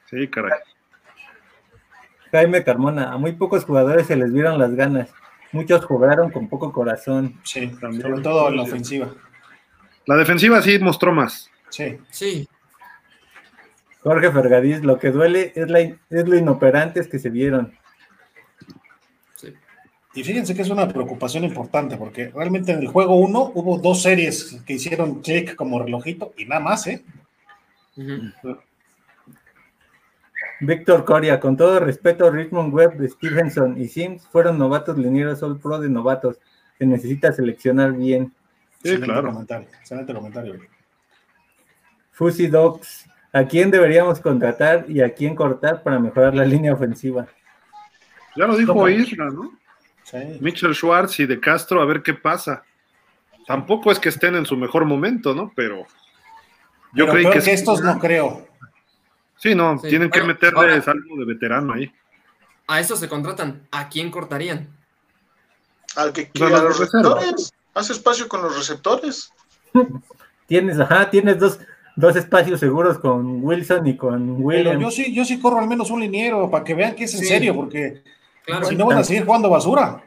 Sí, 0.10 0.27
caray. 0.27 0.60
Jaime 2.31 2.64
Carmona, 2.64 3.11
a 3.11 3.18
muy 3.18 3.31
pocos 3.34 3.65
jugadores 3.65 4.07
se 4.07 4.15
les 4.15 4.34
vieron 4.34 4.60
las 4.60 4.76
ganas. 4.76 5.10
Muchos 5.51 5.85
jugaron 5.85 6.31
con 6.31 6.47
poco 6.47 6.71
corazón. 6.71 7.39
Sí, 7.43 7.67
también. 7.79 8.01
sobre 8.01 8.21
todo 8.21 8.49
en 8.49 8.57
la 8.57 8.63
ofensiva. 8.63 9.13
La 10.05 10.15
defensiva 10.15 10.61
sí 10.61 10.79
mostró 10.79 11.11
más. 11.11 11.49
Sí. 11.69 11.97
Sí. 12.09 12.47
Jorge 14.03 14.31
Fergadís, 14.31 14.81
lo 14.81 14.97
que 14.97 15.11
duele 15.11 15.53
es, 15.55 15.69
la, 15.69 15.79
es 15.79 15.97
lo 16.09 16.35
inoperantes 16.35 17.07
que 17.07 17.19
se 17.19 17.29
vieron. 17.29 17.73
Sí. 19.35 19.53
Y 20.15 20.23
fíjense 20.23 20.55
que 20.55 20.63
es 20.63 20.69
una 20.69 20.87
preocupación 20.87 21.43
importante, 21.43 21.97
porque 21.97 22.29
realmente 22.29 22.71
en 22.71 22.79
el 22.79 22.87
juego 22.87 23.15
1 23.15 23.51
hubo 23.53 23.77
dos 23.77 24.01
series 24.01 24.59
que 24.65 24.73
hicieron 24.73 25.21
click 25.21 25.55
como 25.55 25.79
relojito 25.79 26.33
y 26.37 26.45
nada 26.45 26.61
más, 26.61 26.87
¿eh? 26.87 27.03
Víctor 30.61 31.05
Coria, 31.05 31.39
con 31.39 31.57
todo 31.57 31.79
respeto, 31.79 32.29
Richmond 32.29 32.71
Webb, 32.71 33.09
Stevenson 33.09 33.81
y 33.81 33.88
Sims 33.88 34.27
fueron 34.27 34.59
novatos 34.59 34.95
linieros 34.95 35.41
All 35.41 35.59
Pro 35.59 35.79
de 35.79 35.89
novatos. 35.89 36.38
Se 36.77 36.85
necesita 36.85 37.31
seleccionar 37.31 37.93
bien. 37.93 38.31
Sí, 38.83 38.99
claro. 38.99 39.31
Comentario, 39.31 39.67
excelente 39.79 40.13
comentario. 40.13 40.59
Fuzzy 42.11 42.45
Dogs, 42.45 43.07
¿a 43.33 43.43
quién 43.45 43.71
deberíamos 43.71 44.19
contratar 44.19 44.85
y 44.88 45.01
a 45.01 45.11
quién 45.11 45.35
cortar 45.35 45.81
para 45.81 45.97
mejorar 45.97 46.35
la 46.35 46.45
línea 46.45 46.73
ofensiva? 46.73 47.27
Ya 48.35 48.45
lo 48.45 48.55
dijo 48.55 48.88
Isra, 48.88 49.31
¿no? 49.31 49.57
Sí. 50.03 50.38
Mitchell 50.41 50.75
Schwartz 50.75 51.19
y 51.19 51.25
De 51.25 51.39
Castro, 51.39 51.81
a 51.81 51.85
ver 51.85 52.03
qué 52.03 52.13
pasa. 52.13 52.63
Tampoco 53.47 53.91
es 53.91 53.97
que 53.97 54.09
estén 54.09 54.35
en 54.35 54.45
su 54.45 54.55
mejor 54.55 54.85
momento, 54.85 55.33
¿no? 55.33 55.51
Pero 55.55 55.88
yo 56.93 57.07
creo 57.07 57.31
que, 57.31 57.39
que 57.39 57.53
estos 57.53 57.81
no 57.81 57.97
creo. 57.97 58.50
Sí, 59.41 59.55
no, 59.55 59.80
tienen 59.80 60.11
que 60.11 60.22
meterle 60.22 60.59
algo 60.59 61.18
de 61.18 61.26
veterano 61.26 61.73
ahí. 61.73 61.91
A 62.68 62.80
eso 62.80 62.95
se 62.95 63.09
contratan. 63.09 63.68
¿A 63.72 63.89
quién 63.89 64.11
cortarían? 64.11 64.69
Al 65.95 66.13
que 66.13 66.30
quiera 66.30 66.61
los 66.61 66.77
receptores. 66.77 67.51
Haz 67.73 67.89
espacio 67.89 68.27
con 68.27 68.43
los 68.43 68.55
receptores. 68.55 69.34
tienes, 70.45 70.80
ajá, 70.80 71.09
tienes 71.09 71.39
dos, 71.39 71.59
dos 71.95 72.15
espacios 72.15 72.59
seguros 72.59 72.99
con 72.99 73.43
Wilson 73.43 73.88
y 73.88 73.97
con 73.97 74.43
William. 74.43 74.80
yo 74.80 74.91
sí, 74.91 75.11
yo 75.11 75.26
sí 75.26 75.39
corro 75.39 75.57
al 75.57 75.68
menos 75.68 75.89
un 75.89 76.01
liniero 76.01 76.51
para 76.51 76.63
que 76.63 76.76
vean 76.76 76.93
que 76.93 77.05
es 77.05 77.15
en 77.15 77.26
serio, 77.26 77.55
porque 77.55 78.03
si 78.69 78.76
no 78.76 78.85
van 78.85 78.99
a 78.99 79.03
seguir 79.03 79.26
jugando 79.26 79.49
basura. 79.49 80.03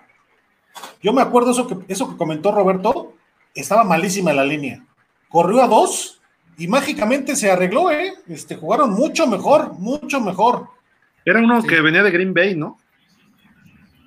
Yo 1.02 1.12
me 1.12 1.22
acuerdo 1.22 1.50
eso 1.50 1.66
que, 1.66 1.92
eso 1.92 2.08
que 2.08 2.16
comentó 2.16 2.52
Roberto, 2.52 3.14
estaba 3.52 3.82
malísima 3.82 4.32
la 4.32 4.44
línea. 4.44 4.84
Corrió 5.28 5.60
a 5.60 5.66
dos 5.66 6.20
y 6.56 6.68
mágicamente 6.68 7.36
se 7.36 7.50
arregló, 7.50 7.90
¿eh? 7.90 8.14
Este, 8.28 8.56
jugaron 8.56 8.90
mucho 8.90 9.26
mejor, 9.26 9.74
mucho 9.74 10.20
mejor. 10.20 10.68
Era 11.24 11.40
uno 11.40 11.62
que 11.62 11.80
venía 11.80 12.02
de 12.02 12.10
Green 12.10 12.34
Bay, 12.34 12.54
¿no? 12.54 12.78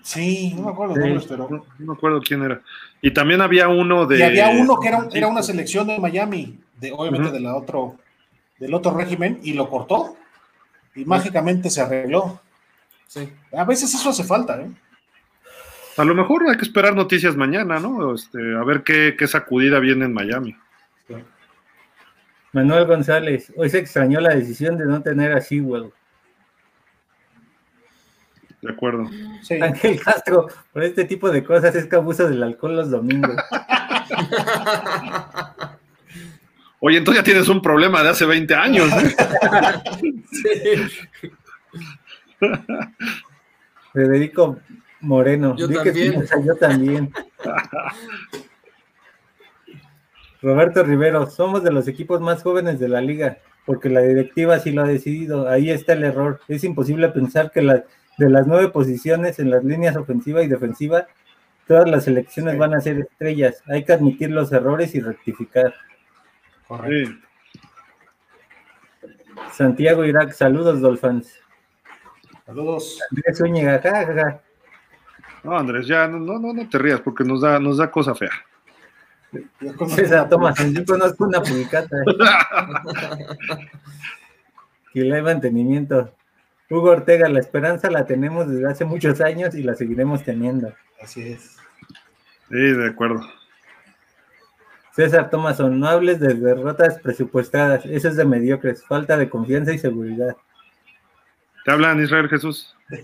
Sí, 0.03 0.53
no 0.56 0.64
me 0.64 0.72
acuerdo 0.72 0.95
pero. 1.28 1.49
No, 1.49 1.65
me 1.80 1.94
acuerdo 1.94 2.22
quién 2.22 2.44
era. 2.44 2.61
Y 3.02 3.11
también 3.11 3.41
había 3.41 3.68
uno 3.68 4.06
de. 4.06 4.19
Y 4.19 4.22
había 4.22 4.49
uno 4.49 4.80
que 4.80 4.88
era, 4.88 5.07
era 5.14 5.28
una 5.28 5.44
selección 5.44 5.88
de 5.88 5.99
Miami, 5.99 6.57
de, 6.80 6.94
obviamente 6.94 7.32
de 7.32 7.41
la 7.41 7.56
otro, 7.56 7.98
del 8.57 8.74
otro 8.74 8.91
régimen, 8.95 9.40
y 9.44 9.53
lo 9.53 9.69
cortó. 9.69 10.15
Y 10.95 11.03
mágicamente 11.03 11.69
se 11.69 11.82
arregló. 11.82 12.40
Sí. 13.07 13.30
A 13.52 13.65
veces 13.65 13.94
eso 13.94 14.10
hace 14.10 14.24
falta, 14.24 14.61
¿eh? 14.61 14.69
A 15.98 16.06
lo 16.06 16.14
mejor 16.14 16.48
hay 16.48 16.56
que 16.56 16.64
esperar 16.64 16.95
noticias 16.95 17.36
mañana, 17.36 17.80
¿no? 17.80 18.14
Este, 18.14 18.38
a 18.56 18.64
ver 18.64 18.84
qué, 18.84 19.15
qué 19.18 19.28
sacudida 19.28 19.80
viene 19.80 20.06
en 20.06 20.14
Miami. 20.14 20.56
Manuel 22.53 22.86
González, 22.86 23.52
hoy 23.56 23.69
se 23.69 23.80
extrañó 23.80 24.19
la 24.19 24.34
decisión 24.34 24.78
de 24.78 24.86
no 24.86 25.02
tener 25.02 25.34
a 25.34 25.41
Sewell. 25.41 25.91
De 28.61 28.72
acuerdo. 28.72 29.10
Ángel 29.61 30.02
Castro, 30.02 30.48
por 30.74 30.84
este 30.84 31.06
tipo 31.06 31.30
de 31.30 31.44
cosas 31.44 31.76
es 31.76 31.86
que 31.86 31.95
abusa 31.95 32.28
del 32.28 32.41
alcohol 32.41 32.76
los 32.76 32.90
domingos. 32.90 33.32
Oye, 36.80 36.98
entonces 36.98 37.22
ya 37.22 37.26
tienes 37.26 37.49
un 37.49 37.61
problema 37.61 38.02
de 38.03 38.10
hace 38.10 38.26
20 38.26 38.56
años. 38.56 38.90
Federico 43.94 44.57
Moreno. 45.02 45.56
Yo 45.57 45.69
también. 45.69 46.26
yo 46.45 46.56
también. 46.56 47.11
Roberto 50.41 50.84
Rivero, 50.84 51.27
somos 51.27 51.64
de 51.64 51.72
los 51.72 51.88
equipos 51.88 52.22
más 52.22 52.43
jóvenes 52.43 52.80
de 52.80 52.89
la 52.89 53.01
liga, 53.01 53.39
porque 53.65 53.89
la 53.89 54.01
directiva 54.01 54.59
sí 54.59 54.72
lo 54.72 54.84
ha 54.84 54.88
decidido. 54.88 55.49
Ahí 55.49 55.72
está 55.72 55.93
el 55.93 56.03
error. 56.03 56.39
Es 56.47 56.64
imposible 56.64 57.09
pensar 57.09 57.51
que 57.51 57.61
la, 57.61 57.84
de 58.18 58.30
las 58.30 58.47
nueve 58.47 58.69
posiciones 58.69 59.39
en 59.39 59.49
las 59.49 59.64
líneas 59.64 59.95
ofensiva 59.95 60.43
y 60.43 60.47
defensiva, 60.47 61.07
todas 61.68 61.89
las 61.89 62.03
selecciones 62.03 62.57
van 62.57 62.73
a 62.73 62.81
ser 62.81 62.99
estrellas. 62.99 63.64
Hay 63.68 63.84
que 63.84 63.93
admitir 63.93 64.31
los 64.31 64.51
errores 64.51 64.93
y 64.95 65.01
rectificar. 65.01 65.73
Correcto. 66.68 67.27
Santiago 69.51 70.05
Irak, 70.05 70.34
saludos, 70.34 70.81
Dolphins. 70.81 71.39
Saludos. 72.45 72.99
Andrés 73.11 73.38
Zúñiga, 73.38 73.80
jajaja. 73.80 74.41
No, 75.43 75.57
Andrés, 75.57 75.88
ya 75.88 76.07
no, 76.07 76.19
no, 76.19 76.53
no 76.53 76.69
te 76.69 76.77
rías 76.77 77.01
porque 77.01 77.23
nos 77.23 77.41
da, 77.41 77.59
nos 77.59 77.77
da 77.77 77.89
cosa 77.89 78.14
fea. 78.15 78.31
César 79.90 80.30
Tomás, 80.30 80.58
yo 80.74 80.86
conozco 80.86 81.26
una 81.26 81.41
publicata. 81.41 81.98
que 84.94 85.02
le 85.02 85.22
mantenimiento. 85.22 86.14
Hugo 86.70 86.91
Ortega, 86.91 87.30
la 87.30 87.40
esperanza 87.40 87.90
la 87.90 88.06
tenemos 88.06 88.49
desde 88.49 88.68
hace 88.68 88.86
muchos 88.86 89.22
años 89.22 89.56
y 89.56 89.64
la 89.64 89.76
seguiremos 89.76 90.24
teniendo. 90.24 90.74
Así 91.02 91.22
es. 91.22 91.58
Sí, 92.49 92.56
de 92.56 92.90
acuerdo. 92.90 93.22
César 94.98 95.30
Thomason, 95.30 95.80
no 95.80 95.88
hables 95.88 96.20
de 96.20 96.34
derrotas 96.34 96.99
presupuestadas, 96.99 97.86
eso 97.86 98.08
es 98.08 98.16
de 98.16 98.26
mediocres, 98.26 98.84
falta 98.84 99.16
de 99.16 99.30
confianza 99.30 99.72
y 99.72 99.78
seguridad. 99.78 100.36
¿Te 101.64 101.72
hablan 101.72 102.02
Israel 102.02 102.28
Jesús? 102.28 102.76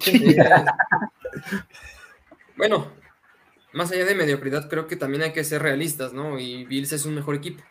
bueno, 2.58 2.88
más 3.74 3.92
allá 3.92 4.06
de 4.06 4.16
mediocridad, 4.16 4.70
creo 4.70 4.88
que 4.88 4.96
también 4.96 5.24
hay 5.24 5.34
que 5.34 5.44
ser 5.44 5.62
realistas, 5.62 6.14
¿no? 6.14 6.40
Y 6.40 6.66
Bills 6.66 6.94
es 6.94 7.06
un 7.06 7.16
mejor 7.16 7.36
equipo. 7.36 7.64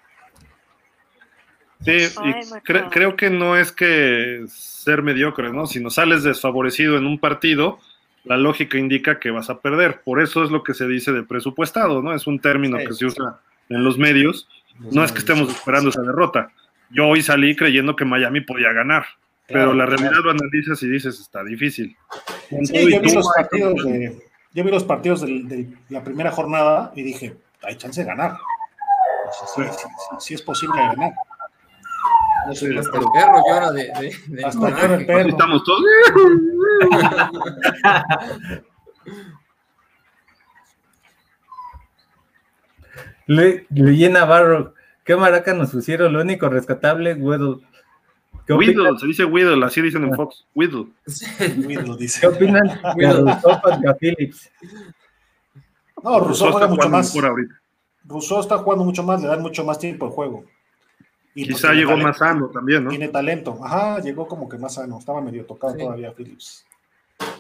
Sí, 1.85 1.93
y 1.93 2.61
creo 2.63 3.17
que 3.17 3.31
no 3.31 3.57
es 3.57 3.73
que 3.73 4.45
ser 4.49 5.03
mediocre, 5.03 5.53
¿no? 5.53 5.67
Si 5.67 5.81
no 5.81 5.91
sales 5.91 6.23
desfavorecido 6.23 6.97
en 6.97 7.07
un 7.07 7.19
partido, 7.19 7.81
la 8.25 8.37
lógica 8.37 8.79
indica 8.79 9.19
que 9.19 9.31
vas 9.31 9.51
a 9.51 9.61
perder. 9.61 10.01
Por 10.03 10.23
eso 10.23 10.45
es 10.45 10.51
lo 10.51 10.63
que 10.63 10.75
se 10.75 10.87
dice 10.87 11.13
de 11.13 11.25
presupuestado, 11.25 12.03
¿no? 12.03 12.15
Es 12.15 12.27
un 12.27 12.39
término 12.39 12.79
que 12.79 12.93
se 12.93 13.07
usa 13.07 13.41
en 13.69 13.85
los 13.85 13.99
medios. 13.99 14.49
no 14.79 15.05
es 15.05 15.13
que 15.13 15.19
estemos 15.19 15.51
esperando 15.51 15.91
esa 15.91 16.03
derrota. 16.03 16.51
Yo 16.91 17.09
hoy 17.09 17.23
salí 17.23 17.57
creyendo 17.57 17.97
que 17.97 18.05
Miami 18.05 18.43
podía 18.43 18.73
ganar, 18.73 19.05
pero 19.49 19.73
la 19.73 19.87
realidad 19.87 20.21
lo 20.23 20.31
analizas 20.31 20.83
y 20.83 20.89
dices, 20.89 21.19
está 21.19 21.43
difícil. 21.43 21.97
Sí, 22.65 22.91
yo 22.91 23.01
vi 23.01 23.13
los 23.13 23.29
partidos 23.35 23.85
de 23.85 24.32
yo 24.55 24.65
vi 24.65 24.71
los 24.71 24.85
partidos 24.85 25.23
de, 25.23 25.75
la 25.89 26.05
primera 26.05 26.31
jornada 26.31 26.93
y 26.95 27.03
dije, 27.03 27.37
hay 27.63 27.77
chance 27.77 28.01
de 28.01 28.07
ganar. 28.07 28.37
Sí, 30.19 30.35
es 30.35 30.43
posible 30.43 30.77
ganar. 30.77 31.15
No 32.47 32.55
sé, 32.55 32.77
hasta 32.77 32.99
el 32.99 33.05
perro 33.13 33.43
llora 33.49 33.71
de, 33.71 33.85
de, 33.85 34.15
de 34.29 34.45
hasta 34.45 34.69
el 34.69 35.07
perro. 35.07 35.29
Estamos 35.29 35.65
todos. 35.65 35.83
Le, 43.27 43.67
Luis 43.71 44.11
Navarro, 44.11 44.75
¿qué 45.05 45.17
maraca 45.17 45.55
nos 45.55 45.71
pusieron? 45.71 46.13
Lo 46.13 46.21
único 46.21 46.49
rescatable, 46.49 47.15
Weddle. 47.15 47.61
Whittle, 48.49 48.99
se 48.99 49.07
dice 49.07 49.25
Whittle, 49.25 49.65
así 49.65 49.81
dicen 49.81 50.05
en 50.05 50.15
Fox. 50.15 50.45
Whittle. 50.55 50.87
Whittle 51.67 51.97
dice. 51.97 52.21
¿Qué 52.21 52.27
opinan 52.27 52.67
de 52.97 53.13
Rousseau 53.13 53.61
Phillips? 54.01 54.51
No, 56.03 56.21
Rousseau 56.21 56.53
juega 56.53 56.67
mucho 56.67 56.89
más. 56.89 57.15
Rousseau 58.05 58.41
está 58.41 58.59
jugando 58.59 58.85
mucho 58.85 59.03
más, 59.03 59.23
le 59.23 59.29
dan 59.29 59.43
mucho 59.43 59.65
más 59.65 59.79
tiempo 59.79 60.07
al 60.07 60.13
juego. 60.13 60.45
Y 61.35 61.47
Quizá 61.47 61.73
llegó 61.73 61.97
más 61.97 62.19
sano 62.19 62.49
también, 62.49 62.85
¿no? 62.85 62.91
Tiene 62.91 63.09
talento. 63.09 63.59
Ajá, 63.63 64.01
llegó 64.01 64.27
como 64.27 64.49
que 64.49 64.59
más 64.59 64.75
sano. 64.75 64.99
Estaba 64.99 65.21
medio 65.21 65.47
tocado 65.47 65.75
todavía 65.77 66.13
Phillips. 66.13 66.67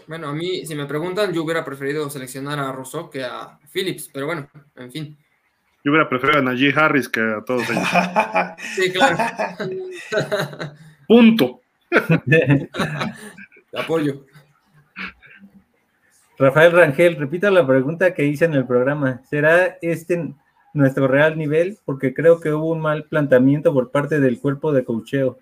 Bueno, 0.06 0.28
a 0.28 0.32
mí, 0.32 0.64
si 0.64 0.74
me 0.74 0.86
preguntan, 0.86 1.32
yo 1.32 1.42
hubiera 1.42 1.64
preferido 1.64 2.08
seleccionar 2.08 2.58
a 2.58 2.72
Rousseau 2.72 3.10
que 3.10 3.24
a 3.24 3.58
Phillips, 3.72 4.08
pero 4.12 4.26
bueno, 4.26 4.48
en 4.76 4.90
fin. 4.90 5.18
Yo 5.84 5.90
hubiera 5.90 6.08
preferido 6.08 6.38
a 6.38 6.42
Najee 6.42 6.72
Harris 6.74 7.08
que 7.08 7.20
a 7.20 7.44
todos 7.44 7.68
ellos. 7.68 7.88
sí, 8.76 8.92
claro. 8.92 9.16
Punto. 11.12 11.60
Apoyo. 13.76 14.24
Rafael 16.38 16.72
Rangel, 16.72 17.16
repita 17.16 17.50
la 17.50 17.66
pregunta 17.66 18.14
que 18.14 18.24
hice 18.24 18.46
en 18.46 18.54
el 18.54 18.66
programa. 18.66 19.20
¿Será 19.28 19.76
este 19.82 20.32
nuestro 20.72 21.08
real 21.08 21.36
nivel? 21.36 21.76
Porque 21.84 22.14
creo 22.14 22.40
que 22.40 22.54
hubo 22.54 22.70
un 22.70 22.80
mal 22.80 23.04
planteamiento 23.04 23.74
por 23.74 23.90
parte 23.90 24.20
del 24.20 24.40
cuerpo 24.40 24.72
de 24.72 24.86
cocheo. 24.86 25.38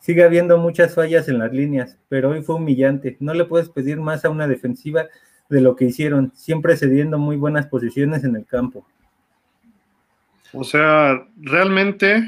Sigue 0.00 0.24
habiendo 0.24 0.56
muchas 0.56 0.94
fallas 0.94 1.28
en 1.28 1.40
las 1.40 1.52
líneas, 1.52 1.98
pero 2.08 2.30
hoy 2.30 2.42
fue 2.42 2.54
humillante. 2.54 3.18
No 3.20 3.34
le 3.34 3.44
puedes 3.44 3.68
pedir 3.68 4.00
más 4.00 4.24
a 4.24 4.30
una 4.30 4.48
defensiva 4.48 5.08
de 5.50 5.60
lo 5.60 5.76
que 5.76 5.84
hicieron, 5.84 6.32
siempre 6.34 6.78
cediendo 6.78 7.18
muy 7.18 7.36
buenas 7.36 7.66
posiciones 7.66 8.24
en 8.24 8.34
el 8.34 8.46
campo. 8.46 8.86
O 10.54 10.64
sea, 10.64 11.22
realmente 11.36 12.24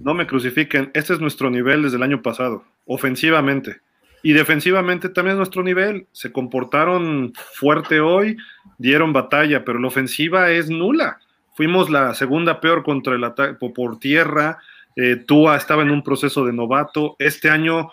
no 0.00 0.14
me 0.14 0.26
crucifiquen. 0.26 0.90
Este 0.94 1.12
es 1.12 1.20
nuestro 1.20 1.50
nivel 1.50 1.82
desde 1.82 1.98
el 1.98 2.02
año 2.02 2.22
pasado, 2.22 2.64
ofensivamente. 2.86 3.80
Y 4.22 4.32
defensivamente 4.32 5.08
también 5.08 5.34
es 5.34 5.38
nuestro 5.38 5.62
nivel. 5.62 6.06
Se 6.12 6.32
comportaron 6.32 7.32
fuerte 7.54 8.00
hoy, 8.00 8.36
dieron 8.78 9.12
batalla, 9.12 9.64
pero 9.64 9.78
la 9.78 9.88
ofensiva 9.88 10.50
es 10.50 10.68
nula. 10.68 11.18
Fuimos 11.54 11.90
la 11.90 12.14
segunda 12.14 12.60
peor 12.60 12.82
contra 12.82 13.14
el 13.14 13.24
ataque 13.24 13.54
por 13.74 13.98
tierra. 13.98 14.58
Eh, 14.96 15.16
Tua 15.16 15.56
estaba 15.56 15.82
en 15.82 15.90
un 15.90 16.02
proceso 16.02 16.44
de 16.44 16.52
novato. 16.52 17.16
Este 17.18 17.50
año 17.50 17.90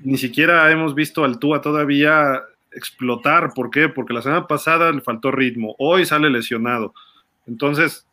ni 0.00 0.18
siquiera 0.18 0.70
hemos 0.70 0.94
visto 0.94 1.24
al 1.24 1.38
Tua 1.38 1.60
todavía 1.60 2.42
explotar. 2.72 3.54
¿Por 3.54 3.70
qué? 3.70 3.88
Porque 3.88 4.14
la 4.14 4.22
semana 4.22 4.46
pasada 4.46 4.92
le 4.92 5.00
faltó 5.00 5.30
ritmo. 5.30 5.74
Hoy 5.78 6.04
sale 6.06 6.28
lesionado. 6.30 6.92
Entonces, 7.46 8.06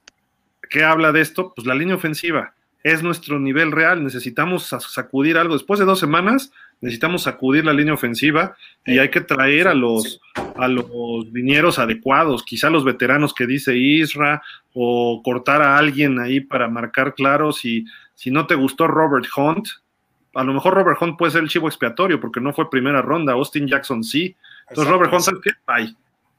¿qué 0.69 0.83
habla 0.83 1.11
de 1.11 1.21
esto? 1.21 1.53
Pues 1.55 1.67
la 1.67 1.75
línea 1.75 1.95
ofensiva 1.95 2.53
es 2.83 3.01
nuestro 3.01 3.39
nivel 3.39 3.71
real. 3.71 4.03
Necesitamos 4.03 4.65
sacudir 4.67 5.37
algo. 5.37 5.53
Después 5.53 5.79
de 5.79 5.85
dos 5.85 5.99
semanas, 5.99 6.51
necesitamos 6.81 7.23
sacudir 7.23 7.65
la 7.65 7.73
línea 7.73 7.93
ofensiva 7.93 8.57
y 8.85 8.99
hay 8.99 9.09
que 9.09 9.21
traer 9.21 9.69
a 9.69 9.73
los, 9.73 10.19
a 10.57 10.67
los 10.67 11.31
vinieros 11.31 11.79
adecuados, 11.79 12.43
quizá 12.43 12.69
los 12.69 12.83
veteranos 12.83 13.33
que 13.33 13.47
dice 13.47 13.77
Isra, 13.77 14.41
o 14.73 15.21
cortar 15.23 15.61
a 15.61 15.77
alguien 15.77 16.19
ahí 16.19 16.41
para 16.41 16.67
marcar 16.67 17.15
claro 17.15 17.53
si, 17.53 17.85
si 18.15 18.31
no 18.31 18.47
te 18.47 18.55
gustó 18.55 18.87
Robert 18.87 19.27
Hunt. 19.35 19.67
A 20.33 20.43
lo 20.43 20.53
mejor 20.53 20.73
Robert 20.73 21.01
Hunt 21.01 21.17
puede 21.17 21.31
ser 21.31 21.43
el 21.43 21.49
chivo 21.49 21.67
expiatorio 21.67 22.19
porque 22.19 22.41
no 22.41 22.53
fue 22.53 22.69
primera 22.69 23.01
ronda, 23.01 23.33
Austin 23.33 23.67
Jackson 23.67 24.03
sí. 24.03 24.35
Entonces 24.67 24.91
Robert 24.91 25.13
Hunt, 25.13 25.41
qué? 25.41 25.51
Bye. 25.65 25.95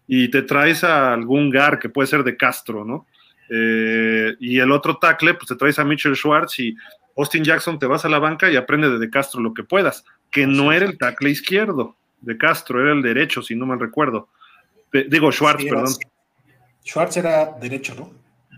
Y 0.06 0.30
te 0.30 0.42
traes 0.42 0.84
a 0.84 1.14
algún 1.14 1.48
GAR 1.48 1.78
que 1.78 1.88
puede 1.88 2.06
ser 2.06 2.22
de 2.22 2.36
Castro, 2.36 2.84
¿no? 2.84 3.06
Eh, 3.50 4.34
y 4.40 4.58
el 4.58 4.72
otro 4.72 4.96
tackle, 4.96 5.34
pues 5.34 5.48
te 5.48 5.56
traes 5.56 5.78
a 5.78 5.84
Mitchell 5.84 6.16
Schwartz 6.16 6.58
y 6.60 6.76
Austin 7.16 7.44
Jackson 7.44 7.78
te 7.78 7.86
vas 7.86 8.04
a 8.04 8.08
la 8.08 8.18
banca 8.18 8.50
y 8.50 8.56
aprende 8.56 8.90
de, 8.90 8.98
de 8.98 9.10
Castro 9.10 9.40
lo 9.40 9.54
que 9.54 9.62
puedas, 9.62 10.04
que 10.30 10.46
no 10.46 10.72
era 10.72 10.86
el 10.86 10.98
tackle 10.98 11.30
izquierdo 11.30 11.96
de 12.20 12.36
Castro, 12.38 12.80
era 12.80 12.92
el 12.92 13.02
derecho, 13.02 13.42
si 13.42 13.54
no 13.54 13.66
mal 13.66 13.78
recuerdo. 13.78 14.28
digo, 14.92 15.30
Schwartz, 15.30 15.64
perdón. 15.64 15.94
Schwartz 16.84 17.16
era 17.16 17.52
derecho, 17.60 17.94
¿no? 17.94 18.10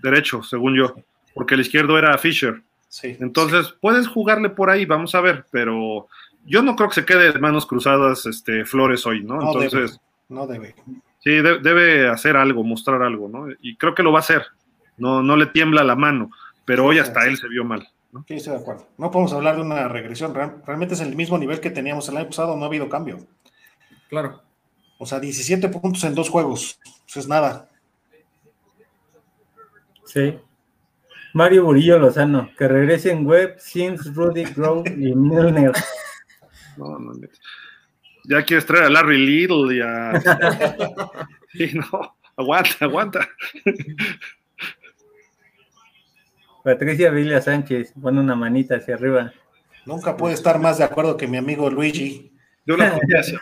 Derecho, 0.02 0.42
según 0.42 0.76
yo, 0.76 0.94
porque 1.34 1.54
el 1.54 1.60
izquierdo 1.60 1.98
era 1.98 2.16
Fisher. 2.18 2.62
Sí, 2.88 3.16
Entonces, 3.20 3.74
puedes 3.80 4.06
jugarle 4.06 4.48
por 4.50 4.70
ahí, 4.70 4.86
vamos 4.86 5.14
a 5.14 5.20
ver, 5.20 5.44
pero 5.50 6.06
yo 6.44 6.62
no 6.62 6.76
creo 6.76 6.88
que 6.88 6.94
se 6.94 7.04
quede 7.04 7.32
de 7.32 7.38
manos 7.38 7.66
cruzadas 7.66 8.24
este, 8.26 8.64
Flores 8.64 9.04
hoy, 9.06 9.22
¿no? 9.22 9.40
Entonces, 9.42 9.98
no 10.28 10.46
debe. 10.46 10.74
Sí, 11.18 11.30
debe 11.30 12.08
hacer 12.08 12.36
algo, 12.36 12.62
mostrar 12.62 13.02
algo, 13.02 13.28
¿no? 13.28 13.48
Y 13.60 13.76
creo 13.76 13.94
que 13.94 14.04
lo 14.04 14.12
va 14.12 14.20
a 14.20 14.20
hacer 14.20 14.46
no, 14.96 15.22
no 15.22 15.36
le 15.36 15.46
tiembla 15.46 15.84
la 15.84 15.96
mano, 15.96 16.30
pero 16.64 16.84
hoy 16.84 16.98
hasta 16.98 17.26
él 17.26 17.36
se 17.36 17.48
vio 17.48 17.64
mal. 17.64 17.88
¿no? 18.12 18.24
Sí, 18.26 18.34
estoy 18.34 18.54
de 18.54 18.60
acuerdo. 18.60 18.88
No 18.98 19.10
podemos 19.10 19.32
hablar 19.32 19.56
de 19.56 19.62
una 19.62 19.88
regresión, 19.88 20.34
realmente 20.34 20.94
es 20.94 21.00
el 21.00 21.16
mismo 21.16 21.38
nivel 21.38 21.60
que 21.60 21.70
teníamos 21.70 22.08
el 22.08 22.16
año 22.16 22.26
pasado, 22.26 22.56
no 22.56 22.64
ha 22.64 22.68
habido 22.68 22.88
cambio. 22.88 23.18
Claro. 24.08 24.42
O 24.98 25.06
sea, 25.06 25.20
17 25.20 25.68
puntos 25.68 26.04
en 26.04 26.14
dos 26.14 26.30
juegos, 26.30 26.80
eso 27.06 27.20
es 27.20 27.28
nada. 27.28 27.68
Sí. 30.04 30.38
Mario 31.34 31.64
Burillo 31.64 31.98
Lozano, 31.98 32.50
que 32.56 32.66
regresen 32.66 33.26
Webb, 33.26 33.58
Sims, 33.58 34.14
Rudy, 34.14 34.44
Grow 34.44 34.84
y 34.86 35.14
Milner. 35.14 35.72
No, 36.78 36.98
no, 36.98 37.14
ya 38.28 38.44
quieres 38.44 38.66
traer 38.66 38.84
a 38.84 38.90
Larry 38.90 39.18
Little 39.18 39.74
y 39.74 39.80
a. 39.80 40.20
sí, 41.52 41.70
no, 41.72 42.16
aguanta, 42.36 42.76
aguanta. 42.80 43.28
Patricia 46.66 47.12
Villa 47.12 47.40
Sánchez, 47.40 47.92
pone 47.92 48.18
una 48.18 48.34
manita 48.34 48.74
hacia 48.74 48.96
arriba. 48.96 49.32
Nunca 49.84 50.16
puede 50.16 50.34
estar 50.34 50.58
más 50.58 50.78
de 50.78 50.82
acuerdo 50.82 51.16
que 51.16 51.28
mi 51.28 51.36
amigo 51.36 51.70
Luigi. 51.70 52.32
Yo 52.66 52.76
la 52.76 52.98
hacia 53.20 53.40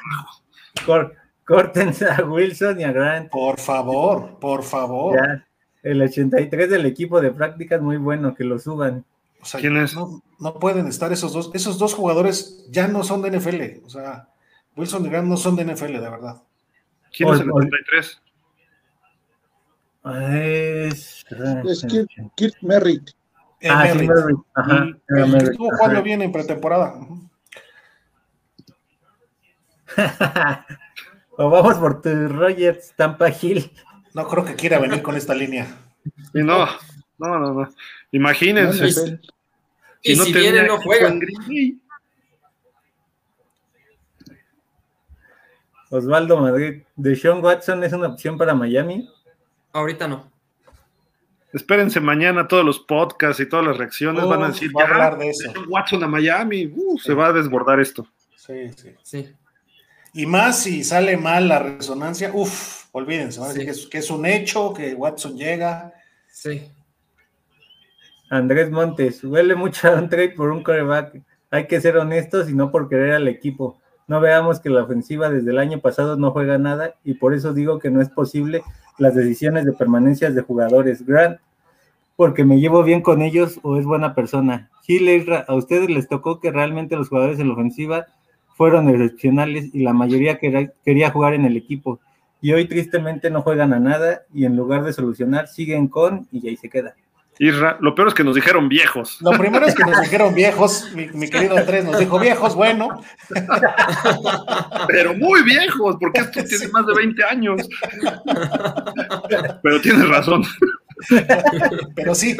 Córtense 1.46 2.06
a 2.06 2.22
Wilson 2.22 2.80
y 2.80 2.84
a 2.84 2.92
Grant. 2.92 3.30
Por 3.30 3.58
favor, 3.58 4.38
por 4.38 4.62
favor. 4.62 5.18
el 5.82 6.02
83 6.02 6.68
del 6.68 6.84
equipo 6.84 7.22
de 7.22 7.30
prácticas, 7.30 7.80
muy 7.80 7.96
bueno 7.96 8.34
que 8.34 8.44
lo 8.44 8.58
suban. 8.58 9.06
O 9.40 9.46
sea, 9.46 9.58
¿Quién 9.58 9.78
es? 9.78 9.94
No, 9.94 10.22
no, 10.38 10.58
pueden 10.58 10.86
estar 10.86 11.10
esos 11.10 11.32
dos. 11.32 11.50
Esos 11.54 11.78
dos 11.78 11.94
jugadores 11.94 12.66
ya 12.70 12.88
no 12.88 13.04
son 13.04 13.22
de 13.22 13.30
NFL. 13.38 13.86
O 13.86 13.88
sea, 13.88 14.28
Wilson 14.76 15.06
y 15.06 15.08
Grant 15.08 15.28
no 15.28 15.38
son 15.38 15.56
de 15.56 15.64
NFL, 15.64 15.92
de 15.92 16.10
verdad. 16.10 16.42
¿Quién 17.10 17.30
es 17.30 17.40
el 17.40 17.50
83? 17.50 18.20
Es, 20.04 21.24
es 21.64 21.86
Kirk, 22.36 22.56
Merritt. 22.60 23.12
Ah, 23.66 23.84
Merritt. 23.94 24.40
Ajá, 24.54 24.88
Estuvo 25.08 25.70
jugando 25.70 26.02
bien 26.02 26.20
en 26.20 26.30
pretemporada. 26.30 26.94
o 31.38 31.48
vamos 31.48 31.76
por 31.76 32.02
tu 32.02 32.28
Rogers 32.28 32.92
Tampa 32.96 33.30
Hill. 33.30 33.70
No 34.12 34.28
creo 34.28 34.44
que 34.44 34.56
quiera 34.56 34.78
venir 34.78 35.00
con 35.02 35.16
esta 35.16 35.34
línea. 35.34 35.66
no, 36.34 36.66
no, 37.18 37.38
no, 37.38 37.54
no. 37.54 37.74
Imagínense. 38.12 39.20
y 40.02 40.16
si, 40.16 40.32
viene, 40.34 40.66
no 40.66 40.82
juega. 40.82 41.14
Osvaldo 45.90 46.38
Madrid, 46.38 46.82
¿de 46.96 47.16
Sean 47.16 47.42
Watson 47.42 47.84
es 47.84 47.92
una 47.92 48.08
opción 48.08 48.36
para 48.36 48.54
Miami? 48.54 49.08
Ahorita 49.74 50.06
no. 50.06 50.30
Espérense 51.52 52.00
mañana 52.00 52.48
todos 52.48 52.64
los 52.64 52.80
podcasts 52.80 53.40
y 53.40 53.48
todas 53.48 53.66
las 53.66 53.76
reacciones 53.76 54.24
van 54.24 54.44
a 54.44 54.48
decir 54.48 54.70
va 54.74 54.82
a 54.82 54.86
hablar 54.86 55.18
de 55.18 55.28
eso. 55.28 55.52
Watson 55.68 56.02
a 56.02 56.08
Miami, 56.08 56.72
se 57.02 57.12
va 57.12 57.26
a 57.26 57.32
desbordar 57.32 57.80
esto. 57.80 58.06
Sí, 58.36 58.70
sí, 58.76 58.94
sí. 59.02 59.34
Y 60.12 60.26
más 60.26 60.62
si 60.62 60.84
sale 60.84 61.16
mal 61.16 61.48
la 61.48 61.58
resonancia, 61.58 62.30
uff, 62.32 62.86
olvídense, 62.92 63.40
van 63.40 63.50
a 63.50 63.52
decir 63.52 63.88
que 63.90 63.98
es, 63.98 64.10
un 64.10 64.26
hecho, 64.26 64.72
que 64.72 64.94
Watson 64.94 65.36
llega. 65.36 65.92
Sí. 66.28 66.70
Andrés 68.30 68.70
Montes, 68.70 69.24
huele 69.24 69.56
mucho 69.56 69.88
a 69.88 69.96
un 69.96 70.08
trade 70.08 70.30
por 70.30 70.50
un 70.50 70.62
coreback. 70.62 71.20
Hay 71.50 71.66
que 71.66 71.80
ser 71.80 71.96
honestos 71.96 72.48
y 72.48 72.54
no 72.54 72.70
por 72.70 72.88
querer 72.88 73.14
al 73.14 73.26
equipo. 73.26 73.80
No 74.06 74.20
veamos 74.20 74.60
que 74.60 74.70
la 74.70 74.82
ofensiva 74.82 75.30
desde 75.30 75.50
el 75.50 75.58
año 75.58 75.80
pasado 75.80 76.16
no 76.16 76.30
juega 76.30 76.58
nada 76.58 76.94
y 77.04 77.14
por 77.14 77.34
eso 77.34 77.54
digo 77.54 77.78
que 77.78 77.90
no 77.90 78.02
es 78.02 78.10
posible 78.10 78.62
las 78.98 79.14
decisiones 79.14 79.64
de 79.64 79.72
permanencias 79.72 80.34
de 80.34 80.42
jugadores. 80.42 81.06
Grant, 81.06 81.38
porque 82.16 82.44
me 82.44 82.60
llevo 82.60 82.82
bien 82.82 83.00
con 83.00 83.22
ellos 83.22 83.58
o 83.62 83.78
es 83.78 83.86
buena 83.86 84.14
persona. 84.14 84.70
Gil, 84.82 85.26
a 85.48 85.54
ustedes 85.54 85.88
les 85.88 86.08
tocó 86.08 86.40
que 86.40 86.52
realmente 86.52 86.96
los 86.96 87.08
jugadores 87.08 87.38
en 87.40 87.48
la 87.48 87.54
ofensiva 87.54 88.06
fueron 88.56 88.88
excepcionales 88.88 89.74
y 89.74 89.82
la 89.82 89.92
mayoría 89.92 90.38
quería 90.38 91.10
jugar 91.10 91.34
en 91.34 91.44
el 91.44 91.56
equipo. 91.56 92.00
Y 92.40 92.52
hoy 92.52 92.68
tristemente 92.68 93.30
no 93.30 93.42
juegan 93.42 93.72
a 93.72 93.80
nada 93.80 94.22
y 94.32 94.44
en 94.44 94.56
lugar 94.56 94.84
de 94.84 94.92
solucionar 94.92 95.48
siguen 95.48 95.88
con 95.88 96.28
y 96.30 96.46
ahí 96.46 96.56
se 96.56 96.68
queda. 96.68 96.94
Isra, 97.38 97.78
lo 97.80 97.94
peor 97.94 98.08
es 98.08 98.14
que 98.14 98.22
nos 98.22 98.34
dijeron 98.36 98.68
viejos. 98.68 99.20
Lo 99.20 99.32
primero 99.32 99.66
es 99.66 99.74
que 99.74 99.84
nos 99.84 100.00
dijeron 100.00 100.34
viejos, 100.34 100.92
mi, 100.94 101.28
querido 101.28 101.56
Andrés 101.56 101.84
nos 101.84 101.98
dijo 101.98 102.18
viejos, 102.18 102.54
bueno. 102.54 103.02
Pero 104.86 105.14
muy 105.14 105.42
viejos, 105.42 105.96
porque 105.98 106.20
esto 106.20 106.44
tiene 106.44 106.68
más 106.68 106.86
de 106.86 106.94
20 106.94 107.24
años. 107.24 107.68
Pero 109.62 109.80
tienes 109.80 110.08
razón. 110.08 110.44
Pero 111.96 112.14
sí. 112.14 112.36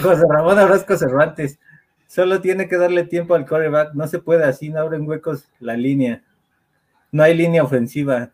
José 0.00 0.22
Ramón 0.28 0.58
Orozco 0.58 0.96
Cervantes, 0.96 1.58
solo 2.06 2.40
tiene 2.40 2.68
que 2.68 2.76
darle 2.76 3.04
tiempo 3.04 3.34
al 3.34 3.44
coreback, 3.44 3.94
no 3.94 4.06
se 4.06 4.20
puede 4.20 4.44
así, 4.44 4.68
no 4.68 4.78
abren 4.78 5.06
huecos 5.06 5.48
la 5.58 5.74
línea. 5.76 6.22
No 7.10 7.24
hay 7.24 7.34
línea 7.36 7.64
ofensiva. 7.64 8.30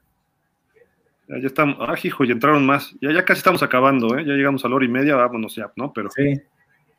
Ya, 1.29 1.37
estamos, 1.45 1.77
ah, 1.81 1.95
hijo, 2.03 2.25
y 2.25 2.31
entraron 2.31 2.65
más. 2.65 2.95
Ya, 3.01 3.13
ya 3.13 3.25
casi 3.25 3.39
estamos 3.39 3.63
acabando, 3.63 4.17
¿eh? 4.17 4.25
Ya 4.25 4.35
llegamos 4.35 4.65
a 4.65 4.69
la 4.69 4.77
hora 4.77 4.85
y 4.85 4.89
media, 4.89 5.17
vámonos 5.17 5.55
ya, 5.57 5.73
¿no? 5.77 5.93
Pero. 5.93 6.11
Sí. 6.11 6.41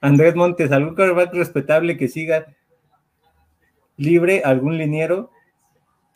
Andrés 0.01 0.35
Montes, 0.35 0.71
¿algún 0.71 0.95
quarterback 0.95 1.33
respetable 1.33 1.97
que 1.97 2.07
siga 2.07 2.45
libre? 3.95 4.41
¿Algún 4.43 4.77
liniero? 4.77 5.31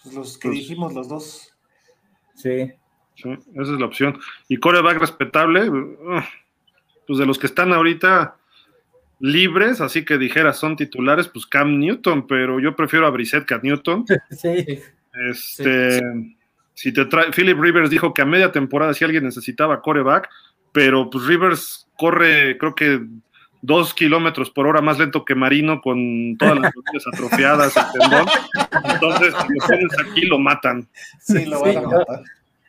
Pues 0.03 0.15
los 0.15 0.37
que 0.37 0.49
pues 0.49 0.59
dijimos 0.59 0.93
los 0.93 1.07
dos. 1.07 1.55
Sí. 2.35 2.71
Sí, 3.15 3.29
esa 3.29 3.73
es 3.73 3.79
la 3.79 3.85
opción. 3.85 4.19
Y 4.47 4.57
coreback 4.57 4.97
respetable, 4.97 5.69
uh, 5.69 6.21
pues 7.05 7.19
de 7.19 7.25
los 7.25 7.37
que 7.37 7.47
están 7.47 7.73
ahorita 7.73 8.37
libres, 9.19 9.81
así 9.81 10.03
que 10.03 10.17
dijera 10.17 10.53
son 10.53 10.75
titulares, 10.75 11.27
pues 11.27 11.45
Cam 11.45 11.79
Newton, 11.79 12.25
pero 12.25 12.59
yo 12.59 12.75
prefiero 12.75 13.05
a 13.05 13.11
Brissett 13.11 13.45
que 13.45 13.53
a 13.53 13.59
Newton. 13.59 14.05
Sí. 14.31 14.79
Este, 15.29 15.99
si 16.73 16.91
te 16.91 17.05
trae, 17.05 17.31
Philip 17.31 17.59
Rivers 17.59 17.89
dijo 17.89 18.13
que 18.13 18.21
a 18.21 18.25
media 18.25 18.51
temporada 18.51 18.93
si 18.93 19.03
alguien 19.03 19.23
necesitaba 19.23 19.81
coreback, 19.81 20.29
pero 20.71 21.09
pues 21.09 21.25
Rivers 21.25 21.87
corre, 21.97 22.57
creo 22.57 22.75
que 22.75 23.01
dos 23.61 23.93
kilómetros 23.93 24.49
por 24.49 24.67
hora 24.67 24.81
más 24.81 24.97
lento 24.97 25.23
que 25.23 25.35
Marino 25.35 25.81
con 25.81 26.35
todas 26.37 26.59
las 26.59 26.73
rodillas 26.73 27.07
atrofiadas, 27.13 27.73
Entonces, 28.83 29.33
si 29.33 29.47
lo 29.53 29.67
pones 29.67 30.09
aquí, 30.09 30.21
lo 30.25 30.39
matan. 30.39 30.87
Sí, 31.19 31.45
lo 31.45 31.61
van 31.61 31.77
a 31.77 31.81
matar. 31.81 32.23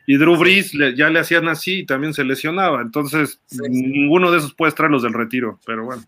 Y 0.05 0.17
Drew 0.17 0.35
Brees 0.35 0.73
ya 0.95 1.09
le 1.09 1.19
hacían 1.19 1.47
así 1.47 1.79
y 1.79 1.85
también 1.85 2.13
se 2.13 2.25
lesionaba. 2.25 2.81
Entonces, 2.81 3.39
ninguno 3.69 4.31
de 4.31 4.39
esos 4.39 4.53
puede 4.53 4.73
traerlos 4.73 5.03
del 5.03 5.13
retiro, 5.13 5.59
pero 5.65 5.85
bueno. 5.85 6.03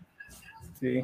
Sí. 0.78 1.02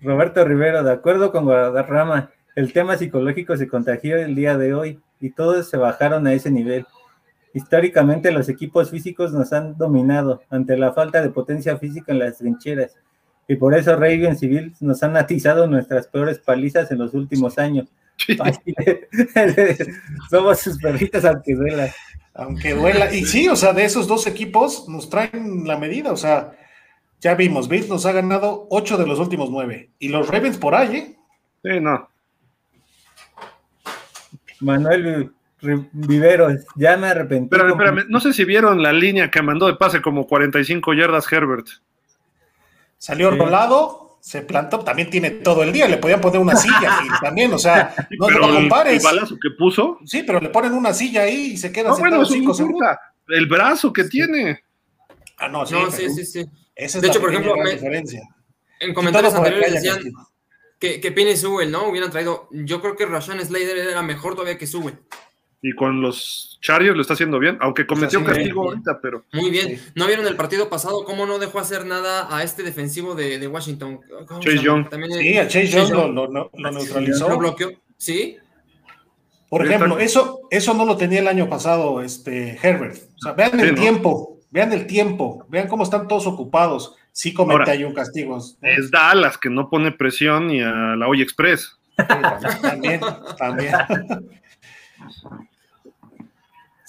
Roberto 0.00 0.44
Rivero, 0.44 0.82
de 0.82 0.92
acuerdo 0.92 1.30
con 1.30 1.44
Guadarrama, 1.44 2.30
el 2.56 2.72
tema 2.72 2.96
psicológico 2.96 3.56
se 3.56 3.68
contagió 3.68 4.16
el 4.16 4.34
día 4.34 4.56
de 4.56 4.74
hoy 4.74 4.98
y 5.20 5.30
todos 5.30 5.68
se 5.68 5.76
bajaron 5.76 6.26
a 6.26 6.32
ese 6.32 6.50
nivel. 6.50 6.86
Históricamente 7.52 8.30
los 8.30 8.48
equipos 8.48 8.90
físicos 8.90 9.32
nos 9.32 9.52
han 9.52 9.76
dominado 9.76 10.42
ante 10.50 10.76
la 10.76 10.92
falta 10.92 11.20
de 11.20 11.30
potencia 11.30 11.76
física 11.78 12.12
en 12.12 12.20
las 12.20 12.38
trincheras 12.38 12.96
y 13.50 13.56
por 13.56 13.74
eso 13.74 13.96
Ravens 13.96 14.38
Civil 14.38 14.72
nos 14.78 15.02
han 15.02 15.16
atizado 15.16 15.66
nuestras 15.66 16.06
peores 16.06 16.38
palizas 16.38 16.92
en 16.92 16.98
los 16.98 17.14
últimos 17.14 17.58
años. 17.58 17.88
Somos 20.30 20.60
sus 20.60 20.78
perritas 20.78 21.24
aunque 21.24 21.56
duela. 21.56 21.92
Aunque 22.32 22.74
duela. 22.74 23.12
Y 23.12 23.24
sí, 23.24 23.48
o 23.48 23.56
sea, 23.56 23.72
de 23.72 23.84
esos 23.84 24.06
dos 24.06 24.28
equipos 24.28 24.88
nos 24.88 25.10
traen 25.10 25.66
la 25.66 25.76
medida. 25.76 26.12
O 26.12 26.16
sea, 26.16 26.52
ya 27.20 27.34
vimos, 27.34 27.68
Bills 27.68 27.88
nos 27.88 28.06
ha 28.06 28.12
ganado 28.12 28.68
ocho 28.70 28.96
de 28.96 29.08
los 29.08 29.18
últimos 29.18 29.50
nueve. 29.50 29.90
Y 29.98 30.10
los 30.10 30.28
Ravens 30.28 30.56
por 30.56 30.76
ahí, 30.76 30.96
¿eh? 30.96 31.16
Sí, 31.64 31.80
no. 31.80 32.08
Manuel 34.60 35.32
Viveros, 35.92 36.64
ya 36.74 36.96
me 36.96 37.08
arrepentí. 37.08 37.48
Pero 37.50 37.68
espérame, 37.68 38.06
no 38.08 38.20
sé 38.20 38.32
si 38.32 38.44
vieron 38.44 38.82
la 38.82 38.92
línea 38.92 39.30
que 39.30 39.42
mandó 39.42 39.66
de 39.66 39.74
pase 39.74 40.00
como 40.00 40.26
45 40.26 40.94
yardas 40.94 41.30
Herbert. 41.30 41.66
Salió 42.96 43.30
rolado, 43.30 44.18
se 44.20 44.42
plantó, 44.42 44.80
también 44.80 45.10
tiene 45.10 45.30
todo 45.30 45.62
el 45.62 45.72
día, 45.72 45.88
le 45.88 45.98
podían 45.98 46.20
poner 46.20 46.40
una 46.40 46.56
silla 46.56 46.98
también, 47.22 47.52
o 47.52 47.58
sea, 47.58 47.94
no 48.18 48.26
te 48.26 48.34
lo 48.34 48.52
compares. 48.52 49.04
El, 49.04 49.04
balazo 49.04 49.36
que 49.40 49.50
puso. 49.50 49.98
Sí, 50.04 50.22
pero 50.26 50.40
le 50.40 50.48
ponen 50.48 50.72
una 50.72 50.94
silla 50.94 51.22
ahí 51.22 51.52
y 51.52 51.56
se 51.56 51.72
queda 51.72 51.90
no, 51.90 51.98
bueno, 51.98 52.24
cinco 52.24 52.54
segundos. 52.54 52.96
El 53.28 53.46
brazo 53.46 53.92
que 53.92 54.04
tiene. 54.04 54.62
Ah, 55.36 55.48
no, 55.48 55.64
sí, 55.66 55.76
sí, 55.90 56.10
sí, 56.10 56.24
sí. 56.24 57.00
de 57.00 57.06
hecho, 57.06 57.20
por 57.20 57.30
ejemplo, 57.30 57.54
en 58.80 58.94
comentarios 58.94 59.34
anteriores 59.34 59.74
decían 59.74 59.98
que, 60.80 61.00
que 61.00 61.12
Pini 61.12 61.36
Sewell, 61.36 61.70
¿no? 61.70 61.88
Hubieran 61.88 62.10
traído. 62.10 62.48
Yo 62.50 62.80
creo 62.80 62.96
que 62.96 63.06
Rashan 63.06 63.44
Slater 63.44 63.78
era 63.78 64.02
mejor 64.02 64.34
todavía 64.34 64.58
que 64.58 64.66
Sewell 64.66 64.98
y 65.62 65.72
con 65.74 66.00
los 66.00 66.58
Chargers 66.62 66.96
lo 66.96 67.02
está 67.02 67.14
haciendo 67.14 67.38
bien, 67.38 67.58
aunque 67.60 67.86
cometió 67.86 68.24
castigo 68.24 68.64
ahorita, 68.64 69.00
pero. 69.02 69.24
Muy 69.32 69.50
bien. 69.50 69.78
¿No 69.94 70.06
vieron 70.06 70.26
el 70.26 70.36
partido 70.36 70.70
pasado 70.70 71.04
cómo 71.04 71.26
no 71.26 71.38
dejó 71.38 71.58
hacer 71.58 71.84
nada 71.84 72.34
a 72.34 72.42
este 72.42 72.62
defensivo 72.62 73.14
de, 73.14 73.46
Washington? 73.46 74.00
Chase 74.40 74.58
Young. 74.58 74.86
sí, 75.18 75.36
a 75.36 75.48
Chase, 75.48 75.68
Young, 75.68 75.90
Lo, 76.14 76.50
neutralizó. 76.70 77.28
Lo 77.28 77.38
bloqueó. 77.38 77.70
Sí. 77.96 78.38
Por 79.50 79.66
ejemplo, 79.66 79.98
eso, 79.98 80.42
eso 80.50 80.74
no 80.74 80.84
lo 80.84 80.96
tenía 80.96 81.20
el 81.20 81.28
año 81.28 81.48
pasado, 81.48 82.00
este 82.02 82.58
Herbert. 82.62 82.96
O 82.96 83.22
sea, 83.22 83.32
vean 83.32 83.58
el 83.58 83.74
tiempo, 83.74 84.38
vean 84.50 84.72
el 84.72 84.86
tiempo, 84.86 85.44
vean 85.48 85.68
cómo 85.68 85.82
están 85.82 86.08
todos 86.08 86.26
ocupados. 86.26 86.94
Sí 87.12 87.34
comete 87.34 87.70
ahí 87.70 87.84
un 87.84 87.94
castigo. 87.94 88.38
Es 88.62 88.90
Dallas 88.90 89.36
que 89.36 89.50
no 89.50 89.68
pone 89.68 89.92
presión 89.92 90.50
y 90.50 90.60
a 90.60 90.96
la 90.96 91.08
Hoy 91.08 91.22
Express. 91.22 91.78
también, 92.62 93.00
también. 93.36 93.74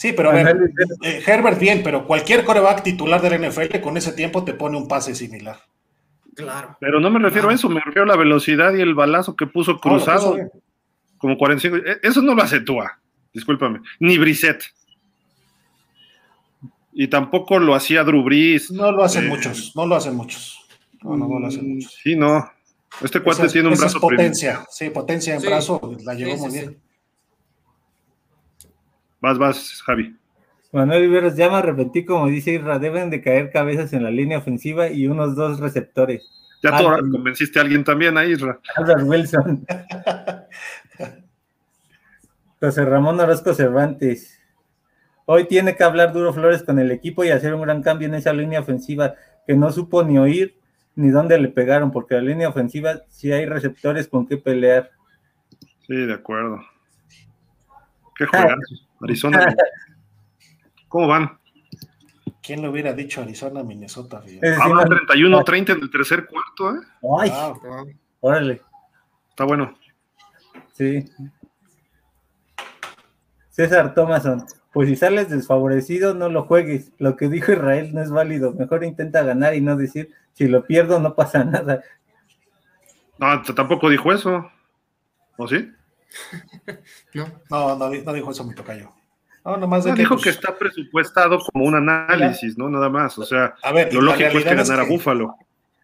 Sí, 0.01 0.13
pero 0.13 0.31
a 0.31 0.33
ver, 0.33 0.71
eh, 1.03 1.21
Herbert 1.23 1.59
bien, 1.59 1.81
pero 1.83 2.07
cualquier 2.07 2.43
coreback 2.43 2.81
titular 2.81 3.21
del 3.21 3.39
NFL 3.39 3.81
con 3.81 3.97
ese 3.97 4.13
tiempo 4.13 4.43
te 4.43 4.55
pone 4.55 4.75
un 4.75 4.87
pase 4.87 5.13
similar. 5.13 5.59
Claro. 6.35 6.75
Pero 6.79 6.99
no 6.99 7.11
me 7.11 7.19
refiero 7.19 7.49
a 7.49 7.53
eso, 7.53 7.69
me 7.69 7.81
refiero 7.81 8.03
a 8.03 8.07
la 8.07 8.15
velocidad 8.15 8.73
y 8.73 8.81
el 8.81 8.95
balazo 8.95 9.35
que 9.35 9.45
puso 9.45 9.79
cruzado. 9.79 10.37
como 11.19 11.37
45. 11.37 11.77
E, 11.77 11.99
eso 12.01 12.21
no 12.23 12.33
lo 12.33 12.41
hace 12.41 12.61
Tua, 12.61 12.99
discúlpame. 13.31 13.81
Ni 13.99 14.17
Brissett. 14.17 14.63
Y 16.93 17.07
tampoco 17.07 17.59
lo 17.59 17.75
hacía 17.75 18.03
Drew 18.03 18.23
Brees. 18.23 18.71
No 18.71 18.91
lo 18.91 19.03
hacen 19.03 19.25
eh, 19.25 19.29
muchos, 19.29 19.73
no 19.75 19.85
lo 19.85 19.95
hacen 19.95 20.15
muchos. 20.15 20.65
No, 21.01 21.15
no, 21.15 21.39
lo 21.39 21.47
hacen 21.47 21.75
muchos. 21.75 21.97
Sí, 22.03 22.15
no. 22.15 22.49
Este 23.01 23.21
cuate 23.21 23.47
tiene 23.47 23.69
un 23.69 23.75
brazo. 23.75 23.97
Es 23.97 24.01
potencia, 24.01 24.65
sí, 24.69 24.89
potencia 24.89 25.35
en 25.35 25.41
brazo, 25.41 25.97
la 26.03 26.13
llevó 26.13 26.37
muy 26.37 26.51
bien. 26.51 26.77
Vas, 29.21 29.37
vas, 29.37 29.81
Javi. 29.85 30.17
Manuel 30.73 31.01
Viveros, 31.01 31.35
ya 31.35 31.49
me 31.49 31.57
arrepentí, 31.57 32.05
como 32.05 32.27
dice 32.27 32.51
Irra, 32.51 32.79
deben 32.79 33.09
de 33.09 33.21
caer 33.21 33.51
cabezas 33.51 33.91
en 33.93 34.03
la 34.03 34.11
línea 34.11 34.37
ofensiva 34.37 34.89
y 34.89 35.07
unos 35.07 35.35
dos 35.35 35.59
receptores. 35.59 36.29
Ya 36.63 36.77
tú 36.77 36.85
convenciste 37.11 37.59
a 37.59 37.63
alguien 37.63 37.83
también 37.83 38.17
a 38.17 38.25
Isra. 38.25 38.59
Albert 38.75 39.03
Wilson. 39.03 39.65
José 42.61 42.85
Ramón 42.85 43.19
Orozco 43.19 43.53
Cervantes. 43.53 44.39
Hoy 45.33 45.47
tiene 45.47 45.77
que 45.77 45.83
hablar 45.85 46.11
Duro 46.11 46.33
Flores 46.33 46.61
con 46.61 46.77
el 46.77 46.91
equipo 46.91 47.23
y 47.23 47.29
hacer 47.29 47.53
un 47.53 47.61
gran 47.61 47.81
cambio 47.81 48.05
en 48.05 48.15
esa 48.15 48.33
línea 48.33 48.59
ofensiva 48.59 49.15
que 49.47 49.55
no 49.55 49.71
supo 49.71 50.03
ni 50.03 50.17
oír 50.17 50.59
ni 50.95 51.07
dónde 51.07 51.39
le 51.39 51.47
pegaron, 51.47 51.89
porque 51.89 52.15
la 52.15 52.21
línea 52.21 52.49
ofensiva 52.49 53.03
sí 53.07 53.31
hay 53.31 53.45
receptores 53.45 54.09
con 54.09 54.27
qué 54.27 54.35
pelear. 54.35 54.91
Sí, 55.87 55.95
de 55.95 56.13
acuerdo. 56.13 56.59
Qué 58.13 58.25
juegazo. 58.25 58.75
Arizona. 58.99 59.55
¿Cómo 60.89 61.07
van? 61.07 61.39
¿Quién 62.43 62.61
le 62.61 62.67
hubiera 62.67 62.91
dicho 62.91 63.21
Arizona, 63.21 63.63
Minnesota? 63.63 64.17
Habla 64.17 64.83
31-30 64.83 65.77
en 65.77 65.81
el 65.81 65.89
tercer 65.89 66.27
cuarto, 66.27 66.75
¿eh? 66.75 66.81
Ay, 67.21 67.31
órale. 68.19 68.61
Está 69.29 69.45
bueno. 69.45 69.73
Sí. 70.73 71.05
César 73.49 73.93
Thomason, 73.93 74.45
pues 74.73 74.87
si 74.87 74.95
sales 74.95 75.29
desfavorecido, 75.29 76.13
no 76.13 76.29
lo 76.29 76.43
juegues. 76.43 76.91
Lo 76.97 77.17
que 77.17 77.27
dijo 77.27 77.51
Israel 77.51 77.93
no 77.93 78.01
es 78.01 78.09
válido. 78.09 78.53
Mejor 78.53 78.83
intenta 78.83 79.23
ganar 79.23 79.53
y 79.53 79.61
no 79.61 79.75
decir, 79.75 80.11
si 80.33 80.47
lo 80.47 80.65
pierdo, 80.65 80.99
no 80.99 81.15
pasa 81.15 81.43
nada. 81.43 81.83
No, 83.17 83.41
tampoco 83.53 83.89
dijo 83.89 84.11
eso. 84.11 84.49
¿O 85.37 85.47
sí? 85.47 85.69
no. 87.13 87.27
No, 87.49 87.75
no, 87.77 88.13
dijo 88.13 88.31
eso 88.31 88.43
mi 88.43 88.55
tocayo. 88.55 88.91
No, 89.43 89.57
nomás 89.57 89.83
dijo 89.95 90.17
que 90.17 90.29
está 90.29 90.55
presupuestado 90.57 91.39
como 91.39 91.65
un 91.65 91.75
análisis, 91.75 92.57
¿no? 92.57 92.69
Nada 92.69 92.89
más. 92.89 93.17
O 93.17 93.25
sea, 93.25 93.55
lo 93.91 94.01
lógico 94.01 94.37
es 94.37 94.45
que 94.45 94.55
ganara 94.55 94.83
Búfalo. 94.83 95.35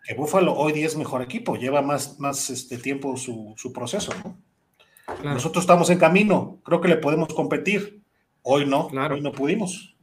Que 0.03 0.13
Búfalo 0.13 0.53
hoy 0.53 0.73
día 0.73 0.85
es 0.85 0.95
mejor 0.95 1.21
equipo, 1.21 1.55
lleva 1.55 1.81
más, 1.81 2.19
más 2.19 2.49
este 2.49 2.77
tiempo 2.77 3.17
su, 3.17 3.55
proceso, 3.73 4.13
¿no? 4.23 4.37
Nosotros 5.23 5.63
estamos 5.63 5.89
en 5.89 5.97
camino, 5.97 6.59
creo 6.63 6.81
que 6.81 6.87
le 6.87 6.97
podemos 6.97 7.33
competir. 7.33 8.03
Hoy 8.49 8.65
no, 8.65 8.87
hoy 8.87 9.21
no 9.21 9.31
pudimos. 9.31 9.95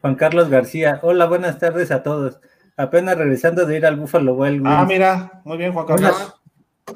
Juan 0.00 0.14
Carlos 0.14 0.48
García, 0.48 1.00
hola, 1.02 1.26
buenas 1.26 1.58
tardes 1.58 1.90
a 1.90 2.02
todos 2.02 2.40
apenas 2.80 3.18
regresando 3.18 3.66
de 3.66 3.76
ir 3.76 3.86
al 3.86 3.96
Buffalo 3.96 4.34
Wild 4.34 4.62
Ah, 4.66 4.84
mira, 4.86 5.42
muy 5.44 5.58
bien, 5.58 5.72
Juan 5.72 5.86
Carlos. 5.86 6.34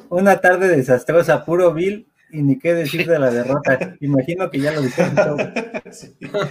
Una, 0.08 0.40
tarde 0.40 0.68
desastrosa, 0.68 1.44
puro 1.44 1.72
Bill 1.72 2.08
y 2.30 2.42
ni 2.42 2.58
qué 2.58 2.74
decir 2.74 3.06
de 3.06 3.18
la 3.18 3.30
derrota. 3.30 3.96
Imagino 4.00 4.50
que 4.50 4.60
ya 4.60 4.72
lo 4.72 4.80
dijeron 4.80 5.14
todo. 5.14 5.36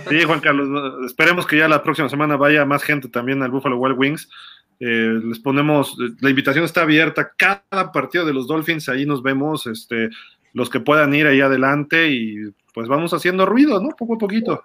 Sí, 0.10 0.24
Juan 0.24 0.40
Carlos, 0.40 0.70
esperemos 1.06 1.46
que 1.46 1.58
ya 1.58 1.68
la 1.68 1.84
próxima 1.84 2.08
semana 2.08 2.38
vaya 2.38 2.64
más 2.66 2.84
gente 2.84 3.10
también 3.10 3.42
al 3.44 3.52
Buffalo 3.52 3.78
Wild 3.78 3.98
Wings. 3.98 4.30
Eh, 4.80 5.20
les 5.24 5.40
ponemos, 5.40 5.96
la 6.20 6.30
invitación 6.30 6.66
está 6.66 6.82
abierta, 6.82 7.32
cada 7.38 7.92
partido 7.92 8.26
de 8.26 8.34
los 8.34 8.48
Dolphins, 8.48 8.90
ahí 8.90 9.06
nos 9.06 9.24
vemos, 9.24 9.68
este, 9.68 10.10
los 10.54 10.70
que 10.70 10.80
puedan 10.80 11.14
ir 11.14 11.28
ahí 11.28 11.42
adelante 11.42 12.10
y 12.10 12.52
pues 12.74 12.88
vamos 12.88 13.14
haciendo 13.14 13.46
ruido, 13.46 13.82
¿no? 13.82 13.90
Poco 13.90 14.16
a 14.16 14.18
poquito. 14.18 14.64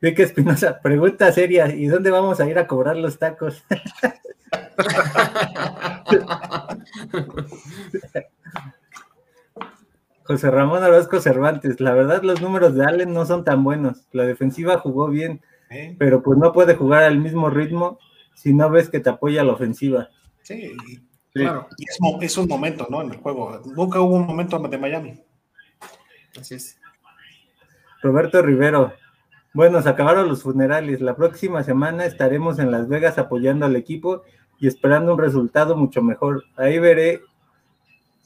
Vicky 0.00 0.22
Espinosa, 0.22 0.80
pregunta 0.82 1.30
seria, 1.32 1.72
¿y 1.74 1.86
dónde 1.86 2.10
vamos 2.10 2.40
a 2.40 2.48
ir 2.48 2.58
a 2.58 2.66
cobrar 2.66 2.96
los 2.96 3.18
tacos? 3.18 3.62
José 10.24 10.50
Ramón 10.50 10.82
Orozco 10.82 11.20
Cervantes, 11.20 11.80
la 11.80 11.92
verdad 11.94 12.22
los 12.22 12.40
números 12.40 12.74
de 12.74 12.84
Allen 12.84 13.12
no 13.12 13.26
son 13.26 13.44
tan 13.44 13.62
buenos. 13.64 14.06
La 14.12 14.24
defensiva 14.24 14.78
jugó 14.78 15.08
bien, 15.08 15.40
pero 15.98 16.22
pues 16.22 16.38
no 16.38 16.52
puede 16.52 16.74
jugar 16.74 17.02
al 17.04 17.18
mismo 17.18 17.50
ritmo 17.50 17.98
si 18.34 18.52
no 18.54 18.70
ves 18.70 18.88
que 18.88 19.00
te 19.00 19.10
apoya 19.10 19.44
la 19.44 19.52
ofensiva. 19.52 20.08
Sí, 20.42 20.74
Claro. 21.34 21.66
Y 21.78 21.84
es, 22.24 22.36
un 22.36 22.46
momento, 22.46 22.86
¿no? 22.90 23.00
En 23.00 23.10
el 23.10 23.16
juego. 23.16 23.58
Nunca 23.74 24.00
hubo 24.00 24.16
un 24.16 24.26
momento 24.26 24.58
de 24.58 24.78
Miami. 24.78 25.18
Así 26.38 26.56
es. 26.56 26.78
Roberto 28.02 28.42
Rivero. 28.42 28.92
Bueno, 29.54 29.80
se 29.80 29.88
acabaron 29.88 30.28
los 30.28 30.42
funerales. 30.42 31.00
La 31.00 31.16
próxima 31.16 31.62
semana 31.62 32.04
estaremos 32.04 32.58
en 32.58 32.70
Las 32.70 32.88
Vegas 32.88 33.16
apoyando 33.18 33.64
al 33.64 33.76
equipo 33.76 34.24
y 34.58 34.66
esperando 34.66 35.14
un 35.14 35.18
resultado 35.18 35.76
mucho 35.76 36.02
mejor. 36.02 36.44
Ahí 36.56 36.78
veré 36.78 37.22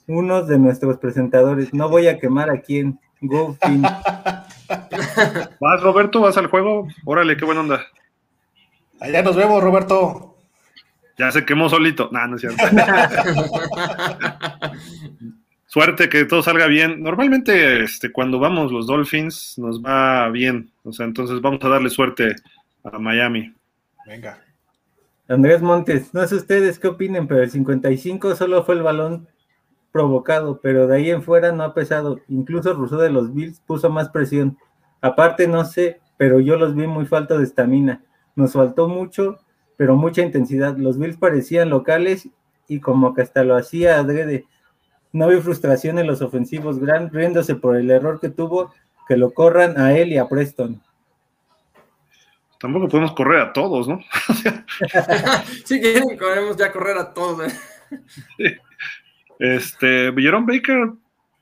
unos 0.09 0.49
de 0.49 0.59
nuestros 0.59 0.99
presentadores. 0.99 1.73
No 1.73 1.89
voy 1.89 2.09
a 2.09 2.19
quemar 2.19 2.51
a 2.51 2.61
quién. 2.61 2.99
Go 3.21 3.57
¿Vas, 5.61 5.81
Roberto? 5.83 6.21
¿Vas 6.21 6.37
al 6.37 6.49
juego? 6.49 6.89
Órale, 7.05 7.37
qué 7.37 7.45
buena 7.45 7.61
onda. 7.61 7.87
Allá 9.01 9.23
nos 9.23 9.37
vemos, 9.37 9.63
Roberto. 9.63 10.37
Ya 11.19 11.31
se 11.31 11.45
quemó 11.45 11.69
solito. 11.69 12.09
No, 12.13 12.27
no 12.27 12.37
es 12.37 12.43
cierto. 12.43 12.63
Suerte 15.67 16.09
que 16.09 16.25
todo 16.25 16.43
salga 16.43 16.67
bien. 16.67 17.03
Normalmente, 17.03 17.83
este, 17.83 18.13
cuando 18.13 18.39
vamos 18.39 18.73
los 18.73 18.87
Dolphins, 18.87 19.59
nos 19.59 19.83
va 19.83 20.29
bien. 20.31 20.71
O 20.85 20.93
sea, 20.93 21.07
entonces 21.07 21.41
vamos 21.41 21.63
a 21.65 21.69
darle 21.69 21.91
suerte 21.91 22.37
a 22.85 22.99
Miami. 22.99 23.53
Venga. 24.07 24.39
Andrés 25.29 25.61
Montes, 25.61 26.15
no 26.15 26.25
sé 26.27 26.37
ustedes 26.37 26.79
qué 26.79 26.87
opinen, 26.87 27.27
pero 27.27 27.43
el 27.43 27.51
55 27.51 28.37
solo 28.37 28.63
fue 28.63 28.77
el 28.77 28.83
balón 28.83 29.27
provocado, 29.91 30.61
pero 30.61 30.87
de 30.87 30.97
ahí 30.97 31.11
en 31.11 31.23
fuera 31.23 31.53
no 31.53 31.65
ha 31.65 31.75
pesado. 31.75 32.21
Incluso 32.29 32.73
Rousseau 32.75 33.01
de 33.01 33.11
los 33.11 33.35
Bills 33.35 33.61
puso 33.61 33.91
más 33.91 34.09
presión. 34.11 34.57
Aparte, 35.01 35.49
no 35.49 35.65
sé, 35.65 36.01
pero 36.17 36.39
yo 36.39 36.57
los 36.57 36.75
vi 36.75 36.87
muy 36.87 37.07
falta 37.07 37.37
de 37.37 37.45
estamina. 37.45 38.03
Nos 38.37 38.53
faltó 38.53 38.89
mucho, 38.89 39.39
pero 39.77 39.97
mucha 39.97 40.23
intensidad. 40.23 40.77
Los 40.77 40.99
Bills 40.99 41.17
parecían 41.17 41.71
locales 41.71 42.29
y 42.69 42.81
como 42.81 43.15
que 43.15 43.23
hasta 43.23 43.43
lo 43.43 43.57
hacía 43.57 43.99
adrede. 43.99 44.45
No 45.13 45.29
vi 45.29 45.41
frustración 45.41 45.99
en 45.99 46.07
los 46.07 46.23
ofensivos, 46.23 46.79
Grant 46.79 47.13
riéndose 47.13 47.55
por 47.55 47.77
el 47.77 47.91
error 47.91 48.21
que 48.21 48.29
tuvo, 48.29 48.73
que 49.09 49.17
lo 49.17 49.33
corran 49.33 49.81
a 49.81 49.97
él 49.97 50.13
y 50.13 50.19
a 50.19 50.29
Preston. 50.29 50.83
Tampoco 52.59 52.89
podemos 52.89 53.13
correr 53.13 53.41
a 53.41 53.53
todos, 53.53 53.87
¿no? 53.87 54.01
si 55.65 55.81
quieren, 55.81 56.19
podemos 56.19 56.57
ya 56.57 56.73
correr 56.73 56.97
a 56.97 57.13
todos. 57.13 57.53
¿eh? 58.39 58.59
Este, 59.39 60.13
Jerome 60.17 60.57
Baker, 60.57 60.93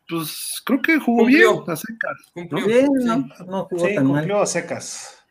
pues 0.09 0.61
creo 0.65 0.83
que 0.83 0.99
jugó 0.99 1.25
bien 1.27 1.47
a 1.67 1.77
secas. 1.77 2.33
¿no? 2.35 2.67
Bien, 2.67 2.89
no, 3.47 3.65
jugó 3.65 3.87
sí, 3.87 3.95
cumplió 3.95 4.43
a 4.43 4.47
secas. 4.47 5.24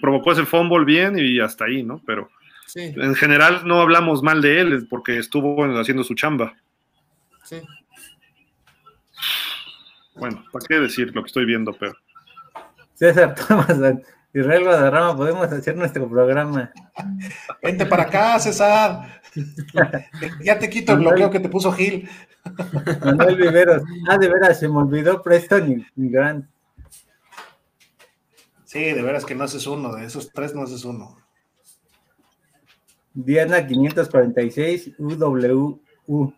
Provocó 0.00 0.32
ese 0.32 0.44
fumble 0.44 0.84
bien 0.84 1.18
y 1.18 1.40
hasta 1.40 1.64
ahí, 1.64 1.82
¿no? 1.82 2.00
Pero 2.06 2.30
en 2.74 3.14
general 3.14 3.62
no 3.66 3.80
hablamos 3.80 4.22
mal 4.22 4.40
de 4.40 4.60
él 4.60 4.86
porque 4.88 5.18
estuvo 5.18 5.64
haciendo 5.78 6.04
su 6.04 6.14
chamba. 6.14 6.54
Sí. 7.44 7.60
Bueno, 10.14 10.44
¿para 10.52 10.66
qué 10.66 10.80
decir 10.80 11.14
lo 11.14 11.22
que 11.22 11.26
estoy 11.26 11.44
viendo, 11.44 11.72
pero? 11.72 11.94
César 12.94 13.34
Tomás, 13.48 13.78
Israel 14.34 14.64
Guadarrama, 14.64 15.16
podemos 15.16 15.50
hacer 15.52 15.76
nuestro 15.76 16.08
programa. 16.08 16.70
Vente 17.62 17.84
para 17.84 18.04
acá, 18.04 18.38
César. 18.38 19.20
ya 20.42 20.58
te 20.58 20.70
quito 20.70 20.92
el 20.92 21.00
bloqueo 21.00 21.30
que 21.30 21.40
te 21.40 21.48
puso 21.48 21.72
Gil. 21.72 22.08
Manuel 23.04 23.36
Viveros. 23.36 23.82
Ah, 24.08 24.18
de 24.18 24.28
veras, 24.28 24.58
se 24.58 24.68
me 24.68 24.78
olvidó 24.78 25.22
Preston 25.22 25.86
y 25.96 26.08
Grant. 26.08 26.46
Sí, 28.72 28.80
de 28.80 29.02
veras 29.02 29.26
que 29.26 29.34
no 29.34 29.44
haces 29.44 29.66
uno, 29.66 29.94
de 29.94 30.06
esos 30.06 30.32
tres 30.32 30.54
no 30.54 30.62
haces 30.62 30.86
uno. 30.86 31.18
Diana 33.12 33.66
546 33.66 34.92
UWU. 34.98 36.32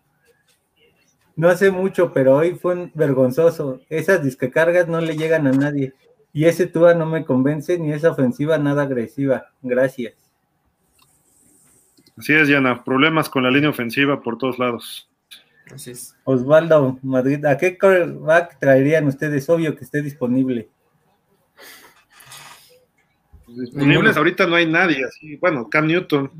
No 1.37 1.47
hace 1.47 1.71
mucho, 1.71 2.11
pero 2.11 2.35
hoy 2.35 2.55
fue 2.55 2.91
vergonzoso. 2.93 3.79
Esas 3.87 4.21
disquecargas 4.21 4.89
no 4.89 4.99
le 4.99 5.15
llegan 5.15 5.47
a 5.47 5.53
nadie. 5.53 5.93
Y 6.33 6.43
ese 6.43 6.67
Tua 6.67 6.93
no 6.93 7.05
me 7.05 7.23
convence 7.23 7.79
ni 7.79 7.93
esa 7.93 8.11
ofensiva 8.11 8.57
nada 8.57 8.83
agresiva. 8.83 9.45
Gracias. 9.61 10.15
Así 12.17 12.33
es, 12.33 12.49
Yana. 12.49 12.83
Problemas 12.83 13.29
con 13.29 13.43
la 13.43 13.49
línea 13.49 13.69
ofensiva 13.69 14.21
por 14.21 14.37
todos 14.37 14.59
lados. 14.59 15.09
Así 15.73 15.91
es. 15.91 16.17
Osvaldo 16.25 16.99
Madrid, 17.01 17.45
¿a 17.45 17.57
qué 17.57 17.77
coreback 17.77 18.59
traerían 18.59 19.07
ustedes? 19.07 19.49
Obvio 19.49 19.73
que 19.77 19.85
esté 19.85 20.01
disponible. 20.01 20.74
Disponibles 23.47 24.17
ahorita 24.17 24.47
no 24.47 24.55
hay 24.55 24.65
nadie. 24.65 25.05
Así. 25.05 25.35
Bueno, 25.37 25.69
Cam 25.69 25.87
Newton. 25.87 26.31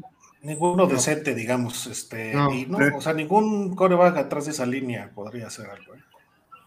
Ninguno 0.42 0.86
decente, 0.86 1.34
digamos. 1.34 1.88
Este, 1.88 2.36
O 2.38 3.02
sea, 3.02 3.14
ningún 3.14 3.76
coreback 3.76 4.18
atrás 4.18 4.46
de 4.46 4.52
esa 4.52 4.66
línea 4.66 5.12
podría 5.14 5.48
hacer 5.48 5.68
algo. 5.70 5.96
¿eh? 5.96 6.00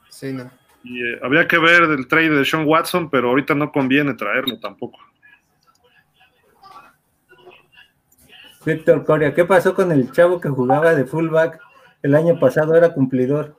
Sí, 0.09 0.33
no. 0.33 0.51
Y 0.83 1.03
eh, 1.03 1.19
había 1.23 1.47
que 1.47 1.59
ver 1.59 1.83
el 1.83 2.09
trade 2.09 2.31
de 2.31 2.45
Sean 2.45 2.67
Watson, 2.67 3.11
pero 3.11 3.31
ahorita 3.31 3.55
no 3.55 3.71
conviene 3.71 4.15
traerlo 4.15 4.59
tampoco. 4.59 4.99
Víctor 8.65 9.05
Coria, 9.05 9.35
¿qué 9.35 9.45
pasó 9.45 9.75
con 9.75 9.93
el 9.93 10.11
chavo 10.13 10.41
que 10.41 10.49
jugaba 10.49 10.95
de 10.95 11.05
fullback 11.05 11.61
el 12.03 12.15
año 12.15 12.39
pasado? 12.39 12.75
Era 12.75 12.93
cumplidor. 12.93 13.57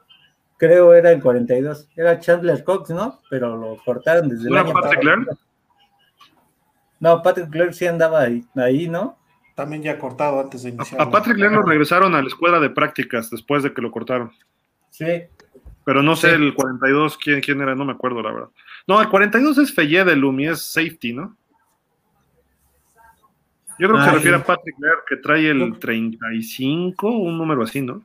Creo 0.58 0.94
era 0.94 1.12
el 1.12 1.22
42. 1.22 1.90
Era 1.96 2.20
Chandler 2.20 2.64
Cox, 2.64 2.90
¿no? 2.90 3.22
Pero 3.30 3.56
lo 3.56 3.78
cortaron 3.84 4.28
desde 4.28 4.50
el 4.50 4.58
año 4.58 4.74
pasado. 4.74 5.00
No, 7.00 7.22
Patrick 7.22 7.50
Clare 7.50 7.74
sí 7.74 7.88
andaba 7.88 8.22
ahí, 8.22 8.44
ahí, 8.56 8.88
¿no? 8.88 9.18
También 9.56 9.84
ya 9.84 9.98
cortado 10.00 10.40
antes 10.40 10.64
de 10.64 10.70
iniciar. 10.70 11.02
A, 11.02 11.10
Patrick 11.10 11.38
Clare 11.38 11.56
lo 11.56 11.64
regresaron 11.64 12.16
a 12.16 12.22
la 12.22 12.28
escuela 12.28 12.60
de 12.60 12.70
prácticas 12.70 13.30
después 13.30 13.64
de 13.64 13.74
que 13.74 13.82
lo 13.82 13.92
cortaron. 13.92 14.32
Sí, 14.90 15.24
pero 15.90 16.04
no 16.04 16.16
sé 16.16 16.34
el 16.34 16.54
42 16.54 17.18
quién, 17.18 17.42
quién 17.42 17.62
era, 17.62 17.74
no 17.74 17.84
me 17.84 17.94
acuerdo 17.94 18.22
la 18.22 18.32
verdad. 18.32 18.50
No, 18.88 19.02
el 19.02 19.10
42 19.10 19.58
es 19.58 19.74
Feye 19.74 20.04
de 20.04 20.16
Lumi, 20.16 20.48
es 20.48 20.62
safety, 20.62 21.14
¿no? 21.14 21.36
Yo 23.80 23.88
creo 23.88 23.98
que 23.98 24.06
se 24.06 24.12
refiere 24.12 24.38
a 24.38 24.44
Patrick 24.44 24.76
Lear, 24.78 24.98
que 25.08 25.16
trae 25.16 25.50
el 25.50 25.80
35, 25.80 27.10
un 27.10 27.38
número 27.38 27.64
así, 27.64 27.82
¿no? 27.82 28.04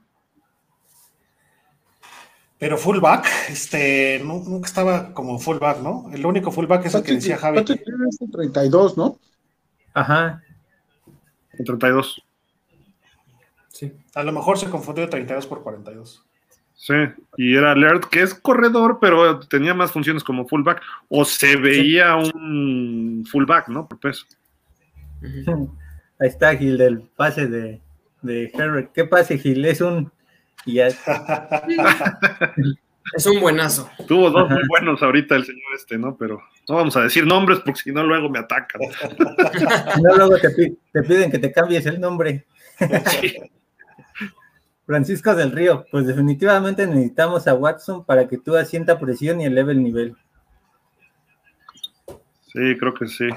Pero 2.58 2.78
fullback, 2.78 3.26
este, 3.50 4.20
nunca 4.24 4.66
estaba 4.66 5.12
como 5.12 5.38
fullback, 5.38 5.80
¿no? 5.80 6.10
El 6.12 6.24
único 6.24 6.50
fullback 6.50 6.86
es 6.86 6.94
el 6.94 7.02
que 7.02 7.14
decía 7.14 7.36
Javi. 7.36 7.58
Patrick 7.58 7.82
es 8.08 8.20
el 8.20 8.30
32, 8.30 8.96
¿no? 8.96 9.18
Ajá. 9.92 10.42
El 11.52 11.64
32. 11.64 12.22
Sí. 13.68 13.92
A 14.14 14.22
lo 14.22 14.32
mejor 14.32 14.58
se 14.58 14.70
confundió 14.70 15.08
32 15.08 15.46
por 15.46 15.62
42. 15.62 16.24
Sí, 16.74 16.94
y 17.36 17.56
era 17.56 17.72
Alert, 17.72 18.04
que 18.06 18.22
es 18.22 18.34
corredor, 18.34 18.98
pero 19.00 19.40
tenía 19.40 19.74
más 19.74 19.92
funciones 19.92 20.22
como 20.22 20.46
fullback, 20.46 20.82
o 21.08 21.24
se 21.24 21.56
veía 21.56 22.16
un 22.16 23.24
fullback, 23.30 23.68
¿no? 23.68 23.88
Por 23.88 24.00
peso. 24.00 24.26
Ahí 25.22 26.28
está 26.28 26.54
Gil 26.56 26.76
del 26.76 27.00
pase 27.00 27.46
de, 27.46 27.80
de 28.22 28.50
Herbert. 28.52 28.92
¿Qué 28.92 29.04
pase, 29.04 29.38
Gil? 29.38 29.64
Es 29.64 29.80
un. 29.80 30.12
es 33.14 33.26
un 33.26 33.40
buenazo. 33.40 33.90
Tuvo 34.06 34.30
dos 34.30 34.48
muy 34.50 34.62
buenos 34.68 35.02
ahorita 35.02 35.36
el 35.36 35.44
señor 35.44 35.74
este, 35.76 35.98
¿no? 35.98 36.16
Pero 36.16 36.42
no 36.68 36.76
vamos 36.76 36.96
a 36.96 37.02
decir 37.02 37.26
nombres 37.26 37.60
porque 37.60 37.80
si 37.80 37.92
no 37.92 38.02
luego 38.02 38.30
me 38.30 38.38
atacan. 38.38 38.80
no, 40.02 40.16
luego 40.16 40.38
te, 40.38 40.76
te, 40.92 41.02
piden 41.02 41.30
que 41.30 41.38
te 41.38 41.52
cambies 41.52 41.86
el 41.86 42.00
nombre. 42.00 42.46
Sí. 43.20 43.36
Francisco 44.86 45.34
del 45.34 45.52
Río, 45.52 45.86
pues 45.90 46.06
definitivamente 46.06 46.86
necesitamos 46.86 47.48
a 47.48 47.54
Watson 47.54 48.04
para 48.04 48.28
que 48.28 48.36
tú 48.38 48.54
asienta 48.56 48.98
presión 48.98 49.40
y 49.40 49.46
eleve 49.46 49.72
el 49.72 49.82
nivel. 49.82 50.16
Sí, 52.52 52.76
creo 52.78 52.92
que 52.94 53.08
sí. 53.08 53.28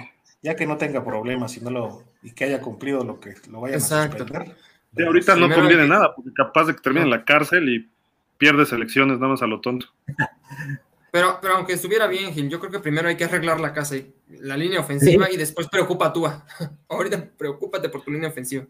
Ya 0.41 0.55
que 0.55 0.67
no 0.67 0.77
tenga 0.77 1.03
problemas 1.03 1.55
y, 1.57 1.61
no 1.61 1.71
lo, 1.71 2.03
y 2.21 2.31
que 2.31 2.45
haya 2.45 2.61
cumplido 2.61 3.03
lo 3.03 3.19
que 3.19 3.35
lo 3.49 3.61
vayan 3.61 3.79
Exacto. 3.79 4.23
a 4.23 4.27
suspender. 4.27 4.55
Sí, 4.95 5.03
ahorita 5.03 5.35
no 5.35 5.49
conviene 5.53 5.87
nada, 5.87 6.15
porque 6.15 6.31
capaz 6.33 6.65
de 6.65 6.75
que 6.75 6.81
termine 6.81 7.05
en 7.05 7.11
la 7.11 7.25
cárcel 7.25 7.69
y 7.69 7.89
pierde 8.37 8.65
selecciones 8.65 9.17
nada 9.19 9.31
más 9.31 9.41
a 9.41 9.47
lo 9.47 9.61
tonto. 9.61 9.87
Pero, 11.09 11.39
pero 11.41 11.55
aunque 11.55 11.73
estuviera 11.73 12.05
bien, 12.05 12.33
Gil, 12.33 12.49
yo 12.49 12.59
creo 12.59 12.69
que 12.69 12.79
primero 12.79 13.07
hay 13.07 13.15
que 13.15 13.23
arreglar 13.23 13.59
la 13.61 13.73
casa 13.73 13.95
y 13.95 14.13
la 14.41 14.57
línea 14.57 14.81
ofensiva 14.81 15.31
y 15.31 15.37
después 15.37 15.67
preocupa 15.67 16.07
a 16.07 16.13
tú. 16.13 16.27
Ahorita 16.89 17.29
preocúpate 17.35 17.89
por 17.89 18.03
tu 18.03 18.11
línea 18.11 18.29
ofensiva. 18.29 18.65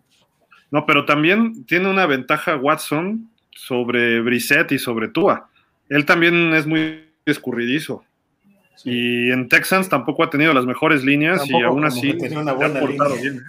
No, 0.69 0.85
pero 0.85 1.03
también 1.03 1.65
tiene 1.65 1.89
una 1.89 2.05
ventaja 2.05 2.55
Watson 2.55 3.29
sobre 3.49 4.21
Brissett 4.21 4.71
y 4.71 4.77
sobre 4.77 5.07
Tua. 5.07 5.49
Él 5.89 6.05
también 6.05 6.53
es 6.53 6.67
muy 6.67 7.09
escurridizo. 7.25 8.05
Y 8.85 9.31
en 9.31 9.49
Texans 9.49 9.89
tampoco 9.89 10.23
ha 10.23 10.29
tenido 10.29 10.53
las 10.53 10.65
mejores 10.65 11.03
líneas 11.03 11.49
y 11.49 11.61
aún 11.61 11.85
así 11.85 12.15
una 12.31 12.53
buena 12.53 12.79
ha 12.79 13.15
bien. 13.19 13.37
¿eh? 13.37 13.41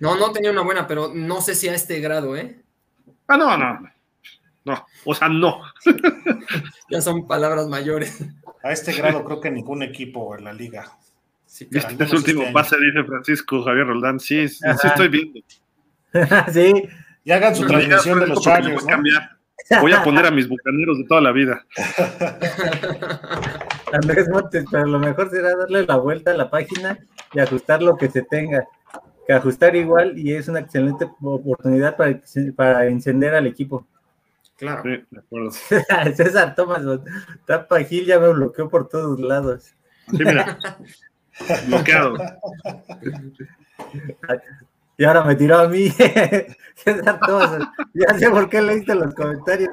No, 0.00 0.16
no 0.16 0.32
tenía 0.32 0.50
una 0.50 0.62
buena, 0.62 0.86
pero 0.86 1.12
no 1.14 1.40
sé 1.40 1.54
si 1.54 1.68
a 1.68 1.74
este 1.74 2.00
grado, 2.00 2.36
¿eh? 2.36 2.60
Ah, 3.28 3.36
no, 3.36 3.56
no. 3.56 3.90
No, 4.64 4.86
o 5.04 5.14
sea, 5.14 5.28
no. 5.28 5.60
ya 6.90 7.00
son 7.00 7.26
palabras 7.26 7.68
mayores. 7.68 8.24
A 8.62 8.72
este 8.72 8.94
grado 8.94 9.24
creo 9.24 9.40
que 9.40 9.50
ningún 9.50 9.82
equipo 9.82 10.36
en 10.36 10.44
la 10.44 10.52
liga. 10.52 10.90
Sí, 11.44 11.68
este 11.70 12.16
último 12.16 12.42
este 12.42 12.52
pase, 12.52 12.76
dice 12.80 13.04
Francisco 13.04 13.62
Javier 13.62 13.86
Roldán. 13.86 14.18
Sí, 14.18 14.48
sí, 14.48 14.64
estoy 14.82 15.08
viendo. 15.08 15.40
sí. 16.52 16.88
Y 17.24 17.30
hagan 17.30 17.54
su 17.54 17.66
transmisión 17.66 18.20
de 18.20 18.26
los 18.26 18.40
Chargers, 18.40 18.84
¿no? 18.86 19.02
Voy 19.80 19.92
a 19.92 20.02
poner 20.02 20.26
a 20.26 20.30
mis 20.30 20.48
bucaneros 20.48 20.98
de 20.98 21.04
toda 21.04 21.20
la 21.20 21.32
vida. 21.32 21.64
Andrés 23.92 24.28
Montes, 24.28 24.64
pero 24.70 24.86
lo 24.86 24.98
mejor 24.98 25.30
será 25.30 25.56
darle 25.56 25.86
la 25.86 25.96
vuelta 25.96 26.32
a 26.32 26.34
la 26.34 26.50
página 26.50 26.98
y 27.32 27.40
ajustar 27.40 27.82
lo 27.82 27.96
que 27.96 28.10
se 28.10 28.22
tenga. 28.22 28.66
Que 29.26 29.32
ajustar 29.32 29.74
igual 29.74 30.18
y 30.18 30.34
es 30.34 30.48
una 30.48 30.60
excelente 30.60 31.06
oportunidad 31.22 31.96
para, 31.96 32.20
para 32.54 32.86
encender 32.86 33.34
al 33.34 33.46
equipo. 33.46 33.86
Claro. 34.56 34.82
Sí, 34.82 35.04
de 35.10 35.18
acuerdo. 35.18 35.50
César 36.14 36.54
Tomás, 36.54 36.82
Tapa 37.46 37.80
Gil 37.80 38.06
ya 38.06 38.18
me 38.18 38.28
bloqueó 38.28 38.68
por 38.68 38.88
todos 38.88 39.18
lados. 39.20 39.74
Sí, 40.10 40.18
mira. 40.18 40.58
Bloqueado. 41.66 42.14
Y 44.96 45.04
ahora 45.04 45.24
me 45.24 45.34
tiró 45.34 45.58
a 45.58 45.68
mí. 45.68 45.90
César 46.74 47.18
Tomás, 47.26 47.68
ya 47.94 48.18
sé 48.18 48.30
por 48.30 48.48
qué 48.48 48.62
leíste 48.62 48.94
los 48.94 49.14
comentarios. 49.14 49.70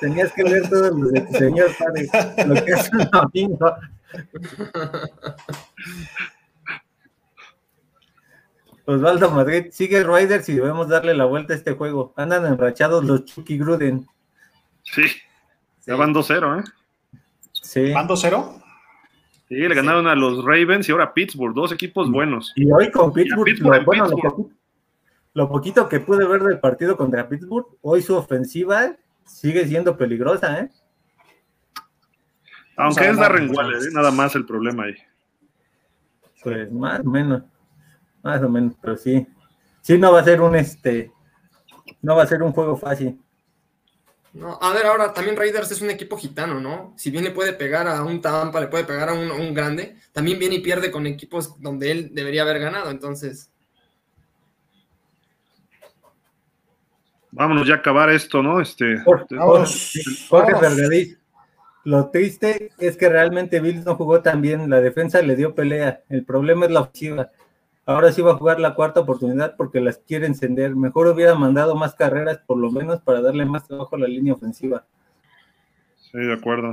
Tenías 0.00 0.32
que 0.32 0.42
leer 0.42 0.68
todos 0.68 0.98
los 0.98 1.12
de 1.12 1.20
tu 1.22 1.32
señor 1.34 1.70
padre, 1.78 2.08
lo 2.46 2.54
que 2.64 2.72
es 2.72 2.90
un 2.92 3.08
domingo. 3.10 3.76
Osvaldo 8.84 9.30
Madrid, 9.30 9.66
sigue 9.70 10.02
Riders 10.02 10.48
y 10.48 10.54
debemos 10.54 10.88
darle 10.88 11.14
la 11.14 11.24
vuelta 11.24 11.52
a 11.52 11.56
este 11.56 11.72
juego. 11.72 12.12
Andan 12.16 12.46
enrachados 12.46 13.04
los 13.04 13.24
Chucky 13.24 13.58
Gruden. 13.58 14.06
Sí, 14.82 15.04
ya 15.86 15.94
van 15.96 16.12
2-0, 16.12 16.60
¿eh? 16.60 16.64
Sí. 17.52 17.92
¿Van 17.92 18.08
2-0? 18.08 18.62
Sí, 19.48 19.54
le 19.54 19.74
ganaron 19.74 20.06
a 20.08 20.14
los 20.14 20.44
Ravens 20.44 20.88
y 20.88 20.92
ahora 20.92 21.04
a 21.04 21.14
Pittsburgh, 21.14 21.54
dos 21.54 21.72
equipos 21.72 22.10
buenos. 22.10 22.52
Y 22.56 22.70
hoy 22.72 22.90
con 22.90 23.12
Pittsburgh, 23.12 23.58
lo, 23.60 23.84
bueno, 23.84 24.08
Lo, 25.34 25.48
poquito, 25.48 25.88
que 25.88 26.00
pude 26.00 26.26
ver 26.26 26.42
del 26.42 26.58
partido 26.58 26.96
contra 26.96 27.28
Pittsburgh, 27.28 27.66
hoy 27.82 28.02
su 28.02 28.16
ofensiva 28.16 28.96
sigue 29.24 29.66
siendo 29.66 29.96
peligrosa, 29.96 30.60
¿eh? 30.60 30.70
Aunque 32.76 33.10
es 33.10 33.16
Darren 33.16 33.54
Waller, 33.54 33.82
¿eh? 33.82 33.90
nada 33.92 34.10
más 34.10 34.34
el 34.34 34.46
problema 34.46 34.84
ahí. 34.84 34.94
Pues 36.42 36.72
más 36.72 37.00
o 37.00 37.04
menos. 37.04 37.42
Más 38.22 38.42
o 38.42 38.48
menos, 38.48 38.74
pero 38.80 38.96
sí. 38.96 39.26
Sí, 39.80 39.98
no 39.98 40.12
va 40.12 40.20
a 40.20 40.24
ser 40.24 40.40
un 40.40 40.54
este. 40.56 41.12
No 42.00 42.16
va 42.16 42.22
a 42.22 42.26
ser 42.26 42.42
un 42.42 42.52
juego 42.52 42.76
fácil. 42.76 43.18
No, 44.32 44.58
a 44.62 44.72
ver, 44.72 44.86
ahora 44.86 45.12
también 45.12 45.36
Raiders 45.36 45.70
es 45.72 45.82
un 45.82 45.90
equipo 45.90 46.16
gitano, 46.16 46.58
¿no? 46.58 46.94
Si 46.96 47.10
bien 47.10 47.24
le 47.24 47.32
puede 47.32 47.52
pegar 47.52 47.86
a 47.86 48.02
un 48.02 48.22
Tampa, 48.22 48.60
le 48.60 48.68
puede 48.68 48.84
pegar 48.84 49.10
a 49.10 49.12
un, 49.12 49.52
grande, 49.52 49.96
también 50.12 50.38
viene 50.38 50.54
y 50.56 50.60
pierde 50.60 50.90
con 50.90 51.06
equipos 51.06 51.60
donde 51.60 51.90
él 51.90 52.10
debería 52.14 52.42
haber 52.42 52.58
ganado, 52.58 52.90
entonces. 52.90 53.50
Vámonos 57.30 57.66
ya 57.66 57.74
a 57.74 57.78
acabar 57.78 58.08
esto, 58.10 58.42
¿no? 58.42 58.60
Este. 58.60 58.98
Jorge 59.00 59.36
Lo 61.84 62.08
triste 62.10 62.70
es 62.78 62.96
que 62.96 63.08
realmente 63.10 63.60
Bills 63.60 63.84
no 63.84 63.96
jugó 63.96 64.22
tan 64.22 64.40
bien, 64.40 64.70
la 64.70 64.80
defensa 64.80 65.20
le 65.20 65.36
dio 65.36 65.54
pelea. 65.54 66.02
El 66.08 66.24
problema 66.24 66.66
es 66.66 66.72
la 66.72 66.80
ofensiva. 66.80 67.30
Ahora 67.84 68.12
sí 68.12 68.22
va 68.22 68.32
a 68.32 68.36
jugar 68.36 68.60
la 68.60 68.74
cuarta 68.74 69.00
oportunidad 69.00 69.56
porque 69.56 69.80
las 69.80 69.98
quiere 69.98 70.26
encender. 70.26 70.76
Mejor 70.76 71.08
hubiera 71.08 71.34
mandado 71.34 71.74
más 71.74 71.94
carreras, 71.94 72.38
por 72.46 72.58
lo 72.58 72.70
menos, 72.70 73.00
para 73.00 73.20
darle 73.20 73.44
más 73.44 73.66
trabajo 73.66 73.96
a 73.96 73.98
la 73.98 74.06
línea 74.06 74.34
ofensiva. 74.34 74.84
Sí, 75.96 76.18
de 76.18 76.32
acuerdo. 76.32 76.72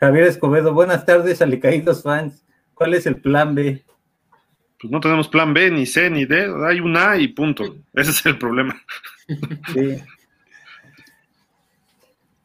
Javier, 0.00 0.24
Escobedo, 0.24 0.72
buenas 0.72 1.04
tardes, 1.04 1.42
alicaídos 1.42 2.02
fans. 2.02 2.44
¿Cuál 2.74 2.94
es 2.94 3.06
el 3.06 3.16
plan 3.16 3.54
B? 3.54 3.84
Pues 4.80 4.90
no 4.90 5.00
tenemos 5.00 5.28
plan 5.28 5.52
B, 5.52 5.70
ni 5.70 5.86
C, 5.86 6.08
ni 6.10 6.24
D. 6.24 6.52
Hay 6.66 6.80
un 6.80 6.96
A 6.96 7.16
y 7.16 7.28
punto. 7.28 7.76
Ese 7.92 8.10
es 8.10 8.26
el 8.26 8.38
problema. 8.38 8.74
Sí. 9.72 9.96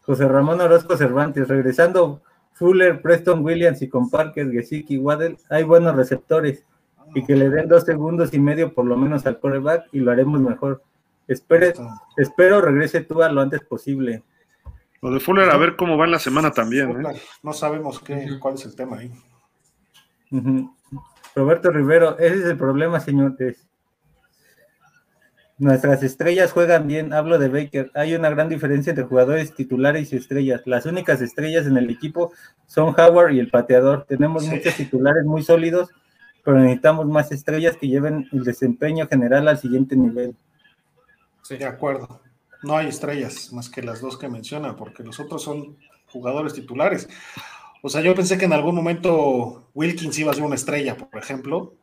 José 0.01 0.27
Ramón 0.27 0.59
Orozco 0.59 0.97
Cervantes, 0.97 1.47
regresando 1.47 2.21
Fuller, 2.53 3.01
Preston 3.01 3.45
Williams 3.45 3.81
y 3.81 3.87
con 3.87 4.09
Parker, 4.09 4.51
Gesicki, 4.51 4.97
Waddell, 4.97 5.37
hay 5.49 5.63
buenos 5.63 5.95
receptores 5.95 6.65
y 7.13 7.25
que 7.25 7.35
le 7.35 7.49
den 7.49 7.67
dos 7.67 7.83
segundos 7.83 8.33
y 8.33 8.39
medio 8.39 8.73
por 8.73 8.85
lo 8.85 8.97
menos 8.97 9.25
al 9.25 9.39
coreback 9.39 9.87
y 9.91 9.99
lo 9.99 10.11
haremos 10.11 10.39
mejor. 10.39 10.83
Espere, 11.27 11.73
espero 12.17 12.61
regrese 12.61 13.01
tú 13.01 13.21
a 13.21 13.29
lo 13.29 13.41
antes 13.41 13.61
posible. 13.61 14.23
Lo 15.01 15.11
de 15.11 15.19
Fuller, 15.19 15.49
a 15.49 15.57
ver 15.57 15.75
cómo 15.75 15.97
va 15.97 16.05
en 16.05 16.11
la 16.11 16.19
semana 16.19 16.51
también. 16.51 16.91
¿eh? 16.91 17.21
No 17.41 17.53
sabemos 17.53 17.99
qué, 17.99 18.37
cuál 18.39 18.55
es 18.55 18.65
el 18.65 18.75
tema 18.75 18.97
ahí. 18.97 19.11
Roberto 21.35 21.71
Rivero, 21.71 22.17
ese 22.19 22.35
es 22.35 22.45
el 22.45 22.57
problema, 22.57 22.99
señores. 22.99 23.67
Nuestras 25.57 26.01
estrellas 26.01 26.51
juegan 26.51 26.87
bien, 26.87 27.13
hablo 27.13 27.37
de 27.37 27.47
Baker. 27.47 27.91
Hay 27.93 28.15
una 28.15 28.29
gran 28.29 28.49
diferencia 28.49 28.91
entre 28.91 29.05
jugadores 29.05 29.53
titulares 29.53 30.11
y 30.11 30.17
estrellas. 30.17 30.61
Las 30.65 30.85
únicas 30.85 31.21
estrellas 31.21 31.67
en 31.67 31.77
el 31.77 31.89
equipo 31.89 32.31
son 32.65 32.95
Howard 32.97 33.33
y 33.33 33.39
el 33.39 33.49
pateador. 33.49 34.05
Tenemos 34.07 34.47
muchos 34.47 34.75
titulares 34.75 35.23
muy 35.23 35.43
sólidos 35.43 35.89
pero 36.43 36.59
necesitamos 36.59 37.05
más 37.07 37.31
estrellas 37.31 37.77
que 37.77 37.87
lleven 37.87 38.27
el 38.31 38.43
desempeño 38.43 39.07
general 39.07 39.47
al 39.47 39.57
siguiente 39.57 39.95
nivel. 39.95 40.35
Sí, 41.43 41.57
de 41.57 41.65
acuerdo. 41.65 42.21
No 42.63 42.77
hay 42.77 42.87
estrellas 42.87 43.51
más 43.53 43.69
que 43.69 43.81
las 43.81 44.01
dos 44.01 44.17
que 44.17 44.29
menciona, 44.29 44.75
porque 44.75 45.03
los 45.03 45.19
otros 45.19 45.43
son 45.43 45.77
jugadores 46.07 46.53
titulares. 46.53 47.09
O 47.81 47.89
sea, 47.89 48.01
yo 48.01 48.13
pensé 48.13 48.37
que 48.37 48.45
en 48.45 48.53
algún 48.53 48.75
momento 48.75 49.69
Wilkins 49.73 50.19
iba 50.19 50.31
a 50.31 50.35
ser 50.35 50.43
una 50.43 50.55
estrella, 50.55 50.95
por 50.95 51.17
ejemplo. 51.21 51.73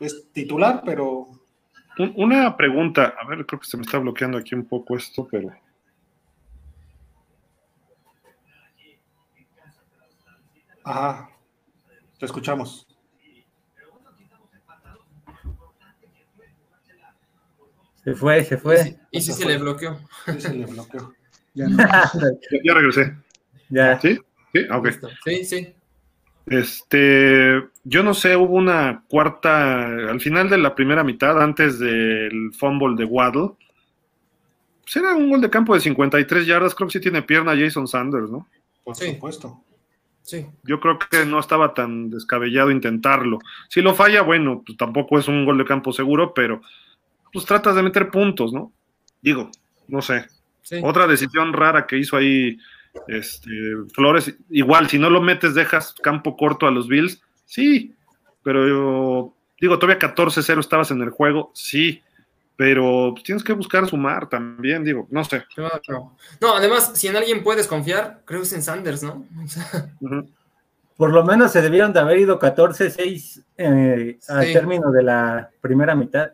Es 0.00 0.30
titular, 0.32 0.82
pero. 0.84 1.28
Una 2.16 2.56
pregunta, 2.56 3.14
a 3.20 3.26
ver, 3.26 3.46
creo 3.46 3.60
que 3.60 3.66
se 3.66 3.76
me 3.76 3.82
está 3.82 3.98
bloqueando 3.98 4.38
aquí 4.38 4.54
un 4.54 4.64
poco 4.64 4.96
esto, 4.96 5.26
pero. 5.30 5.52
Ajá, 10.84 11.30
te 12.18 12.26
escuchamos. 12.26 12.86
Se 18.04 18.14
fue, 18.14 18.44
se 18.44 18.58
fue. 18.58 18.96
¿Y 19.10 19.20
si, 19.20 19.32
se, 19.32 19.46
le 19.46 19.58
bloqueó? 19.58 19.98
Sí, 20.26 20.40
se 20.40 20.54
le 20.54 20.66
bloqueó. 20.66 21.12
Ya, 21.56 21.66
ya, 22.64 22.74
regresé. 22.74 23.14
Ya. 23.68 24.00
¿Sí? 24.00 24.18
Sí, 24.52 24.66
ah, 24.68 24.78
ok. 24.78 24.88
Sí, 25.24 25.44
sí. 25.44 25.74
Este, 26.46 27.62
yo 27.84 28.02
no 28.02 28.12
sé, 28.12 28.36
hubo 28.36 28.56
una 28.56 29.04
cuarta, 29.08 29.86
al 29.86 30.20
final 30.20 30.50
de 30.50 30.58
la 30.58 30.74
primera 30.74 31.04
mitad, 31.04 31.40
antes 31.40 31.78
del 31.78 32.52
fumble 32.58 32.96
de 32.96 33.04
Waddle, 33.04 33.52
pues 34.82 34.96
era 34.96 35.14
un 35.14 35.30
gol 35.30 35.40
de 35.40 35.48
campo 35.48 35.74
de 35.74 35.80
53 35.80 36.44
yardas, 36.44 36.74
creo 36.74 36.88
que 36.88 36.98
sí 36.98 37.00
tiene 37.00 37.22
pierna 37.22 37.56
Jason 37.56 37.86
Sanders, 37.86 38.28
¿no? 38.28 38.48
Por 38.82 38.96
supuesto. 38.96 39.62
Sí. 40.22 40.46
Yo 40.64 40.80
creo 40.80 40.98
que 40.98 41.24
no 41.24 41.38
estaba 41.38 41.72
tan 41.72 42.10
descabellado 42.10 42.70
intentarlo. 42.70 43.38
Si 43.68 43.80
lo 43.80 43.94
falla, 43.94 44.22
bueno, 44.22 44.62
pues 44.64 44.76
tampoco 44.76 45.18
es 45.18 45.28
un 45.28 45.44
gol 45.44 45.58
de 45.58 45.64
campo 45.64 45.92
seguro, 45.92 46.34
pero 46.34 46.62
pues 47.34 47.44
tratas 47.44 47.74
de 47.76 47.82
meter 47.82 48.10
puntos, 48.10 48.52
¿no? 48.52 48.72
Digo, 49.20 49.50
no 49.88 50.00
sé. 50.00 50.24
Otra 50.82 51.06
decisión 51.06 51.52
rara 51.52 51.86
que 51.86 51.98
hizo 51.98 52.16
ahí 52.16 52.56
este, 53.08 53.50
Flores, 53.92 54.34
igual, 54.50 54.88
si 54.88 54.98
no 54.98 55.10
lo 55.10 55.20
metes, 55.20 55.54
dejas 55.54 55.94
campo 56.02 56.36
corto 56.36 56.66
a 56.66 56.70
los 56.70 56.88
Bills, 56.88 57.20
sí, 57.44 57.94
pero 58.42 58.68
yo, 58.68 59.34
digo, 59.60 59.78
todavía 59.78 59.98
14-0 59.98 60.60
estabas 60.60 60.90
en 60.90 61.02
el 61.02 61.10
juego, 61.10 61.50
sí, 61.54 62.02
pero 62.56 63.14
tienes 63.24 63.42
que 63.42 63.52
buscar 63.52 63.86
sumar 63.88 64.28
también, 64.28 64.84
digo, 64.84 65.08
no 65.10 65.24
sé. 65.24 65.44
No, 66.40 66.54
además, 66.54 66.92
si 66.94 67.08
en 67.08 67.16
alguien 67.16 67.42
puedes 67.42 67.66
confiar, 67.66 68.22
creo 68.24 68.40
que 68.40 68.46
es 68.46 68.52
en 68.52 68.62
Sanders, 68.62 69.02
¿no? 69.02 69.26
Por 70.96 71.12
lo 71.12 71.24
menos 71.24 71.50
se 71.50 71.60
debieron 71.60 71.92
de 71.92 71.98
haber 71.98 72.18
ido 72.18 72.38
14-6 72.38 73.42
eh, 73.58 74.18
al 74.28 74.52
término 74.52 74.92
de 74.92 75.02
la 75.02 75.50
primera 75.60 75.96
mitad. 75.96 76.30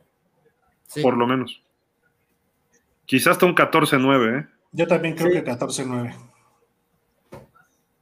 Por 1.03 1.17
lo 1.17 1.27
menos. 1.27 1.63
Quizás 3.07 3.33
hasta 3.33 3.47
un 3.47 3.55
14-9, 3.55 4.41
¿eh? 4.41 4.47
Yo 4.73 4.87
también 4.87 5.17
creo 5.17 5.31
que 5.31 5.45
14-9. 5.45 6.15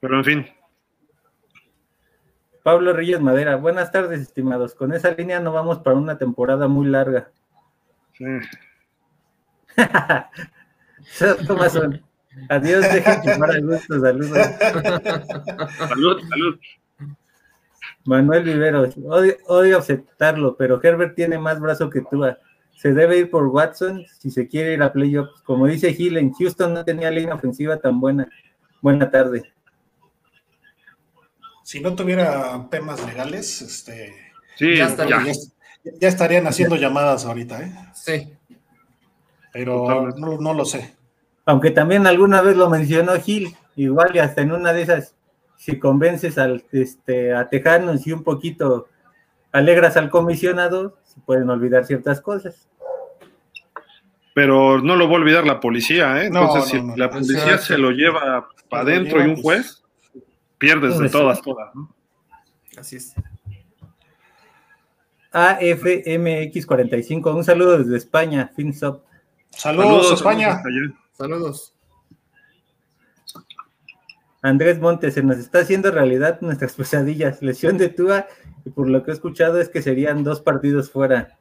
Pero 0.00 0.18
en 0.18 0.24
fin. 0.24 0.46
Pablo 2.62 2.92
Reyes 2.92 3.20
Madera, 3.20 3.56
buenas 3.56 3.90
tardes, 3.90 4.20
estimados. 4.20 4.74
Con 4.74 4.92
esa 4.92 5.12
línea 5.12 5.40
no 5.40 5.52
vamos 5.52 5.78
para 5.78 5.96
una 5.96 6.18
temporada 6.18 6.68
muy 6.68 6.86
larga. 6.86 7.30
Sí. 8.12 8.26
Adiós, 12.50 12.92
dejen 12.92 13.22
chupar 13.22 13.50
a 13.50 13.60
gusto, 13.60 14.00
saludos. 14.00 14.38
salud, 15.88 16.20
salud. 16.28 16.60
Manuel 18.04 18.44
Viveros, 18.44 18.94
odio, 19.04 19.34
odio, 19.46 19.78
aceptarlo, 19.78 20.56
pero 20.56 20.80
Herbert 20.82 21.14
tiene 21.14 21.38
más 21.38 21.60
brazo 21.60 21.88
que 21.90 22.02
tú 22.02 22.24
se 22.78 22.92
debe 22.94 23.18
ir 23.18 23.28
por 23.28 23.48
Watson 23.48 24.06
si 24.20 24.30
se 24.30 24.46
quiere 24.46 24.74
ir 24.74 24.82
a 24.84 24.92
playoffs. 24.92 25.42
Como 25.42 25.66
dice 25.66 25.90
Hill, 25.90 26.16
en 26.16 26.32
Houston 26.32 26.72
no 26.72 26.84
tenía 26.84 27.10
línea 27.10 27.34
ofensiva 27.34 27.76
tan 27.78 28.00
buena. 28.00 28.28
Buena 28.80 29.10
tarde. 29.10 29.52
Si 31.64 31.80
no 31.80 31.96
tuviera 31.96 32.68
temas 32.70 33.04
legales, 33.04 33.60
este, 33.62 34.14
sí, 34.56 34.76
ya, 34.76 34.94
Ya 36.00 36.08
estarían 36.08 36.46
haciendo 36.46 36.76
llamadas 36.76 37.24
ahorita, 37.24 37.62
¿eh? 37.62 37.74
Sí. 37.94 38.32
Pero 39.52 40.10
no, 40.16 40.54
lo 40.54 40.64
sé. 40.64 40.94
Aunque 41.46 41.72
también 41.72 42.06
alguna 42.06 42.42
vez 42.42 42.56
lo 42.56 42.70
mencionó 42.70 43.20
Gil, 43.20 43.56
igual 43.74 44.14
y 44.14 44.20
hasta 44.20 44.42
en 44.42 44.52
una 44.52 44.72
de 44.72 44.82
esas, 44.82 45.16
si 45.56 45.80
convences 45.80 46.38
al, 46.38 46.64
este, 46.70 47.34
a 47.34 47.48
Tejanos 47.48 48.06
y 48.06 48.12
un 48.12 48.22
poquito 48.22 48.86
alegras 49.50 49.96
al 49.96 50.10
comisionado, 50.10 50.96
pueden 51.24 51.48
olvidar 51.50 51.84
ciertas 51.84 52.20
cosas. 52.20 52.68
Pero 54.34 54.80
no 54.80 54.96
lo 54.96 55.06
va 55.06 55.14
a 55.14 55.20
olvidar 55.20 55.46
la 55.46 55.60
policía, 55.60 56.22
¿eh? 56.22 56.26
Entonces, 56.26 56.66
si 56.66 56.80
la 56.96 57.10
policía 57.10 57.58
se 57.58 57.76
lo 57.76 57.90
lleva 57.90 58.48
para 58.68 58.82
adentro 58.82 59.24
y 59.24 59.28
un 59.28 59.42
juez, 59.42 59.82
pierdes 60.58 60.98
de 60.98 61.08
todas, 61.08 61.42
todas, 61.42 61.74
¿no? 61.74 61.92
Así 62.76 62.96
es. 62.96 63.14
AFMX45, 65.32 67.34
un 67.34 67.44
saludo 67.44 67.78
desde 67.78 67.96
España, 67.96 68.50
FinSop. 68.54 69.04
Saludos, 69.50 70.12
España. 70.12 70.62
Saludos. 71.12 71.74
Andrés 74.42 74.78
Montes, 74.80 75.14
se 75.14 75.22
nos 75.22 75.38
está 75.38 75.60
haciendo 75.60 75.90
realidad 75.90 76.40
nuestras 76.40 76.74
pesadillas. 76.74 77.42
Lesión 77.42 77.76
de 77.76 77.88
Tua, 77.88 78.26
y 78.64 78.70
por 78.70 78.88
lo 78.88 79.02
que 79.02 79.10
he 79.10 79.14
escuchado 79.14 79.60
es 79.60 79.68
que 79.68 79.82
serían 79.82 80.22
dos 80.22 80.40
partidos 80.40 80.90
fuera. 80.90 81.36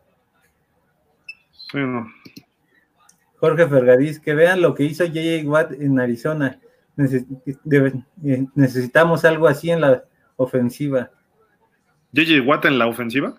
Jorge 3.39 3.67
Fergadís, 3.67 4.19
que 4.19 4.33
vean 4.33 4.61
lo 4.61 4.73
que 4.73 4.83
hizo 4.83 5.05
J.J. 5.05 5.47
Watt 5.47 5.71
en 5.73 5.99
Arizona. 5.99 6.59
Eh, 6.97 8.45
necesitamos 8.55 9.25
algo 9.25 9.47
así 9.47 9.69
en 9.69 9.81
la 9.81 10.03
ofensiva. 10.35 11.11
¿J.J. 12.15 12.41
Watt 12.47 12.65
en 12.65 12.79
la 12.79 12.87
ofensiva? 12.87 13.35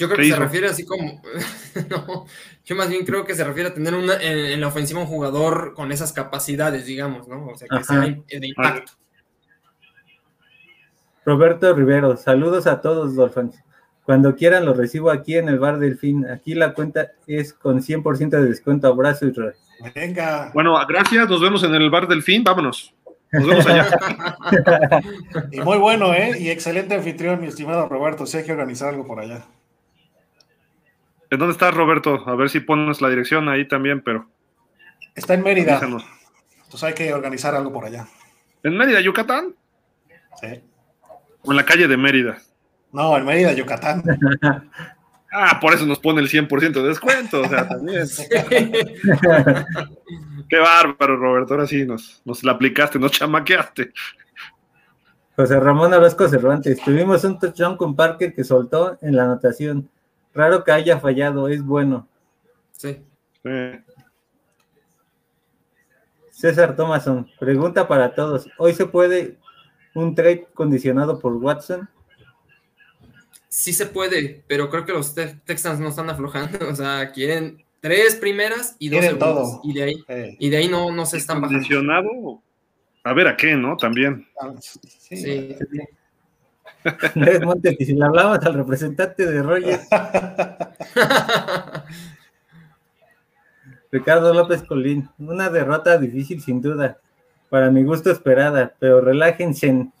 Yo 0.00 0.08
creo 0.08 0.16
que 0.16 0.30
se 0.30 0.36
refiere 0.36 0.66
así 0.66 0.86
como. 0.86 1.20
no, 1.90 2.24
yo 2.64 2.74
más 2.74 2.88
bien 2.88 3.04
creo 3.04 3.26
que 3.26 3.34
se 3.34 3.44
refiere 3.44 3.68
a 3.68 3.74
tener 3.74 3.94
una, 3.94 4.14
en, 4.14 4.58
la 4.58 4.68
ofensiva 4.68 4.98
un 4.98 5.06
jugador 5.06 5.74
con 5.74 5.92
esas 5.92 6.14
capacidades, 6.14 6.86
digamos, 6.86 7.28
¿no? 7.28 7.48
O 7.48 7.54
sea, 7.54 7.68
que 7.68 7.84
sea 7.84 8.00
de 8.00 8.46
impacto. 8.46 8.92
Roberto 11.26 11.74
Rivero, 11.74 12.16
saludos 12.16 12.66
a 12.66 12.80
todos, 12.80 13.14
Dolphins. 13.14 13.62
Cuando 14.04 14.34
quieran 14.34 14.64
los 14.64 14.78
recibo 14.78 15.10
aquí 15.10 15.36
en 15.36 15.50
el 15.50 15.58
bar 15.58 15.78
del 15.78 15.98
fin. 15.98 16.26
Aquí 16.26 16.54
la 16.54 16.72
cuenta 16.72 17.12
es 17.26 17.52
con 17.52 17.82
100% 17.82 18.30
de 18.30 18.44
descuento. 18.46 18.88
Abrazo 18.88 19.26
y 19.26 19.32
Venga. 19.94 20.50
Bueno, 20.54 20.74
gracias. 20.88 21.28
Nos 21.28 21.42
vemos 21.42 21.62
en 21.62 21.74
el 21.74 21.90
bar 21.90 22.08
del 22.08 22.22
fin. 22.22 22.42
Vámonos. 22.42 22.94
Nos 23.32 23.46
vemos 23.46 23.66
allá. 23.66 23.86
y 25.52 25.60
muy 25.60 25.76
bueno, 25.76 26.14
¿eh? 26.14 26.38
Y 26.40 26.48
excelente 26.48 26.94
anfitrión, 26.94 27.38
mi 27.42 27.48
estimado 27.48 27.86
Roberto. 27.86 28.24
Si 28.24 28.38
hay 28.38 28.44
que 28.44 28.52
organizar 28.52 28.88
algo 28.88 29.06
por 29.06 29.20
allá. 29.20 29.44
¿En 31.30 31.38
dónde 31.38 31.52
estás, 31.52 31.74
Roberto? 31.74 32.22
A 32.26 32.34
ver 32.34 32.50
si 32.50 32.60
pones 32.60 33.00
la 33.00 33.08
dirección 33.08 33.48
ahí 33.48 33.66
también, 33.66 34.02
pero. 34.02 34.28
Está 35.14 35.34
en 35.34 35.42
Mérida. 35.42 35.80
Entonces 35.82 36.82
hay 36.82 36.94
que 36.94 37.14
organizar 37.14 37.54
algo 37.54 37.72
por 37.72 37.84
allá. 37.84 38.06
¿En 38.62 38.76
Mérida, 38.76 39.00
Yucatán? 39.00 39.54
Sí. 40.40 40.62
¿O 41.42 41.52
en 41.52 41.56
la 41.56 41.64
calle 41.64 41.88
de 41.88 41.96
Mérida? 41.96 42.38
No, 42.92 43.16
en 43.16 43.24
Mérida, 43.24 43.52
Yucatán. 43.52 44.02
Ah, 45.32 45.60
por 45.60 45.72
eso 45.72 45.86
nos 45.86 46.00
pone 46.00 46.20
el 46.20 46.28
100% 46.28 46.72
de 46.72 46.88
descuento, 46.88 47.42
o 47.42 47.48
sea, 47.48 47.68
también. 47.68 48.02
Qué 50.48 50.58
bárbaro, 50.58 51.16
Roberto, 51.16 51.54
ahora 51.54 51.68
sí 51.68 51.86
nos, 51.86 52.20
nos 52.24 52.42
la 52.42 52.50
aplicaste, 52.50 52.98
nos 52.98 53.12
chamaqueaste. 53.12 53.92
José 55.36 55.60
Ramón 55.60 55.94
Orozco 55.94 56.28
Cervantes, 56.28 56.82
tuvimos 56.82 57.22
un 57.22 57.38
touchdown 57.38 57.76
con 57.76 57.94
Parker 57.94 58.34
que 58.34 58.42
soltó 58.42 58.98
en 59.00 59.14
la 59.14 59.22
anotación. 59.22 59.88
Raro 60.34 60.64
que 60.64 60.72
haya 60.72 61.00
fallado, 61.00 61.48
es 61.48 61.64
bueno. 61.64 62.06
Sí. 62.72 63.02
César 66.30 66.76
Thomason, 66.76 67.28
pregunta 67.38 67.86
para 67.86 68.14
todos. 68.14 68.48
¿Hoy 68.58 68.72
se 68.72 68.86
puede 68.86 69.36
un 69.94 70.14
trade 70.14 70.46
condicionado 70.54 71.18
por 71.18 71.34
Watson? 71.34 71.88
Sí 73.48 73.72
se 73.72 73.86
puede, 73.86 74.44
pero 74.46 74.70
creo 74.70 74.86
que 74.86 74.92
los 74.92 75.14
Texans 75.14 75.80
no 75.80 75.88
están 75.88 76.08
aflojando. 76.08 76.58
O 76.70 76.74
sea, 76.74 77.10
quieren 77.10 77.64
tres 77.80 78.14
primeras 78.16 78.76
y 78.78 78.88
dos 78.88 79.04
segundos. 79.04 79.60
Y 79.64 79.74
de 79.74 79.82
ahí, 79.82 80.04
y 80.38 80.50
de 80.50 80.56
ahí 80.56 80.68
no, 80.68 80.92
no 80.92 81.04
se 81.04 81.16
están 81.16 81.40
bajando. 81.40 81.58
Condicionado, 81.58 82.42
a 83.02 83.12
ver 83.12 83.26
a 83.26 83.36
qué, 83.36 83.56
¿no? 83.56 83.76
También. 83.76 84.26
Ah, 84.40 84.54
sí. 84.60 85.56
Sí. 87.14 87.20
Monte, 87.44 87.76
que 87.76 87.84
si 87.84 87.94
le 87.94 88.04
hablabas 88.04 88.44
al 88.44 88.54
representante 88.54 89.26
de 89.26 89.42
Rogers. 89.42 89.88
Ricardo 93.92 94.32
López 94.32 94.62
Colín, 94.62 95.08
una 95.18 95.50
derrota 95.50 95.98
difícil 95.98 96.40
sin 96.40 96.62
duda, 96.62 96.98
para 97.48 97.70
mi 97.70 97.82
gusto 97.82 98.10
esperada, 98.10 98.74
pero 98.78 99.00
relájense. 99.00 99.68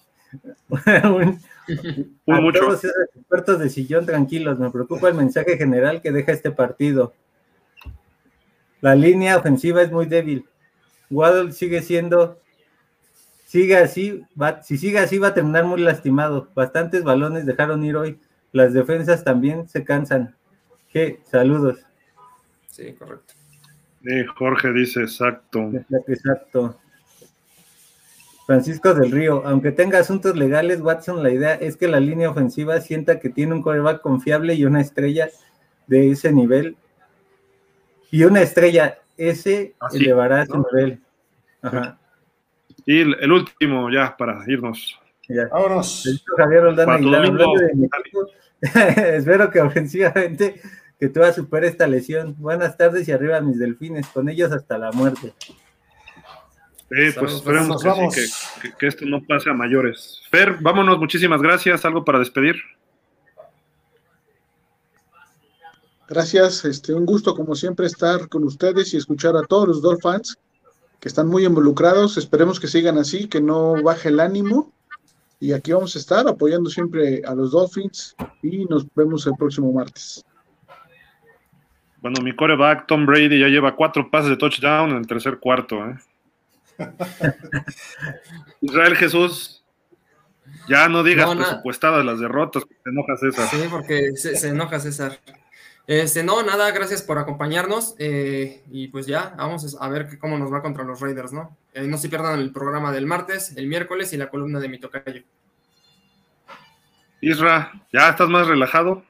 En... 1.68 2.16
a 2.28 2.52
todos 2.52 2.84
esos 2.84 2.96
expertos 3.14 3.58
de 3.58 3.68
sillón 3.68 4.06
tranquilos, 4.06 4.58
me 4.58 4.70
preocupa 4.70 5.08
el 5.08 5.14
mensaje 5.14 5.56
general 5.56 6.00
que 6.00 6.10
deja 6.10 6.32
este 6.32 6.50
partido. 6.50 7.12
La 8.80 8.94
línea 8.94 9.36
ofensiva 9.36 9.82
es 9.82 9.92
muy 9.92 10.06
débil. 10.06 10.46
Waddle 11.10 11.52
sigue 11.52 11.82
siendo 11.82 12.40
sigue 13.50 13.76
así, 13.76 14.24
va, 14.40 14.62
si 14.62 14.78
sigue 14.78 15.00
así 15.00 15.18
va 15.18 15.28
a 15.28 15.34
terminar 15.34 15.64
muy 15.64 15.80
lastimado. 15.80 16.48
Bastantes 16.54 17.02
balones 17.02 17.46
dejaron 17.46 17.82
ir 17.82 17.96
hoy. 17.96 18.20
Las 18.52 18.72
defensas 18.72 19.24
también 19.24 19.68
se 19.68 19.82
cansan. 19.82 20.36
¿Qué? 20.88 21.20
Saludos. 21.24 21.80
Sí, 22.68 22.92
correcto. 22.92 23.34
Jorge 24.36 24.72
dice 24.72 25.00
exacto. 25.00 25.68
Exacto. 26.06 26.78
Francisco 28.46 28.94
del 28.94 29.10
Río, 29.10 29.44
aunque 29.44 29.72
tenga 29.72 29.98
asuntos 29.98 30.36
legales, 30.36 30.80
Watson, 30.80 31.20
la 31.20 31.30
idea 31.30 31.54
es 31.54 31.76
que 31.76 31.88
la 31.88 31.98
línea 31.98 32.30
ofensiva 32.30 32.80
sienta 32.80 33.18
que 33.18 33.30
tiene 33.30 33.54
un 33.54 33.62
coreback 33.62 34.00
confiable 34.00 34.54
y 34.54 34.64
una 34.64 34.80
estrella 34.80 35.28
de 35.88 36.12
ese 36.12 36.32
nivel. 36.32 36.76
Y 38.12 38.22
una 38.22 38.42
estrella, 38.42 39.00
ese 39.16 39.74
elevará 39.92 40.46
su 40.46 40.64
nivel. 40.72 41.00
Ajá. 41.62 41.99
Y 42.90 43.02
el, 43.02 43.30
último, 43.30 43.88
ya, 43.88 44.16
para 44.16 44.42
irnos. 44.48 44.98
Ya. 45.28 45.46
Vámonos. 45.46 46.02
Javier 46.36 46.64
Espero 49.14 49.48
que 49.48 49.60
ofensivamente 49.60 50.60
que 50.98 51.08
tú 51.08 51.20
vas 51.20 51.28
a 51.28 51.34
superar 51.34 51.66
esta 51.66 51.86
lesión. 51.86 52.34
Buenas 52.36 52.76
tardes 52.76 53.06
y 53.06 53.12
arriba 53.12 53.40
mis 53.40 53.60
delfines, 53.60 54.08
con 54.08 54.28
ellos 54.28 54.50
hasta 54.50 54.76
la 54.76 54.90
muerte. 54.90 55.32
pues 56.88 57.32
esperemos 57.32 57.80
que, 57.80 58.72
que, 58.76 58.86
esto 58.88 59.06
no 59.06 59.22
pase 59.22 59.50
a 59.50 59.54
mayores. 59.54 60.22
Fer, 60.28 60.56
vámonos, 60.60 60.98
muchísimas 60.98 61.40
gracias. 61.40 61.84
¿Algo 61.84 62.04
para 62.04 62.18
despedir? 62.18 62.56
Gracias, 66.08 66.64
este, 66.64 66.92
un 66.92 67.06
gusto 67.06 67.36
como 67.36 67.54
siempre 67.54 67.86
estar 67.86 68.28
con 68.28 68.42
ustedes 68.42 68.92
y 68.94 68.96
escuchar 68.96 69.36
a 69.36 69.44
todos 69.44 69.68
los 69.68 69.80
Dolphins 69.80 70.36
que 71.00 71.08
están 71.08 71.28
muy 71.28 71.44
involucrados. 71.44 72.16
Esperemos 72.18 72.60
que 72.60 72.68
sigan 72.68 72.98
así, 72.98 73.26
que 73.26 73.40
no 73.40 73.82
baje 73.82 74.10
el 74.10 74.20
ánimo. 74.20 74.72
Y 75.40 75.52
aquí 75.52 75.72
vamos 75.72 75.96
a 75.96 75.98
estar 75.98 76.28
apoyando 76.28 76.68
siempre 76.68 77.22
a 77.26 77.34
los 77.34 77.52
Dolphins 77.52 78.14
y 78.42 78.66
nos 78.66 78.86
vemos 78.94 79.26
el 79.26 79.32
próximo 79.38 79.72
martes. 79.72 80.22
Bueno, 82.02 82.22
mi 82.22 82.36
coreback 82.36 82.86
Tom 82.86 83.06
Brady 83.06 83.40
ya 83.40 83.48
lleva 83.48 83.74
cuatro 83.74 84.10
pases 84.10 84.30
de 84.30 84.36
touchdown 84.36 84.90
en 84.90 84.96
el 84.98 85.06
tercer 85.06 85.38
cuarto. 85.38 85.76
¿eh? 85.76 85.96
Israel 88.60 88.96
Jesús, 88.96 89.64
ya 90.68 90.88
no 90.88 91.02
digas 91.02 91.34
presupuestadas 91.34 92.04
las 92.04 92.20
derrotas, 92.20 92.64
te 92.66 92.90
enoja 92.90 93.16
César. 93.16 93.48
Sí, 93.48 93.64
porque 93.70 94.12
se 94.16 94.48
enoja 94.48 94.78
César. 94.78 95.18
Este, 95.86 96.22
no, 96.22 96.42
nada, 96.42 96.70
gracias 96.70 97.02
por 97.02 97.18
acompañarnos. 97.18 97.94
Eh, 97.98 98.62
y 98.70 98.88
pues 98.88 99.06
ya, 99.06 99.34
vamos 99.36 99.76
a 99.80 99.88
ver 99.88 100.18
cómo 100.18 100.38
nos 100.38 100.52
va 100.52 100.62
contra 100.62 100.84
los 100.84 101.00
Raiders, 101.00 101.32
¿no? 101.32 101.56
Eh, 101.74 101.86
no 101.86 101.98
se 101.98 102.08
pierdan 102.08 102.38
el 102.38 102.52
programa 102.52 102.92
del 102.92 103.06
martes, 103.06 103.56
el 103.56 103.66
miércoles 103.66 104.12
y 104.12 104.16
la 104.16 104.28
columna 104.28 104.60
de 104.60 104.68
mi 104.68 104.78
tocayo. 104.78 105.22
Isra, 107.20 107.72
¿ya 107.92 108.08
estás 108.08 108.28
más 108.28 108.46
relajado? 108.46 109.04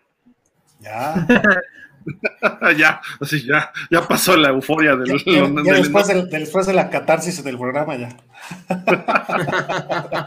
Ya. 0.81 1.27
ya, 2.77 3.01
así 3.21 3.47
ya, 3.47 3.73
ya 3.91 4.07
pasó 4.07 4.37
la 4.37 4.49
euforia 4.49 4.97
del, 4.97 5.23
ya, 5.25 5.73
después, 5.75 6.09
después, 6.31 6.67
de 6.67 6.73
la 6.73 6.91
catarsis 6.91 7.43
del 7.45 7.59
programa 7.59 7.97
ya. 7.97 8.17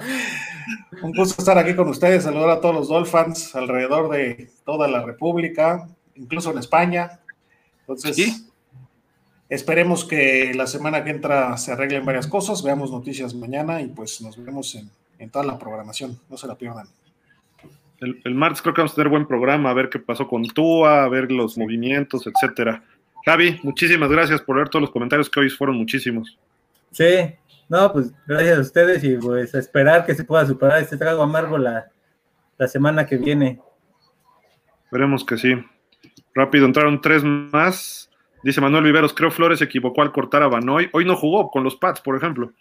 Un 1.02 1.12
gusto 1.12 1.42
estar 1.42 1.58
aquí 1.58 1.76
con 1.76 1.90
ustedes, 1.90 2.24
saludar 2.24 2.52
a 2.52 2.62
todos 2.62 2.76
los 2.76 2.88
Dolphins 2.88 3.56
alrededor 3.56 4.10
de 4.12 4.52
toda 4.66 4.88
la 4.88 5.02
República, 5.04 5.88
incluso 6.16 6.52
en 6.52 6.58
España. 6.58 7.20
Entonces, 7.82 8.46
esperemos 9.50 10.06
que 10.06 10.54
la 10.56 10.68
semana 10.68 11.04
que 11.04 11.12
entra 11.12 11.58
se 11.58 11.72
arreglen 11.72 12.06
varias 12.06 12.28
cosas, 12.28 12.64
veamos 12.64 12.92
noticias 12.92 13.34
mañana 13.36 13.82
y 13.82 13.88
pues 13.88 14.22
nos 14.22 14.44
vemos 14.44 14.76
en, 14.76 15.30
toda 15.30 15.46
la 15.46 15.58
programación, 15.58 16.20
no 16.30 16.38
se 16.38 16.48
la 16.48 16.56
pierdan. 16.56 16.88
El, 18.00 18.36
martes 18.36 18.62
creo 18.62 18.74
que 18.74 18.82
vamos 18.82 18.92
a 18.92 18.96
tener 18.96 19.10
buen 19.10 19.26
programa, 19.26 19.70
a 19.70 19.74
ver 19.74 19.90
qué 19.90 20.00
pasó 20.00 20.28
con 20.28 20.44
Tua, 20.44 21.06
a 21.06 21.08
ver 21.08 21.32
los 21.32 21.58
movimientos, 21.58 22.28
etcétera. 22.28 22.84
Javi, 23.26 23.60
muchísimas 23.64 24.10
gracias 24.10 24.42
por 24.42 24.58
leer 24.58 24.68
todos 24.68 24.82
los 24.82 24.92
comentarios 24.92 25.30
que 25.30 25.40
hoy 25.40 25.50
fueron 25.50 25.78
muchísimos. 25.78 26.38
Sí, 26.92 27.34
no, 27.70 27.94
pues 27.94 28.12
gracias 28.28 28.58
a 28.58 28.62
ustedes 28.62 29.04
y 29.06 29.16
pues 29.16 29.56
a 29.56 29.60
esperar 29.60 30.06
que 30.06 30.16
se 30.16 30.26
pueda 30.26 30.46
superar 30.46 30.82
este 30.82 30.98
trago 30.98 31.24
amargo 31.24 31.58
la, 31.58 31.88
la 32.58 32.68
semana 32.68 33.06
que 33.06 33.18
viene. 33.18 33.62
Esperemos 34.86 35.24
que 35.24 35.38
sí. 35.38 35.56
Rápido, 36.34 36.66
entraron 36.66 37.02
tres 37.02 37.24
más. 37.24 38.10
Dice 38.44 38.60
Manuel 38.60 38.84
Viveros, 38.84 39.14
creo 39.14 39.32
Flores 39.32 39.60
se 39.60 39.66
equivocó 39.66 40.02
al 40.02 40.12
cortar 40.12 40.44
a 40.44 40.48
Banoy. 40.48 40.90
Hoy 40.92 41.06
no 41.06 41.16
jugó 41.16 41.50
con 41.50 41.64
los 41.64 41.76
Pats, 41.76 42.02
por 42.02 42.18
ejemplo. 42.18 42.52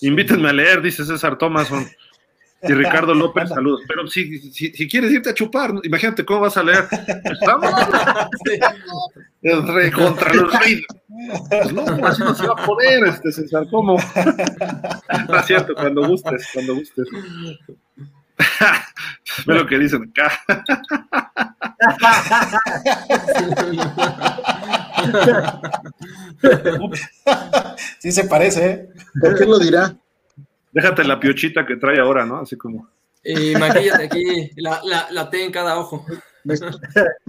Invítenme 0.00 0.48
a 0.48 0.52
leer, 0.52 0.82
dice 0.82 1.04
César 1.04 1.36
Thomason. 1.36 1.86
Y 2.62 2.72
Ricardo 2.72 3.14
López, 3.14 3.48
saludos. 3.48 3.80
Pero 3.88 4.06
si, 4.06 4.38
si, 4.52 4.88
quieres 4.88 5.10
irte 5.10 5.30
a 5.30 5.34
chupar, 5.34 5.72
imagínate 5.82 6.24
cómo 6.24 6.40
vas 6.40 6.56
a 6.56 6.62
leer. 6.62 6.86
Estamos 7.24 7.70
contra 9.94 10.34
los 10.34 10.60
reyes. 10.60 10.86
Pues 11.48 11.72
no, 11.72 11.82
así 12.06 12.22
no 12.22 12.34
se 12.34 12.46
va 12.46 12.54
a 12.56 12.66
poder, 12.66 13.04
este 13.04 13.32
César, 13.32 13.66
¿cómo? 13.70 13.98
Está 15.08 15.42
cierto, 15.42 15.74
cuando 15.74 16.06
gustes, 16.06 16.48
cuando 16.54 16.76
gustes. 16.76 17.08
Ve 19.46 19.54
lo 19.54 19.66
que 19.66 19.78
dicen 19.78 20.10
acá. 20.10 20.32
Sí 27.98 28.12
se 28.12 28.24
parece, 28.24 28.70
¿eh? 28.70 28.88
¿Por 29.20 29.38
qué 29.38 29.44
lo 29.44 29.58
dirá? 29.58 29.94
Déjate 30.72 31.04
la 31.04 31.20
piochita 31.20 31.66
que 31.66 31.76
trae 31.76 32.00
ahora, 32.00 32.24
¿no? 32.24 32.38
Así 32.38 32.56
como. 32.56 32.88
Y 33.24 33.54
maquillate 33.54 34.04
aquí, 34.04 34.50
la, 34.56 34.80
la, 34.84 35.06
la 35.10 35.30
T 35.30 35.44
en 35.44 35.52
cada 35.52 35.78
ojo. 35.78 36.04
Me, 36.44 36.54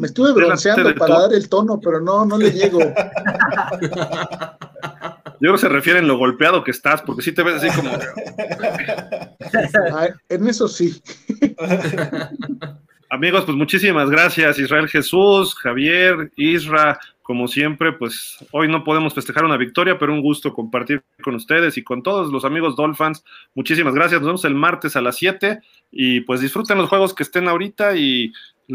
estuve 0.06 0.34
bronceando 0.34 0.94
para 0.96 1.22
dar 1.22 1.34
el 1.34 1.48
tono, 1.48 1.80
pero 1.80 2.00
no, 2.00 2.26
no 2.26 2.38
le 2.38 2.52
llego. 2.52 2.80
Yo 5.44 5.50
creo 5.50 5.56
que 5.56 5.60
se 5.60 5.68
refiere 5.68 6.00
en 6.00 6.08
lo 6.08 6.18
golpeado 6.18 6.64
que 6.64 6.72
estás, 6.72 7.02
porque 7.02 7.22
sí 7.22 7.34
te 7.34 7.44
ves 7.44 7.62
así 7.62 7.68
como. 7.76 7.92
en 10.30 10.48
eso 10.48 10.70
sí. 10.70 11.02
Amigos, 13.10 13.44
pues 13.44 13.58
muchísimas 13.58 14.10
gracias, 14.10 14.58
Israel 14.58 14.88
Jesús, 14.88 15.54
Javier, 15.56 16.32
Isra, 16.38 16.98
como 17.22 17.50
siempre, 17.50 17.92
pues 17.92 18.38
hoy 18.52 18.70
no 18.70 18.86
podemos 18.86 19.14
festejar 19.14 19.44
una 19.44 19.58
victoria, 19.58 20.00
pero 20.00 20.14
un 20.14 20.22
gusto 20.22 20.54
compartir 20.54 21.04
con 21.22 21.36
ustedes 21.36 21.78
y 21.78 21.84
con 21.84 22.04
todos 22.04 22.32
los 22.32 22.46
amigos 22.46 22.78
Dolphins. 22.78 23.22
Muchísimas 23.54 23.94
gracias. 23.94 24.22
Nos 24.22 24.28
vemos 24.28 24.46
el 24.46 24.56
martes 24.56 24.96
a 24.96 25.02
las 25.02 25.18
7 25.18 25.60
y 25.92 26.22
pues 26.22 26.40
disfruten 26.40 26.78
los 26.78 26.88
juegos 26.88 27.14
que 27.14 27.24
estén 27.24 27.50
ahorita 27.50 27.98
y 27.98 28.32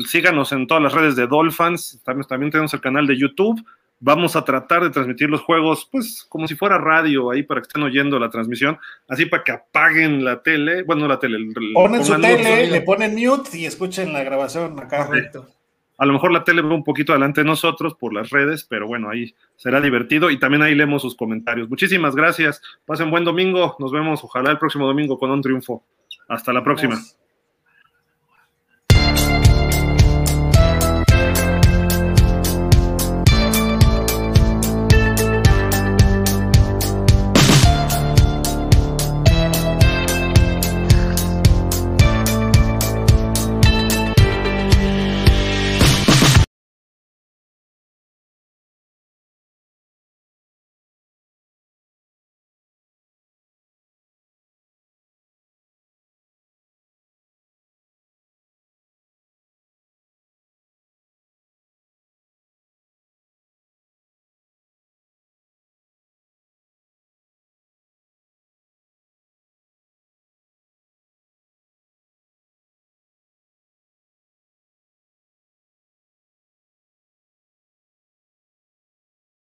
síganos 0.06 0.52
en 0.52 0.66
todas 0.66 0.82
las 0.82 0.92
redes 0.92 1.16
de 1.16 1.28
Dolphins. 1.28 1.98
También, 2.04 2.28
también 2.28 2.52
tenemos 2.52 2.74
el 2.74 2.82
canal 2.82 3.06
de 3.06 3.18
YouTube. 3.18 3.58
Vamos 4.00 4.36
a 4.36 4.44
tratar 4.44 4.84
de 4.84 4.90
transmitir 4.90 5.28
los 5.28 5.40
juegos, 5.40 5.88
pues 5.90 6.24
como 6.28 6.46
si 6.46 6.54
fuera 6.54 6.78
radio 6.78 7.30
ahí 7.30 7.42
para 7.42 7.60
que 7.60 7.66
estén 7.66 7.82
oyendo 7.82 8.18
la 8.18 8.30
transmisión, 8.30 8.78
así 9.08 9.26
para 9.26 9.42
que 9.42 9.52
apaguen 9.52 10.24
la 10.24 10.42
tele, 10.42 10.84
bueno, 10.84 11.02
no 11.02 11.08
la 11.08 11.18
tele. 11.18 11.36
El, 11.36 11.72
ponen 11.72 12.04
su 12.04 12.20
tele, 12.20 12.68
le 12.68 12.80
ponen 12.82 13.14
mute 13.14 13.58
y 13.58 13.66
escuchen 13.66 14.12
la 14.12 14.22
grabación 14.22 14.78
acá. 14.78 15.06
Correcto. 15.06 15.48
A 15.98 16.06
lo 16.06 16.12
mejor 16.12 16.30
la 16.30 16.44
tele 16.44 16.62
va 16.62 16.74
un 16.74 16.84
poquito 16.84 17.12
adelante 17.12 17.40
de 17.40 17.46
nosotros 17.46 17.96
por 17.96 18.14
las 18.14 18.30
redes, 18.30 18.62
pero 18.62 18.86
bueno, 18.86 19.10
ahí 19.10 19.34
será 19.56 19.80
divertido 19.80 20.30
y 20.30 20.38
también 20.38 20.62
ahí 20.62 20.76
leemos 20.76 21.02
sus 21.02 21.16
comentarios. 21.16 21.68
Muchísimas 21.68 22.14
gracias. 22.14 22.62
Pasen 22.86 23.10
buen 23.10 23.24
domingo. 23.24 23.74
Nos 23.80 23.90
vemos 23.90 24.22
ojalá 24.22 24.52
el 24.52 24.58
próximo 24.58 24.86
domingo 24.86 25.18
con 25.18 25.32
un 25.32 25.42
triunfo. 25.42 25.82
Hasta 26.28 26.52
la 26.52 26.62
próxima. 26.62 27.00